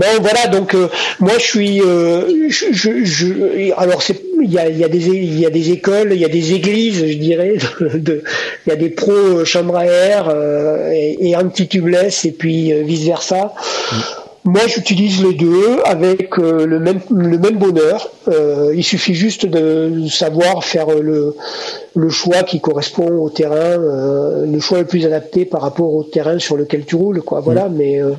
Bon 0.00 0.06
voilà 0.22 0.46
donc 0.46 0.72
euh, 0.74 0.88
moi 1.18 1.34
je 1.36 1.44
suis 1.44 1.82
euh, 1.82 2.48
je, 2.48 3.70
alors 3.76 4.02
il 4.40 4.50
y 4.50 4.58
a, 4.58 4.66
y 4.70 4.82
a 4.82 4.88
des 4.88 5.08
il 5.08 5.38
y 5.38 5.44
a 5.44 5.50
des 5.50 5.72
écoles 5.72 6.14
il 6.14 6.20
y 6.20 6.24
a 6.24 6.28
des 6.28 6.54
églises 6.54 7.06
je 7.06 7.18
dirais 7.18 7.56
il 7.80 8.22
y 8.66 8.70
a 8.70 8.76
des 8.76 8.88
pros 8.88 9.44
chambre 9.44 9.76
à 9.76 9.84
air 9.84 10.30
euh, 10.30 10.90
et, 10.90 11.28
et 11.28 11.36
anti 11.36 11.68
tubeless 11.68 12.24
et 12.24 12.32
puis 12.32 12.72
vice 12.82 13.04
versa. 13.04 13.52
Moi, 14.44 14.62
j'utilise 14.68 15.22
les 15.22 15.34
deux 15.34 15.80
avec 15.84 16.38
euh, 16.38 16.64
le 16.64 16.78
même 16.78 17.00
le 17.10 17.38
même 17.38 17.58
bonheur. 17.58 18.08
Euh, 18.28 18.72
il 18.74 18.82
suffit 18.82 19.14
juste 19.14 19.44
de 19.44 20.06
savoir 20.08 20.64
faire 20.64 20.88
le 20.88 21.36
le 21.94 22.08
choix 22.08 22.42
qui 22.42 22.60
correspond 22.60 23.18
au 23.18 23.28
terrain, 23.28 23.54
euh, 23.56 24.46
le 24.46 24.60
choix 24.60 24.78
le 24.78 24.86
plus 24.86 25.04
adapté 25.04 25.44
par 25.44 25.60
rapport 25.60 25.92
au 25.92 26.04
terrain 26.04 26.38
sur 26.38 26.56
lequel 26.56 26.86
tu 26.86 26.96
roules, 26.96 27.22
quoi. 27.22 27.40
Voilà. 27.40 27.68
Mais 27.68 28.00
euh, 28.00 28.12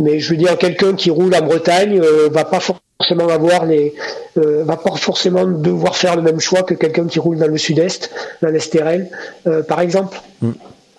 mais 0.00 0.18
je 0.18 0.30
veux 0.30 0.36
dire, 0.36 0.58
quelqu'un 0.58 0.94
qui 0.94 1.10
roule 1.10 1.34
en 1.34 1.42
Bretagne 1.42 2.00
euh, 2.02 2.28
va 2.28 2.44
pas 2.44 2.60
forcément 2.60 3.28
avoir 3.28 3.64
les 3.64 3.94
euh, 4.38 4.64
va 4.64 4.76
pas 4.76 4.96
forcément 4.96 5.44
devoir 5.44 5.94
faire 5.94 6.16
le 6.16 6.22
même 6.22 6.40
choix 6.40 6.64
que 6.64 6.74
quelqu'un 6.74 7.06
qui 7.06 7.20
roule 7.20 7.38
dans 7.38 7.46
le 7.46 7.58
sud-est, 7.58 8.10
dans 8.42 8.48
l'Estérel, 8.48 9.10
euh, 9.46 9.62
par 9.62 9.80
exemple. 9.80 10.20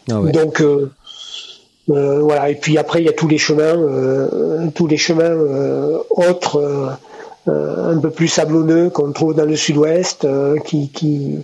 Ah 0.10 0.22
ouais. 0.22 0.32
Donc 0.32 0.64
euh, 1.90 2.20
voilà. 2.20 2.50
Et 2.50 2.56
puis 2.56 2.78
après, 2.78 3.02
il 3.02 3.06
y 3.06 3.10
a 3.10 3.14
tous 3.14 3.28
les 3.28 3.38
chemins, 3.38 3.78
euh, 3.78 4.68
tous 4.74 4.88
les 4.88 4.98
chemins 4.98 5.24
euh, 5.24 6.00
autres, 6.10 6.58
euh, 6.58 6.90
euh, 7.50 7.92
un 7.92 8.00
peu 8.00 8.10
plus 8.10 8.30
sablonneux 8.30 8.90
qu'on 8.90 9.12
trouve 9.12 9.36
dans 9.36 9.44
le 9.44 9.58
sud-ouest, 9.58 10.24
euh, 10.24 10.58
qui, 10.60 10.90
qui, 10.90 11.40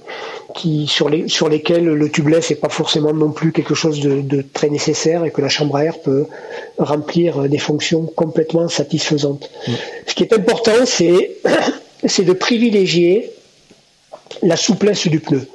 qui 0.56 0.88
sur 0.88 1.10
les 1.10 1.28
sur 1.28 1.50
lesquels 1.50 1.84
le 1.84 2.10
tubeless 2.10 2.50
n'est 2.50 2.56
pas 2.56 2.70
forcément 2.70 3.14
non 3.14 3.32
plus 3.32 3.52
quelque 3.52 3.74
chose 3.76 4.00
de, 4.00 4.22
de 4.22 4.42
très 4.42 4.70
nécessaire 4.70 5.26
et 5.26 5.32
que 5.32 5.42
la 5.42 5.50
chambre 5.50 5.76
à 5.76 5.84
air 5.84 6.00
peut 6.00 6.26
remplir 6.78 7.50
des 7.50 7.58
fonctions 7.58 8.04
complètement 8.06 8.70
satisfaisantes. 8.70 9.52
Ce 10.08 10.14
qui 10.16 10.24
est 10.24 10.32
important, 10.32 10.86
c'est 10.86 11.32
c'est 12.06 12.24
de 12.24 12.34
privilégier 12.34 13.32
la 14.42 14.56
souplesse 14.56 15.06
du 15.08 15.20
pneu. 15.20 15.48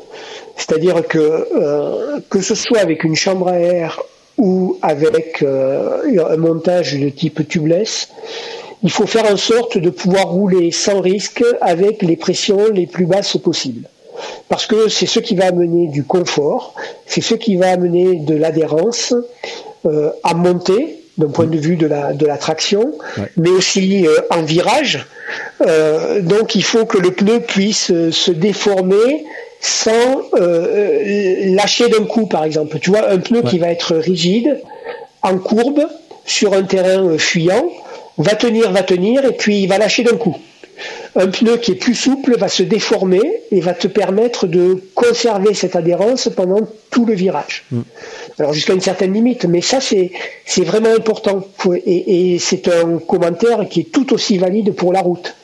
C'est-à-dire 0.56 1.06
que 1.08 1.18
euh, 1.18 2.20
que 2.28 2.42
ce 2.42 2.54
soit 2.54 2.80
avec 2.80 3.02
une 3.04 3.16
chambre 3.16 3.48
à 3.48 3.58
air 3.58 4.02
ou 4.38 4.78
avec 4.82 5.42
euh, 5.42 6.02
un 6.30 6.36
montage 6.36 6.94
de 6.98 7.08
type 7.08 7.46
tubeless, 7.48 8.08
il 8.82 8.90
faut 8.90 9.06
faire 9.06 9.30
en 9.30 9.36
sorte 9.36 9.78
de 9.78 9.90
pouvoir 9.90 10.28
rouler 10.28 10.70
sans 10.70 11.00
risque 11.00 11.44
avec 11.60 12.02
les 12.02 12.16
pressions 12.16 12.68
les 12.72 12.86
plus 12.86 13.06
basses 13.06 13.36
possibles. 13.36 13.88
Parce 14.48 14.66
que 14.66 14.88
c'est 14.88 15.06
ce 15.06 15.20
qui 15.20 15.34
va 15.34 15.46
amener 15.46 15.88
du 15.88 16.04
confort, 16.04 16.74
c'est 17.06 17.20
ce 17.20 17.34
qui 17.34 17.56
va 17.56 17.70
amener 17.70 18.16
de 18.16 18.34
l'adhérence 18.34 19.14
euh, 19.86 20.10
à 20.22 20.34
monter 20.34 21.00
d'un 21.18 21.28
point 21.28 21.46
de 21.46 21.56
vue 21.58 21.76
de 21.76 21.86
la, 21.86 22.12
de 22.12 22.26
la 22.26 22.36
traction, 22.36 22.92
Ouais. 23.18 23.30
mais 23.36 23.50
aussi 23.50 24.06
euh, 24.06 24.16
en 24.30 24.42
virage. 24.42 25.06
Donc 26.20 26.54
il 26.54 26.62
faut 26.64 26.84
que 26.84 26.98
le 26.98 27.10
pneu 27.12 27.40
puisse 27.40 27.86
se 28.10 28.30
déformer 28.30 29.24
sans 29.64 30.28
euh, 30.34 31.54
lâcher 31.54 31.88
d'un 31.88 32.04
coup, 32.04 32.26
par 32.26 32.44
exemple. 32.44 32.78
Tu 32.80 32.90
vois, 32.90 33.08
un 33.08 33.18
pneu 33.18 33.40
qui 33.42 33.58
va 33.58 33.68
être 33.68 33.94
rigide, 33.96 34.60
en 35.22 35.38
courbe, 35.38 35.86
sur 36.26 36.52
un 36.52 36.64
terrain 36.64 37.02
euh, 37.02 37.18
fuyant, 37.18 37.64
va 38.18 38.34
tenir, 38.34 38.70
va 38.72 38.82
tenir, 38.82 39.24
et 39.24 39.32
puis 39.32 39.62
il 39.62 39.66
va 39.66 39.78
lâcher 39.78 40.02
d'un 40.02 40.16
coup. 40.16 40.36
Un 41.16 41.28
pneu 41.28 41.56
qui 41.56 41.70
est 41.70 41.76
plus 41.76 41.94
souple 41.94 42.36
va 42.36 42.48
se 42.48 42.62
déformer 42.62 43.22
et 43.50 43.60
va 43.60 43.72
te 43.72 43.86
permettre 43.86 44.46
de 44.46 44.82
conserver 44.94 45.54
cette 45.54 45.76
adhérence 45.76 46.28
pendant 46.36 46.60
tout 46.90 47.06
le 47.06 47.14
virage. 47.14 47.64
Alors 48.38 48.52
jusqu'à 48.52 48.74
une 48.74 48.80
certaine 48.80 49.14
limite, 49.14 49.44
mais 49.44 49.60
ça 49.60 49.80
c'est 49.80 50.10
c'est 50.44 50.64
vraiment 50.64 50.92
important 50.92 51.46
et, 51.86 52.34
et 52.34 52.38
c'est 52.40 52.66
un 52.68 52.98
commentaire 52.98 53.68
qui 53.70 53.80
est 53.80 53.92
tout 53.92 54.12
aussi 54.12 54.36
valide 54.36 54.74
pour 54.74 54.92
la 54.92 55.00
route. 55.00 55.36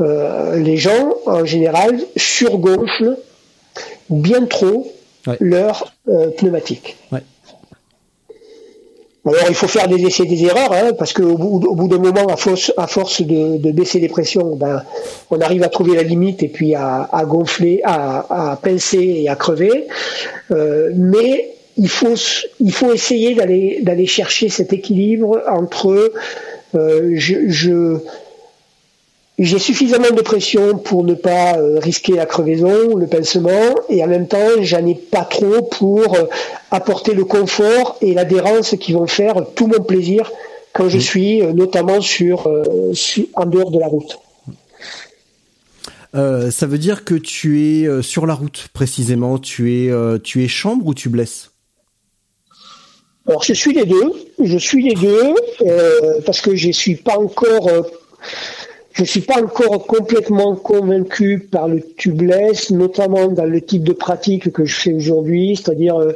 Euh, 0.00 0.56
les 0.56 0.76
gens 0.76 1.14
en 1.26 1.44
général 1.44 1.98
surgonflent 2.16 3.18
bien 4.10 4.44
trop 4.46 4.90
Ouais. 5.26 5.36
leur 5.40 5.92
euh, 6.08 6.30
pneumatique. 6.30 6.96
Ouais. 7.12 7.20
Alors 9.26 9.44
il 9.50 9.54
faut 9.54 9.68
faire 9.68 9.86
des 9.86 10.02
essais, 10.06 10.24
des 10.24 10.44
erreurs, 10.44 10.72
hein, 10.72 10.92
parce 10.98 11.12
qu'au 11.12 11.36
bout, 11.36 11.62
au 11.66 11.74
bout 11.74 11.88
d'un 11.88 11.98
moment, 11.98 12.26
à 12.28 12.36
force, 12.38 12.72
à 12.78 12.86
force 12.86 13.20
de, 13.20 13.58
de 13.58 13.70
baisser 13.70 14.00
les 14.00 14.08
pressions, 14.08 14.56
ben, 14.56 14.82
on 15.30 15.38
arrive 15.42 15.62
à 15.62 15.68
trouver 15.68 15.94
la 15.94 16.02
limite 16.02 16.42
et 16.42 16.48
puis 16.48 16.74
à, 16.74 17.02
à 17.12 17.24
gonfler, 17.26 17.82
à, 17.84 18.52
à 18.52 18.56
pincer 18.56 18.96
et 19.22 19.28
à 19.28 19.36
crever. 19.36 19.88
Euh, 20.52 20.90
mais 20.96 21.50
il 21.76 21.88
faut, 21.90 22.12
s- 22.14 22.46
il 22.60 22.72
faut 22.72 22.92
essayer 22.94 23.34
d'aller, 23.34 23.80
d'aller 23.82 24.06
chercher 24.06 24.48
cet 24.48 24.72
équilibre 24.72 25.42
entre 25.48 26.12
euh, 26.74 27.12
je, 27.14 27.34
je- 27.48 27.98
j'ai 29.42 29.58
suffisamment 29.58 30.10
de 30.10 30.20
pression 30.22 30.76
pour 30.78 31.02
ne 31.02 31.14
pas 31.14 31.56
euh, 31.56 31.78
risquer 31.78 32.12
la 32.12 32.26
crevaison, 32.26 32.94
le 32.94 33.06
pincement, 33.06 33.74
et 33.88 34.04
en 34.04 34.06
même 34.06 34.28
temps, 34.28 34.60
j'en 34.60 34.86
ai 34.86 34.94
pas 34.94 35.24
trop 35.24 35.62
pour 35.62 36.14
euh, 36.14 36.24
apporter 36.70 37.14
le 37.14 37.24
confort 37.24 37.96
et 38.02 38.12
l'adhérence 38.14 38.76
qui 38.78 38.92
vont 38.92 39.06
faire 39.06 39.34
tout 39.54 39.66
mon 39.66 39.82
plaisir 39.82 40.30
quand 40.72 40.88
je 40.88 40.98
suis 40.98 41.42
euh, 41.42 41.52
notamment 41.52 42.00
sur, 42.00 42.46
euh, 42.46 42.92
sur- 42.92 43.26
en 43.34 43.46
dehors 43.46 43.70
de 43.70 43.80
la 43.80 43.86
route. 43.86 44.18
Euh, 46.14 46.50
ça 46.50 46.66
veut 46.66 46.78
dire 46.78 47.04
que 47.04 47.14
tu 47.14 47.62
es 47.62 47.86
euh, 47.86 48.02
sur 48.02 48.26
la 48.26 48.34
route 48.34 48.68
précisément. 48.72 49.38
Tu 49.38 49.86
es, 49.86 49.90
euh, 49.90 50.18
tu 50.18 50.44
es 50.44 50.48
chambre 50.48 50.86
ou 50.86 50.92
tu 50.94 51.08
blesses? 51.08 51.50
Alors 53.26 53.42
je 53.44 53.52
suis 53.52 53.72
les 53.72 53.86
deux, 53.86 54.12
je 54.42 54.58
suis 54.58 54.82
les 54.82 54.94
deux 54.94 55.34
euh, 55.62 56.20
parce 56.26 56.40
que 56.40 56.56
je 56.56 56.70
suis 56.72 56.96
pas 56.96 57.16
encore, 57.16 57.68
euh, 57.68 57.82
je 59.04 59.10
suis 59.10 59.20
pas 59.22 59.42
encore 59.42 59.86
complètement 59.86 60.54
convaincu 60.56 61.38
par 61.50 61.68
le 61.68 61.80
tubeless, 61.80 62.70
notamment 62.70 63.28
dans 63.28 63.44
le 63.44 63.60
type 63.60 63.82
de 63.84 63.92
pratique 63.92 64.52
que 64.52 64.64
je 64.64 64.78
fais 64.78 64.92
aujourd'hui, 64.92 65.56
c'est-à-dire 65.56 65.96
euh, 65.98 66.12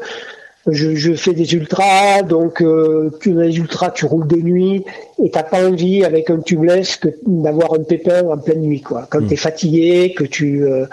je, 0.66 0.94
je 0.94 1.14
fais 1.14 1.32
des 1.32 1.54
ultras, 1.54 2.22
donc 2.22 2.60
euh, 2.62 3.10
tu 3.20 3.32
dans 3.32 3.40
les 3.40 3.56
ultras 3.56 3.90
tu 3.90 4.04
roules 4.06 4.26
de 4.26 4.36
nuit 4.36 4.84
et 5.22 5.30
t'as 5.30 5.42
pas 5.42 5.66
envie 5.66 6.04
avec 6.04 6.30
un 6.30 6.40
tubeless 6.40 6.96
que 6.96 7.08
d'avoir 7.26 7.74
un 7.74 7.82
pépin 7.82 8.22
en 8.26 8.36
pleine 8.38 8.60
nuit 8.62 8.80
quoi. 8.82 9.06
Quand 9.10 9.26
tu 9.26 9.34
es 9.34 9.36
fatigué, 9.36 10.14
que 10.16 10.24
tu 10.24 10.64
euh, 10.64 10.86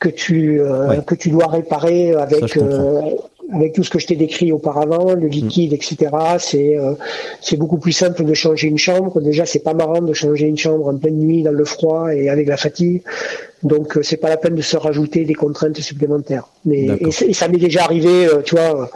que 0.00 0.08
tu 0.10 0.60
euh, 0.60 0.88
Ouais. 0.88 0.98
que 1.06 1.14
tu 1.14 1.30
dois 1.30 1.46
réparer 1.46 2.12
avec 2.12 2.58
avec 3.52 3.72
tout 3.74 3.84
ce 3.84 3.90
que 3.90 3.98
je 3.98 4.06
t'ai 4.06 4.16
décrit 4.16 4.52
auparavant, 4.52 5.14
le 5.14 5.28
liquide, 5.28 5.72
etc. 5.72 5.96
C'est 6.38 6.76
euh, 6.76 6.94
c'est 7.40 7.56
beaucoup 7.56 7.78
plus 7.78 7.92
simple 7.92 8.24
de 8.24 8.34
changer 8.34 8.68
une 8.68 8.78
chambre. 8.78 9.20
Déjà, 9.20 9.46
c'est 9.46 9.60
pas 9.60 9.74
marrant 9.74 10.02
de 10.02 10.12
changer 10.12 10.46
une 10.46 10.58
chambre 10.58 10.88
en 10.88 10.96
pleine 10.96 11.18
nuit 11.18 11.42
dans 11.42 11.52
le 11.52 11.64
froid 11.64 12.12
et 12.12 12.28
avec 12.28 12.48
la 12.48 12.56
fatigue. 12.56 13.02
Donc, 13.62 13.96
euh, 13.96 14.02
c'est 14.02 14.16
pas 14.16 14.28
la 14.28 14.36
peine 14.36 14.54
de 14.54 14.62
se 14.62 14.76
rajouter 14.76 15.24
des 15.24 15.34
contraintes 15.34 15.80
supplémentaires. 15.80 16.48
Mais 16.64 16.88
et, 17.00 17.32
ça 17.32 17.48
m'est 17.48 17.58
déjà 17.58 17.84
arrivé, 17.84 18.26
euh, 18.26 18.42
tu 18.42 18.54
vois, 18.56 18.82
euh, 18.82 18.86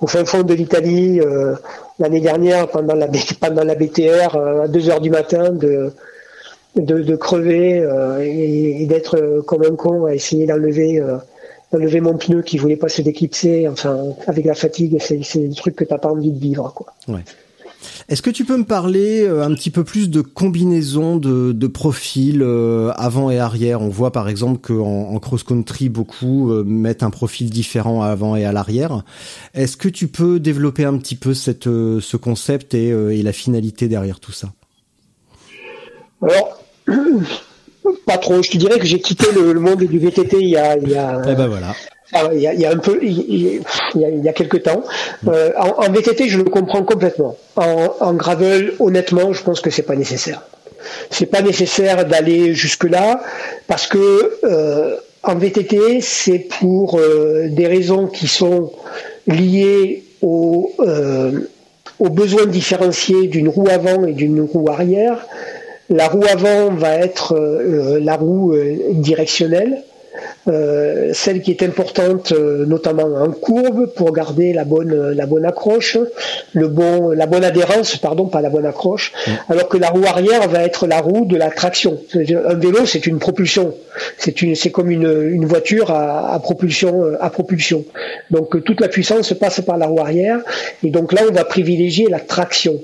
au 0.00 0.06
fin 0.06 0.24
fond 0.24 0.42
de 0.42 0.54
l'Italie 0.54 1.20
euh, 1.20 1.54
l'année 1.98 2.20
dernière 2.20 2.68
pendant 2.68 2.94
la 2.94 3.08
pendant 3.40 3.64
la 3.64 3.74
BTR 3.74 4.36
euh, 4.36 4.62
à 4.64 4.68
2 4.68 4.90
heures 4.90 5.00
du 5.00 5.10
matin 5.10 5.50
de 5.50 5.92
de, 6.76 7.02
de 7.02 7.16
crever 7.16 7.80
euh, 7.80 8.20
et, 8.22 8.82
et 8.82 8.86
d'être 8.86 9.42
comme 9.46 9.64
un 9.64 9.74
con 9.74 10.06
à 10.06 10.14
essayer 10.14 10.46
d'enlever 10.46 11.02
d'enlever 11.72 12.00
mon 12.00 12.16
pneu 12.16 12.42
qui 12.42 12.58
voulait 12.58 12.76
pas 12.76 12.88
se 12.88 13.02
déclipser. 13.02 13.68
Enfin, 13.68 13.98
avec 14.26 14.44
la 14.44 14.54
fatigue, 14.54 14.98
c'est 15.00 15.22
c'est 15.22 15.40
des 15.40 15.54
trucs 15.54 15.76
que 15.76 15.84
t'as 15.84 15.98
pas 15.98 16.10
envie 16.10 16.32
de 16.32 16.38
vivre, 16.38 16.72
quoi. 16.74 16.94
Ouais. 17.08 17.24
Est-ce 18.08 18.22
que 18.22 18.30
tu 18.30 18.44
peux 18.44 18.56
me 18.56 18.64
parler 18.64 19.22
euh, 19.22 19.44
un 19.44 19.54
petit 19.54 19.70
peu 19.70 19.84
plus 19.84 20.10
de 20.10 20.20
combinaison 20.20 21.16
de, 21.16 21.52
de 21.52 21.66
profils 21.66 22.42
euh, 22.42 22.90
avant 22.96 23.30
et 23.30 23.38
arrière? 23.38 23.82
On 23.82 23.88
voit 23.88 24.10
par 24.12 24.28
exemple 24.28 24.58
qu'en 24.60 25.10
en 25.10 25.18
cross-country, 25.18 25.88
beaucoup 25.88 26.50
euh, 26.50 26.64
mettent 26.64 27.02
un 27.02 27.10
profil 27.10 27.50
différent 27.50 28.02
à 28.02 28.08
avant 28.08 28.34
et 28.34 28.44
à 28.44 28.52
l'arrière. 28.52 29.04
Est-ce 29.54 29.76
que 29.76 29.88
tu 29.88 30.08
peux 30.08 30.40
développer 30.40 30.84
un 30.84 30.96
petit 30.98 31.16
peu 31.16 31.34
cette, 31.34 31.66
euh, 31.66 32.00
ce 32.00 32.16
concept 32.16 32.74
et, 32.74 32.90
euh, 32.90 33.14
et 33.14 33.22
la 33.22 33.32
finalité 33.32 33.88
derrière 33.88 34.20
tout 34.20 34.32
ça? 34.32 34.48
Alors, 36.22 36.64
pas 38.06 38.18
trop. 38.18 38.42
Je 38.42 38.50
te 38.50 38.56
dirais 38.56 38.78
que 38.78 38.86
j'ai 38.86 39.00
quitté 39.00 39.26
le, 39.32 39.52
le 39.52 39.60
monde 39.60 39.82
du 39.82 39.98
VTT 39.98 40.36
il 40.40 40.48
y 40.48 40.56
a, 40.56 40.76
il 40.76 40.90
y 40.90 40.96
a, 40.96 41.20
Eh 41.28 41.34
ben 41.34 41.46
voilà. 41.46 41.74
Il 42.32 42.40
y, 42.40 42.46
a, 42.46 42.54
il 42.54 42.60
y 42.60 42.64
a 42.64 42.70
un 42.70 42.78
peu, 42.78 42.98
il 43.02 43.60
y 43.94 44.04
a, 44.04 44.08
il 44.08 44.24
y 44.24 44.28
a 44.28 44.32
quelques 44.32 44.62
temps. 44.62 44.82
Euh, 45.26 45.50
en, 45.58 45.84
en 45.84 45.92
VTT, 45.92 46.28
je 46.30 46.38
le 46.38 46.44
comprends 46.44 46.82
complètement. 46.82 47.36
En, 47.56 47.94
en 48.00 48.14
gravel, 48.14 48.72
honnêtement, 48.80 49.34
je 49.34 49.42
pense 49.42 49.60
que 49.60 49.68
c'est 49.68 49.82
pas 49.82 49.94
nécessaire. 49.94 50.40
C'est 51.10 51.26
pas 51.26 51.42
nécessaire 51.42 52.06
d'aller 52.06 52.54
jusque 52.54 52.84
là 52.84 53.20
parce 53.66 53.86
que 53.86 54.38
euh, 54.44 54.96
en 55.22 55.34
VTT, 55.34 56.00
c'est 56.00 56.48
pour 56.60 56.98
euh, 56.98 57.48
des 57.50 57.66
raisons 57.66 58.06
qui 58.06 58.26
sont 58.26 58.72
liées 59.26 60.04
au, 60.22 60.72
euh, 60.80 61.40
aux 61.98 62.08
besoins 62.08 62.46
différenciés 62.46 63.26
d'une 63.26 63.48
roue 63.48 63.68
avant 63.68 64.06
et 64.06 64.12
d'une 64.12 64.40
roue 64.40 64.70
arrière. 64.70 65.26
La 65.90 66.08
roue 66.08 66.24
avant 66.30 66.70
va 66.74 66.96
être 66.96 67.34
euh, 67.34 67.98
la 68.00 68.16
roue 68.16 68.52
euh, 68.52 68.76
directionnelle 68.92 69.82
euh, 70.48 71.10
celle 71.12 71.42
qui 71.42 71.50
est 71.50 71.62
importante 71.62 72.32
euh, 72.32 72.64
notamment 72.66 73.04
en 73.04 73.30
courbe 73.30 73.86
pour 73.94 74.12
garder 74.12 74.52
la 74.52 74.64
bonne 74.64 75.12
la 75.12 75.26
bonne 75.26 75.44
accroche, 75.44 75.98
le 76.52 76.68
bon 76.68 77.10
la 77.10 77.26
bonne 77.26 77.44
adhérence, 77.44 77.96
pardon, 77.96 78.26
pas 78.26 78.40
la 78.40 78.50
bonne 78.50 78.66
accroche, 78.66 79.12
alors 79.48 79.68
que 79.68 79.76
la 79.76 79.90
roue 79.90 80.04
arrière 80.06 80.48
va 80.48 80.62
être 80.64 80.86
la 80.86 81.00
roue 81.00 81.24
de 81.26 81.36
la 81.36 81.50
traction. 81.50 82.00
Un 82.14 82.54
vélo, 82.54 82.86
c'est 82.86 83.06
une 83.06 83.18
propulsion. 83.18 83.74
C'est 84.16 84.42
une 84.42 84.54
c'est 84.54 84.70
comme 84.70 84.90
une, 84.90 85.30
une 85.30 85.46
voiture 85.46 85.90
à, 85.90 86.32
à 86.34 86.38
propulsion 86.38 87.04
à 87.20 87.30
propulsion. 87.30 87.84
Donc 88.30 88.64
toute 88.64 88.80
la 88.80 88.88
puissance 88.88 89.32
passe 89.34 89.60
par 89.60 89.76
la 89.76 89.86
roue 89.86 90.00
arrière 90.00 90.40
et 90.82 90.90
donc 90.90 91.12
là 91.12 91.22
on 91.28 91.32
va 91.32 91.44
privilégier 91.44 92.08
la 92.08 92.20
traction. 92.20 92.80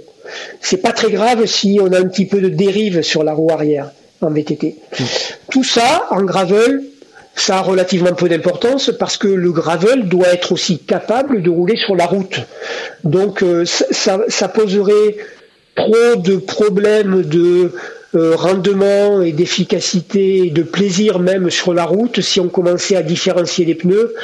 C'est 0.61 0.79
pas 0.79 0.93
très 0.93 1.11
grave 1.11 1.47
si 1.47 1.79
on 1.81 1.93
a 1.93 1.99
un 1.99 2.09
petit 2.09 2.27
peu 2.27 2.41
de 2.41 2.49
dérive 2.49 3.03
sur 3.03 3.25
la 3.25 3.33
roue 3.33 3.51
arrière 3.51 3.91
en 4.21 4.31
VTT. 4.31 4.77
Tout 5.51 5.65
ça 5.65 6.07
en 6.11 6.23
gravel 6.23 6.83
ça 7.37 7.59
a 7.59 7.63
relativement 7.63 8.15
peu 8.15 8.29
d'importance 8.29 8.93
parce 8.99 9.17
que 9.17 9.27
le 9.27 9.51
gravel 9.51 10.09
doit 10.09 10.29
être 10.29 10.53
aussi 10.53 10.79
capable 10.79 11.43
de 11.43 11.51
rouler 11.51 11.77
sur 11.77 11.97
la 11.97 12.07
route. 12.07 12.41
Donc 13.03 13.43
euh, 13.43 13.65
ça, 13.65 14.49
poserait 14.49 15.17
trop 15.75 16.17
de 16.17 16.37
problèmes 16.37 17.23
de 17.23 17.73
euh, 18.15 18.37
rendement 18.37 19.21
et 19.23 19.33
d'efficacité 19.33 20.47
et 20.47 20.51
de 20.51 20.63
plaisir 20.63 21.19
même 21.19 21.51
sur 21.51 21.75
la 21.75 21.85
route 21.85 22.21
si 22.21 22.39
on 22.39 22.49
commençait 22.49 22.95
à 22.95 23.03
différencier 23.03 23.65
les 23.65 23.75
pneus 23.75 24.15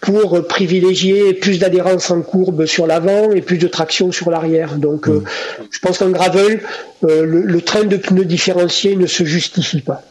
pour 0.00 0.46
privilégier 0.46 1.34
plus 1.34 1.58
d'adhérence 1.58 2.10
en 2.10 2.22
courbe 2.22 2.66
sur 2.66 2.86
l'avant 2.86 3.30
et 3.32 3.40
plus 3.40 3.58
de 3.58 3.66
traction 3.66 4.12
sur 4.12 4.30
l'arrière. 4.30 4.76
Donc 4.76 5.08
euh, 5.08 5.20
mmh. 5.20 5.24
je 5.70 5.78
pense 5.80 5.98
qu'en 5.98 6.10
gravel, 6.10 6.60
le, 7.02 7.24
le 7.24 7.60
train 7.60 7.84
de 7.84 7.96
pneus 7.96 8.24
différenciés 8.24 8.96
ne 8.96 9.06
se 9.06 9.24
justifie 9.24 9.80
pas. 9.80 10.02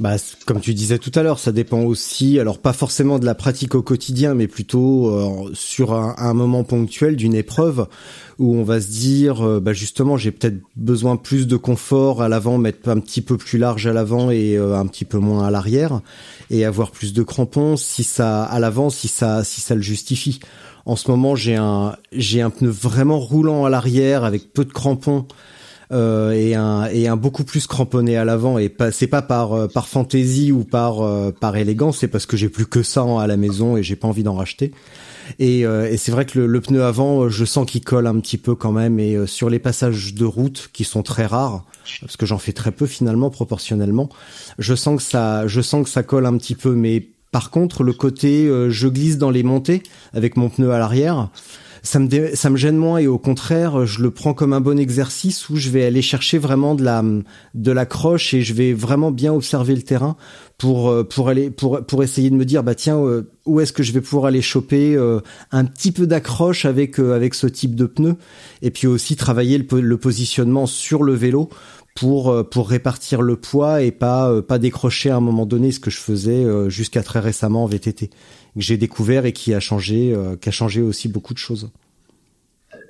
Bah, 0.00 0.16
comme 0.46 0.60
tu 0.60 0.72
disais 0.72 0.98
tout 0.98 1.12
à 1.14 1.22
l'heure, 1.22 1.38
ça 1.38 1.52
dépend 1.52 1.82
aussi, 1.82 2.38
alors 2.40 2.58
pas 2.58 2.72
forcément 2.72 3.18
de 3.18 3.26
la 3.26 3.34
pratique 3.34 3.74
au 3.74 3.82
quotidien, 3.82 4.34
mais 4.34 4.48
plutôt 4.48 5.10
euh, 5.10 5.50
sur 5.52 5.92
un, 5.92 6.14
un, 6.16 6.32
moment 6.32 6.64
ponctuel 6.64 7.14
d'une 7.14 7.34
épreuve 7.34 7.86
où 8.38 8.56
on 8.56 8.62
va 8.62 8.80
se 8.80 8.88
dire, 8.88 9.46
euh, 9.46 9.60
bah 9.60 9.74
justement, 9.74 10.16
j'ai 10.16 10.32
peut-être 10.32 10.56
besoin 10.76 11.16
plus 11.16 11.46
de 11.46 11.56
confort 11.56 12.22
à 12.22 12.28
l'avant, 12.28 12.56
mettre 12.56 12.88
un 12.88 13.00
petit 13.00 13.20
peu 13.20 13.36
plus 13.36 13.58
large 13.58 13.86
à 13.86 13.92
l'avant 13.92 14.30
et 14.30 14.56
euh, 14.56 14.76
un 14.76 14.86
petit 14.86 15.04
peu 15.04 15.18
moins 15.18 15.46
à 15.46 15.50
l'arrière, 15.50 16.00
et 16.50 16.64
avoir 16.64 16.90
plus 16.90 17.12
de 17.12 17.22
crampons 17.22 17.76
si 17.76 18.02
ça 18.02 18.44
à 18.44 18.58
l'avant, 18.58 18.88
si 18.88 19.08
ça 19.08 19.44
si 19.44 19.60
ça 19.60 19.74
le 19.74 19.82
justifie. 19.82 20.40
En 20.86 20.96
ce 20.96 21.10
moment, 21.10 21.36
j'ai 21.36 21.56
un 21.56 21.96
j'ai 22.12 22.40
un 22.40 22.50
pneu 22.50 22.70
vraiment 22.70 23.20
roulant 23.20 23.66
à 23.66 23.70
l'arrière 23.70 24.24
avec 24.24 24.52
peu 24.54 24.64
de 24.64 24.72
crampons 24.72 25.26
euh, 25.92 26.30
et 26.32 26.54
un 26.54 26.86
et 26.86 27.06
un 27.06 27.16
beaucoup 27.16 27.44
plus 27.44 27.66
cramponné 27.66 28.16
à 28.16 28.24
l'avant 28.24 28.56
et 28.56 28.70
pas 28.70 28.90
c'est 28.90 29.06
pas 29.06 29.20
par 29.20 29.52
euh, 29.52 29.68
par 29.68 29.88
fantaisie 29.88 30.50
ou 30.50 30.64
par 30.64 31.02
euh, 31.02 31.32
par 31.32 31.54
élégance, 31.56 31.98
c'est 31.98 32.08
parce 32.08 32.24
que 32.24 32.36
j'ai 32.36 32.48
plus 32.48 32.64
que 32.64 32.82
ça 32.82 33.02
à 33.20 33.26
la 33.26 33.36
maison 33.36 33.76
et 33.76 33.82
j'ai 33.82 33.96
pas 33.96 34.08
envie 34.08 34.22
d'en 34.22 34.34
racheter. 34.34 34.72
Et, 35.38 35.60
et 35.60 35.96
c'est 35.96 36.10
vrai 36.10 36.26
que 36.26 36.40
le, 36.40 36.46
le, 36.46 36.60
pneu 36.60 36.82
avant, 36.82 37.28
je 37.28 37.44
sens 37.44 37.64
qu'il 37.64 37.82
colle 37.82 38.06
un 38.06 38.18
petit 38.18 38.36
peu 38.36 38.54
quand 38.54 38.72
même. 38.72 38.98
Et 38.98 39.26
sur 39.26 39.48
les 39.48 39.60
passages 39.60 40.14
de 40.14 40.24
route 40.24 40.68
qui 40.72 40.84
sont 40.84 41.02
très 41.02 41.26
rares, 41.26 41.64
parce 42.00 42.16
que 42.16 42.26
j'en 42.26 42.38
fais 42.38 42.52
très 42.52 42.72
peu 42.72 42.86
finalement 42.86 43.30
proportionnellement, 43.30 44.08
je 44.58 44.74
sens 44.74 44.96
que 44.96 45.02
ça, 45.02 45.46
je 45.46 45.60
sens 45.60 45.84
que 45.84 45.90
ça 45.90 46.02
colle 46.02 46.26
un 46.26 46.36
petit 46.36 46.56
peu. 46.56 46.74
Mais 46.74 47.08
par 47.30 47.50
contre, 47.50 47.82
le 47.82 47.92
côté 47.92 48.46
je 48.68 48.88
glisse 48.88 49.16
dans 49.16 49.30
les 49.30 49.44
montées 49.44 49.84
avec 50.12 50.36
mon 50.36 50.48
pneu 50.48 50.72
à 50.72 50.78
l'arrière, 50.78 51.30
ça 51.82 51.98
me 51.98 52.56
gêne 52.56 52.76
moins 52.76 52.98
et 52.98 53.06
au 53.06 53.18
contraire 53.18 53.86
je 53.86 54.02
le 54.02 54.10
prends 54.10 54.34
comme 54.34 54.52
un 54.52 54.60
bon 54.60 54.78
exercice 54.78 55.48
où 55.48 55.56
je 55.56 55.68
vais 55.68 55.84
aller 55.84 56.02
chercher 56.02 56.38
vraiment 56.38 56.74
de 56.74 56.84
la 56.84 57.02
de 57.54 57.72
l'accroche 57.72 58.34
et 58.34 58.42
je 58.42 58.54
vais 58.54 58.72
vraiment 58.72 59.10
bien 59.10 59.32
observer 59.32 59.74
le 59.74 59.82
terrain 59.82 60.16
pour 60.58 60.90
euh, 60.90 61.02
pour 61.02 61.28
aller 61.28 61.50
pour 61.50 61.84
pour 61.84 62.04
essayer 62.04 62.30
de 62.30 62.36
me 62.36 62.44
dire 62.44 62.62
bah 62.62 62.76
tiens 62.76 62.98
euh, 62.98 63.32
où 63.46 63.60
est-ce 63.60 63.72
que 63.72 63.82
je 63.82 63.92
vais 63.92 64.00
pouvoir 64.00 64.26
aller 64.26 64.42
choper 64.42 64.94
euh, 64.94 65.20
un 65.50 65.64
petit 65.64 65.90
peu 65.90 66.06
d'accroche 66.06 66.64
avec 66.64 67.00
avec 67.00 67.34
ce 67.34 67.48
type 67.48 67.74
de 67.74 67.86
pneu 67.86 68.14
et 68.62 68.70
puis 68.70 68.86
aussi 68.86 69.16
travailler 69.16 69.58
le, 69.58 69.80
le 69.80 69.96
positionnement 69.96 70.66
sur 70.66 71.02
le 71.02 71.14
vélo 71.14 71.50
pour 71.94 72.48
pour 72.48 72.70
répartir 72.70 73.22
le 73.22 73.36
poids 73.36 73.82
et 73.82 73.90
pas 73.90 74.40
pas 74.42 74.58
décrocher 74.58 75.10
à 75.10 75.16
un 75.16 75.20
moment 75.20 75.46
donné 75.46 75.72
ce 75.72 75.80
que 75.80 75.90
je 75.90 75.98
faisais 75.98 76.46
jusqu'à 76.68 77.02
très 77.02 77.20
récemment 77.20 77.64
en 77.64 77.66
VTT 77.66 78.10
que 78.56 78.62
j'ai 78.62 78.76
découvert 78.76 79.26
et 79.26 79.32
qui 79.32 79.54
a 79.54 79.60
changé, 79.60 80.12
euh, 80.14 80.36
qui 80.40 80.48
a 80.48 80.52
changé 80.52 80.80
aussi 80.80 81.08
beaucoup 81.08 81.34
de 81.34 81.38
choses. 81.38 81.70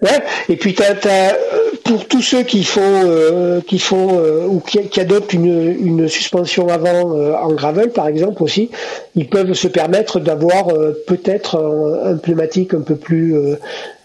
Ouais, 0.00 0.20
et 0.48 0.56
puis 0.56 0.74
t'as, 0.74 0.94
as, 0.94 1.36
pour 1.84 2.08
tous 2.08 2.22
ceux 2.22 2.42
qui 2.42 2.64
font, 2.64 2.80
euh, 2.82 3.60
qui 3.60 3.78
font 3.78 4.18
euh, 4.18 4.46
ou 4.46 4.58
qui, 4.58 4.80
qui, 4.88 5.00
adoptent 5.00 5.32
une, 5.32 5.76
une 5.78 6.08
suspension 6.08 6.68
avant 6.68 7.12
en 7.12 7.52
gravel 7.52 7.90
par 7.90 8.08
exemple 8.08 8.42
aussi, 8.42 8.70
ils 9.14 9.28
peuvent 9.28 9.52
se 9.52 9.68
permettre 9.68 10.18
d'avoir 10.18 10.66
peut-être 11.06 11.56
un, 11.56 12.14
un, 12.14 12.16
pneumatique 12.16 12.74
un 12.74 12.80
peu 12.80 12.96
plus, 12.96 13.36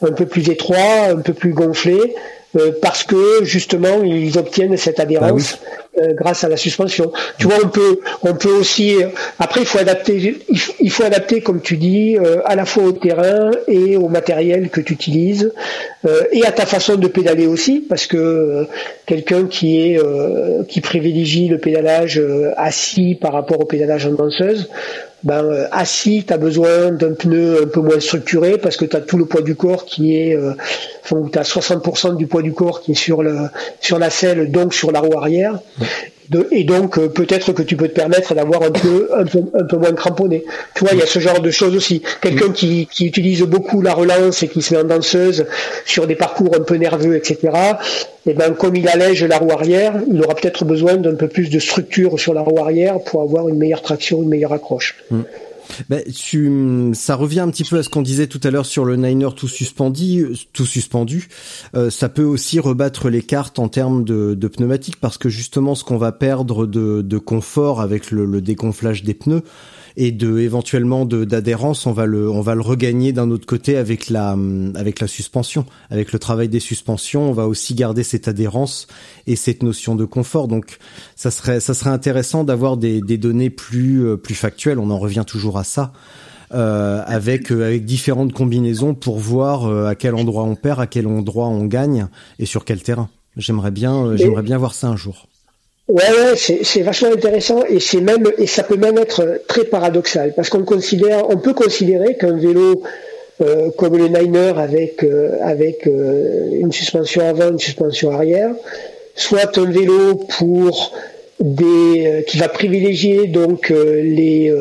un 0.03 0.11
peu 0.11 0.27
plus 0.27 0.49
étroit, 0.49 1.07
un 1.09 1.21
peu 1.21 1.33
plus 1.33 1.53
gonflé, 1.53 2.13
parce 2.81 3.03
que 3.03 3.43
justement 3.43 4.03
ils 4.03 4.37
obtiennent 4.37 4.77
cette 4.77 4.99
adhérence. 4.99 5.59
Bah 5.61 5.77
euh, 5.99 6.13
grâce 6.13 6.43
à 6.43 6.49
la 6.49 6.57
suspension. 6.57 7.11
Tu 7.39 7.47
vois, 7.47 7.57
on 7.63 7.69
peut, 7.69 7.99
on 8.21 8.35
peut 8.35 8.51
aussi. 8.51 9.01
Euh, 9.01 9.07
après, 9.39 9.61
il 9.61 9.65
faut 9.65 9.79
adapter. 9.79 10.39
Il 10.79 10.91
faut 10.91 11.03
adapter, 11.03 11.41
comme 11.41 11.59
tu 11.59 11.77
dis, 11.77 12.15
euh, 12.17 12.39
à 12.45 12.55
la 12.55 12.65
fois 12.65 12.83
au 12.83 12.91
terrain 12.91 13.49
et 13.67 13.97
au 13.97 14.07
matériel 14.07 14.69
que 14.69 14.79
tu 14.79 14.93
utilises, 14.93 15.51
et 16.31 16.45
à 16.45 16.51
ta 16.51 16.65
façon 16.65 16.95
de 16.95 17.07
pédaler 17.07 17.47
aussi, 17.47 17.83
parce 17.87 18.05
que 18.05 18.67
quelqu'un 19.05 19.45
qui 19.45 19.79
est 19.79 19.99
qui 20.67 20.81
privilégie 20.81 21.47
le 21.47 21.57
pédalage 21.57 22.21
assis 22.55 23.17
par 23.19 23.33
rapport 23.33 23.59
au 23.59 23.65
pédalage 23.65 24.05
en 24.05 24.11
danseuse, 24.11 24.69
ben, 25.27 25.43
euh, 25.43 25.67
assis, 25.73 26.23
tu 26.25 26.31
as 26.31 26.37
besoin 26.37 26.91
d'un 26.91 27.13
pneu 27.13 27.63
un 27.63 27.67
peu 27.67 27.81
moins 27.81 27.99
structuré 27.99 28.57
parce 28.57 28.77
que 28.77 28.85
tu 28.85 28.95
as 28.95 29.01
tout 29.01 29.17
le 29.17 29.25
poids 29.25 29.41
du 29.41 29.55
corps 29.55 29.83
qui 29.83 30.15
est, 30.15 30.33
euh, 30.33 30.53
enfin, 31.03 31.17
tu 31.29 31.37
as 31.37 31.43
60% 31.43 32.15
du 32.15 32.27
poids 32.27 32.41
du 32.41 32.53
corps 32.53 32.79
qui 32.79 32.93
est 32.93 32.95
sur, 32.95 33.21
la 33.23 34.09
selle, 34.09 34.51
donc 34.51 34.73
sur 34.73 34.93
la 34.93 35.01
roue 35.01 35.17
arrière 35.17 35.59
et 36.51 36.63
donc 36.63 36.97
euh, 36.97 37.07
peut-être 37.07 37.53
que 37.53 37.61
tu 37.61 37.75
peux 37.75 37.87
te 37.87 37.93
permettre 37.93 38.33
d'avoir 38.33 38.63
un 38.63 38.71
peu, 38.71 39.09
un 39.13 39.25
peu, 39.25 39.77
moins 39.77 39.93
cramponné. 39.93 40.43
Tu 40.75 40.83
vois, 40.83 40.93
il 40.93 40.99
y 40.99 41.03
a 41.03 41.05
ce 41.05 41.19
genre 41.19 41.39
de 41.39 41.51
choses 41.51 41.75
aussi. 41.75 42.01
Quelqu'un 42.21 42.51
qui, 42.51 42.87
qui 42.91 43.05
utilise 43.05 43.41
beaucoup 43.43 43.81
la 43.81 43.93
relance 43.93 44.43
et 44.43 44.47
qui 44.47 44.61
se 44.61 44.73
met 44.73 44.81
en 44.81 44.83
danseuse 44.83 45.45
sur 45.85 46.07
des 46.07 46.15
parcours 46.15 46.55
un 46.55 46.63
peu 46.63 46.75
nerveux, 46.75 47.15
etc. 47.15 47.37
Et 47.43 48.31
eh 48.31 48.33
ben 48.33 48.53
comme 48.53 48.75
il 48.75 48.87
allège 48.89 49.23
la 49.23 49.37
roue 49.37 49.51
arrière, 49.51 49.93
il 50.11 50.21
aura 50.21 50.35
peut-être 50.35 50.65
besoin 50.65 50.97
d'un 50.97 51.15
peu 51.15 51.29
plus 51.29 51.49
de 51.49 51.59
structure 51.59 52.19
sur 52.19 52.33
la 52.33 52.41
roue 52.41 52.59
arrière 52.59 52.99
pour 52.99 53.21
avoir 53.21 53.47
une 53.47 53.57
meilleure 53.57 53.81
traction, 53.81 54.21
une 54.21 54.29
meilleure 54.29 54.53
accroche. 54.53 54.95
Mm. 55.09 55.21
Ben, 55.89 56.03
tu, 56.13 56.91
ça 56.93 57.15
revient 57.15 57.41
un 57.41 57.49
petit 57.49 57.63
peu 57.63 57.77
à 57.77 57.83
ce 57.83 57.89
qu'on 57.89 58.01
disait 58.01 58.27
tout 58.27 58.39
à 58.43 58.51
l'heure 58.51 58.65
sur 58.65 58.85
le 58.85 58.95
Niner 58.95 59.29
tout 59.35 59.47
suspendu. 59.47 60.27
Tout 60.53 60.65
suspendu, 60.65 61.29
euh, 61.75 61.89
ça 61.89 62.09
peut 62.09 62.23
aussi 62.23 62.59
rebattre 62.59 63.09
les 63.09 63.21
cartes 63.21 63.59
en 63.59 63.67
termes 63.67 64.03
de, 64.03 64.33
de 64.33 64.47
pneumatique 64.47 64.97
parce 64.99 65.17
que 65.17 65.29
justement, 65.29 65.75
ce 65.75 65.83
qu'on 65.83 65.97
va 65.97 66.11
perdre 66.11 66.65
de, 66.65 67.01
de 67.01 67.17
confort 67.17 67.81
avec 67.81 68.11
le, 68.11 68.25
le 68.25 68.41
dégonflage 68.41 69.03
des 69.03 69.13
pneus, 69.13 69.43
et 69.99 70.11
de 70.11 70.37
éventuellement 70.37 71.05
d'adhérence, 71.05 71.87
on 71.87 71.91
va 71.91 72.05
le 72.05 72.29
on 72.29 72.41
va 72.41 72.53
le 72.53 72.61
regagner 72.61 73.13
d'un 73.13 73.31
autre 73.31 73.47
côté 73.47 73.77
avec 73.77 74.09
la 74.09 74.37
avec 74.75 74.99
la 74.99 75.07
suspension, 75.07 75.65
avec 75.89 76.13
le 76.13 76.19
travail 76.19 76.47
des 76.49 76.59
suspensions, 76.59 77.31
on 77.31 77.33
va 77.33 77.47
aussi 77.47 77.73
garder 77.73 78.03
cette 78.03 78.27
adhérence 78.27 78.87
et 79.25 79.35
cette 79.35 79.63
notion 79.63 79.95
de 79.95 80.05
confort. 80.05 80.47
Donc 80.47 80.77
ça 81.15 81.31
serait 81.31 81.59
ça 81.59 81.73
serait 81.73 81.89
intéressant 81.89 82.43
d'avoir 82.43 82.77
des, 82.77 83.01
des 83.01 83.17
données 83.17 83.49
plus 83.49 84.05
euh, 84.05 84.17
plus 84.17 84.35
factuelles. 84.35 84.77
On 84.77 84.91
en 84.91 84.99
revient 84.99 85.25
toujours 85.25 85.57
à 85.57 85.63
ça. 85.63 85.91
Euh, 86.53 87.03
avec 87.05 87.51
euh, 87.51 87.65
avec 87.65 87.83
différentes 87.83 88.31
combinaisons 88.31 88.93
pour 88.93 89.17
voir 89.17 89.65
à 89.87 89.95
quel 89.95 90.13
endroit 90.13 90.43
on 90.43 90.55
perd, 90.55 90.79
à 90.79 90.87
quel 90.87 91.07
endroit 91.07 91.47
on 91.47 91.65
gagne 91.65 92.07
et 92.37 92.45
sur 92.45 92.65
quel 92.65 92.83
terrain. 92.83 93.09
J'aimerais 93.35 93.71
bien 93.71 94.15
j'aimerais 94.15 94.43
bien 94.43 94.59
voir 94.59 94.75
ça 94.75 94.87
un 94.87 94.95
jour. 94.95 95.27
Ouais, 95.87 96.03
ouais 96.03 96.35
c'est 96.35 96.81
vachement 96.81 97.13
intéressant 97.13 97.63
et 97.65 97.79
c'est 97.79 98.01
même 98.01 98.29
et 98.37 98.45
ça 98.45 98.63
peut 98.63 98.75
même 98.75 98.97
être 98.97 99.41
très 99.47 99.63
paradoxal 99.63 100.33
parce 100.35 100.49
qu'on 100.49 100.63
considère, 100.63 101.29
on 101.29 101.37
peut 101.37 101.53
considérer 101.53 102.17
qu'un 102.17 102.35
vélo 102.35 102.83
euh, 103.39 103.69
comme 103.77 103.95
le 103.95 104.09
Niner 104.09 104.53
avec 104.57 105.03
euh, 105.03 105.37
avec 105.41 105.87
euh, 105.87 106.49
une 106.59 106.73
suspension 106.73 107.25
avant, 107.25 107.51
une 107.51 107.59
suspension 107.59 108.11
arrière, 108.11 108.49
soit 109.15 109.57
un 109.57 109.71
vélo 109.71 110.15
pour 110.37 110.91
des 111.39 112.25
qui 112.27 112.37
va 112.37 112.49
privilégier 112.49 113.27
donc 113.27 113.69
les 113.69 114.51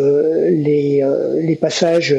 les 0.51 1.03
les 1.41 1.57
passages 1.57 2.15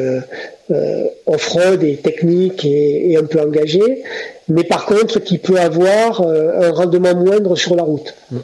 off-road 1.27 1.83
et 1.83 1.95
techniques 1.97 2.65
et, 2.65 3.11
et, 3.11 3.17
un 3.17 3.23
peu 3.23 3.39
engagés, 3.39 4.03
mais 4.49 4.63
par 4.63 4.87
contre 4.87 5.19
qui 5.19 5.37
peut 5.37 5.59
avoir 5.59 6.21
un 6.23 6.71
rendement 6.71 7.15
moindre 7.15 7.55
sur 7.55 7.75
la 7.75 7.83
route. 7.83 8.15
Mm. 8.31 8.37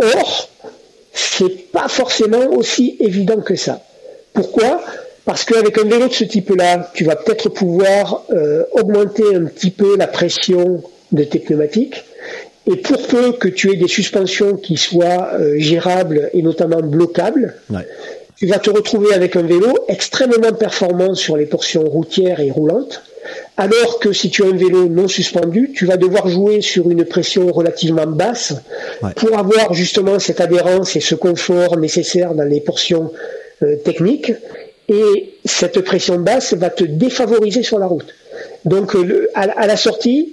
Or, 0.00 0.48
c'est 1.12 1.70
pas 1.72 1.88
forcément 1.88 2.46
aussi 2.52 2.96
évident 3.00 3.40
que 3.40 3.56
ça. 3.56 3.80
Pourquoi? 4.32 4.82
Parce 5.24 5.44
qu'avec 5.44 5.78
un 5.78 5.84
vélo 5.84 6.08
de 6.08 6.12
ce 6.12 6.24
type-là, 6.24 6.90
tu 6.94 7.04
vas 7.04 7.16
peut-être 7.16 7.48
pouvoir 7.50 8.24
euh, 8.30 8.64
augmenter 8.72 9.34
un 9.34 9.44
petit 9.44 9.70
peu 9.70 9.96
la 9.96 10.06
pression 10.06 10.82
de 11.12 11.24
tes 11.24 11.38
pneumatiques. 11.38 12.04
Et 12.66 12.76
pour 12.76 13.06
peu 13.06 13.32
que 13.32 13.48
tu 13.48 13.72
aies 13.72 13.76
des 13.76 13.88
suspensions 13.88 14.56
qui 14.56 14.76
soient 14.76 15.30
euh, 15.34 15.54
gérables 15.58 16.30
et 16.34 16.42
notamment 16.42 16.80
bloquables, 16.80 17.54
tu 18.40 18.46
vas 18.46 18.58
te 18.58 18.70
retrouver 18.70 19.12
avec 19.12 19.36
un 19.36 19.42
vélo 19.42 19.68
extrêmement 19.86 20.52
performant 20.58 21.14
sur 21.14 21.36
les 21.36 21.44
portions 21.44 21.84
routières 21.84 22.40
et 22.40 22.50
roulantes, 22.50 23.02
alors 23.58 23.98
que 23.98 24.14
si 24.14 24.30
tu 24.30 24.42
as 24.42 24.46
un 24.46 24.56
vélo 24.56 24.88
non 24.88 25.08
suspendu, 25.08 25.72
tu 25.74 25.84
vas 25.84 25.98
devoir 25.98 26.26
jouer 26.26 26.62
sur 26.62 26.90
une 26.90 27.04
pression 27.04 27.52
relativement 27.52 28.06
basse 28.06 28.54
pour 29.16 29.38
avoir 29.38 29.74
justement 29.74 30.18
cette 30.18 30.40
adhérence 30.40 30.96
et 30.96 31.00
ce 31.00 31.14
confort 31.14 31.76
nécessaire 31.76 32.34
dans 32.34 32.44
les 32.44 32.62
portions 32.62 33.12
euh, 33.62 33.76
techniques. 33.76 34.32
Et 34.88 35.34
cette 35.44 35.82
pression 35.82 36.18
basse 36.18 36.54
va 36.54 36.70
te 36.70 36.84
défavoriser 36.84 37.62
sur 37.62 37.78
la 37.78 37.86
route. 37.86 38.08
Donc 38.64 38.96
euh, 38.96 39.28
à, 39.34 39.66
la 39.66 39.76
sortie, 39.76 40.32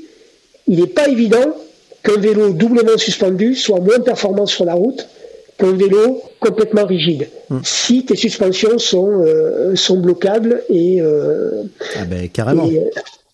il 0.70 0.80
n'est 0.80 0.88
pas 0.88 1.10
évident 1.10 1.58
qu'un 2.04 2.18
vélo 2.18 2.52
doublement 2.52 2.98
suspendu 2.98 3.54
soit 3.54 3.82
moins 3.82 4.00
performant 4.00 4.46
sur 4.46 4.64
la 4.64 4.76
route 4.76 5.10
qu'un 5.58 5.74
vélo 5.74 6.22
complètement 6.40 6.86
rigide. 6.86 7.30
Hmm. 7.50 7.60
Si 7.64 8.06
tes 8.06 8.16
suspensions 8.16 8.78
sont, 8.78 9.22
euh, 9.26 9.76
sont 9.76 10.00
bloquables 10.00 10.64
et, 10.70 11.02
euh, 11.02 11.64
ah 11.96 12.06
ben, 12.06 12.28
carrément. 12.30 12.68
et, 12.70 12.90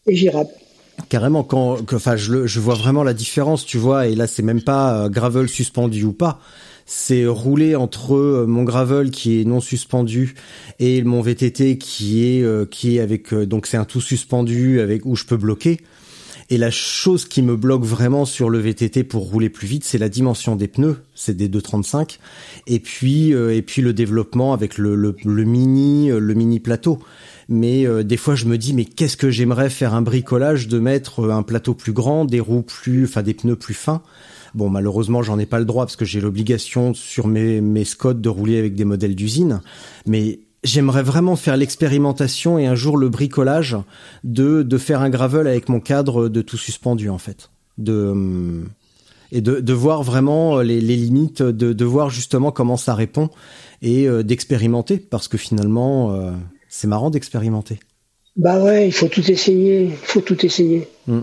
et 0.08 0.16
girables. 0.16 0.50
Carrément, 1.10 1.44
quand, 1.44 1.78
enfin, 1.94 2.16
je, 2.16 2.46
je 2.46 2.60
vois 2.60 2.76
vraiment 2.76 3.04
la 3.04 3.14
différence, 3.14 3.66
tu 3.66 3.78
vois, 3.78 4.08
et 4.08 4.16
là, 4.16 4.28
c'est 4.28 4.44
même 4.44 4.62
pas 4.62 5.10
gravel 5.10 5.50
suspendu 5.50 6.04
ou 6.04 6.14
pas 6.14 6.40
c'est 6.86 7.26
rouler 7.26 7.78
entre 7.78 8.44
mon 8.46 8.64
gravel 8.64 9.10
qui 9.10 9.40
est 9.40 9.46
non 9.46 9.62
suspendu 9.62 10.36
et 10.80 11.02
mon 11.02 11.22
VTT 11.22 11.78
qui 11.78 12.26
est 12.26 12.70
qui 12.70 12.98
est 12.98 13.00
avec 13.00 13.34
donc 13.34 13.68
c'est 13.68 13.78
un 13.78 13.86
tout 13.86 14.02
suspendu 14.02 14.82
avec 14.82 15.06
où 15.06 15.16
je 15.16 15.24
peux 15.24 15.38
bloquer. 15.38 15.80
Et 16.54 16.58
la 16.58 16.70
chose 16.70 17.26
qui 17.26 17.42
me 17.42 17.56
bloque 17.56 17.84
vraiment 17.84 18.26
sur 18.26 18.48
le 18.48 18.60
VTT 18.60 19.04
pour 19.06 19.24
rouler 19.24 19.50
plus 19.50 19.66
vite, 19.66 19.84
c'est 19.84 19.98
la 19.98 20.08
dimension 20.08 20.56
des 20.56 20.68
pneus, 20.68 20.98
c'est 21.16 21.36
des 21.36 21.48
235, 21.48 22.20
et 22.68 22.80
puis 22.80 23.34
euh, 23.34 23.56
et 23.56 23.64
puis 23.64 23.82
le 23.82 23.92
développement 23.92 24.54
avec 24.54 24.78
le, 24.78 25.16
mini 25.26 26.12
euh, 26.12 26.20
le 26.20 26.34
mini 26.36 26.60
plateau. 26.60 27.00
Mais 27.50 27.88
euh, 27.88 28.04
des 28.04 28.18
fois, 28.18 28.36
je 28.36 28.46
me 28.46 28.60
dis 28.60 28.76
mais 28.76 28.86
qu'est-ce 28.86 29.18
que 29.18 29.32
j'aimerais 29.32 29.72
faire 29.72 29.96
un 29.96 30.04
bricolage 30.04 30.68
de 30.68 30.78
mettre 30.78 31.28
un 31.32 31.42
plateau 31.42 31.74
plus 31.74 31.92
grand, 31.92 32.24
des 32.24 32.40
roues 32.40 32.62
plus, 32.62 33.06
enfin 33.06 33.24
des 33.24 33.34
pneus 33.34 33.56
plus 33.56 33.74
fins? 33.74 34.04
Bon, 34.54 34.70
malheureusement, 34.70 35.24
j'en 35.24 35.40
ai 35.40 35.48
pas 35.48 35.58
le 35.58 35.66
droit 35.66 35.86
parce 35.86 35.96
que 35.96 36.06
j'ai 36.06 36.22
l'obligation 36.22 36.94
sur 36.94 37.26
mes 37.26 37.62
mes 37.62 37.84
Scott 37.84 38.22
de 38.22 38.30
rouler 38.30 38.60
avec 38.60 38.76
des 38.76 38.86
modèles 38.86 39.16
d'usine. 39.16 39.62
Mais 40.06 40.38
j'aimerais 40.64 41.04
vraiment 41.04 41.36
faire 41.36 41.58
l'expérimentation 41.58 42.58
et 42.58 42.66
un 42.66 42.76
jour 42.76 42.98
le 42.98 43.10
bricolage 43.10 43.78
de 44.24 44.64
de 44.64 44.78
faire 44.78 45.02
un 45.02 45.10
gravel 45.10 45.48
avec 45.48 45.70
mon 45.70 45.80
cadre 45.80 46.30
de 46.30 46.42
tout 46.42 46.58
suspendu 46.58 47.10
en 47.10 47.18
fait. 47.18 47.50
De 47.78 48.64
et 49.32 49.42
de, 49.42 49.60
de 49.60 49.74
voir 49.74 50.04
vraiment 50.04 50.62
les, 50.62 50.80
les 50.80 50.96
limites 50.96 51.42
de, 51.42 51.74
de 51.74 51.86
voir 51.86 52.10
justement 52.12 52.52
comment 52.52 52.78
ça 52.78 52.94
répond 52.94 53.30
et 53.82 54.08
euh, 54.08 54.22
d'expérimenter 54.22 54.98
parce 54.98 55.28
que 55.28 55.38
finalement 55.38 56.14
euh, 56.14 56.32
c'est 56.70 56.88
marrant 56.88 57.10
d'expérimenter. 57.10 57.80
Bah 58.36 58.64
ouais 58.64 58.88
il 58.88 58.92
faut 58.92 59.08
tout 59.08 59.30
essayer 59.30 59.86
il 59.86 59.92
faut 59.96 60.22
tout 60.22 60.46
essayer. 60.46 60.88
Mm. 61.08 61.22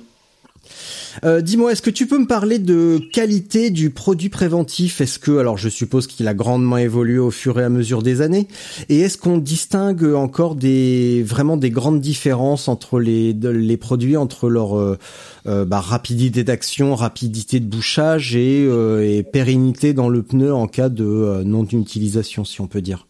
Euh, 1.25 1.41
dis-moi, 1.41 1.73
est-ce 1.73 1.83
que 1.83 1.91
tu 1.91 2.07
peux 2.07 2.19
me 2.19 2.27
parler 2.27 2.59
de 2.59 3.01
qualité 3.13 3.71
du 3.71 3.91
produit 3.91 4.29
préventif? 4.29 5.01
Est-ce 5.01 5.19
que, 5.19 5.39
alors 5.39 5.59
je 5.59 5.69
suppose 5.69 6.07
qu'il 6.07 6.29
a 6.29 6.35
grandement 6.35 6.77
évolué 6.77 7.19
au 7.19 7.31
fur 7.31 7.59
et 7.61 7.65
à 7.65 7.69
mesure 7.69 8.03
des 8.03 8.21
années, 8.21 8.49
et 8.89 9.01
est-ce 9.01 9.19
qu'on 9.19 9.39
distingue 9.39 10.05
encore 10.15 10.55
des 10.55 11.23
vraiment 11.23 11.57
des 11.57 11.71
grandes 11.71 12.01
différences 12.01 12.69
entre 12.69 13.01
les 13.01 13.33
les 13.33 13.77
produits 13.77 14.17
entre 14.17 14.49
leur 14.49 14.79
euh, 14.79 14.99
euh, 15.47 15.65
bah, 15.65 15.81
rapidité 15.81 16.45
d'action, 16.45 16.95
rapidité 16.95 17.61
de 17.61 17.67
bouchage 17.67 18.37
et, 18.37 18.65
et, 18.65 19.23
pérennité 19.23 19.93
dans 19.93 20.09
le 20.09 20.23
pneu 20.23 20.53
en 20.53 20.67
cas 20.67 20.89
de 20.89 21.43
non 21.45 21.65
utilisation, 21.65 22.45
si 22.45 22.61
on 22.61 22.67
peut 22.67 22.83
dire? 22.83 23.07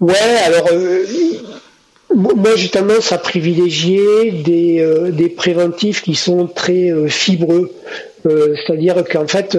Ouais, 0.00 0.14
alors 0.46 0.68
moi, 2.14 2.56
j'ai 2.56 2.68
tendance 2.68 3.12
à 3.12 3.18
privilégier 3.18 4.32
des, 4.32 4.80
euh, 4.80 5.10
des 5.10 5.28
préventifs 5.28 6.02
qui 6.02 6.14
sont 6.14 6.46
très 6.46 6.90
euh, 6.90 7.06
fibreux. 7.06 7.72
Euh, 8.26 8.54
c'est-à-dire 8.54 9.02
qu'en 9.10 9.26
fait, 9.26 9.56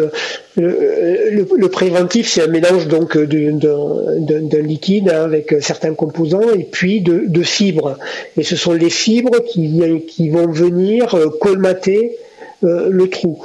le, 0.55 1.47
le, 1.57 1.69
préventif, 1.69 2.29
c'est 2.29 2.43
un 2.43 2.47
mélange 2.47 2.87
donc 2.87 3.17
d'un 3.17 4.61
liquide 4.61 5.09
avec 5.09 5.55
certains 5.61 5.95
composants 5.95 6.53
et 6.53 6.65
puis 6.65 7.01
de, 7.01 7.23
de, 7.25 7.41
fibres. 7.41 7.97
Et 8.37 8.43
ce 8.43 8.55
sont 8.55 8.73
les 8.73 8.91
fibres 8.91 9.39
qui, 9.43 9.81
qui 10.07 10.29
vont 10.29 10.51
venir 10.51 11.17
colmater 11.39 12.17
le 12.61 13.07
trou. 13.07 13.43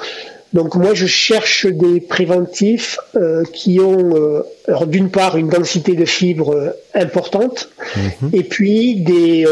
Donc 0.52 0.74
moi 0.77 0.94
je 0.94 1.06
cherche 1.06 1.66
des 1.66 2.01
préventifs 2.01 2.98
euh, 3.16 3.43
qui 3.52 3.81
ont 3.81 4.14
euh, 4.14 4.86
d'une 4.86 5.10
part 5.10 5.36
une 5.36 5.48
densité 5.48 5.94
de 5.94 6.05
fibres 6.05 6.55
euh, 6.55 6.70
importante 6.94 7.68
mhm. 7.97 8.31
et 8.32 8.43
puis 8.43 8.97
des 8.97 9.47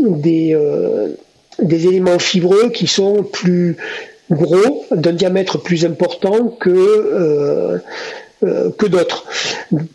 des, 0.00 0.56
des 1.58 1.86
éléments 1.86 2.18
fibreux 2.18 2.70
qui 2.70 2.86
sont 2.86 3.22
plus 3.22 3.76
gros, 4.30 4.84
d'un 4.90 5.12
diamètre 5.12 5.58
plus 5.58 5.84
important 5.84 6.48
que 6.48 7.80
que 8.40 8.86
d'autres. 8.86 9.24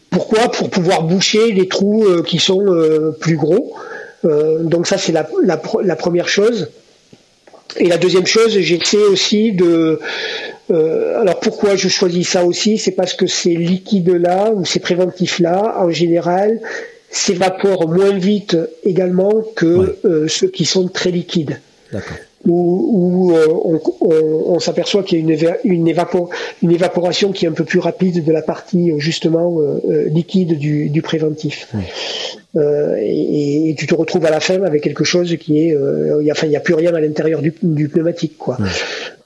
Pourquoi? 0.10 0.50
Pour 0.50 0.70
pouvoir 0.70 1.04
boucher 1.04 1.52
les 1.52 1.68
trous 1.68 2.24
qui 2.24 2.40
sont 2.40 2.66
plus 3.20 3.38
gros. 3.38 3.74
donc 4.24 4.88
ça 4.88 4.98
c'est 4.98 5.12
la, 5.12 5.28
la, 5.44 5.62
la 5.84 5.96
première 5.96 6.28
chose. 6.28 6.70
Et 7.78 7.88
la 7.88 7.98
deuxième 7.98 8.26
chose, 8.26 8.58
j'essaie 8.60 8.98
aussi 8.98 9.52
de. 9.52 10.00
Euh, 10.70 11.20
alors 11.20 11.40
pourquoi 11.40 11.76
je 11.76 11.88
choisis 11.88 12.30
ça 12.30 12.46
aussi 12.46 12.78
C'est 12.78 12.92
parce 12.92 13.14
que 13.14 13.28
ces 13.28 13.56
liquides-là 13.56 14.52
ou 14.52 14.66
ces 14.66 14.80
préventifs-là, 14.80 15.78
en 15.80 15.90
général, 15.90 16.62
s'évaporent 17.10 17.90
moins 17.90 18.18
vite 18.18 18.58
également 18.84 19.44
que 19.56 19.98
euh, 20.06 20.28
ceux 20.28 20.48
qui 20.48 20.66
sont 20.66 20.88
très 20.88 21.12
liquides. 21.12 21.60
Où, 22.48 23.34
euh, 23.36 23.48
on, 24.48 24.60
s'aperçoit 24.60 25.04
qu'il 25.04 25.20
y 25.20 25.46
a 25.46 25.58
une, 25.64 25.88
une, 26.64 26.72
évaporation 26.72 27.32
qui 27.34 27.46
est 27.46 27.48
un 27.50 27.54
peu 27.54 27.66
plus 27.66 27.80
rapide 27.80 28.24
de 28.24 28.32
la 28.32 28.42
partie 28.42 28.94
justement 28.98 29.60
liquide 30.08 30.58
du, 30.58 31.02
préventif. 31.04 31.68
Euh, 32.58 32.98
et, 33.00 33.76
tu 33.78 33.88
te 33.88 33.96
retrouves 33.96 34.26
à 34.26 34.30
la 34.30 34.42
fin 34.42 34.62
avec 34.64 34.84
quelque 34.84 35.06
chose 35.06 35.38
qui 35.40 35.60
est, 35.60 35.76
euh, 35.76 36.22
enfin, 36.32 36.48
il 36.48 36.50
n'y 36.50 36.58
a 36.58 36.60
plus 36.60 36.74
rien 36.74 36.94
à 36.94 37.00
l'intérieur 37.00 37.42
du, 37.42 37.52
pneumatique, 37.52 38.38
quoi. 38.38 38.58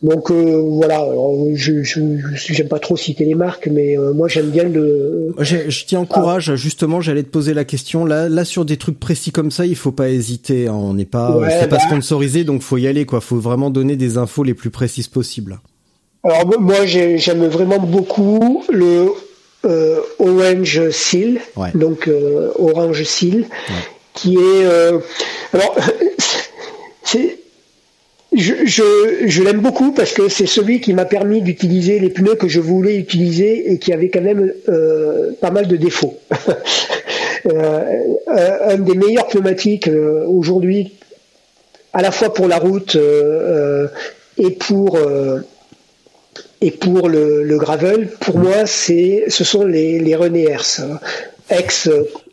Donc 0.03 0.29
euh, 0.29 0.61
voilà, 0.61 1.03
je 1.55 1.81
j'aime 1.81 2.67
pas 2.67 2.77
trop 2.77 2.95
citer 2.95 3.25
les 3.25 3.33
marques, 3.33 3.67
mais 3.71 3.97
moi 4.13 4.27
j'aime 4.27 4.51
bien 4.51 4.65
le. 4.65 5.33
Je 5.39 5.85
t'y 5.85 5.97
encourage, 5.97 6.55
justement, 6.55 7.01
j'allais 7.01 7.23
te 7.23 7.29
poser 7.29 7.55
la 7.55 7.65
question. 7.65 8.05
Là, 8.05 8.29
là 8.29 8.45
sur 8.45 8.65
des 8.65 8.77
trucs 8.77 8.99
précis 8.99 9.31
comme 9.31 9.49
ça, 9.49 9.65
il 9.65 9.75
faut 9.75 9.91
pas 9.91 10.09
hésiter. 10.09 10.67
Hein. 10.67 10.73
on 10.75 10.93
n'est 10.93 11.05
pas, 11.05 11.39
c'est 11.49 11.67
pas 11.67 11.77
bah. 11.77 11.83
sponsorisé, 11.87 12.43
donc 12.43 12.61
faut 12.61 12.77
y 12.77 12.87
aller, 12.87 13.05
quoi. 13.05 13.21
Faut 13.21 13.37
vraiment 13.37 13.71
donner 13.71 13.95
des 13.95 14.17
infos 14.17 14.43
les 14.43 14.53
plus 14.53 14.69
précises 14.69 15.07
possibles. 15.07 15.59
Alors 16.23 16.59
moi 16.59 16.85
j'aime 16.85 17.45
vraiment 17.45 17.77
beaucoup 17.77 18.63
le 18.71 19.09
euh, 19.65 19.99
Orange 20.19 20.89
Seal, 20.91 21.39
donc 21.73 22.07
euh, 22.07 22.51
Orange 22.59 23.03
Seal, 23.03 23.45
qui 24.13 24.35
est 24.35 24.65
euh, 24.65 24.99
alors 25.53 25.75
c'est 27.03 27.39
je, 28.35 28.53
je, 28.65 29.43
l'aime 29.43 29.61
beaucoup 29.61 29.91
parce 29.91 30.11
que 30.11 30.27
c'est 30.27 30.45
celui 30.45 30.81
qui 30.81 30.93
m'a 30.93 31.05
permis 31.05 31.41
d'utiliser 31.41 31.99
les 31.99 32.09
pneus 32.09 32.35
que 32.35 32.47
je 32.47 32.59
voulais 32.59 32.97
utiliser 32.97 33.71
et 33.71 33.79
qui 33.79 33.93
avait 33.93 34.09
quand 34.09 34.21
même 34.21 34.51
pas 35.39 35.51
mal 35.51 35.67
de 35.67 35.77
défauts. 35.77 36.17
un 37.49 38.77
des 38.77 38.95
meilleurs 38.95 39.27
pneumatiques 39.27 39.89
aujourd'hui, 40.27 40.95
à 41.93 42.01
la 42.01 42.11
fois 42.11 42.33
pour 42.33 42.49
la 42.49 42.57
route 42.57 42.97
et 44.37 44.51
pour 44.51 44.97
et 46.65 46.71
pour 46.71 47.09
le, 47.09 47.57
gravel, 47.59 48.09
pour 48.19 48.39
moi, 48.39 48.65
c'est, 48.65 49.25
ce 49.27 49.43
sont 49.43 49.65
les, 49.65 49.99
les 49.99 50.17
ex, 51.51 51.89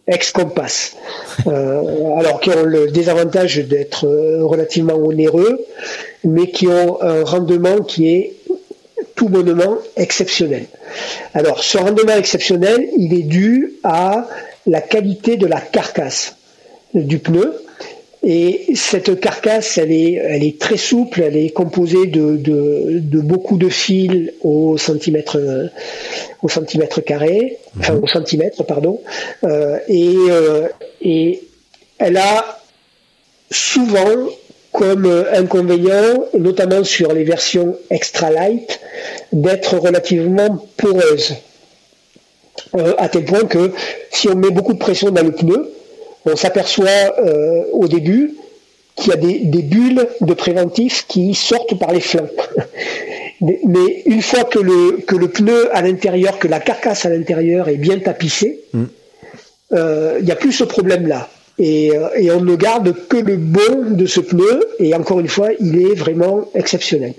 ex 0.09 0.33
Compass. 0.33 0.97
Euh, 1.47 2.17
alors 2.19 2.41
qui 2.41 2.51
ont 2.51 2.63
le 2.63 2.91
désavantage 2.91 3.57
d'être 3.57 4.07
euh, 4.07 4.45
relativement 4.45 4.95
onéreux, 4.95 5.65
mais 6.25 6.51
qui 6.51 6.69
ont 6.69 7.03
un 7.03 7.25
rendement 7.25 7.79
qui 7.79 8.15
est 8.15 8.35
tout 9.17 9.31
bonnement 9.31 9.79
exceptionnel. 9.97 10.67
Alors, 11.33 11.65
ce 11.65 11.79
rendement 11.79 12.15
exceptionnel, 12.15 12.87
il 12.99 13.15
est 13.15 13.23
dû 13.23 13.75
à 13.83 14.29
la 14.67 14.83
qualité 14.83 15.37
de 15.37 15.47
la 15.47 15.61
carcasse 15.61 16.37
du 16.93 17.19
pneu, 17.19 17.55
et 18.25 18.67
cette 18.77 19.19
carcasse, 19.21 19.79
elle 19.79 19.91
est, 19.93 20.13
elle 20.13 20.45
est 20.45 20.59
très 20.61 20.77
souple, 20.77 21.23
elle 21.23 21.37
est 21.37 21.51
composée 21.51 22.07
de, 22.07 22.37
de, 22.37 22.99
de 23.01 23.21
beaucoup 23.21 23.57
de 23.59 23.69
fils 23.69 24.31
au 24.43 24.79
centimètre, 24.79 25.39
au 26.43 26.49
centimètre 26.49 27.01
carré, 27.01 27.59
enfin 27.81 27.95
au 28.01 28.07
centimètre, 28.07 28.63
pardon, 28.65 29.01
euh, 29.45 29.79
et, 29.89 30.15
euh, 30.31 30.69
et 31.01 31.43
elle 31.99 32.17
a 32.17 32.61
souvent 33.51 34.29
comme 34.71 35.25
inconvénient, 35.35 36.25
notamment 36.39 36.83
sur 36.85 37.13
les 37.13 37.25
versions 37.25 37.77
extra 37.91 38.31
light, 38.31 38.81
d'être 39.33 39.77
relativement 39.79 40.65
poreuse. 40.77 41.35
euh, 42.77 42.95
à 42.99 43.09
tel 43.09 43.25
point 43.25 43.45
que 43.45 43.73
si 44.11 44.29
on 44.29 44.37
met 44.37 44.51
beaucoup 44.51 44.73
de 44.73 44.79
pression 44.79 45.11
dans 45.11 45.23
le 45.23 45.33
pneu, 45.33 45.73
on 46.25 46.37
s'aperçoit 46.37 47.15
euh, 47.19 47.65
au 47.73 47.89
début 47.89 48.35
qu'il 48.97 49.11
y 49.11 49.13
a 49.15 49.17
des, 49.17 49.39
des, 49.41 49.63
bulles 49.63 50.07
de 50.21 50.35
préventif 50.35 51.07
qui 51.09 51.35
sortent 51.35 51.79
par 51.79 51.93
les 51.93 52.01
flancs. 52.01 52.29
Mais 53.41 54.03
une 54.07 54.23
fois 54.23 54.45
que 54.45 54.59
le, 54.59 54.99
que 55.05 55.17
le 55.17 55.29
pneu 55.29 55.75
à 55.75 55.83
l'intérieur, 55.83 56.39
que 56.39 56.47
la 56.47 56.61
carcasse 56.61 57.07
à 57.07 57.09
l'intérieur 57.09 57.69
est 57.69 57.77
bien 57.77 57.99
tapissée, 57.99 58.61
mm. 58.73 58.85
euh, 59.73 60.17
il 60.21 60.25
n'y 60.25 60.31
a 60.31 60.37
plus 60.37 60.53
ce 60.53 60.65
problème-là. 60.65 61.29
Et, 61.59 61.95
euh, 61.95 62.09
et, 62.17 62.31
on 62.31 62.41
ne 62.41 62.55
garde 62.55 62.95
que 63.09 63.17
le 63.17 63.37
bon 63.37 63.91
de 63.91 64.07
ce 64.07 64.21
pneu, 64.21 64.61
et 64.79 64.95
encore 64.95 65.21
une 65.21 65.29
fois, 65.29 65.49
il 65.61 65.81
est 65.83 65.95
vraiment 65.95 66.49
exceptionnel. 66.55 67.15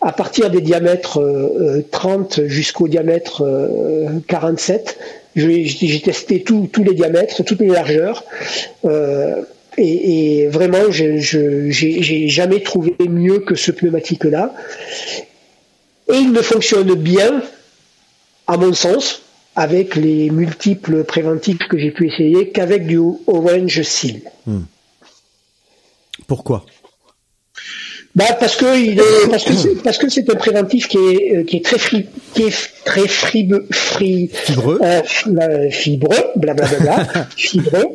À 0.00 0.12
partir 0.12 0.50
des 0.50 0.60
diamètres 0.60 1.20
euh, 1.20 1.84
30 1.90 2.46
jusqu'au 2.46 2.88
diamètre 2.88 3.44
47, 4.28 4.98
j'ai 5.36 6.00
testé 6.00 6.42
tous 6.42 6.68
les 6.78 6.94
diamètres, 6.94 7.42
toutes 7.44 7.60
les 7.60 7.68
largeurs. 7.68 8.24
Euh, 8.84 9.42
et, 9.78 10.42
et, 10.42 10.48
vraiment, 10.48 10.90
j'ai 10.90 12.28
jamais 12.28 12.60
trouvé 12.60 12.96
mieux 13.08 13.40
que 13.40 13.54
ce 13.54 13.70
pneumatique-là. 13.70 14.54
Et 16.12 16.16
il 16.16 16.32
ne 16.32 16.42
fonctionne 16.42 16.94
bien, 16.94 17.42
à 18.46 18.56
mon 18.56 18.72
sens, 18.72 19.22
avec 19.54 19.94
les 19.96 20.30
multiples 20.30 21.04
préventifs 21.04 21.68
que 21.68 21.78
j'ai 21.78 21.90
pu 21.90 22.08
essayer, 22.08 22.50
qu'avec 22.50 22.86
du 22.86 22.98
Orange 23.26 23.82
Seal. 23.82 24.20
Hmm. 24.46 24.62
Pourquoi? 26.26 26.64
Bah 28.16 28.24
parce 28.40 28.56
que 28.56 28.76
il 28.76 28.98
est 28.98 29.30
parce 29.30 29.44
que 29.44 29.54
c'est, 29.54 29.82
parce 29.82 29.98
que 29.98 30.08
c'est 30.08 30.28
un 30.30 30.34
préventif 30.34 30.88
qui 30.88 30.98
est 30.98 31.36
euh, 31.36 31.44
qui 31.44 31.58
est 31.58 31.64
très 31.64 31.78
fri, 31.78 32.06
qui 32.34 32.42
est 32.42 32.70
très 32.84 33.06
fribe, 33.06 33.54
fri, 33.70 34.30
fibreux. 34.32 34.80
euh, 34.82 35.70
fibreux 35.70 36.16
blablabla 36.34 37.06
fibreux 37.36 37.86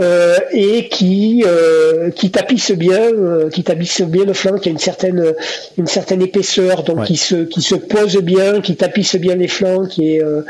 euh, 0.00 0.36
et 0.52 0.88
qui 0.88 1.44
euh, 1.46 2.10
qui 2.10 2.30
tapisse 2.32 2.72
bien 2.72 3.02
euh, 3.02 3.50
qui 3.50 3.62
tapisse 3.62 4.00
bien 4.02 4.24
le 4.24 4.32
flanc 4.32 4.58
qui 4.58 4.68
a 4.68 4.72
une 4.72 4.78
certaine 4.78 5.34
une 5.78 5.86
certaine 5.86 6.22
épaisseur. 6.22 6.82
Donc 6.82 7.04
qui 7.04 7.16
se 7.16 7.44
qui 7.44 7.62
se 7.62 7.76
pose 7.76 8.16
bien 8.16 8.60
qui 8.62 8.74
tapisse 8.74 9.14
bien 9.16 9.36
les 9.36 9.48
flancs 9.48 9.86
qui 9.86 10.16
est 10.16 10.24
euh, 10.24 10.42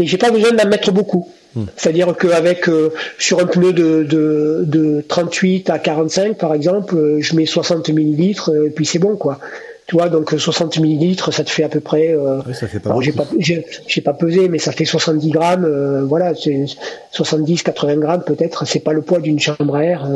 et 0.00 0.06
j'ai 0.06 0.16
pas 0.18 0.30
besoin 0.30 0.52
d'en 0.52 0.66
mettre 0.68 0.90
beaucoup 0.90 1.28
C'est-à-dire 1.76 2.16
qu'avec 2.16 2.68
euh, 2.68 2.92
sur 3.18 3.40
un 3.40 3.46
pneu 3.46 3.72
de, 3.72 4.02
de, 4.02 4.64
de, 4.66 5.04
38 5.06 5.70
à 5.70 5.78
45 5.78 6.36
par 6.36 6.54
exemple, 6.54 6.96
euh, 6.96 7.20
je 7.20 7.34
mets 7.36 7.46
60 7.46 7.88
millilitres 7.90 8.50
euh, 8.50 8.66
et 8.66 8.70
puis 8.70 8.84
c'est 8.84 8.98
bon 8.98 9.16
quoi. 9.16 9.38
Tu 9.86 9.96
vois, 9.96 10.08
donc 10.08 10.34
60 10.36 10.78
millilitres, 10.78 11.32
ça 11.32 11.44
te 11.44 11.50
fait 11.50 11.62
à 11.62 11.68
peu 11.68 11.80
près. 11.80 12.16
oui, 12.46 12.54
ça 12.54 12.66
fait 12.66 12.80
pas. 12.80 12.96
j'ai 13.00 13.12
pas, 13.12 13.26
j'ai, 13.38 14.00
pas 14.00 14.14
pesé, 14.14 14.48
mais 14.48 14.58
ça 14.58 14.72
fait 14.72 14.86
70 14.86 15.30
grammes. 15.30 16.06
voilà, 16.08 16.34
c'est 16.34 16.64
70-80 17.12 17.98
grammes 17.98 18.24
peut-être. 18.24 18.66
C'est 18.66 18.80
pas 18.80 18.94
le 18.94 19.02
poids 19.02 19.18
d'une 19.18 19.38
chambre 19.38 19.76
à 19.76 19.84
air 19.84 20.08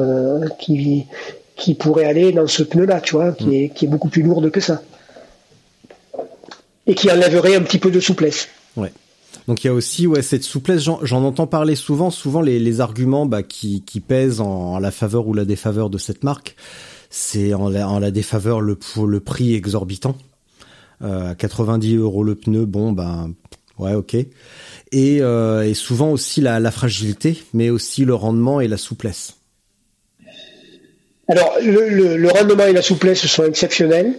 qui 0.59 1.05
qui 1.55 1.75
pourrait 1.75 2.07
aller 2.07 2.33
dans 2.33 2.47
ce 2.47 2.63
pneu-là, 2.63 3.03
tu 3.03 3.15
vois, 3.15 3.33
qui 3.33 3.63
est 3.63 3.69
qui 3.69 3.85
est 3.85 3.89
beaucoup 3.89 4.09
plus 4.09 4.23
lourde 4.23 4.51
que 4.51 4.61
ça 4.61 4.81
et 6.89 6.95
qui 6.95 7.11
enlèverait 7.11 7.55
un 7.55 7.63
petit 7.63 7.79
peu 7.79 7.91
de 7.91 8.01
souplesse. 8.01 8.49
Ouais. 8.77 8.91
Donc 9.47 9.65
il 9.65 9.67
y 9.67 9.71
a 9.71 9.75
aussi 9.75 10.07
ouais 10.07 10.23
cette 10.23 10.45
souplesse. 10.45 10.83
J'en 11.03 11.25
entends 11.25 11.47
parler 11.47 11.75
souvent. 11.75 12.11
Souvent 12.11 12.41
les, 12.41 12.81
arguments 12.81 13.27
bah, 13.27 13.43
qui, 13.43 13.83
pèsent 14.07 14.41
en, 14.41 14.79
la 14.79 14.91
faveur 14.91 15.27
ou 15.27 15.35
la 15.35 15.45
défaveur 15.45 15.91
de 15.91 15.99
cette 15.99 16.23
marque, 16.25 16.55
c'est 17.11 17.55
en 17.55 17.69
la, 17.69 18.11
défaveur 18.11 18.61
le 18.61 18.79
le 19.07 19.21
prix 19.21 19.55
exorbitant. 19.55 20.17
Euh, 21.03 21.35
90 21.35 21.97
euros 21.97 22.25
le 22.25 22.35
pneu, 22.35 22.65
bon 22.67 22.93
ben 22.93 23.33
ouais 23.79 23.95
ok. 23.95 24.17
Et, 24.91 25.23
euh, 25.23 25.73
souvent 25.75 26.11
aussi 26.11 26.41
la, 26.41 26.71
fragilité, 26.71 27.43
mais 27.55 27.71
aussi 27.71 28.05
le 28.05 28.15
rendement 28.15 28.61
et 28.61 28.69
la 28.69 28.77
souplesse. 28.77 29.37
Alors, 31.29 31.57
le, 31.63 32.27
rendement 32.29 32.65
et 32.65 32.73
la 32.73 32.83
souplesse 32.83 33.27
sont 33.27 33.45
exceptionnels. 33.45 34.19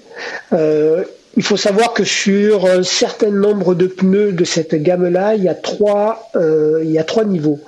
Euh, 0.54 1.04
il 1.38 1.44
faut 1.44 1.58
savoir 1.58 1.94
que 1.94 2.04
sur 2.04 2.66
un 2.66 2.84
certain 2.84 3.30
nombre 3.32 3.76
de 3.76 3.88
pneus 3.88 4.32
de 4.32 4.44
cette 4.44 4.76
gamme-là, 4.76 5.36
il 5.36 5.44
y 5.44 5.50
a 5.50 5.54
trois, 5.54 6.30
euh, 6.36 6.82
il 6.84 6.92
y 6.92 7.00
a 7.00 7.04
trois 7.04 7.24
niveaux. 7.24 7.60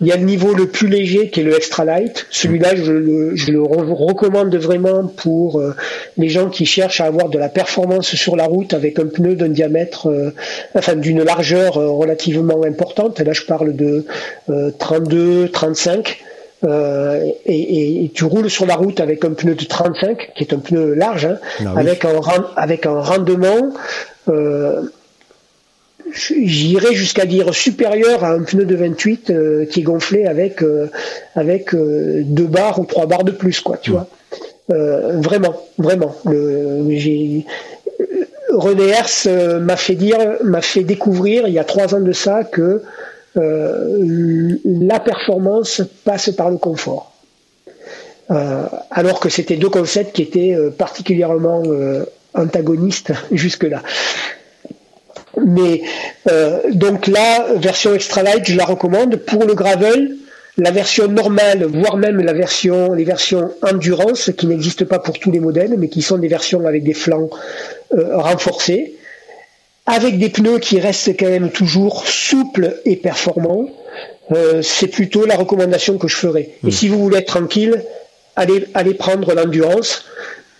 Il 0.00 0.06
y 0.06 0.12
a 0.12 0.16
le 0.16 0.22
niveau 0.22 0.54
le 0.54 0.66
plus 0.66 0.86
léger 0.86 1.28
qui 1.28 1.40
est 1.40 1.42
le 1.42 1.56
extra 1.56 1.84
light. 1.84 2.26
Celui-là, 2.30 2.76
je 2.76 2.92
le, 2.92 3.34
je 3.34 3.50
le 3.50 3.60
recommande 3.60 4.54
vraiment 4.54 5.06
pour 5.08 5.58
euh, 5.58 5.74
les 6.16 6.28
gens 6.28 6.50
qui 6.50 6.66
cherchent 6.66 7.00
à 7.00 7.06
avoir 7.06 7.28
de 7.28 7.38
la 7.38 7.48
performance 7.48 8.14
sur 8.14 8.36
la 8.36 8.44
route 8.44 8.74
avec 8.74 9.00
un 9.00 9.06
pneu 9.06 9.34
d'un 9.34 9.48
diamètre, 9.48 10.08
euh, 10.08 10.32
enfin 10.74 10.94
d'une 10.94 11.24
largeur 11.24 11.78
euh, 11.78 11.90
relativement 11.90 12.62
importante. 12.62 13.18
Là, 13.18 13.32
je 13.32 13.42
parle 13.42 13.74
de 13.74 14.04
32, 14.78 15.48
35. 15.48 16.18
Euh, 16.64 17.24
et, 17.46 18.04
et, 18.04 18.10
tu 18.12 18.24
roules 18.24 18.50
sur 18.50 18.66
la 18.66 18.74
route 18.74 18.98
avec 19.00 19.24
un 19.24 19.32
pneu 19.32 19.54
de 19.54 19.64
35, 19.64 20.32
qui 20.34 20.42
est 20.42 20.52
un 20.52 20.58
pneu 20.58 20.94
large, 20.94 21.26
hein, 21.26 21.38
ah 21.64 21.74
avec, 21.76 22.04
un, 22.04 22.20
avec 22.56 22.84
un 22.84 23.00
rendement, 23.00 23.70
euh, 24.28 24.82
j'irais 26.12 26.94
jusqu'à 26.94 27.26
dire 27.26 27.54
supérieur 27.54 28.24
à 28.24 28.30
un 28.30 28.42
pneu 28.42 28.64
de 28.64 28.74
28 28.74 29.30
euh, 29.30 29.66
qui 29.66 29.80
est 29.80 29.82
gonflé 29.84 30.26
avec, 30.26 30.62
euh, 30.62 30.90
avec 31.36 31.74
deux 31.74 32.46
barres 32.46 32.80
ou 32.80 32.86
trois 32.86 33.06
barres 33.06 33.24
de 33.24 33.32
plus, 33.32 33.60
quoi, 33.60 33.76
tu 33.76 33.92
hmm. 33.92 33.94
vois. 33.94 34.08
vraiment, 35.20 35.64
vraiment. 35.78 36.16
Le, 36.24 37.42
René 38.50 38.88
Hers 38.88 39.60
m'a 39.60 39.76
fait 39.76 39.94
dire, 39.94 40.18
m'a 40.42 40.62
fait 40.62 40.82
découvrir 40.82 41.46
il 41.46 41.54
y 41.54 41.60
a 41.60 41.64
trois 41.64 41.94
ans 41.94 42.00
de 42.00 42.12
ça 42.12 42.42
que 42.42 42.82
euh, 43.38 44.58
la 44.64 45.00
performance 45.00 45.82
passe 46.04 46.30
par 46.30 46.50
le 46.50 46.56
confort. 46.56 47.12
Euh, 48.30 48.64
alors 48.90 49.20
que 49.20 49.28
c'était 49.28 49.56
deux 49.56 49.70
concepts 49.70 50.14
qui 50.14 50.22
étaient 50.22 50.54
euh, 50.54 50.70
particulièrement 50.70 51.62
antagonistes 52.34 53.12
jusque-là. 53.32 53.82
Mais 55.46 55.82
donc 56.72 57.06
la 57.06 57.54
version 57.54 57.94
extra 57.94 58.22
light, 58.22 58.44
je 58.44 58.56
la 58.56 58.64
recommande. 58.64 59.16
Pour 59.16 59.44
le 59.44 59.54
gravel, 59.54 60.16
la 60.56 60.72
version 60.72 61.06
normale, 61.06 61.64
voire 61.64 61.96
même 61.96 62.18
les 62.18 63.04
versions 63.04 63.52
endurance, 63.62 64.32
qui 64.36 64.48
n'existent 64.48 64.84
pas 64.84 64.98
pour 64.98 65.16
tous 65.20 65.30
les 65.30 65.38
modèles, 65.38 65.76
mais 65.78 65.88
qui 65.88 66.02
sont 66.02 66.18
des 66.18 66.26
versions 66.26 66.66
avec 66.66 66.82
des 66.82 66.94
flancs 66.94 67.30
renforcés, 67.92 68.97
avec 69.88 70.18
des 70.18 70.28
pneus 70.28 70.58
qui 70.58 70.78
restent 70.78 71.16
quand 71.18 71.28
même 71.28 71.50
toujours 71.50 72.06
souples 72.06 72.76
et 72.84 72.96
performants, 72.96 73.70
euh, 74.32 74.60
c'est 74.62 74.88
plutôt 74.88 75.24
la 75.24 75.34
recommandation 75.34 75.96
que 75.96 76.08
je 76.08 76.16
ferais. 76.16 76.50
Et 76.62 76.68
hmm. 76.68 76.70
si 76.70 76.88
vous 76.88 76.98
voulez 76.98 77.18
être 77.18 77.28
tranquille, 77.28 77.82
allez, 78.36 78.66
allez 78.74 78.94
prendre 78.94 79.34
l'endurance. 79.34 80.04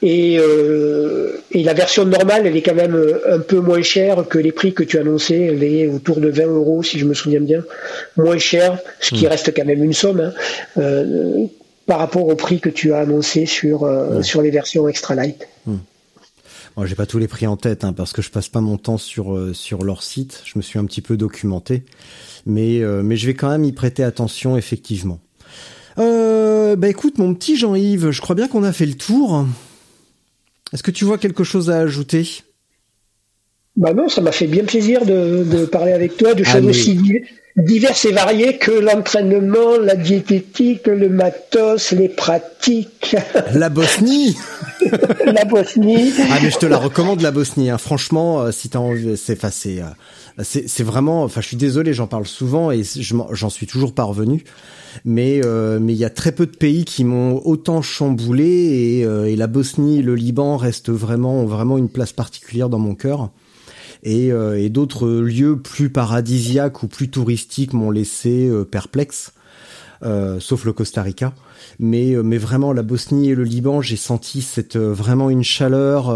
Et, 0.01 0.39
euh, 0.39 1.43
et, 1.51 1.63
la 1.63 1.75
version 1.75 2.05
normale, 2.05 2.47
elle 2.47 2.57
est 2.57 2.63
quand 2.63 2.75
même 2.75 2.97
un 3.29 3.41
peu 3.41 3.59
moins 3.59 3.83
chère 3.83 4.27
que 4.29 4.39
les 4.39 4.53
prix 4.53 4.73
que 4.73 4.85
tu 4.85 4.99
annonçais. 4.99 5.41
Elle 5.53 5.63
est 5.63 5.87
autour 5.89 6.21
de 6.21 6.29
20 6.29 6.47
euros, 6.47 6.83
si 6.83 6.99
je 6.99 7.05
me 7.05 7.15
souviens 7.15 7.41
bien. 7.41 7.63
Moins 8.17 8.39
cher, 8.39 8.79
ce 9.01 9.11
qui 9.15 9.27
hmm. 9.27 9.29
reste 9.29 9.55
quand 9.55 9.65
même 9.67 9.85
une 9.85 9.93
somme, 9.93 10.21
hein, 10.21 10.33
euh, 10.79 11.45
par 11.85 11.99
rapport 11.99 12.27
au 12.27 12.35
prix 12.35 12.61
que 12.61 12.71
tu 12.71 12.95
as 12.95 13.01
annoncé 13.01 13.45
sur, 13.45 13.85
euh, 13.85 14.23
sur 14.23 14.41
les 14.41 14.51
versions 14.51 14.89
extra 14.89 15.15
light. 15.15 15.47
Hmm 16.79 16.87
j'ai 16.87 16.95
pas 16.95 17.07
tous 17.07 17.19
les 17.19 17.29
prix 17.29 17.47
en 17.47 17.57
tête 17.57 17.85
hein, 17.85 17.93
parce 17.93 18.13
que 18.13 18.23
je 18.23 18.31
passe 18.31 18.49
pas 18.49 18.61
mon 18.61 18.77
temps 18.77 18.99
sur 18.99 19.35
euh, 19.35 19.53
sur 19.53 19.85
leur 19.85 20.03
site. 20.03 20.43
Je 20.45 20.53
me 20.57 20.63
suis 20.63 20.79
un 20.79 20.85
petit 20.85 21.01
peu 21.01 21.17
documenté, 21.17 21.83
mais 22.47 22.81
euh, 22.81 23.03
mais 23.03 23.17
je 23.17 23.27
vais 23.27 23.35
quand 23.35 23.51
même 23.51 23.65
y 23.65 23.73
prêter 23.73 24.05
attention 24.05 24.57
effectivement. 24.57 25.21
Euh, 25.99 26.77
bah 26.77 26.89
écoute 26.89 27.19
mon 27.19 27.35
petit 27.35 27.57
Jean-Yves, 27.57 28.11
je 28.11 28.21
crois 28.21 28.37
bien 28.37 28.49
qu'on 28.49 28.63
a 28.63 28.73
fait 28.73 28.87
le 28.87 28.95
tour. 28.95 29.47
Est-ce 30.73 30.83
que 30.83 30.91
tu 30.91 31.05
vois 31.05 31.19
quelque 31.19 31.45
chose 31.45 31.71
à 31.71 31.79
ajouter? 31.79 32.29
Bah 33.77 33.95
non, 33.95 34.09
ça 34.09 34.21
m'a 34.21 34.33
fait 34.33 34.47
bien 34.47 34.65
plaisir 34.65 35.07
de, 35.07 35.45
de 35.45 35.65
parler 35.65 35.93
avec 35.93 36.17
toi 36.17 36.35
de 36.35 36.45
choses 36.45 36.65
aussi 36.65 36.99
diverses 37.59 38.05
et 38.05 38.13
variées 38.13 38.57
que 38.57 38.71
l'entraînement, 38.71 39.79
la 39.83 39.97
diététique, 39.97 40.87
le 40.87 41.09
matos, 41.09 41.93
les 41.93 42.09
pratiques. 42.09 43.17
La 43.55 43.69
Bosnie 43.69 44.37
La 45.27 45.45
Bosnie. 45.45 46.13
Ah 46.31 46.39
mais 46.43 46.51
je 46.51 46.59
te 46.59 46.67
la 46.67 46.79
recommande 46.79 47.21
la 47.21 47.31
Bosnie. 47.31 47.71
Hein. 47.71 47.79
Franchement, 47.79 48.41
euh, 48.41 48.53
si 48.53 48.69
t'as 48.69 48.79
envie, 48.79 49.17
c'est 49.17 49.43
euh, 49.45 49.83
c'est 50.43 50.69
c'est 50.69 50.85
vraiment. 50.85 51.25
Enfin, 51.25 51.41
je 51.41 51.49
suis 51.49 51.57
désolé, 51.57 51.93
j'en 51.93 52.07
parle 52.07 52.27
souvent 52.27 52.71
et 52.71 52.83
j'en 53.33 53.51
suis 53.51 53.67
toujours 53.67 53.93
pas 53.93 54.05
revenu. 54.05 54.45
Mais 55.05 55.41
euh, 55.45 55.79
mais 55.81 55.93
il 55.93 55.99
y 55.99 56.05
a 56.05 56.11
très 56.11 56.33
peu 56.33 56.47
de 56.47 56.57
pays 56.57 56.85
qui 56.85 57.05
m'ont 57.05 57.43
autant 57.45 57.83
chamboulé 57.83 58.47
et, 58.47 59.01
et 59.01 59.37
la 59.37 59.47
Bosnie, 59.47 60.03
le 60.03 60.15
Liban 60.15 60.57
restent 60.57 60.91
vraiment 60.91 61.45
vraiment 61.45 61.77
une 61.77 61.89
place 61.89 62.13
particulière 62.13 62.69
dans 62.69 62.79
mon 62.79 62.95
cœur 62.95 63.31
et, 64.03 64.33
euh, 64.33 64.59
et 64.59 64.69
d'autres 64.69 65.09
lieux 65.09 65.57
plus 65.59 65.91
paradisiaques 65.91 66.83
ou 66.83 66.89
plus 66.89 67.09
touristiques 67.11 67.73
m'ont 67.73 67.91
laissé 67.91 68.49
euh, 68.49 68.65
perplexe. 68.65 69.33
euh, 70.05 70.39
sauf 70.41 70.65
le 70.65 70.73
Costa 70.73 71.03
Rica. 71.03 71.33
Mais 71.81 72.13
euh, 72.15 72.23
mais 72.23 72.39
vraiment 72.39 72.73
la 72.73 72.83
Bosnie 72.83 73.31
et 73.31 73.35
le 73.35 73.43
Liban, 73.45 73.81
j'ai 73.83 73.97
senti 73.97 74.43
cette 74.43 74.77
euh, 74.77 74.93
vraiment 74.93 75.29
une 75.29 75.43
chaleur, 75.43 76.11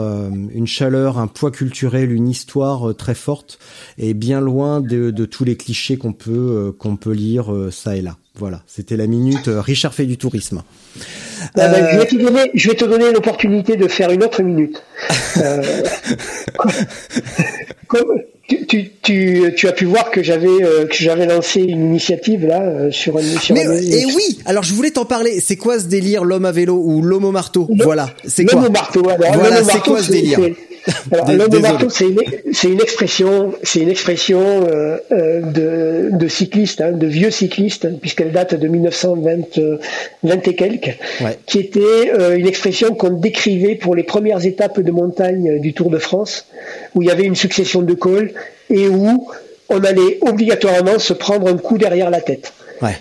une 0.55 0.67
chaleur, 0.69 1.19
un 1.19 1.27
poids 1.27 1.51
culturel, 1.51 2.13
une 2.13 2.29
histoire 2.29 2.95
très 2.97 3.15
forte 3.15 3.59
et 3.99 4.15
bien 4.15 4.41
loin 4.41 4.81
de, 4.81 5.11
de 5.11 5.25
tous 5.25 5.45
les 5.45 5.57
clichés 5.57 5.97
qu'on 5.97 6.13
peut 6.13 6.73
qu'on 6.79 6.97
peut 6.97 7.13
lire 7.13 7.53
ça 7.73 7.97
et 7.97 8.03
là. 8.03 8.17
Voilà, 8.37 8.63
c'était 8.67 8.97
la 8.97 9.07
minute 9.07 9.47
Richard 9.47 9.93
fait 9.95 10.07
du 10.07 10.17
tourisme. 10.17 10.63
Ah 11.57 11.69
ben, 11.69 11.87
je 11.93 11.99
vais 11.99 12.07
te 12.07 12.17
donner, 12.17 12.51
je 12.55 12.71
vais 12.71 12.77
te 12.77 12.85
donner 12.85 13.13
l'opportunité 13.13 13.77
de 13.77 13.89
faire 13.89 14.11
une 14.11 14.23
autre 14.25 14.43
minute. 14.43 14.83
comme, 17.93 18.23
tu, 18.49 18.91
tu, 19.03 19.53
tu, 19.55 19.69
as 19.69 19.73
pu 19.73 19.85
voir 19.85 20.11
que 20.11 20.23
j'avais 20.23 20.63
euh, 20.63 20.87
que 20.87 20.95
j'avais 20.95 21.27
lancé 21.27 21.61
une 21.61 21.91
initiative 21.91 22.47
là 22.47 22.63
euh, 22.63 22.91
sur 22.91 23.19
une 23.19 23.39
sur 23.39 23.55
Mais, 23.55 23.65
Et 23.65 24.07
oui, 24.07 24.39
alors 24.47 24.63
je 24.63 24.73
voulais 24.73 24.91
t'en 24.91 25.05
parler. 25.05 25.41
C'est 25.41 25.57
quoi 25.57 25.79
ce 25.79 25.85
délire 25.85 26.25
l'homme 26.25 26.47
à 26.47 26.53
vélo 26.53 26.83
ou 26.83 27.03
l'homme 27.03 27.25
au 27.25 27.33
marteau? 27.33 27.69
Voilà, 27.83 28.11
c'est 28.27 28.45
quoi? 28.45 28.61
L'homme 28.61 28.71
au 28.71 28.73
marteau. 28.73 29.03
voilà, 29.03 29.63
c'est 29.63 29.81
quoi 29.81 30.03
ce 30.03 30.11
délire? 30.11 30.39
Alors, 31.13 31.33
l'homme 31.33 31.55
au 31.55 31.61
marteau, 31.61 31.89
c'est 31.89 32.05
une, 32.05 32.81
expression, 32.81 33.55
c'est 33.63 33.81
une 33.81 33.89
expression 33.89 34.41
euh, 34.41 34.99
de, 35.11 36.17
de 36.17 36.29
cyclistes, 36.29 36.81
hein, 36.81 36.93
de 36.93 37.07
vieux 37.07 37.31
cyclistes, 37.31 37.89
puisqu'elle 38.01 38.33
date 38.33 38.55
de 38.55 38.69
1920 38.69 39.61
20 40.23 40.49
et 40.49 40.55
quelques, 40.55 40.99
qui 41.47 41.59
était 41.59 42.37
une 42.37 42.47
expression 42.47 42.95
qu'on 42.95 43.11
décrivait 43.11 43.75
pour 43.75 43.95
les 43.95 44.03
premières 44.03 44.45
étapes 44.45 44.81
de 44.81 44.91
montagne 44.91 45.61
du 45.61 45.73
Tour 45.73 45.91
de 45.91 45.99
France, 45.99 46.47
où 46.95 47.03
il 47.03 47.09
y 47.09 47.11
avait 47.11 47.25
une 47.25 47.37
succession 47.37 47.83
de 47.83 47.95
cols 47.95 48.33
et 48.71 48.89
où 48.89 49.29
on 49.69 49.85
allait 49.85 50.19
obligatoirement 50.21 50.99
se 50.99 51.13
prendre 51.13 51.49
un 51.49 51.57
coup 51.57 51.79
derrière 51.79 52.11
la 52.11 52.21
tête. 52.21 52.53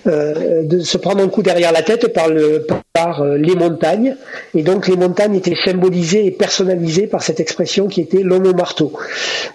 Euh, 0.07 0.63
de 0.63 0.79
se 0.79 0.97
prendre 0.97 1.23
un 1.23 1.27
coup 1.27 1.41
derrière 1.41 1.71
la 1.71 1.81
tête 1.81 2.13
par, 2.13 2.29
euh, 2.29 3.37
les 3.37 3.55
montagnes. 3.55 4.15
Et 4.55 4.63
donc 4.63 4.87
les 4.87 4.95
montagnes 4.95 5.35
étaient 5.35 5.55
symbolisées 5.65 6.25
et 6.25 6.31
personnalisées 6.31 7.07
par 7.07 7.23
cette 7.23 7.39
expression 7.39 7.87
qui 7.87 8.01
était 8.01 8.21
l'homme 8.21 8.47
au 8.47 8.53
marteau. 8.53 8.93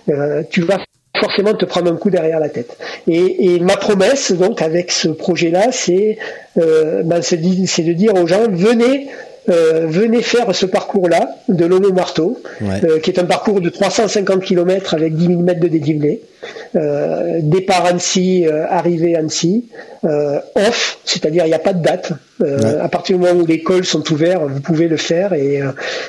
Euh, 0.08 0.42
tu 0.50 0.62
vas 0.62 0.78
forcément 1.18 1.54
te 1.54 1.64
prendre 1.64 1.90
un 1.90 1.96
coup 1.96 2.10
derrière 2.10 2.40
la 2.40 2.48
tête. 2.48 2.76
Et, 3.08 3.58
ma 3.60 3.76
promesse, 3.76 4.32
donc, 4.32 4.60
avec 4.60 4.92
ce 4.92 5.08
projet-là, 5.08 5.72
c'est 5.72 6.18
ben, 6.56 7.22
c'est 7.22 7.38
de 7.38 7.92
dire 7.92 8.14
aux 8.14 8.26
gens, 8.26 8.44
venez 8.50 9.08
euh, 9.48 9.86
venez 9.86 10.22
faire 10.22 10.54
ce 10.54 10.66
parcours-là 10.66 11.36
de 11.48 11.64
l'Homo 11.66 11.92
Marteau, 11.92 12.40
euh, 12.62 12.98
qui 13.00 13.10
est 13.10 13.18
un 13.18 13.24
parcours 13.24 13.60
de 13.60 13.68
350 13.68 14.42
km 14.42 14.94
avec 14.94 15.14
10 15.14 15.26
000 15.26 15.40
mètres 15.40 15.60
de 15.60 15.68
dénivelé. 15.68 16.22
Euh, 16.74 17.38
départ 17.42 17.86
Annecy, 17.86 18.46
euh, 18.46 18.64
arrivée 18.68 19.16
Annecy, 19.16 19.66
off, 20.02 20.98
c'est-à-dire 21.04 21.44
il 21.44 21.48
n'y 21.48 21.54
a 21.54 21.60
pas 21.60 21.72
de 21.72 21.82
date. 21.82 22.12
À 22.80 22.88
partir 22.88 23.16
du 23.16 23.24
moment 23.24 23.40
où 23.40 23.46
les 23.46 23.62
cols 23.62 23.84
sont 23.84 24.12
ouverts, 24.12 24.46
vous 24.46 24.60
pouvez 24.60 24.88
le 24.88 24.96
faire. 24.96 25.32
Et, 25.32 25.60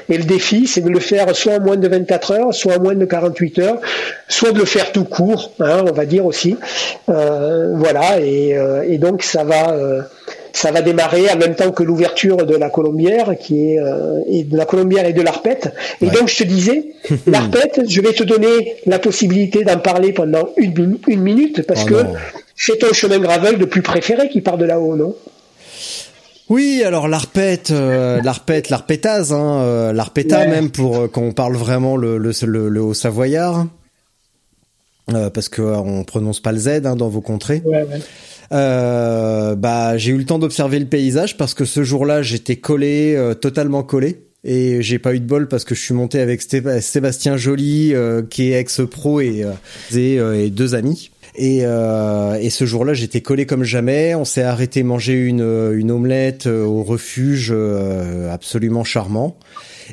et 0.09 0.17
le 0.17 0.23
défi, 0.23 0.67
c'est 0.67 0.81
de 0.81 0.89
le 0.89 0.99
faire 0.99 1.33
soit 1.35 1.53
en 1.53 1.61
moins 1.61 1.77
de 1.77 1.87
24 1.87 2.31
heures, 2.31 2.53
soit 2.53 2.77
en 2.77 2.81
moins 2.81 2.95
de 2.95 3.05
48 3.05 3.59
heures, 3.59 3.79
soit 4.27 4.51
de 4.51 4.59
le 4.59 4.65
faire 4.65 4.91
tout 4.91 5.05
court, 5.05 5.53
hein, 5.59 5.83
on 5.87 5.93
va 5.93 6.05
dire 6.05 6.25
aussi. 6.25 6.57
voilà, 7.07 8.19
et, 8.19 8.57
et, 8.87 8.97
donc 8.97 9.23
ça 9.23 9.43
va 9.43 9.73
ça 10.57 10.71
va 10.71 10.81
démarrer 10.81 11.29
en 11.29 11.37
même 11.37 11.55
temps 11.55 11.71
que 11.71 11.83
l'ouverture 11.83 12.37
de 12.37 12.55
la 12.55 12.69
Colombière, 12.69 13.35
qui 13.39 13.73
est 13.73 13.79
euh, 13.79 14.21
et 14.27 14.43
de 14.43 14.57
la 14.57 14.65
Colombière 14.65 15.05
et 15.05 15.13
de 15.13 15.21
l'Arpette. 15.21 15.71
Et 16.01 16.09
donc 16.09 16.29
je 16.29 16.37
te 16.37 16.43
disais, 16.43 16.85
l'Arpette, 17.27 17.81
je 17.87 18.01
vais 18.01 18.13
te 18.13 18.23
donner 18.23 18.77
la 18.87 18.97
possibilité 18.97 19.63
d'en 19.63 19.77
parler 19.77 20.13
pendant 20.13 20.49
une, 20.57 20.97
une 21.07 21.21
minute 21.21 21.61
parce 21.61 21.83
oh 21.85 21.89
que 21.89 21.95
c'est 22.55 22.79
ton 22.79 22.91
chemin 22.91 23.19
gravel 23.19 23.57
le 23.57 23.67
plus 23.67 23.83
préféré 23.83 24.29
qui 24.29 24.41
part 24.41 24.57
de 24.57 24.65
là-haut, 24.65 24.95
non? 24.95 25.15
Oui, 26.49 26.81
alors 26.83 27.07
l'arpète, 27.07 27.71
euh, 27.71 28.21
l'arpète, 28.23 28.69
l'arpétase, 28.69 29.33
hein, 29.33 29.59
euh, 29.59 29.93
l'arpéta 29.93 30.47
même 30.47 30.71
pour 30.71 30.97
euh, 30.97 31.07
quand 31.07 31.21
on 31.21 31.33
parle 31.33 31.55
vraiment 31.55 31.97
le, 31.97 32.17
le, 32.17 32.31
le, 32.69 32.81
haut 32.81 32.93
savoyard, 32.93 33.67
parce 35.33 35.49
que 35.49 35.61
on 35.61 36.03
prononce 36.03 36.39
pas 36.41 36.51
le 36.51 36.59
Z 36.59 36.67
hein, 36.85 36.95
dans 36.95 37.09
vos 37.09 37.21
contrées. 37.21 37.61
Ouais, 37.65 37.83
ouais. 37.83 37.99
Euh, 38.51 39.55
bah 39.55 39.97
j'ai 39.97 40.11
eu 40.11 40.17
le 40.17 40.25
temps 40.25 40.39
d'observer 40.39 40.79
le 40.79 40.85
paysage 40.85 41.35
parce 41.35 41.53
que 41.53 41.65
ce 41.65 41.83
jour-là 41.83 42.21
j'étais 42.21 42.55
collé, 42.55 43.15
euh, 43.15 43.33
totalement 43.33 43.83
collé. 43.83 44.23
Et 44.43 44.81
j'ai 44.81 44.97
pas 44.97 45.13
eu 45.13 45.19
de 45.19 45.25
bol 45.25 45.49
parce 45.49 45.65
que 45.65 45.75
je 45.75 45.81
suis 45.81 45.93
monté 45.93 46.21
avec 46.21 46.41
Sébastien 46.41 47.35
Joly, 47.35 47.93
euh, 47.93 48.21
qui 48.21 48.51
est 48.51 48.59
ex-pro 48.59 49.19
et, 49.19 49.43
et, 49.93 50.49
deux 50.51 50.73
amis. 50.73 51.11
Et, 51.35 51.63
et 51.63 52.49
ce 52.49 52.65
jour-là, 52.65 52.93
j'étais 52.93 53.19
collé 53.19 53.45
comme 53.45 53.63
jamais. 53.63 54.15
On 54.15 54.23
s'est 54.23 54.43
arrêté 54.43 54.83
manger 54.83 55.15
une, 55.15 55.73
une 55.73 55.91
omelette 55.91 56.45
au 56.45 56.83
refuge, 56.83 57.53
absolument 58.31 58.85
charmant. 58.85 59.37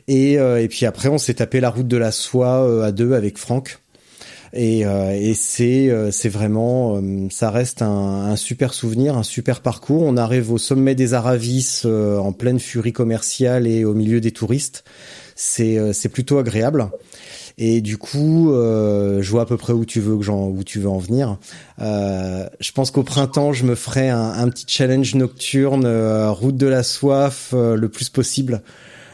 Et, 0.07 0.35
et 0.35 0.69
puis 0.69 0.87
après, 0.87 1.09
on 1.09 1.19
s'est 1.19 1.35
tapé 1.35 1.59
la 1.59 1.71
route 1.71 1.89
de 1.89 1.97
la 1.97 2.13
soie 2.13 2.85
à 2.85 2.93
deux 2.93 3.15
avec 3.15 3.39
Franck. 3.39 3.79
Et, 4.57 4.87
euh, 4.87 5.11
et 5.11 5.35
c'est 5.35 5.91
euh, 5.91 6.13
c'est 6.13 6.29
vraiment 6.29 6.97
euh, 6.97 7.27
ça 7.29 7.51
reste 7.51 7.83
un, 7.83 7.89
un, 7.89 8.37
super 8.37 8.73
souvenir, 8.73 9.19
un 9.19 9.25
super 9.25 9.61
parcours. 9.61 10.03
On 10.03 10.17
arrive 10.17 10.53
au 10.53 10.59
sommet 10.59 10.95
des 10.95 11.13
Aravis 11.13 11.83
en 11.85 12.33
pleine 12.33 12.61
furie 12.61 12.93
commerciale 12.93 13.67
et 13.67 13.85
au 13.85 13.95
milieu 13.95 14.21
des 14.21 14.31
touristes. 14.31 14.85
C'est 15.35 15.93
c'est 15.93 16.09
plutôt 16.09 16.39
agréable. 16.39 16.89
Et 17.59 17.81
du 17.81 17.99
coup, 17.99 18.53
euh, 18.53 19.23
je 19.23 19.31
vois 19.31 19.43
à 19.43 19.47
peu 19.47 19.57
près 19.57 19.73
où 19.73 19.85
tu 19.85 20.01
veux 20.01 20.17
que 20.17 20.31
où 20.31 20.63
tu 20.65 20.79
veux 20.79 20.89
en 20.89 20.99
venir. 20.99 21.39
Euh, 21.81 22.49
je 22.61 22.73
pense 22.73 22.93
qu'au 22.93 23.03
printemps, 23.03 23.53
je 23.53 23.65
me 23.65 23.75
ferai 23.75 24.09
un, 24.09 24.19
un 24.21 24.49
petit 24.49 24.67
challenge 24.69 25.17
nocturne, 25.17 25.87
route 26.29 26.57
de 26.57 26.67
la 26.67 26.85
soif, 26.85 27.53
le 27.53 27.89
plus 27.89 28.09
possible, 28.09 28.63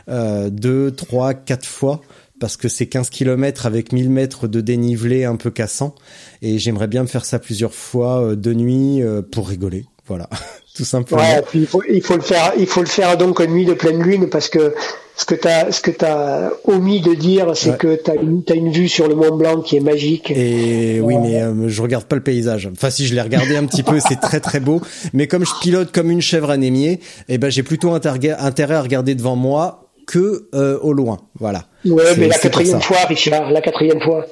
deux, 0.09 0.91
trois, 0.91 1.33
quatre 1.33 1.67
fois 1.67 2.03
parce 2.41 2.57
que 2.57 2.69
c'est 2.69 2.87
15 2.87 3.11
km 3.11 3.67
avec 3.67 3.93
1000 3.93 4.11
mètres 4.11 4.49
de 4.49 4.61
dénivelé 4.61 5.25
un 5.25 5.37
peu 5.37 5.51
cassant 5.51 5.95
et 6.43 6.59
j'aimerais 6.59 6.89
bien 6.89 7.03
me 7.03 7.09
faire 7.09 7.25
ça 7.25 7.39
plusieurs 7.39 7.75
fois 7.75 8.23
euh, 8.23 8.35
de 8.35 8.53
nuit 8.53 9.03
euh, 9.03 9.23
pour 9.23 9.49
rigoler. 9.49 9.85
Voilà, 10.09 10.29
tout 10.75 10.85
simplement. 10.85 11.21
Ouais, 11.21 11.43
puis 11.49 11.61
il 11.61 11.67
faut, 11.67 11.83
il 11.89 12.03
faut 12.03 12.17
le 12.17 12.23
faire, 12.23 12.55
il 12.59 12.67
faut 12.67 12.81
le 12.81 12.89
faire 12.89 13.17
donc 13.17 13.39
en 13.39 13.47
nuit 13.47 13.67
de 13.67 13.75
pleine 13.75 14.03
lune 14.03 14.29
parce 14.29 14.49
que 14.49 14.75
ce 15.17 15.27
que 15.27 15.35
tu 15.35 15.47
as, 15.47 15.71
ce 15.71 15.83
que 15.83 16.05
as 16.05 16.51
omis 16.65 17.03
de 17.03 17.15
dire, 17.15 17.55
c'est 17.55 17.77
que 17.77 17.95
tu 18.03 18.11
as 18.11 18.15
une, 18.15 18.43
as 18.49 18.55
une 18.55 18.73
vue 18.73 18.89
sur 18.89 19.07
le 19.07 19.15
Mont 19.15 19.37
Blanc 19.37 19.61
qui 19.61 19.77
est 19.77 19.81
magique. 19.81 20.31
Et 20.31 20.99
oui, 21.03 21.17
mais 21.19 21.43
euh, 21.43 21.69
je 21.69 21.83
regarde 21.83 22.05
pas 22.05 22.17
le 22.17 22.23
paysage. 22.23 22.71
Enfin, 22.73 22.89
si 22.89 23.07
je 23.07 23.15
l'ai 23.15 23.21
regardé 23.21 23.55
un 23.55 23.67
petit 23.67 23.83
peu, 23.83 24.01
c'est 24.01 24.19
très 24.19 24.41
très 24.41 24.61
beau. 24.61 24.81
Mais 25.13 25.27
comme 25.27 25.45
je 25.45 25.53
pilote 25.61 25.93
comme 25.93 26.11
une 26.11 26.23
chèvre 26.23 26.49
anémiée, 26.49 27.01
eh 27.29 27.37
ben 27.37 27.51
j'ai 27.51 27.63
plutôt 27.63 27.93
intérêt 27.93 28.75
à 28.75 28.83
regarder 28.83 29.15
devant 29.15 29.37
moi 29.37 29.90
que 30.11 30.49
euh, 30.55 30.77
au 30.81 30.93
loin. 30.93 31.21
Voilà. 31.39 31.67
Ouais, 31.85 32.17
mais 32.19 32.27
la 32.27 32.39
quatrième 32.39 32.81
fois, 32.81 32.99
Richard, 33.09 33.51
la 33.53 33.61
quatrième 33.61 34.01
fois. 34.01 34.27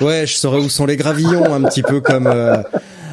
Ouais, 0.00 0.26
je 0.26 0.34
saurais 0.34 0.58
où 0.58 0.68
sont 0.68 0.86
les 0.86 0.96
gravillons, 0.96 1.54
un 1.54 1.62
petit 1.62 1.82
peu 1.82 2.00
comme. 2.00 2.26
Euh, 2.26 2.56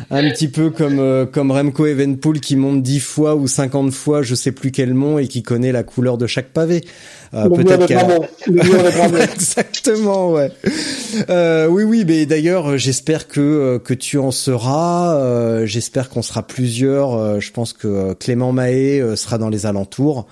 un 0.09 0.29
petit 0.29 0.47
peu 0.47 0.69
comme 0.69 0.99
euh, 0.99 1.25
comme 1.25 1.51
Remco 1.51 1.85
Evenpool 1.85 2.39
qui 2.39 2.55
monte 2.55 2.81
dix 2.81 2.99
fois 2.99 3.35
ou 3.35 3.47
cinquante 3.47 3.91
fois, 3.91 4.21
je 4.21 4.35
sais 4.35 4.51
plus 4.51 4.71
quel 4.71 4.93
mont 4.93 5.19
et 5.19 5.27
qui 5.27 5.43
connaît 5.43 5.71
la 5.71 5.83
couleur 5.83 6.17
de 6.17 6.27
chaque 6.27 6.47
pavé. 6.47 6.83
Euh, 7.33 7.49
peut-être 7.49 7.91
Exactement, 9.33 10.31
ouais. 10.31 10.49
Euh, 11.29 11.67
oui, 11.67 11.83
oui, 11.83 12.05
mais 12.07 12.25
d'ailleurs, 12.25 12.77
j'espère 12.77 13.27
que 13.27 13.81
que 13.83 13.93
tu 13.93 14.17
en 14.17 14.31
seras. 14.31 15.65
j'espère 15.65 16.09
qu'on 16.09 16.21
sera 16.21 16.43
plusieurs. 16.43 17.41
je 17.41 17.51
pense 17.51 17.73
que 17.73 18.13
Clément 18.13 18.53
Mahé 18.53 19.03
sera 19.15 19.37
dans 19.37 19.49
les 19.49 19.65
alentours. 19.65 20.27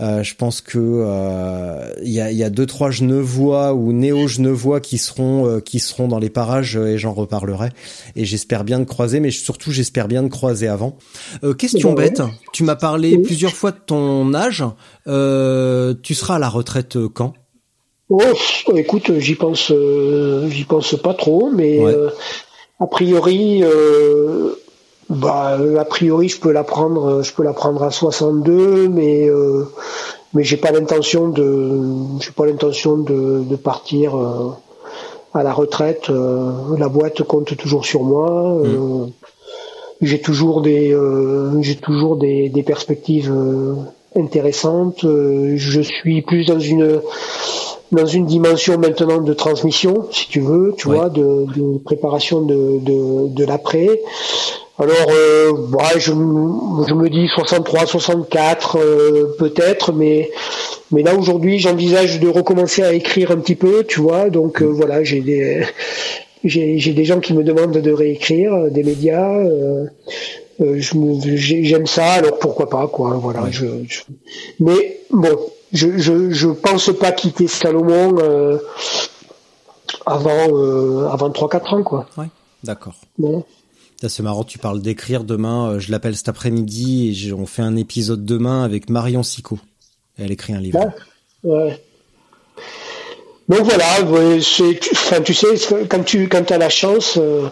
Euh, 0.00 0.22
je 0.22 0.34
pense 0.34 0.60
que 0.60 0.78
euh, 0.78 1.92
il 2.02 2.10
y, 2.10 2.20
a, 2.20 2.30
y 2.30 2.42
a 2.42 2.50
deux 2.50 2.66
trois 2.66 2.90
Genevois 2.90 3.74
ou 3.74 3.92
néo 3.92 4.26
Genevois 4.26 4.80
qui 4.80 4.98
seront 4.98 5.46
euh, 5.46 5.60
qui 5.60 5.80
seront 5.80 6.08
dans 6.08 6.18
les 6.18 6.30
parages 6.30 6.76
et 6.76 6.98
j'en 6.98 7.12
reparlerai. 7.12 7.70
Et 8.16 8.24
j'espère 8.24 8.64
bien 8.64 8.78
de 8.78 8.84
croiser, 8.84 9.20
mais 9.20 9.30
surtout 9.30 9.70
j'espère 9.70 10.08
bien 10.08 10.22
de 10.22 10.28
croiser 10.28 10.68
avant. 10.68 10.96
question 11.58 11.92
bête, 11.92 12.22
tu 12.52 12.64
m'as 12.64 12.76
parlé 12.76 13.18
plusieurs 13.18 13.54
fois 13.54 13.72
de 13.72 13.80
ton 13.84 14.34
âge. 14.34 14.64
tu 15.06 16.14
seras 16.14 16.36
à 16.36 16.38
la 16.38 16.48
retraite 16.48 16.98
quand? 17.14 17.34
Oh, 18.08 18.20
écoute, 18.76 19.18
j'y 19.18 19.34
pense, 19.34 19.72
j'y 20.48 20.64
pense 20.64 20.96
pas 21.02 21.14
trop, 21.14 21.50
mais 21.50 21.80
a 22.80 22.86
priori, 22.86 23.62
bah, 25.12 25.58
euh, 25.60 25.78
a 25.78 25.84
priori, 25.84 26.28
je 26.28 26.40
peux 26.40 26.52
la 26.52 26.64
prendre, 26.64 27.06
euh, 27.06 27.22
je 27.22 27.34
peux 27.34 27.42
la 27.42 27.52
prendre 27.52 27.82
à 27.82 27.90
62, 27.90 28.88
mais 28.88 29.28
euh, 29.28 29.64
mais 30.32 30.42
j'ai 30.42 30.56
pas 30.56 30.70
l'intention 30.70 31.28
de, 31.28 31.80
j'ai 32.20 32.30
pas 32.30 32.46
l'intention 32.46 32.96
de, 32.96 33.42
de 33.44 33.56
partir 33.56 34.16
euh, 34.16 34.50
à 35.34 35.42
la 35.42 35.52
retraite. 35.52 36.08
la 36.08 36.88
boîte 36.88 37.22
compte 37.22 37.56
toujours 37.56 37.84
sur 37.84 38.02
moi. 38.02 38.58
Mm. 38.64 39.10
j'ai 40.00 40.20
toujours 40.20 40.62
des, 40.62 40.96
j'ai 41.60 41.76
toujours 41.76 42.16
des, 42.16 42.48
des 42.48 42.62
perspectives 42.62 43.32
intéressantes. 44.16 45.04
je 45.04 45.80
suis 45.80 46.22
plus 46.22 46.46
dans 46.46 46.58
une 46.58 47.00
dans 47.92 48.06
une 48.06 48.24
dimension 48.24 48.78
maintenant 48.78 49.20
de 49.20 49.34
transmission, 49.34 50.06
si 50.10 50.26
tu 50.28 50.40
veux, 50.40 50.74
tu 50.78 50.88
vois, 50.88 51.10
de, 51.10 51.44
de 51.54 51.78
préparation 51.78 52.40
de, 52.40 52.78
de, 52.80 53.28
de 53.28 53.44
l'après. 53.44 54.00
Alors, 54.78 55.06
euh, 55.10 55.52
ouais, 55.52 55.98
je, 56.00 56.12
me 56.12 57.08
dis 57.08 57.28
63, 57.28 57.86
64 57.86 58.78
euh, 58.78 59.34
peut-être, 59.38 59.92
mais 59.92 60.30
mais 60.90 61.02
là 61.02 61.14
aujourd'hui, 61.14 61.58
j'envisage 61.58 62.20
de 62.20 62.28
recommencer 62.28 62.82
à 62.82 62.92
écrire 62.92 63.30
un 63.30 63.36
petit 63.36 63.54
peu, 63.54 63.84
tu 63.84 64.00
vois. 64.00 64.30
Donc 64.30 64.62
euh, 64.62 64.66
voilà, 64.66 65.04
j'ai 65.04 65.20
des 65.20 65.62
j'ai 66.44 66.78
j'ai 66.78 66.92
des 66.94 67.04
gens 67.04 67.20
qui 67.20 67.34
me 67.34 67.44
demandent 67.44 67.76
de 67.76 67.92
réécrire, 67.92 68.52
euh, 68.54 68.70
des 68.70 68.82
médias. 68.82 69.30
euh, 69.38 69.84
euh, 70.60 70.76
j'aime 70.80 71.86
ça, 71.86 72.12
alors 72.12 72.38
pourquoi 72.38 72.68
pas, 72.68 72.86
quoi. 72.88 73.18
Voilà. 73.20 73.50
Je, 73.50 73.66
je- 73.88 74.02
mais 74.58 75.00
bon, 75.10 75.38
je 75.72 75.98
je 75.98 76.30
je 76.30 76.48
pense 76.48 76.90
pas 76.98 77.12
quitter 77.12 77.46
Salomon 77.46 78.16
euh, 78.20 78.58
avant 80.06 80.48
euh, 80.56 81.08
avant 81.10 81.28
3-4 81.30 81.74
ans, 81.74 81.82
quoi. 81.82 82.06
Ouais. 82.16 82.26
D'accord. 82.64 82.94
Bon. 83.18 83.44
C'est 84.08 84.22
marrant, 84.22 84.44
tu 84.44 84.58
parles 84.58 84.80
d'écrire 84.82 85.24
demain. 85.24 85.70
euh, 85.72 85.78
Je 85.78 85.90
l'appelle 85.90 86.16
cet 86.16 86.28
après-midi 86.28 87.26
et 87.28 87.32
on 87.32 87.46
fait 87.46 87.62
un 87.62 87.76
épisode 87.76 88.24
demain 88.24 88.62
avec 88.64 88.90
Marion 88.90 89.22
Sicot. 89.22 89.58
Elle 90.18 90.30
écrit 90.32 90.52
un 90.54 90.60
livre. 90.60 90.78
Ouais. 91.44 91.50
ouais. 91.50 91.80
Donc 93.48 93.60
voilà, 93.62 94.02
ouais, 94.04 94.38
c'est, 94.40 94.78
enfin, 94.92 95.20
tu 95.20 95.34
sais, 95.34 95.48
quand 95.88 96.04
tu 96.04 96.28
quand 96.28 96.50
as 96.52 96.58
la 96.58 96.68
chance, 96.68 97.18
euh, 97.20 97.48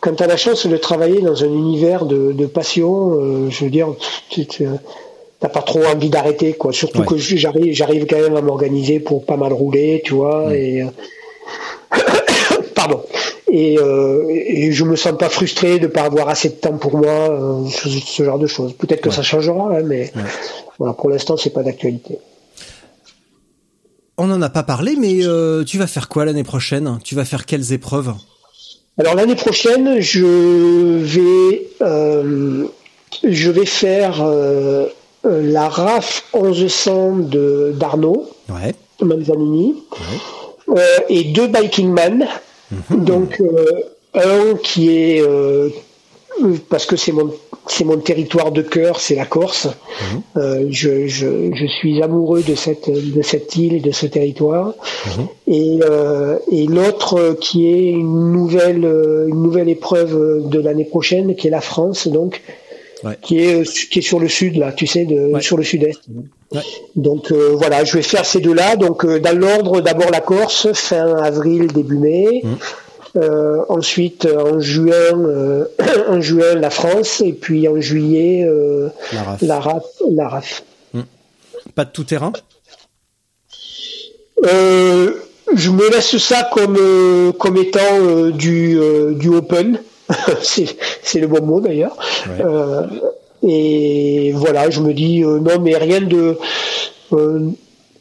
quand 0.00 0.14
tu 0.16 0.22
as 0.22 0.26
la 0.26 0.36
chance 0.36 0.66
de 0.66 0.76
travailler 0.76 1.22
dans 1.22 1.42
un 1.44 1.46
univers 1.46 2.04
de, 2.04 2.32
de 2.32 2.46
passion, 2.46 3.14
euh, 3.14 3.48
je 3.50 3.64
veux 3.64 3.70
dire, 3.70 3.88
tu 4.28 4.44
n'as 4.64 5.48
pas 5.48 5.62
trop 5.62 5.84
envie 5.84 6.10
d'arrêter, 6.10 6.52
quoi. 6.54 6.72
Surtout 6.72 7.00
Ouais. 7.00 7.06
que 7.06 7.16
j'arrive, 7.16 7.72
j'arrive 7.72 8.06
quand 8.06 8.18
même 8.20 8.36
à 8.36 8.42
m'organiser 8.42 8.98
pour 9.00 9.24
pas 9.24 9.36
mal 9.36 9.52
rouler, 9.52 10.02
tu 10.04 10.14
vois, 10.14 10.54
et 10.54 10.82
euh, 10.82 10.86
pardon. 12.74 13.02
Et, 13.52 13.78
euh, 13.78 14.26
et 14.28 14.70
je 14.70 14.84
me 14.84 14.94
sens 14.96 15.18
pas 15.18 15.28
frustré 15.28 15.78
de 15.80 15.86
pas 15.88 16.02
avoir 16.02 16.28
assez 16.28 16.50
de 16.50 16.54
temps 16.54 16.76
pour 16.78 16.96
moi, 16.96 17.08
euh, 17.10 17.68
ce, 17.68 17.88
ce 17.88 18.22
genre 18.24 18.38
de 18.38 18.46
choses. 18.46 18.74
Peut-être 18.74 19.00
que 19.00 19.08
Ouais. 19.08 19.14
ça 19.14 19.22
changera, 19.22 19.76
hein, 19.76 19.82
mais 19.84 20.12
voilà, 20.78 20.92
pour 20.94 21.10
l'instant, 21.10 21.36
c'est 21.36 21.50
pas 21.50 21.62
d'actualité. 21.64 22.18
On 24.18 24.26
n'en 24.26 24.40
a 24.42 24.50
pas 24.50 24.62
parlé, 24.62 24.96
mais 24.96 25.24
euh, 25.24 25.64
tu 25.64 25.78
vas 25.78 25.86
faire 25.86 26.08
quoi 26.08 26.24
l'année 26.24 26.44
prochaine? 26.44 26.98
Tu 27.02 27.14
vas 27.14 27.24
faire 27.24 27.46
quelles 27.46 27.72
épreuves? 27.72 28.12
Alors 28.98 29.14
l'année 29.14 29.34
prochaine, 29.36 29.98
je 30.00 30.98
vais, 30.98 31.66
euh, 31.80 32.66
je 33.26 33.50
vais 33.50 33.64
faire 33.66 34.22
la 35.24 35.68
RAF 35.68 36.24
1100 36.34 37.16
de 37.20 37.72
d'Arnaud 37.74 38.28
Ouais. 38.50 38.74
Manzanini 39.02 39.74
euh, 40.68 40.76
et 41.08 41.24
deux 41.24 41.46
Biking 41.46 41.90
Man. 41.90 42.26
Donc 42.90 43.40
euh, 43.40 43.64
un 44.14 44.56
qui 44.62 44.90
est 44.90 45.22
euh, 45.22 45.68
parce 46.68 46.86
que 46.86 46.96
c'est 46.96 47.12
mon 47.12 47.32
c'est 47.66 47.84
mon 47.84 47.98
territoire 47.98 48.50
de 48.50 48.62
cœur, 48.62 48.98
c'est 49.00 49.14
la 49.14 49.26
Corse. 49.26 49.68
Euh, 50.36 50.66
je, 50.70 51.06
je, 51.06 51.52
je 51.54 51.66
suis 51.66 52.02
amoureux 52.02 52.42
de 52.42 52.54
cette 52.54 52.90
de 52.90 53.22
cette 53.22 53.54
île 53.56 53.74
et 53.74 53.80
de 53.80 53.90
ce 53.92 54.06
territoire. 54.06 54.74
Et, 55.46 55.78
euh, 55.82 56.38
et 56.50 56.66
l'autre 56.66 57.18
euh, 57.18 57.34
qui 57.34 57.66
est 57.68 57.90
une 57.90 58.32
nouvelle 58.32 58.84
euh, 58.84 59.28
une 59.28 59.42
nouvelle 59.42 59.68
épreuve 59.68 60.48
de 60.48 60.58
l'année 60.58 60.84
prochaine, 60.84 61.34
qui 61.36 61.46
est 61.48 61.50
la 61.50 61.60
France, 61.60 62.08
donc 62.08 62.42
Ouais. 63.02 63.16
qui 63.22 63.38
est 63.38 63.88
qui 63.90 64.00
est 64.00 64.02
sur 64.02 64.20
le 64.20 64.28
sud 64.28 64.56
là, 64.56 64.72
tu 64.72 64.86
sais, 64.86 65.04
de, 65.06 65.18
Ouais. 65.32 65.40
sur 65.40 65.56
le 65.56 65.62
sud-est. 65.64 66.00
Ouais. 66.52 66.60
Donc 66.96 67.32
euh, 67.32 67.52
voilà, 67.54 67.84
je 67.84 67.96
vais 67.96 68.02
faire 68.02 68.26
ces 68.26 68.40
deux-là. 68.40 68.76
Donc 68.76 69.04
euh, 69.04 69.18
dans 69.20 69.36
l'ordre, 69.38 69.80
d'abord 69.80 70.10
la 70.10 70.20
Corse, 70.20 70.72
fin 70.74 71.16
avril, 71.16 71.68
début 71.68 71.96
mai. 71.96 72.42
Euh, 73.16 73.62
ensuite, 73.68 74.26
en 74.26 74.60
juin, 74.60 74.92
en 76.08 76.20
juin, 76.20 76.54
la 76.56 76.70
France, 76.70 77.20
et 77.20 77.32
puis 77.32 77.66
en 77.68 77.80
juillet, 77.80 78.46
La 79.12 79.22
RAF. 79.22 79.42
la 79.42 79.60
RAF. 79.60 79.84
La 80.10 80.28
RAF. 80.28 80.62
Pas 81.74 81.84
de 81.84 81.90
tout 81.90 82.04
terrain? 82.04 82.32
Je 84.42 85.70
me 85.70 85.90
laisse 85.90 86.16
ça 86.18 86.48
comme 86.52 87.32
comme 87.38 87.56
étant 87.56 88.28
du 88.30 88.78
du 89.16 89.28
open. 89.28 89.80
c'est 90.42 90.76
c'est 91.02 91.20
le 91.20 91.26
bon 91.26 91.44
mot 91.44 91.60
d'ailleurs. 91.60 91.96
Ouais. 92.26 92.44
Euh, 92.44 92.82
et 93.42 94.32
voilà, 94.34 94.70
je 94.70 94.80
me 94.80 94.92
dis 94.92 95.22
euh, 95.22 95.38
non 95.38 95.60
mais 95.60 95.76
rien 95.76 96.00
de 96.00 96.38
euh, 97.12 97.50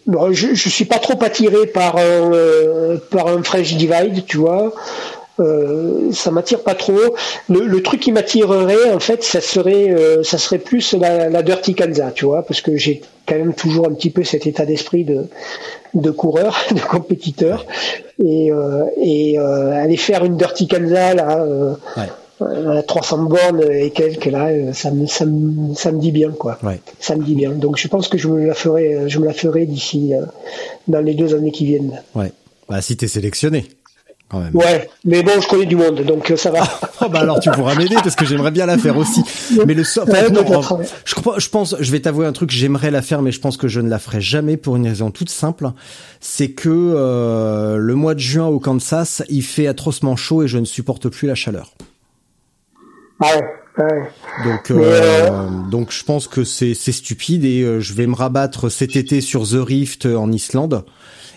non, 0.07 0.31
je, 0.31 0.55
je 0.55 0.69
suis 0.69 0.85
pas 0.85 0.97
trop 0.97 1.21
attiré 1.23 1.67
par 1.67 1.97
un 1.97 2.33
euh, 2.33 2.97
par 3.11 3.27
un 3.27 3.43
French 3.43 3.73
Divide, 3.75 4.25
tu 4.25 4.37
vois. 4.37 4.73
Euh, 5.39 6.11
ça 6.11 6.31
m'attire 6.31 6.61
pas 6.63 6.75
trop. 6.75 7.15
Le, 7.49 7.65
le 7.65 7.83
truc 7.83 8.01
qui 8.01 8.11
m'attirerait, 8.11 8.91
en 8.91 8.99
fait, 8.99 9.23
ça 9.23 9.41
serait, 9.41 9.89
euh, 9.91 10.23
ça 10.23 10.37
serait 10.37 10.57
plus 10.59 10.93
la, 10.93 11.29
la 11.29 11.41
Dirty 11.43 11.75
Kanza, 11.75 12.11
tu 12.11 12.25
vois, 12.25 12.43
parce 12.43 12.61
que 12.61 12.75
j'ai 12.77 13.01
quand 13.25 13.35
même 13.35 13.53
toujours 13.53 13.87
un 13.87 13.93
petit 13.93 14.09
peu 14.09 14.23
cet 14.23 14.47
état 14.47 14.65
d'esprit 14.65 15.03
de, 15.05 15.27
de 15.93 16.11
coureur, 16.11 16.57
de 16.71 16.79
compétiteur, 16.81 17.65
et, 18.23 18.51
euh, 18.51 18.83
et 19.01 19.39
euh, 19.39 19.71
aller 19.81 19.97
faire 19.97 20.25
une 20.25 20.35
Dirty 20.37 20.67
Kanza 20.67 21.13
là, 21.13 21.45
Ouais. 21.97 22.77
à 22.77 22.83
300 22.83 23.23
bornes 23.23 23.63
et 23.69 23.89
quelques 23.91 24.25
là, 24.25 24.49
ça 24.73 24.91
me, 24.91 25.05
ça 25.07 25.25
me, 25.25 25.73
ça 25.75 25.91
me 25.91 25.99
dit 25.99 26.11
bien 26.11 26.31
quoi. 26.31 26.57
Ouais. 26.63 26.79
Ça 26.99 27.15
me 27.17 27.23
dit 27.23 27.35
bien. 27.35 27.51
Donc 27.51 27.77
je 27.77 27.87
pense 27.89 28.07
que 28.07 28.17
je 28.17 28.27
me 28.29 28.45
la 28.45 28.53
ferai, 28.53 29.09
je 29.09 29.19
me 29.19 29.25
la 29.25 29.33
ferai 29.33 29.65
d'ici 29.65 30.13
dans 30.87 31.01
les 31.01 31.15
deux 31.15 31.35
années 31.35 31.51
qui 31.51 31.65
viennent. 31.65 32.01
Ouais. 32.15 32.31
Bah 32.69 32.81
si 32.81 32.95
t'es 32.95 33.07
sélectionné, 33.07 33.65
quand 34.29 34.39
même. 34.39 34.55
Ouais, 34.55 34.89
mais 35.05 35.23
bon, 35.23 35.31
je 35.41 35.47
connais 35.47 35.65
du 35.65 35.75
monde, 35.75 36.01
donc 36.03 36.29
euh, 36.31 36.37
ça 36.37 36.51
va. 36.51 36.61
Oh, 37.01 37.05
bah 37.11 37.19
alors 37.19 37.39
tu 37.39 37.49
pourras 37.51 37.75
m'aider 37.75 37.95
parce 37.95 38.15
que 38.15 38.25
j'aimerais 38.25 38.51
bien 38.51 38.65
la 38.65 38.77
faire 38.77 38.95
aussi. 38.97 39.23
Mais 39.65 39.73
le 39.73 39.83
so- 39.83 40.03
enfin, 40.03 40.11
Ouais, 40.13 40.29
non, 40.29 40.43
peut-être, 40.43 40.71
en- 40.73 40.77
ouais. 40.77 40.85
je 41.39 41.49
pense, 41.49 41.75
je 41.79 41.91
vais 41.91 41.99
t'avouer 41.99 42.25
un 42.25 42.31
truc, 42.31 42.51
j'aimerais 42.51 42.91
la 42.91 43.01
faire, 43.01 43.21
mais 43.21 43.31
je 43.31 43.39
pense 43.39 43.57
que 43.57 43.67
je 43.67 43.81
ne 43.81 43.89
la 43.89 43.99
ferai 43.99 44.21
jamais 44.21 44.55
pour 44.57 44.75
une 44.75 44.87
raison 44.87 45.11
toute 45.11 45.29
simple, 45.29 45.71
c'est 46.19 46.51
que 46.51 46.69
euh, 46.69 47.77
le 47.77 47.95
mois 47.95 48.13
de 48.13 48.19
juin 48.19 48.45
au 48.47 48.59
Kansas, 48.59 49.23
il 49.29 49.41
fait 49.43 49.67
atrocement 49.67 50.15
chaud 50.15 50.43
et 50.43 50.47
je 50.47 50.57
ne 50.57 50.65
supporte 50.65 51.09
plus 51.09 51.27
la 51.27 51.35
chaleur. 51.35 51.73
Ah 53.21 53.27
ouais, 53.35 53.83
ouais. 53.83 54.03
Donc, 54.45 54.69
Mais, 54.69 54.75
euh, 54.85 55.29
donc 55.69 55.91
je 55.91 56.03
pense 56.03 56.27
que 56.27 56.43
c'est 56.43 56.73
c'est 56.73 56.91
stupide 56.91 57.43
et 57.45 57.63
euh, 57.63 57.79
je 57.81 57.93
vais 57.93 58.07
me 58.07 58.15
rabattre 58.15 58.69
cet 58.69 58.95
été 58.95 59.19
sur 59.21 59.43
The 59.47 59.55
Rift 59.59 60.05
euh, 60.05 60.15
en 60.15 60.31
Islande 60.31 60.85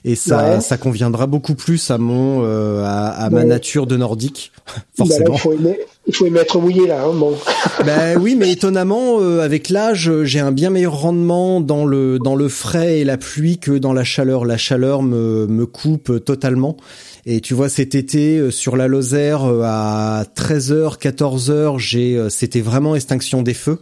et 0.05 0.15
ça 0.17 0.55
Ouais. 0.55 0.61
ça 0.61 0.77
conviendra 0.77 1.27
beaucoup 1.27 1.55
plus 1.55 1.91
à 1.91 1.99
mon 1.99 2.43
euh, 2.45 2.83
à, 2.85 3.09
à 3.11 3.31
ma 3.31 3.45
nature 3.45 3.87
de 3.87 3.97
nordique 3.97 4.53
Bah 4.99 5.05
là, 5.09 5.17
forcément. 5.17 5.35
il 5.35 5.39
faut 5.39 5.53
aimer, 5.53 5.79
il 6.07 6.15
faut 6.15 6.27
aimer 6.27 6.41
être 6.41 6.59
mouillé 6.61 6.87
là. 6.87 7.05
Hein, 7.05 7.13
bon. 7.15 7.35
Ben 7.85 8.19
oui, 8.21 8.37
mais 8.39 8.51
étonnamment, 8.53 9.21
euh, 9.21 9.41
avec 9.41 9.69
l'âge, 9.69 10.11
j'ai 10.25 10.41
un 10.41 10.53
bien 10.53 10.71
meilleur 10.71 11.01
rendement 11.01 11.61
dans 11.61 11.85
le 11.85 12.19
dans 12.19 12.37
le 12.37 12.49
frais 12.49 12.99
et 13.01 13.05
la 13.05 13.17
pluie 13.17 13.59
que 13.59 13.73
dans 13.73 13.93
la 13.93 14.05
chaleur. 14.05 14.45
La 14.45 14.57
chaleur 14.57 15.03
me 15.03 15.47
me 15.49 15.67
coupe 15.67 16.25
totalement. 16.25 16.77
Et 17.25 17.41
tu 17.41 17.55
vois, 17.55 17.69
cet 17.69 17.95
été 17.95 18.39
euh, 18.39 18.51
sur 18.51 18.77
la 18.77 18.89
Lozère 18.89 19.45
euh, 19.45 19.63
à 19.65 20.25
13h, 20.37 20.99
14h, 20.99 21.79
j'ai 21.79 22.17
euh, 22.17 22.29
c'était 22.29 22.61
vraiment 22.61 22.97
extinction 22.97 23.43
des 23.43 23.55
feux. 23.55 23.79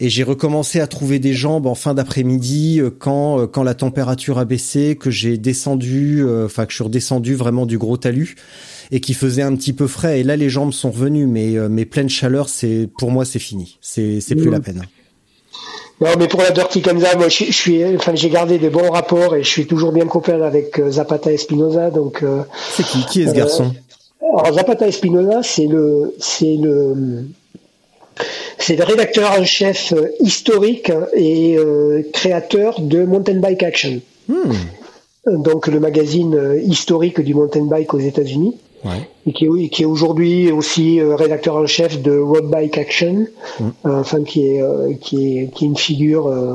Et 0.00 0.08
j'ai 0.08 0.22
recommencé 0.22 0.80
à 0.80 0.86
trouver 0.86 1.18
des 1.18 1.32
jambes 1.32 1.66
en 1.66 1.74
fin 1.74 1.94
d'après-midi 1.94 2.80
euh, 2.80 2.90
quand 2.90 3.40
euh, 3.40 3.46
quand 3.46 3.62
la 3.62 3.74
température 3.74 4.38
a 4.38 4.44
baissé, 4.44 4.96
que 4.96 5.10
j'ai 5.10 5.38
descendu, 5.38 6.22
euh, 6.24 6.46
enfin 6.46 6.66
que 6.66 6.72
je 6.72 6.76
suis 6.76 6.84
redescendu 6.84 7.34
vraiment 7.34 7.66
du 7.66 7.78
gros 7.78 7.96
talus 7.96 8.36
et 8.90 9.00
qui 9.00 9.14
faisait 9.14 9.42
un 9.42 9.54
petit 9.56 9.72
peu 9.72 9.86
frais. 9.86 10.20
Et 10.20 10.22
là, 10.24 10.36
les 10.36 10.48
jambes 10.50 10.72
sont 10.72 10.90
revenues, 10.90 11.26
mais 11.26 11.54
mais 11.68 11.84
pleine 11.84 12.08
chaleur, 12.08 12.48
c'est 12.48 12.88
pour 12.98 13.10
moi 13.10 13.24
c'est 13.24 13.38
fini. 13.38 13.78
C'est 13.80 14.20
c'est 14.20 14.34
plus 14.34 14.46
Mhm. 14.46 14.52
la 14.52 14.60
peine. 14.60 14.82
Non, 16.00 16.08
mais 16.18 16.26
pour 16.26 16.42
la 16.42 16.50
Dirty 16.50 16.82
Kanza, 16.82 17.14
moi, 17.16 17.28
je, 17.28 17.44
je 17.44 17.52
suis, 17.52 17.84
enfin, 17.94 18.16
j'ai 18.16 18.28
gardé 18.28 18.58
des 18.58 18.68
bons 18.68 18.90
rapports 18.90 19.36
et 19.36 19.44
je 19.44 19.48
suis 19.48 19.66
toujours 19.66 19.92
bien 19.92 20.06
copain 20.06 20.42
avec 20.42 20.82
Zapata 20.90 21.32
Espinoza. 21.32 21.90
Donc, 21.90 22.24
euh, 22.24 22.42
C'est 22.72 22.84
qui? 22.84 23.06
Qui 23.06 23.22
est 23.22 23.28
ce 23.28 23.32
garçon? 23.32 23.72
alors 24.20 24.52
Zapata 24.54 24.88
Espinoza, 24.88 25.42
c'est 25.44 25.68
le, 25.68 26.12
c'est 26.18 26.56
le, 26.60 27.24
c'est 28.58 28.76
le 28.76 28.84
rédacteur 28.84 29.30
en 29.38 29.44
chef 29.44 29.92
euh, 29.92 30.08
historique 30.20 30.92
et 31.14 31.56
euh, 31.58 32.02
créateur 32.12 32.80
de 32.80 33.04
Mountain 33.04 33.40
Bike 33.40 33.62
Action. 33.62 34.00
Hmm. 34.28 34.52
Donc 35.26 35.66
le 35.68 35.80
magazine 35.80 36.34
euh, 36.34 36.60
historique 36.60 37.20
du 37.20 37.34
mountain 37.34 37.64
bike 37.64 37.94
aux 37.94 37.98
États-Unis. 37.98 38.56
Ouais. 38.84 39.08
et 39.26 39.32
qui 39.32 39.46
est, 39.46 39.68
qui 39.70 39.82
est 39.84 39.86
aujourd'hui 39.86 40.52
aussi 40.52 41.00
euh, 41.00 41.16
rédacteur 41.16 41.56
en 41.56 41.66
chef 41.66 42.02
de 42.02 42.18
Road 42.18 42.44
Bike 42.50 42.76
Action, 42.76 43.26
Mm. 43.58 43.64
euh, 43.86 44.00
enfin 44.00 44.22
qui 44.24 44.46
est 44.46 44.60
euh, 44.60 44.92
qui 45.00 45.38
est 45.38 45.46
qui 45.54 45.64
est 45.64 45.68
une 45.68 45.76
figure 45.78 46.26
euh, 46.26 46.52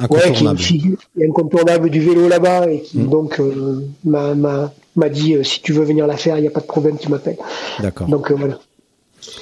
ouais, 0.00 0.06
qui 0.08 0.14
est 0.14 0.18
une 0.20 0.24
Incontournable. 0.30 0.58
figure 0.58 0.96
incontournable 1.22 1.90
du 1.90 2.00
vélo 2.00 2.28
là-bas 2.28 2.70
et 2.70 2.80
qui 2.80 2.96
Mm. 3.00 3.10
donc 3.10 3.38
euh, 3.40 3.84
m'a 4.06 4.34
m'a 4.34 4.72
m'a 4.96 5.08
dit 5.10 5.34
euh, 5.34 5.42
si 5.42 5.60
tu 5.60 5.74
veux 5.74 5.84
venir 5.84 6.06
la 6.06 6.16
faire, 6.16 6.38
il 6.38 6.40
n'y 6.42 6.48
a 6.48 6.50
pas 6.50 6.60
de 6.60 6.66
problème, 6.66 6.96
tu 6.98 7.10
m'appelles. 7.10 7.36
D'accord. 7.80 8.06
Donc 8.08 8.30
euh, 8.30 8.34
voilà. 8.38 8.58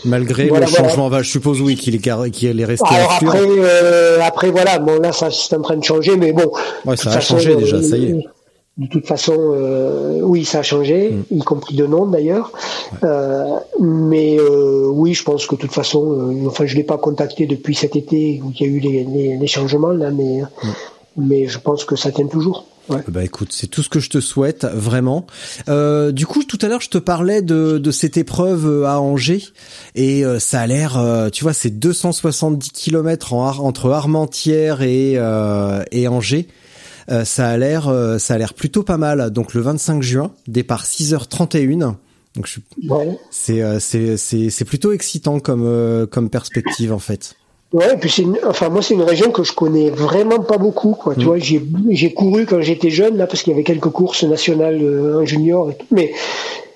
Malgré 0.04 0.48
voilà, 0.48 0.66
le 0.66 0.70
voilà. 0.70 0.88
changement, 0.88 1.10
bah, 1.10 1.22
je 1.22 1.30
suppose 1.30 1.60
oui 1.60 1.76
qu'il 1.76 1.94
est 1.94 2.06
est 2.06 2.64
resté 2.64 2.86
Alors 2.90 3.12
après 3.12 3.38
euh, 3.40 4.18
après 4.22 4.50
voilà, 4.50 4.78
bon 4.78 5.00
là 5.00 5.12
ça 5.12 5.30
c'est 5.30 5.54
en 5.56 5.62
train 5.62 5.76
de 5.76 5.84
changer, 5.84 6.16
mais 6.16 6.32
bon. 6.32 6.50
Ouais, 6.84 6.96
ça 6.96 7.10
a 7.10 7.20
changé 7.20 7.56
déjà, 7.56 7.82
ça 7.82 7.96
y 7.96 8.10
est. 8.10 8.26
de 8.76 8.86
toute 8.88 9.06
façon, 9.06 9.36
euh, 9.38 10.20
oui, 10.22 10.44
ça 10.44 10.58
a 10.58 10.62
changé, 10.62 11.10
mm. 11.10 11.36
y 11.36 11.40
compris 11.40 11.76
de 11.76 11.86
nom 11.86 12.06
d'ailleurs. 12.06 12.52
Euh, 13.02 13.44
mais 13.80 14.36
euh, 14.38 14.86
oui, 14.88 15.14
je 15.14 15.22
pense 15.22 15.46
que 15.46 15.54
de 15.54 15.60
toute 15.60 15.72
façon, 15.72 16.44
enfin, 16.46 16.66
je 16.66 16.76
l'ai 16.76 16.84
pas 16.84 16.98
contacté 16.98 17.46
depuis 17.46 17.74
cet 17.74 17.96
été 17.96 18.40
où 18.44 18.52
il 18.54 18.60
y 18.60 18.64
a 18.64 18.72
eu 18.72 18.78
les, 18.80 19.36
les, 19.36 19.46
changements 19.46 19.90
là, 19.92 20.10
mais 20.10 20.42
mm. 20.42 20.68
mais 21.16 21.46
je 21.46 21.58
pense 21.58 21.84
que 21.84 21.96
ça 21.96 22.10
tient 22.10 22.26
toujours. 22.26 22.66
Ouais. 22.88 23.02
Bah 23.08 23.24
écoute, 23.24 23.48
c'est 23.52 23.66
tout 23.66 23.82
ce 23.82 23.88
que 23.88 24.00
je 24.00 24.10
te 24.10 24.20
souhaite 24.20 24.66
vraiment. 24.66 25.26
du 25.66 26.26
coup, 26.26 26.44
tout 26.44 26.58
à 26.60 26.68
l'heure, 26.68 26.80
je 26.80 26.90
te 26.90 26.98
parlais 26.98 27.42
de, 27.42 27.78
de 27.78 27.90
cette 27.90 28.16
épreuve 28.16 28.84
à 28.84 29.00
Angers 29.00 29.42
et 29.94 30.22
ça 30.38 30.60
a 30.60 30.66
l'air, 30.66 31.30
tu 31.32 31.44
vois, 31.44 31.54
c'est 31.54 31.70
270 31.70 32.70
km 32.72 33.32
en, 33.32 33.46
entre 33.58 33.90
Armentières 33.90 34.82
et, 34.82 35.12
et 35.92 36.08
Angers. 36.08 36.48
Euh, 37.10 37.24
ça 37.24 37.50
a 37.50 37.56
l'air 37.56 37.88
euh, 37.88 38.18
ça 38.18 38.34
a 38.34 38.38
l'air 38.38 38.54
plutôt 38.54 38.82
pas 38.82 38.96
mal. 38.96 39.30
Donc 39.30 39.54
le 39.54 39.60
25 39.60 40.02
juin, 40.02 40.32
départ 40.46 40.84
6h31. 40.84 41.96
Donc 42.34 42.46
je... 42.46 42.60
c'est 43.30 43.62
euh, 43.62 43.78
c'est 43.78 44.16
c'est 44.16 44.50
c'est 44.50 44.64
plutôt 44.64 44.92
excitant 44.92 45.40
comme 45.40 46.06
comme 46.10 46.30
perspective 46.30 46.92
en 46.92 46.98
fait. 46.98 47.36
Ouais, 47.74 47.94
et 47.94 47.96
puis 47.96 48.08
c'est 48.08 48.24
enfin 48.46 48.68
moi 48.68 48.82
c'est 48.82 48.94
une 48.94 49.02
région 49.02 49.30
que 49.32 49.42
je 49.42 49.52
connais 49.52 49.90
vraiment 49.90 50.38
pas 50.38 50.58
beaucoup 50.58 50.92
quoi. 50.94 51.14
Tu 51.14 51.20
mm. 51.20 51.24
vois, 51.24 51.38
j'ai 51.38 51.62
j'ai 51.90 52.14
couru 52.14 52.46
quand 52.46 52.60
j'étais 52.60 52.90
jeune 52.90 53.16
là 53.16 53.26
parce 53.26 53.42
qu'il 53.42 53.50
y 53.50 53.54
avait 53.54 53.64
quelques 53.64 53.90
courses 53.90 54.22
nationales 54.22 54.80
en 55.20 55.24
junior 55.24 55.70
et 55.70 55.74
tout, 55.74 55.86
mais 55.90 56.12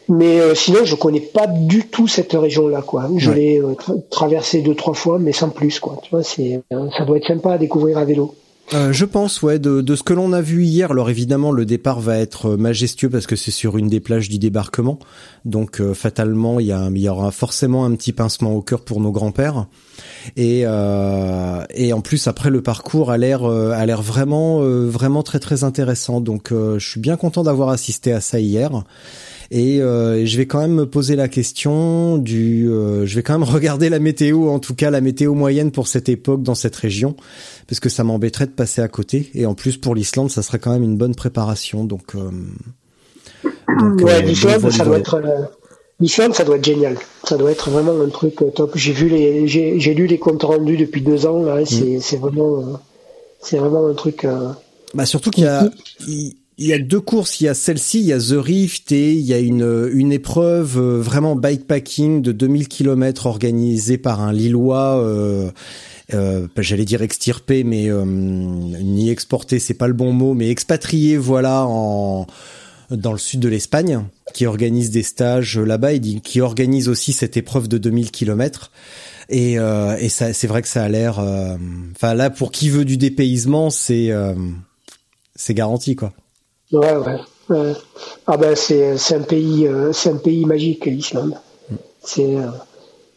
mais 0.09 0.41
sinon 0.55 0.81
je 0.85 0.97
connais 0.97 1.21
pas 1.21 1.47
du 1.47 1.87
tout 1.87 2.09
cette 2.09 2.33
région 2.33 2.67
là 2.67 2.83
quoi. 2.83 3.09
Je 3.17 3.31
l'ai 3.31 3.63
traversée 4.11 4.61
deux 4.61 4.75
trois 4.75 4.95
fois 4.95 5.19
mais 5.21 5.33
sans 5.33 5.51
plus 5.51 5.79
quoi. 5.79 6.01
Tu 6.03 6.11
vois, 6.11 6.25
c'est 6.25 6.63
ça 6.97 7.05
doit 7.05 7.19
être 7.19 7.29
sympa 7.29 7.53
à 7.53 7.59
découvrir 7.59 7.97
à 7.99 8.05
vélo. 8.05 8.35
Euh, 8.75 8.93
je 8.93 9.07
pense, 9.07 9.43
ouais, 9.43 9.59
de, 9.59 9.97
ce 9.97 10.03
que 10.03 10.13
l'on 10.13 10.33
a 10.33 10.43
vu 10.43 10.65
hier. 10.65 10.91
Alors 10.91 11.09
évidemment, 11.09 11.53
le 11.53 11.65
départ 11.65 12.01
va 12.01 12.19
être 12.19 12.57
majestueux 12.57 13.09
parce 13.09 13.27
que 13.27 13.37
c'est 13.37 13.51
sur 13.51 13.79
une 13.79 13.89
des 13.89 14.01
plages 14.01 14.29
du 14.29 14.39
débarquement. 14.39 14.99
Donc 15.45 15.81
euh, 15.81 15.95
fatalement, 15.95 16.61
il 16.61 16.67
y, 16.67 17.09
aura 17.09 17.31
forcément 17.31 17.85
un 17.87 17.95
petit 17.95 18.13
pincement 18.13 18.55
au 18.55 18.61
cœur 18.61 18.83
pour 18.83 19.01
nos 19.01 19.11
grands-pères. 19.11 19.67
Et, 20.37 20.63
euh, 20.65 21.65
et 21.71 21.93
en 21.93 22.03
plus, 22.03 22.27
après, 22.27 22.51
le 22.51 22.63
parcours 22.63 23.11
a 23.11 23.17
l'air 23.17 23.45
a 23.45 23.87
l'air 23.87 24.03
vraiment 24.03 24.61
vraiment 24.61 25.23
très 25.23 25.39
très 25.39 25.65
intéressant. 25.65 26.21
Donc 26.21 26.51
je 26.51 26.87
suis 26.87 27.01
bien 27.01 27.17
content 27.17 27.43
d'avoir 27.43 27.71
assisté 27.71 28.13
à 28.13 28.21
ça 28.21 28.39
hier. 28.39 28.85
Et 29.51 29.81
euh, 29.81 30.27
je 30.27 30.37
vais 30.37 30.47
quand 30.47 30.61
même 30.61 30.75
me 30.75 30.87
poser 30.87 31.17
la 31.17 31.29
question 31.29 32.19
du, 32.19 32.69
euh, 32.69 33.07
je 33.07 33.15
vais 33.17 33.23
quand 33.23 33.39
même 33.39 33.49
regarder 33.49 33.89
la 33.89 33.99
météo, 33.99 34.49
en 34.49 34.59
tout 34.59 34.75
cas 34.75 34.91
la 34.91 35.01
météo 35.01 35.35
moyenne 35.35 35.71
pour 35.71 35.89
cette 35.89 36.09
époque 36.09 36.43
dans 36.43 36.55
cette 36.55 36.77
région, 36.77 37.17
parce 37.67 37.81
que 37.81 37.89
ça 37.89 38.05
m'embêterait 38.05 38.47
de 38.47 38.53
passer 38.53 38.83
à 38.83 38.89
côté. 38.89 39.31
Et 39.35 39.47
en 39.47 39.55
plus 39.55 39.79
pour 39.79 39.95
l'Islande, 39.95 40.31
ça 40.31 40.43
serait 40.43 40.59
quand 40.59 40.73
même 40.73 40.83
une 40.83 40.97
bonne 40.97 41.15
préparation. 41.15 41.85
Donc, 41.85 42.15
euh, 42.15 42.31
ouais, 44.03 44.23
l'Islande, 44.23 44.71
ça 44.71 44.85
doit 44.85 44.99
être. 44.99 45.21
L'Islande, 46.01 46.35
ça 46.35 46.45
doit 46.45 46.57
être 46.57 46.65
génial. 46.65 46.97
Ça 47.25 47.37
doit 47.37 47.51
être 47.51 47.71
vraiment 47.71 47.99
un 48.01 48.09
truc 48.09 48.37
top. 48.55 48.73
J'ai 48.77 48.93
vu 48.93 49.09
les, 49.09 49.49
j'ai 49.49 49.95
lu 49.95 50.07
les 50.07 50.19
comptes 50.19 50.45
rendus 50.45 50.77
depuis 50.77 51.01
deux 51.01 51.27
ans. 51.27 51.43
Là, 51.43 51.65
c'est, 51.65 51.97
mm. 51.97 52.01
c'est 52.01 52.19
vraiment, 52.19 52.81
c'est 53.41 53.57
vraiment 53.57 53.89
un 53.89 53.95
truc. 53.95 54.27
Bah 54.95 55.07
surtout 55.07 55.31
qu'il 55.31 55.45
y 55.45 55.49
a, 55.49 55.69
il 56.07 56.35
y 56.67 56.73
a 56.73 56.79
deux 56.79 57.01
courses, 57.01 57.41
il 57.41 57.45
y 57.45 57.49
a 57.49 57.55
celle-ci, 57.55 58.01
il 58.01 58.07
y 58.07 58.13
a 58.13 58.19
The 58.19 58.35
Rift 58.37 58.91
et 58.91 59.13
il 59.13 59.25
y 59.25 59.33
a 59.33 59.39
une, 59.39 59.89
une 59.93 60.11
épreuve 60.11 60.77
euh, 60.77 61.01
vraiment 61.01 61.37
bikepacking 61.37 62.21
de 62.21 62.33
2000 62.33 62.67
km 62.67 63.27
organisée 63.27 63.97
par 63.97 64.21
un 64.21 64.33
Lillois, 64.33 64.99
euh, 64.99 65.51
euh, 66.15 66.49
j'allais 66.57 66.85
dire 66.85 67.03
extirpé, 67.03 67.65
mais 67.65 67.91
euh, 67.91 68.05
ni 68.05 69.11
exporté, 69.11 69.59
c'est 69.59 69.75
pas 69.75 69.87
le 69.87 69.93
bon 69.93 70.13
mot, 70.13 70.35
mais 70.35 70.49
expatrié, 70.51 71.17
voilà, 71.17 71.65
en 71.67 72.27
dans 72.91 73.13
le 73.13 73.19
sud 73.19 73.41
de 73.41 73.49
l'Espagne, 73.49 74.03
qui 74.33 74.47
organise 74.47 74.91
des 74.91 75.03
stages 75.03 75.59
là-bas 75.59 75.93
et 75.93 76.01
qui 76.01 76.41
organise 76.41 76.89
aussi 76.89 77.13
cette 77.13 77.37
épreuve 77.37 77.69
de 77.69 77.77
2000 77.77 78.11
km. 78.11 78.73
Et, 79.29 79.59
euh, 79.59 79.95
et 79.99 80.09
ça, 80.09 80.33
c'est 80.33 80.47
vrai 80.47 80.63
que 80.63 80.69
ça 80.69 80.85
a 80.85 80.89
l'air. 80.89 81.19
Enfin 81.95 82.15
là, 82.15 82.31
pour 82.31 82.51
qui 82.51 82.71
veut 82.71 82.87
du 82.87 82.97
dépaysement, 82.97 83.69
c'est 83.69 84.11
c'est 85.37 85.53
garanti 85.53 85.97
quoi. 85.97 86.15
Ouais, 86.73 86.97
ouais. 86.97 87.73
Ah 88.27 88.37
ben 88.37 88.55
c'est 88.55 88.99
c'est 88.99 89.15
un 89.15 89.23
pays 89.23 89.67
euh, 89.67 89.93
c'est 89.93 90.11
un 90.11 90.17
pays 90.17 90.45
magique 90.45 90.85
l'Islande. 90.85 91.35
C'est 92.01 92.37
euh, 92.37 92.49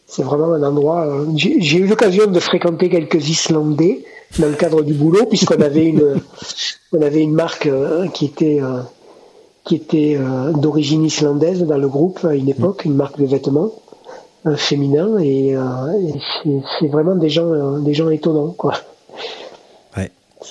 c'est 0.07 0.23
vraiment 0.23 0.53
un 0.53 0.63
endroit. 0.63 1.05
Euh, 1.05 1.25
j'ai 1.35 1.77
eu 1.77 1.87
l'occasion 1.87 2.27
de 2.27 2.39
fréquenter 2.39 2.89
quelques 2.89 3.27
Islandais 3.27 4.05
dans 4.39 4.47
le 4.47 4.55
cadre 4.55 4.83
du 4.83 4.93
boulot 4.93 5.25
puisqu'on 5.25 5.61
avait 5.61 5.85
une 5.85 6.21
on 6.93 7.01
avait 7.01 7.21
une 7.21 7.33
marque 7.33 7.69
qui 8.13 8.25
était 8.25 8.61
qui 9.65 9.75
était 9.75 10.17
d'origine 10.55 11.03
islandaise 11.05 11.63
dans 11.63 11.77
le 11.77 11.87
groupe 11.87 12.23
à 12.23 12.33
une 12.33 12.49
époque, 12.49 12.85
une 12.85 12.95
marque 12.95 13.19
de 13.19 13.25
vêtements 13.25 13.73
féminin 14.55 15.19
et, 15.19 15.49
et 15.49 16.61
c'est 16.79 16.87
vraiment 16.87 17.15
des 17.15 17.29
gens 17.29 17.79
des 17.79 17.93
gens 17.93 18.09
étonnants 18.09 18.55
quoi. 18.57 18.75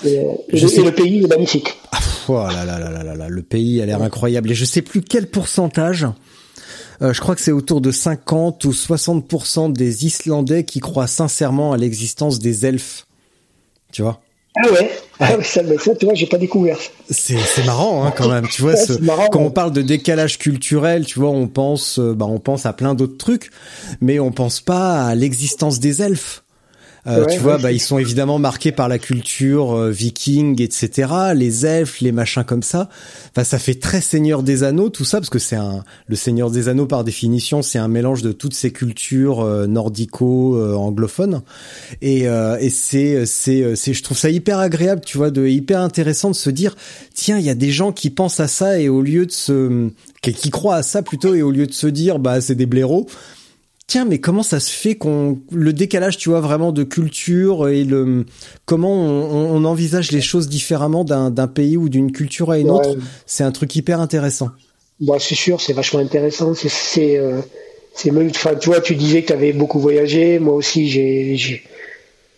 Et, 0.04 0.20
le 0.52 0.90
pays 0.90 1.24
est 1.24 1.26
magnifique. 1.26 1.76
Oh 2.28 2.46
là 2.46 2.64
là 2.64 2.78
là 2.78 2.90
là 3.02 3.14
là 3.14 3.28
le 3.28 3.42
pays 3.42 3.80
a 3.80 3.86
l'air 3.86 4.02
incroyable 4.02 4.50
et 4.50 4.54
je 4.54 4.64
sais 4.64 4.82
plus 4.82 5.02
quel 5.02 5.28
pourcentage. 5.28 6.06
Euh, 7.02 7.12
je 7.14 7.20
crois 7.20 7.34
que 7.34 7.40
c'est 7.40 7.52
autour 7.52 7.80
de 7.80 7.90
50 7.90 8.64
ou 8.64 8.72
60% 8.72 9.72
des 9.72 10.06
Islandais 10.06 10.64
qui 10.64 10.80
croient 10.80 11.06
sincèrement 11.06 11.72
à 11.72 11.78
l'existence 11.78 12.38
des 12.38 12.66
elfes. 12.66 13.06
Tu 13.92 14.02
vois? 14.02 14.20
Ah 14.56 14.70
ouais, 14.72 14.90
ah 15.20 15.42
ça, 15.42 15.62
tu 15.62 16.04
vois, 16.04 16.14
j'ai 16.14 16.26
pas 16.26 16.36
découvert. 16.36 16.76
C'est 17.08 17.38
c'est 17.38 17.64
marrant 17.64 18.04
hein, 18.04 18.12
quand 18.14 18.28
même, 18.28 18.48
tu 18.48 18.62
vois. 18.62 18.74
ce, 18.74 18.94
quand 19.30 19.40
on 19.40 19.50
parle 19.50 19.72
de 19.72 19.80
décalage 19.80 20.38
culturel, 20.38 21.06
tu 21.06 21.20
vois, 21.20 21.30
on 21.30 21.46
pense, 21.46 22.00
euh, 22.00 22.14
bah, 22.14 22.26
on 22.26 22.40
pense 22.40 22.66
à 22.66 22.72
plein 22.72 22.94
d'autres 22.94 23.16
trucs, 23.16 23.50
mais 24.00 24.18
on 24.18 24.32
pense 24.32 24.60
pas 24.60 25.04
à 25.04 25.14
l'existence 25.14 25.78
des 25.78 26.02
elfes. 26.02 26.42
Euh, 27.06 27.26
tu 27.26 27.38
vois, 27.38 27.58
bah, 27.58 27.72
ils 27.72 27.80
sont 27.80 27.98
évidemment 27.98 28.38
marqués 28.38 28.72
par 28.72 28.88
la 28.88 28.98
culture 28.98 29.72
euh, 29.72 29.90
viking, 29.90 30.60
etc. 30.60 31.32
Les 31.34 31.64
elfes, 31.64 32.00
les 32.00 32.12
machins 32.12 32.44
comme 32.44 32.62
ça. 32.62 32.88
Enfin, 33.30 33.44
ça 33.44 33.58
fait 33.58 33.74
très 33.74 34.00
Seigneur 34.00 34.42
des 34.42 34.62
Anneaux, 34.62 34.90
tout 34.90 35.04
ça, 35.04 35.18
parce 35.18 35.30
que 35.30 35.38
c'est 35.38 35.56
un 35.56 35.82
le 36.06 36.16
Seigneur 36.16 36.50
des 36.50 36.68
Anneaux 36.68 36.86
par 36.86 37.04
définition, 37.04 37.62
c'est 37.62 37.78
un 37.78 37.88
mélange 37.88 38.22
de 38.22 38.32
toutes 38.32 38.54
ces 38.54 38.70
cultures 38.70 39.40
euh, 39.40 39.66
nordico-anglophones. 39.66 41.42
Et, 42.02 42.24
et 42.24 42.70
c'est 42.70 43.24
c'est 43.26 43.76
c'est, 43.76 43.94
je 43.94 44.02
trouve 44.02 44.18
ça 44.18 44.30
hyper 44.30 44.58
agréable, 44.58 45.02
tu 45.04 45.16
vois, 45.16 45.30
de 45.30 45.46
hyper 45.46 45.80
intéressant 45.80 46.30
de 46.30 46.36
se 46.36 46.50
dire, 46.50 46.76
tiens, 47.14 47.38
il 47.38 47.44
y 47.44 47.50
a 47.50 47.54
des 47.54 47.70
gens 47.70 47.92
qui 47.92 48.10
pensent 48.10 48.40
à 48.40 48.48
ça 48.48 48.78
et 48.78 48.88
au 48.88 49.02
lieu 49.02 49.26
de 49.26 49.32
se 49.32 49.88
qui, 50.22 50.32
qui 50.32 50.50
croient 50.50 50.76
à 50.76 50.82
ça 50.82 51.02
plutôt 51.02 51.34
et 51.34 51.42
au 51.42 51.50
lieu 51.50 51.66
de 51.66 51.72
se 51.72 51.86
dire, 51.86 52.18
bah 52.18 52.40
c'est 52.40 52.54
des 52.54 52.66
blaireaux 52.66 53.06
tiens, 53.90 54.04
mais 54.04 54.18
comment 54.18 54.44
ça 54.44 54.60
se 54.60 54.70
fait 54.70 54.94
qu'on 54.94 55.40
le 55.50 55.72
décalage, 55.72 56.16
tu 56.16 56.28
vois, 56.28 56.40
vraiment 56.40 56.70
de 56.70 56.84
culture 56.84 57.68
et 57.68 57.82
le 57.82 58.24
comment 58.64 58.94
on, 58.94 59.64
envisage 59.64 60.12
les 60.12 60.20
choses 60.20 60.48
différemment 60.48 61.04
d'un 61.04 61.46
pays 61.48 61.76
ou 61.76 61.88
d'une 61.88 62.12
culture 62.12 62.52
à 62.52 62.58
une 62.58 62.70
autre, 62.70 62.96
c'est 63.26 63.42
un 63.42 63.50
truc 63.50 63.74
hyper 63.74 64.00
intéressant. 64.00 64.50
Bah, 65.00 65.16
c'est 65.18 65.34
sûr, 65.34 65.60
c'est 65.60 65.72
vachement 65.72 65.98
intéressant. 65.98 66.54
C'est 66.54 66.68
c'est 66.68 67.18
euh, 67.18 67.40
enfin, 68.30 68.54
tu 68.54 68.68
vois, 68.68 68.80
tu 68.80 68.94
disais 68.94 69.22
que 69.22 69.28
tu 69.28 69.32
avais 69.32 69.52
beaucoup 69.52 69.80
voyagé. 69.80 70.38
Moi 70.38 70.54
aussi, 70.54 70.88
j'ai 70.88 71.62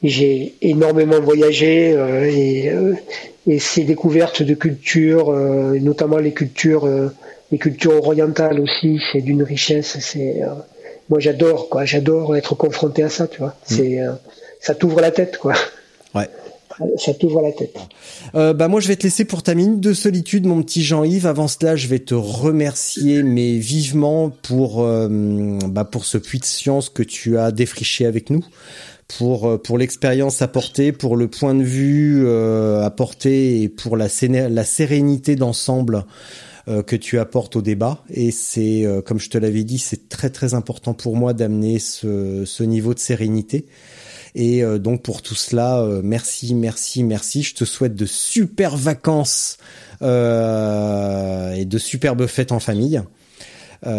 j'ai 0.03 0.55
énormément 0.63 1.21
voyagé 1.21 1.93
euh, 1.93 2.25
et, 2.25 2.71
euh, 2.71 2.95
et 3.47 3.59
ces 3.59 3.85
découvertes 3.85 4.43
de 4.43 4.55
culture, 4.55 5.31
notamment 5.81 6.17
les 6.17 6.33
cultures, 6.33 6.89
les 7.51 7.59
cultures 7.59 8.03
orientales 8.07 8.59
aussi, 8.59 9.01
c'est 9.13 9.21
d'une 9.21 9.43
richesse. 9.43 9.99
C'est 10.01 10.41
moi 11.13 11.21
j'adore 11.21 11.69
quoi, 11.69 11.85
j'adore 11.85 12.35
être 12.37 12.55
confronté 12.55 13.03
à 13.03 13.11
ça, 13.11 13.29
tu 13.29 13.41
vois. 13.41 13.49
Mm. 13.49 13.53
C'est 13.67 14.01
euh, 14.01 14.13
ça 14.61 14.75
t'ouvre 14.75 15.03
la 15.03 15.11
tête 15.11 15.37
quoi. 15.37 15.53
Ouais. 16.15 16.27
Ça 16.97 17.13
t'ouvre 17.13 17.43
la 17.43 17.53
tête. 17.53 17.77
Euh, 18.35 18.55
bah 18.55 18.67
moi 18.67 18.81
je 18.81 18.89
vais 18.89 18.97
te 18.97 19.03
laisser 19.03 19.27
pour 19.27 19.43
ta 19.43 19.55
minute 19.55 19.79
de 19.79 19.93
solitude 19.93 20.47
mon 20.47 20.63
petit 20.63 20.83
Jean-Yves. 20.83 21.27
Avant 21.27 21.49
cela, 21.49 21.77
je 21.77 21.87
vais 21.87 21.99
te 21.99 22.15
remercier 22.15 23.23
mais 23.23 23.59
vivement 23.59 24.31
pour 24.31 24.83
euh, 24.83 25.59
bah, 25.67 25.85
pour 25.85 26.07
ce 26.07 26.17
puits 26.17 26.39
de 26.39 26.47
science 26.47 26.89
que 26.89 27.03
tu 27.03 27.37
as 27.37 27.53
défriché 27.53 28.07
avec 28.07 28.31
nous 28.31 28.43
pour 29.19 29.61
pour 29.61 29.77
l'expérience 29.77 30.41
apportée, 30.41 30.93
pour 30.93 31.19
le 31.19 31.29
point 31.29 31.55
de 31.55 31.63
vue 31.63 32.23
euh, 32.25 32.83
apporté 32.83 33.61
et 33.61 33.69
pour 33.69 33.99
la, 33.99 34.07
la 34.49 34.65
sérénité 34.65 35.37
d'ensemble 35.37 36.07
que 36.69 36.95
tu 36.97 37.19
apportes 37.19 37.57
au 37.57 37.63
débat. 37.63 38.05
Et 38.09 38.31
c'est, 38.31 38.85
euh, 38.85 39.03
comme 39.03 39.19
je 39.19 39.29
te 39.29 39.37
l'avais 39.37 39.65
dit, 39.65 39.79
c'est 39.79 40.09
très 40.09 40.31
très 40.31 40.55
important 40.55 40.95
pour 40.95 41.17
moi 41.17 41.33
d'amener 41.33 41.79
ce, 41.79 42.45
ce 42.45 42.63
niveau 42.63 42.95
de 42.95 43.01
sérénité. 43.01 43.67
Et 44.35 44.63
euh, 44.63 44.79
donc 44.79 45.03
pour 45.03 45.23
tout 45.23 45.35
cela, 45.35 45.85
merci, 46.03 46.55
merci, 46.55 47.03
merci. 47.05 47.43
Je 47.43 47.55
te 47.55 47.65
souhaite 47.65 47.95
de 47.95 48.07
super 48.07 48.77
vacances 48.77 49.59
et 50.01 50.05
de 51.65 51.79
superbes 51.79 52.27
fêtes 52.27 52.53
en 52.53 52.59
famille, 52.59 53.01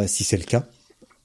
si 0.06 0.24
c'est 0.24 0.38
le 0.38 0.44
cas. 0.44 0.66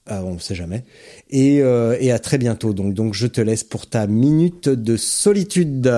on 0.07 0.33
ne 0.35 0.39
sait 0.39 0.55
jamais. 0.55 0.83
Et, 1.29 1.57
et 1.57 2.11
à 2.11 2.19
très 2.19 2.37
bientôt. 2.37 2.73
Donc, 2.73 2.93
donc 2.93 3.13
je 3.13 3.27
te 3.27 3.41
laisse 3.41 3.63
pour 3.63 3.87
ta 3.87 4.07
minute 4.07 4.69
de 4.69 4.95
solitude. 4.95 5.91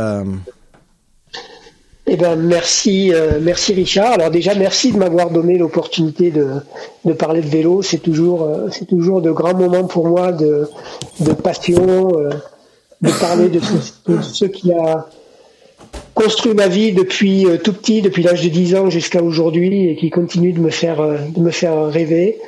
Eh 2.14 2.18
ben 2.18 2.36
merci, 2.36 3.14
euh, 3.14 3.40
merci 3.42 3.74
Richard. 3.74 4.12
Alors 4.12 4.30
déjà 4.30 4.54
merci 4.54 4.92
de 4.92 4.98
m'avoir 4.98 5.30
donné 5.30 5.58
l'opportunité 5.58 6.30
de, 6.30 7.14
parler 7.14 7.40
de 7.40 7.48
vélo. 7.48 7.82
C'est 7.82 8.00
toujours, 8.00 8.44
euh, 8.44 8.68
c'est 8.70 8.84
toujours 8.84 9.22
de 9.22 9.32
grands 9.32 9.56
moments 9.56 9.86
pour 9.86 10.10
moi 10.10 10.34
de, 10.34 10.68
passion, 11.42 12.12
euh, 12.18 12.30
de 13.02 13.12
parler 13.22 13.48
de 13.48 13.62
ce, 14.22 14.44
qui 14.44 14.74
a 14.74 15.08
construit 16.14 16.54
ma 16.54 16.68
vie 16.68 16.92
depuis 16.92 17.46
tout 17.64 17.72
petit, 17.72 18.02
depuis 18.02 18.24
l'âge 18.24 18.44
de 18.44 18.50
10 18.50 18.76
ans 18.76 18.90
jusqu'à 18.90 19.24
aujourd'hui, 19.24 19.88
et 19.88 19.96
qui 19.96 20.10
continue 20.10 20.52
de 20.52 20.60
me 20.60 20.70
faire, 20.70 20.98
de 21.02 21.40
me 21.40 21.52
faire 21.52 21.86
rêver. 21.86 22.40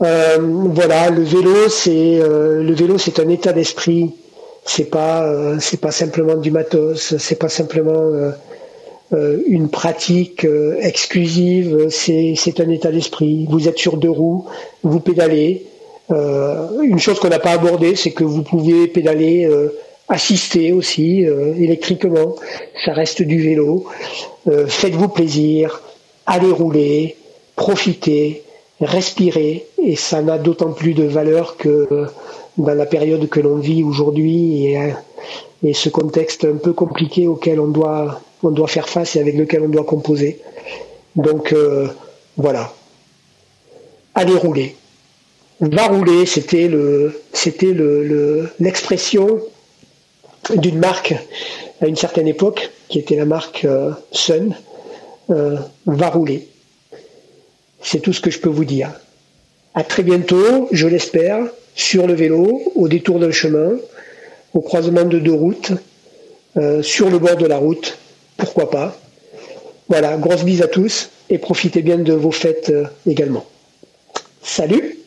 voilà, 0.00 1.10
le 1.10 1.24
vélo, 1.24 1.68
c'est 1.68 2.20
le 2.22 2.72
vélo, 2.72 2.96
c'est 2.96 3.20
un 3.20 3.28
état 3.28 3.52
d'esprit. 3.52 4.14
C'est 4.64 4.88
pas, 4.90 5.30
c'est 5.60 5.78
pas 5.78 5.90
simplement 5.90 6.36
du 6.36 6.50
matos. 6.50 7.18
C'est 7.18 7.38
pas 7.38 7.50
simplement 7.50 8.32
une 9.12 9.68
pratique 9.68 10.44
euh, 10.44 10.76
exclusive, 10.80 11.88
c'est 11.88 12.60
un 12.60 12.68
état 12.68 12.90
d'esprit. 12.90 13.46
Vous 13.48 13.68
êtes 13.68 13.78
sur 13.78 13.96
deux 13.96 14.10
roues, 14.10 14.44
vous 14.82 15.00
pédalez. 15.00 15.64
Euh, 16.10 16.82
une 16.82 16.98
chose 16.98 17.18
qu'on 17.18 17.28
n'a 17.28 17.38
pas 17.38 17.52
abordée, 17.52 17.96
c'est 17.96 18.10
que 18.10 18.24
vous 18.24 18.42
pouvez 18.42 18.86
pédaler 18.86 19.50
assister 20.08 20.72
aussi 20.72 21.20
électriquement. 21.58 22.36
Ça 22.84 22.92
reste 22.92 23.22
du 23.22 23.42
vélo. 23.42 23.86
Faites-vous 24.46 25.08
plaisir, 25.08 25.82
allez 26.26 26.50
rouler, 26.50 27.16
profitez, 27.56 28.42
respirez. 28.80 29.66
Et 29.82 29.96
ça 29.96 30.22
n'a 30.22 30.38
d'autant 30.38 30.72
plus 30.72 30.94
de 30.94 31.04
valeur 31.04 31.56
que 31.56 32.06
dans 32.56 32.74
la 32.74 32.86
période 32.86 33.28
que 33.28 33.40
l'on 33.40 33.56
vit 33.56 33.82
aujourd'hui 33.82 34.66
et, 34.66 34.94
et 35.62 35.74
ce 35.74 35.88
contexte 35.88 36.44
un 36.44 36.56
peu 36.56 36.72
compliqué 36.72 37.26
auquel 37.26 37.60
on 37.60 37.68
doit 37.68 38.20
on 38.42 38.50
doit 38.50 38.68
faire 38.68 38.88
face 38.88 39.16
et 39.16 39.20
avec 39.20 39.36
lequel 39.36 39.62
on 39.62 39.68
doit 39.68 39.84
composer. 39.84 40.40
Donc 41.16 41.52
euh, 41.52 41.88
voilà. 42.36 42.72
Allez 44.14 44.34
rouler. 44.34 44.76
Va 45.60 45.88
rouler, 45.88 46.24
c'était 46.26 46.68
le, 46.68 47.20
c'était 47.32 47.72
le, 47.72 48.48
l'expression 48.60 49.40
d'une 50.54 50.78
marque 50.78 51.14
à 51.80 51.86
une 51.86 51.96
certaine 51.96 52.28
époque, 52.28 52.70
qui 52.88 52.98
était 52.98 53.16
la 53.16 53.24
marque 53.24 53.64
euh, 53.64 53.90
Sun. 54.12 54.54
Euh, 55.30 55.56
va 55.84 56.08
rouler. 56.08 56.48
C'est 57.82 58.00
tout 58.00 58.12
ce 58.12 58.20
que 58.20 58.30
je 58.30 58.38
peux 58.38 58.48
vous 58.48 58.64
dire. 58.64 58.92
À 59.74 59.84
très 59.84 60.02
bientôt, 60.02 60.68
je 60.72 60.86
l'espère, 60.86 61.40
sur 61.74 62.06
le 62.06 62.14
vélo, 62.14 62.62
au 62.74 62.88
détour 62.88 63.18
d'un 63.18 63.30
chemin, 63.30 63.72
au 64.54 64.60
croisement 64.60 65.04
de 65.04 65.18
deux 65.18 65.34
routes, 65.34 65.72
sur 66.80 67.10
le 67.10 67.18
bord 67.18 67.36
de 67.36 67.46
la 67.46 67.58
route, 67.58 67.98
pourquoi 68.38 68.70
pas. 68.70 68.96
Voilà, 69.88 70.16
grosse 70.16 70.44
bise 70.44 70.62
à 70.62 70.68
tous 70.68 71.10
et 71.28 71.38
profitez 71.38 71.82
bien 71.82 71.98
de 71.98 72.12
vos 72.14 72.30
fêtes 72.30 72.70
euh, 72.70 72.86
également. 73.06 73.44
Salut 74.42 74.97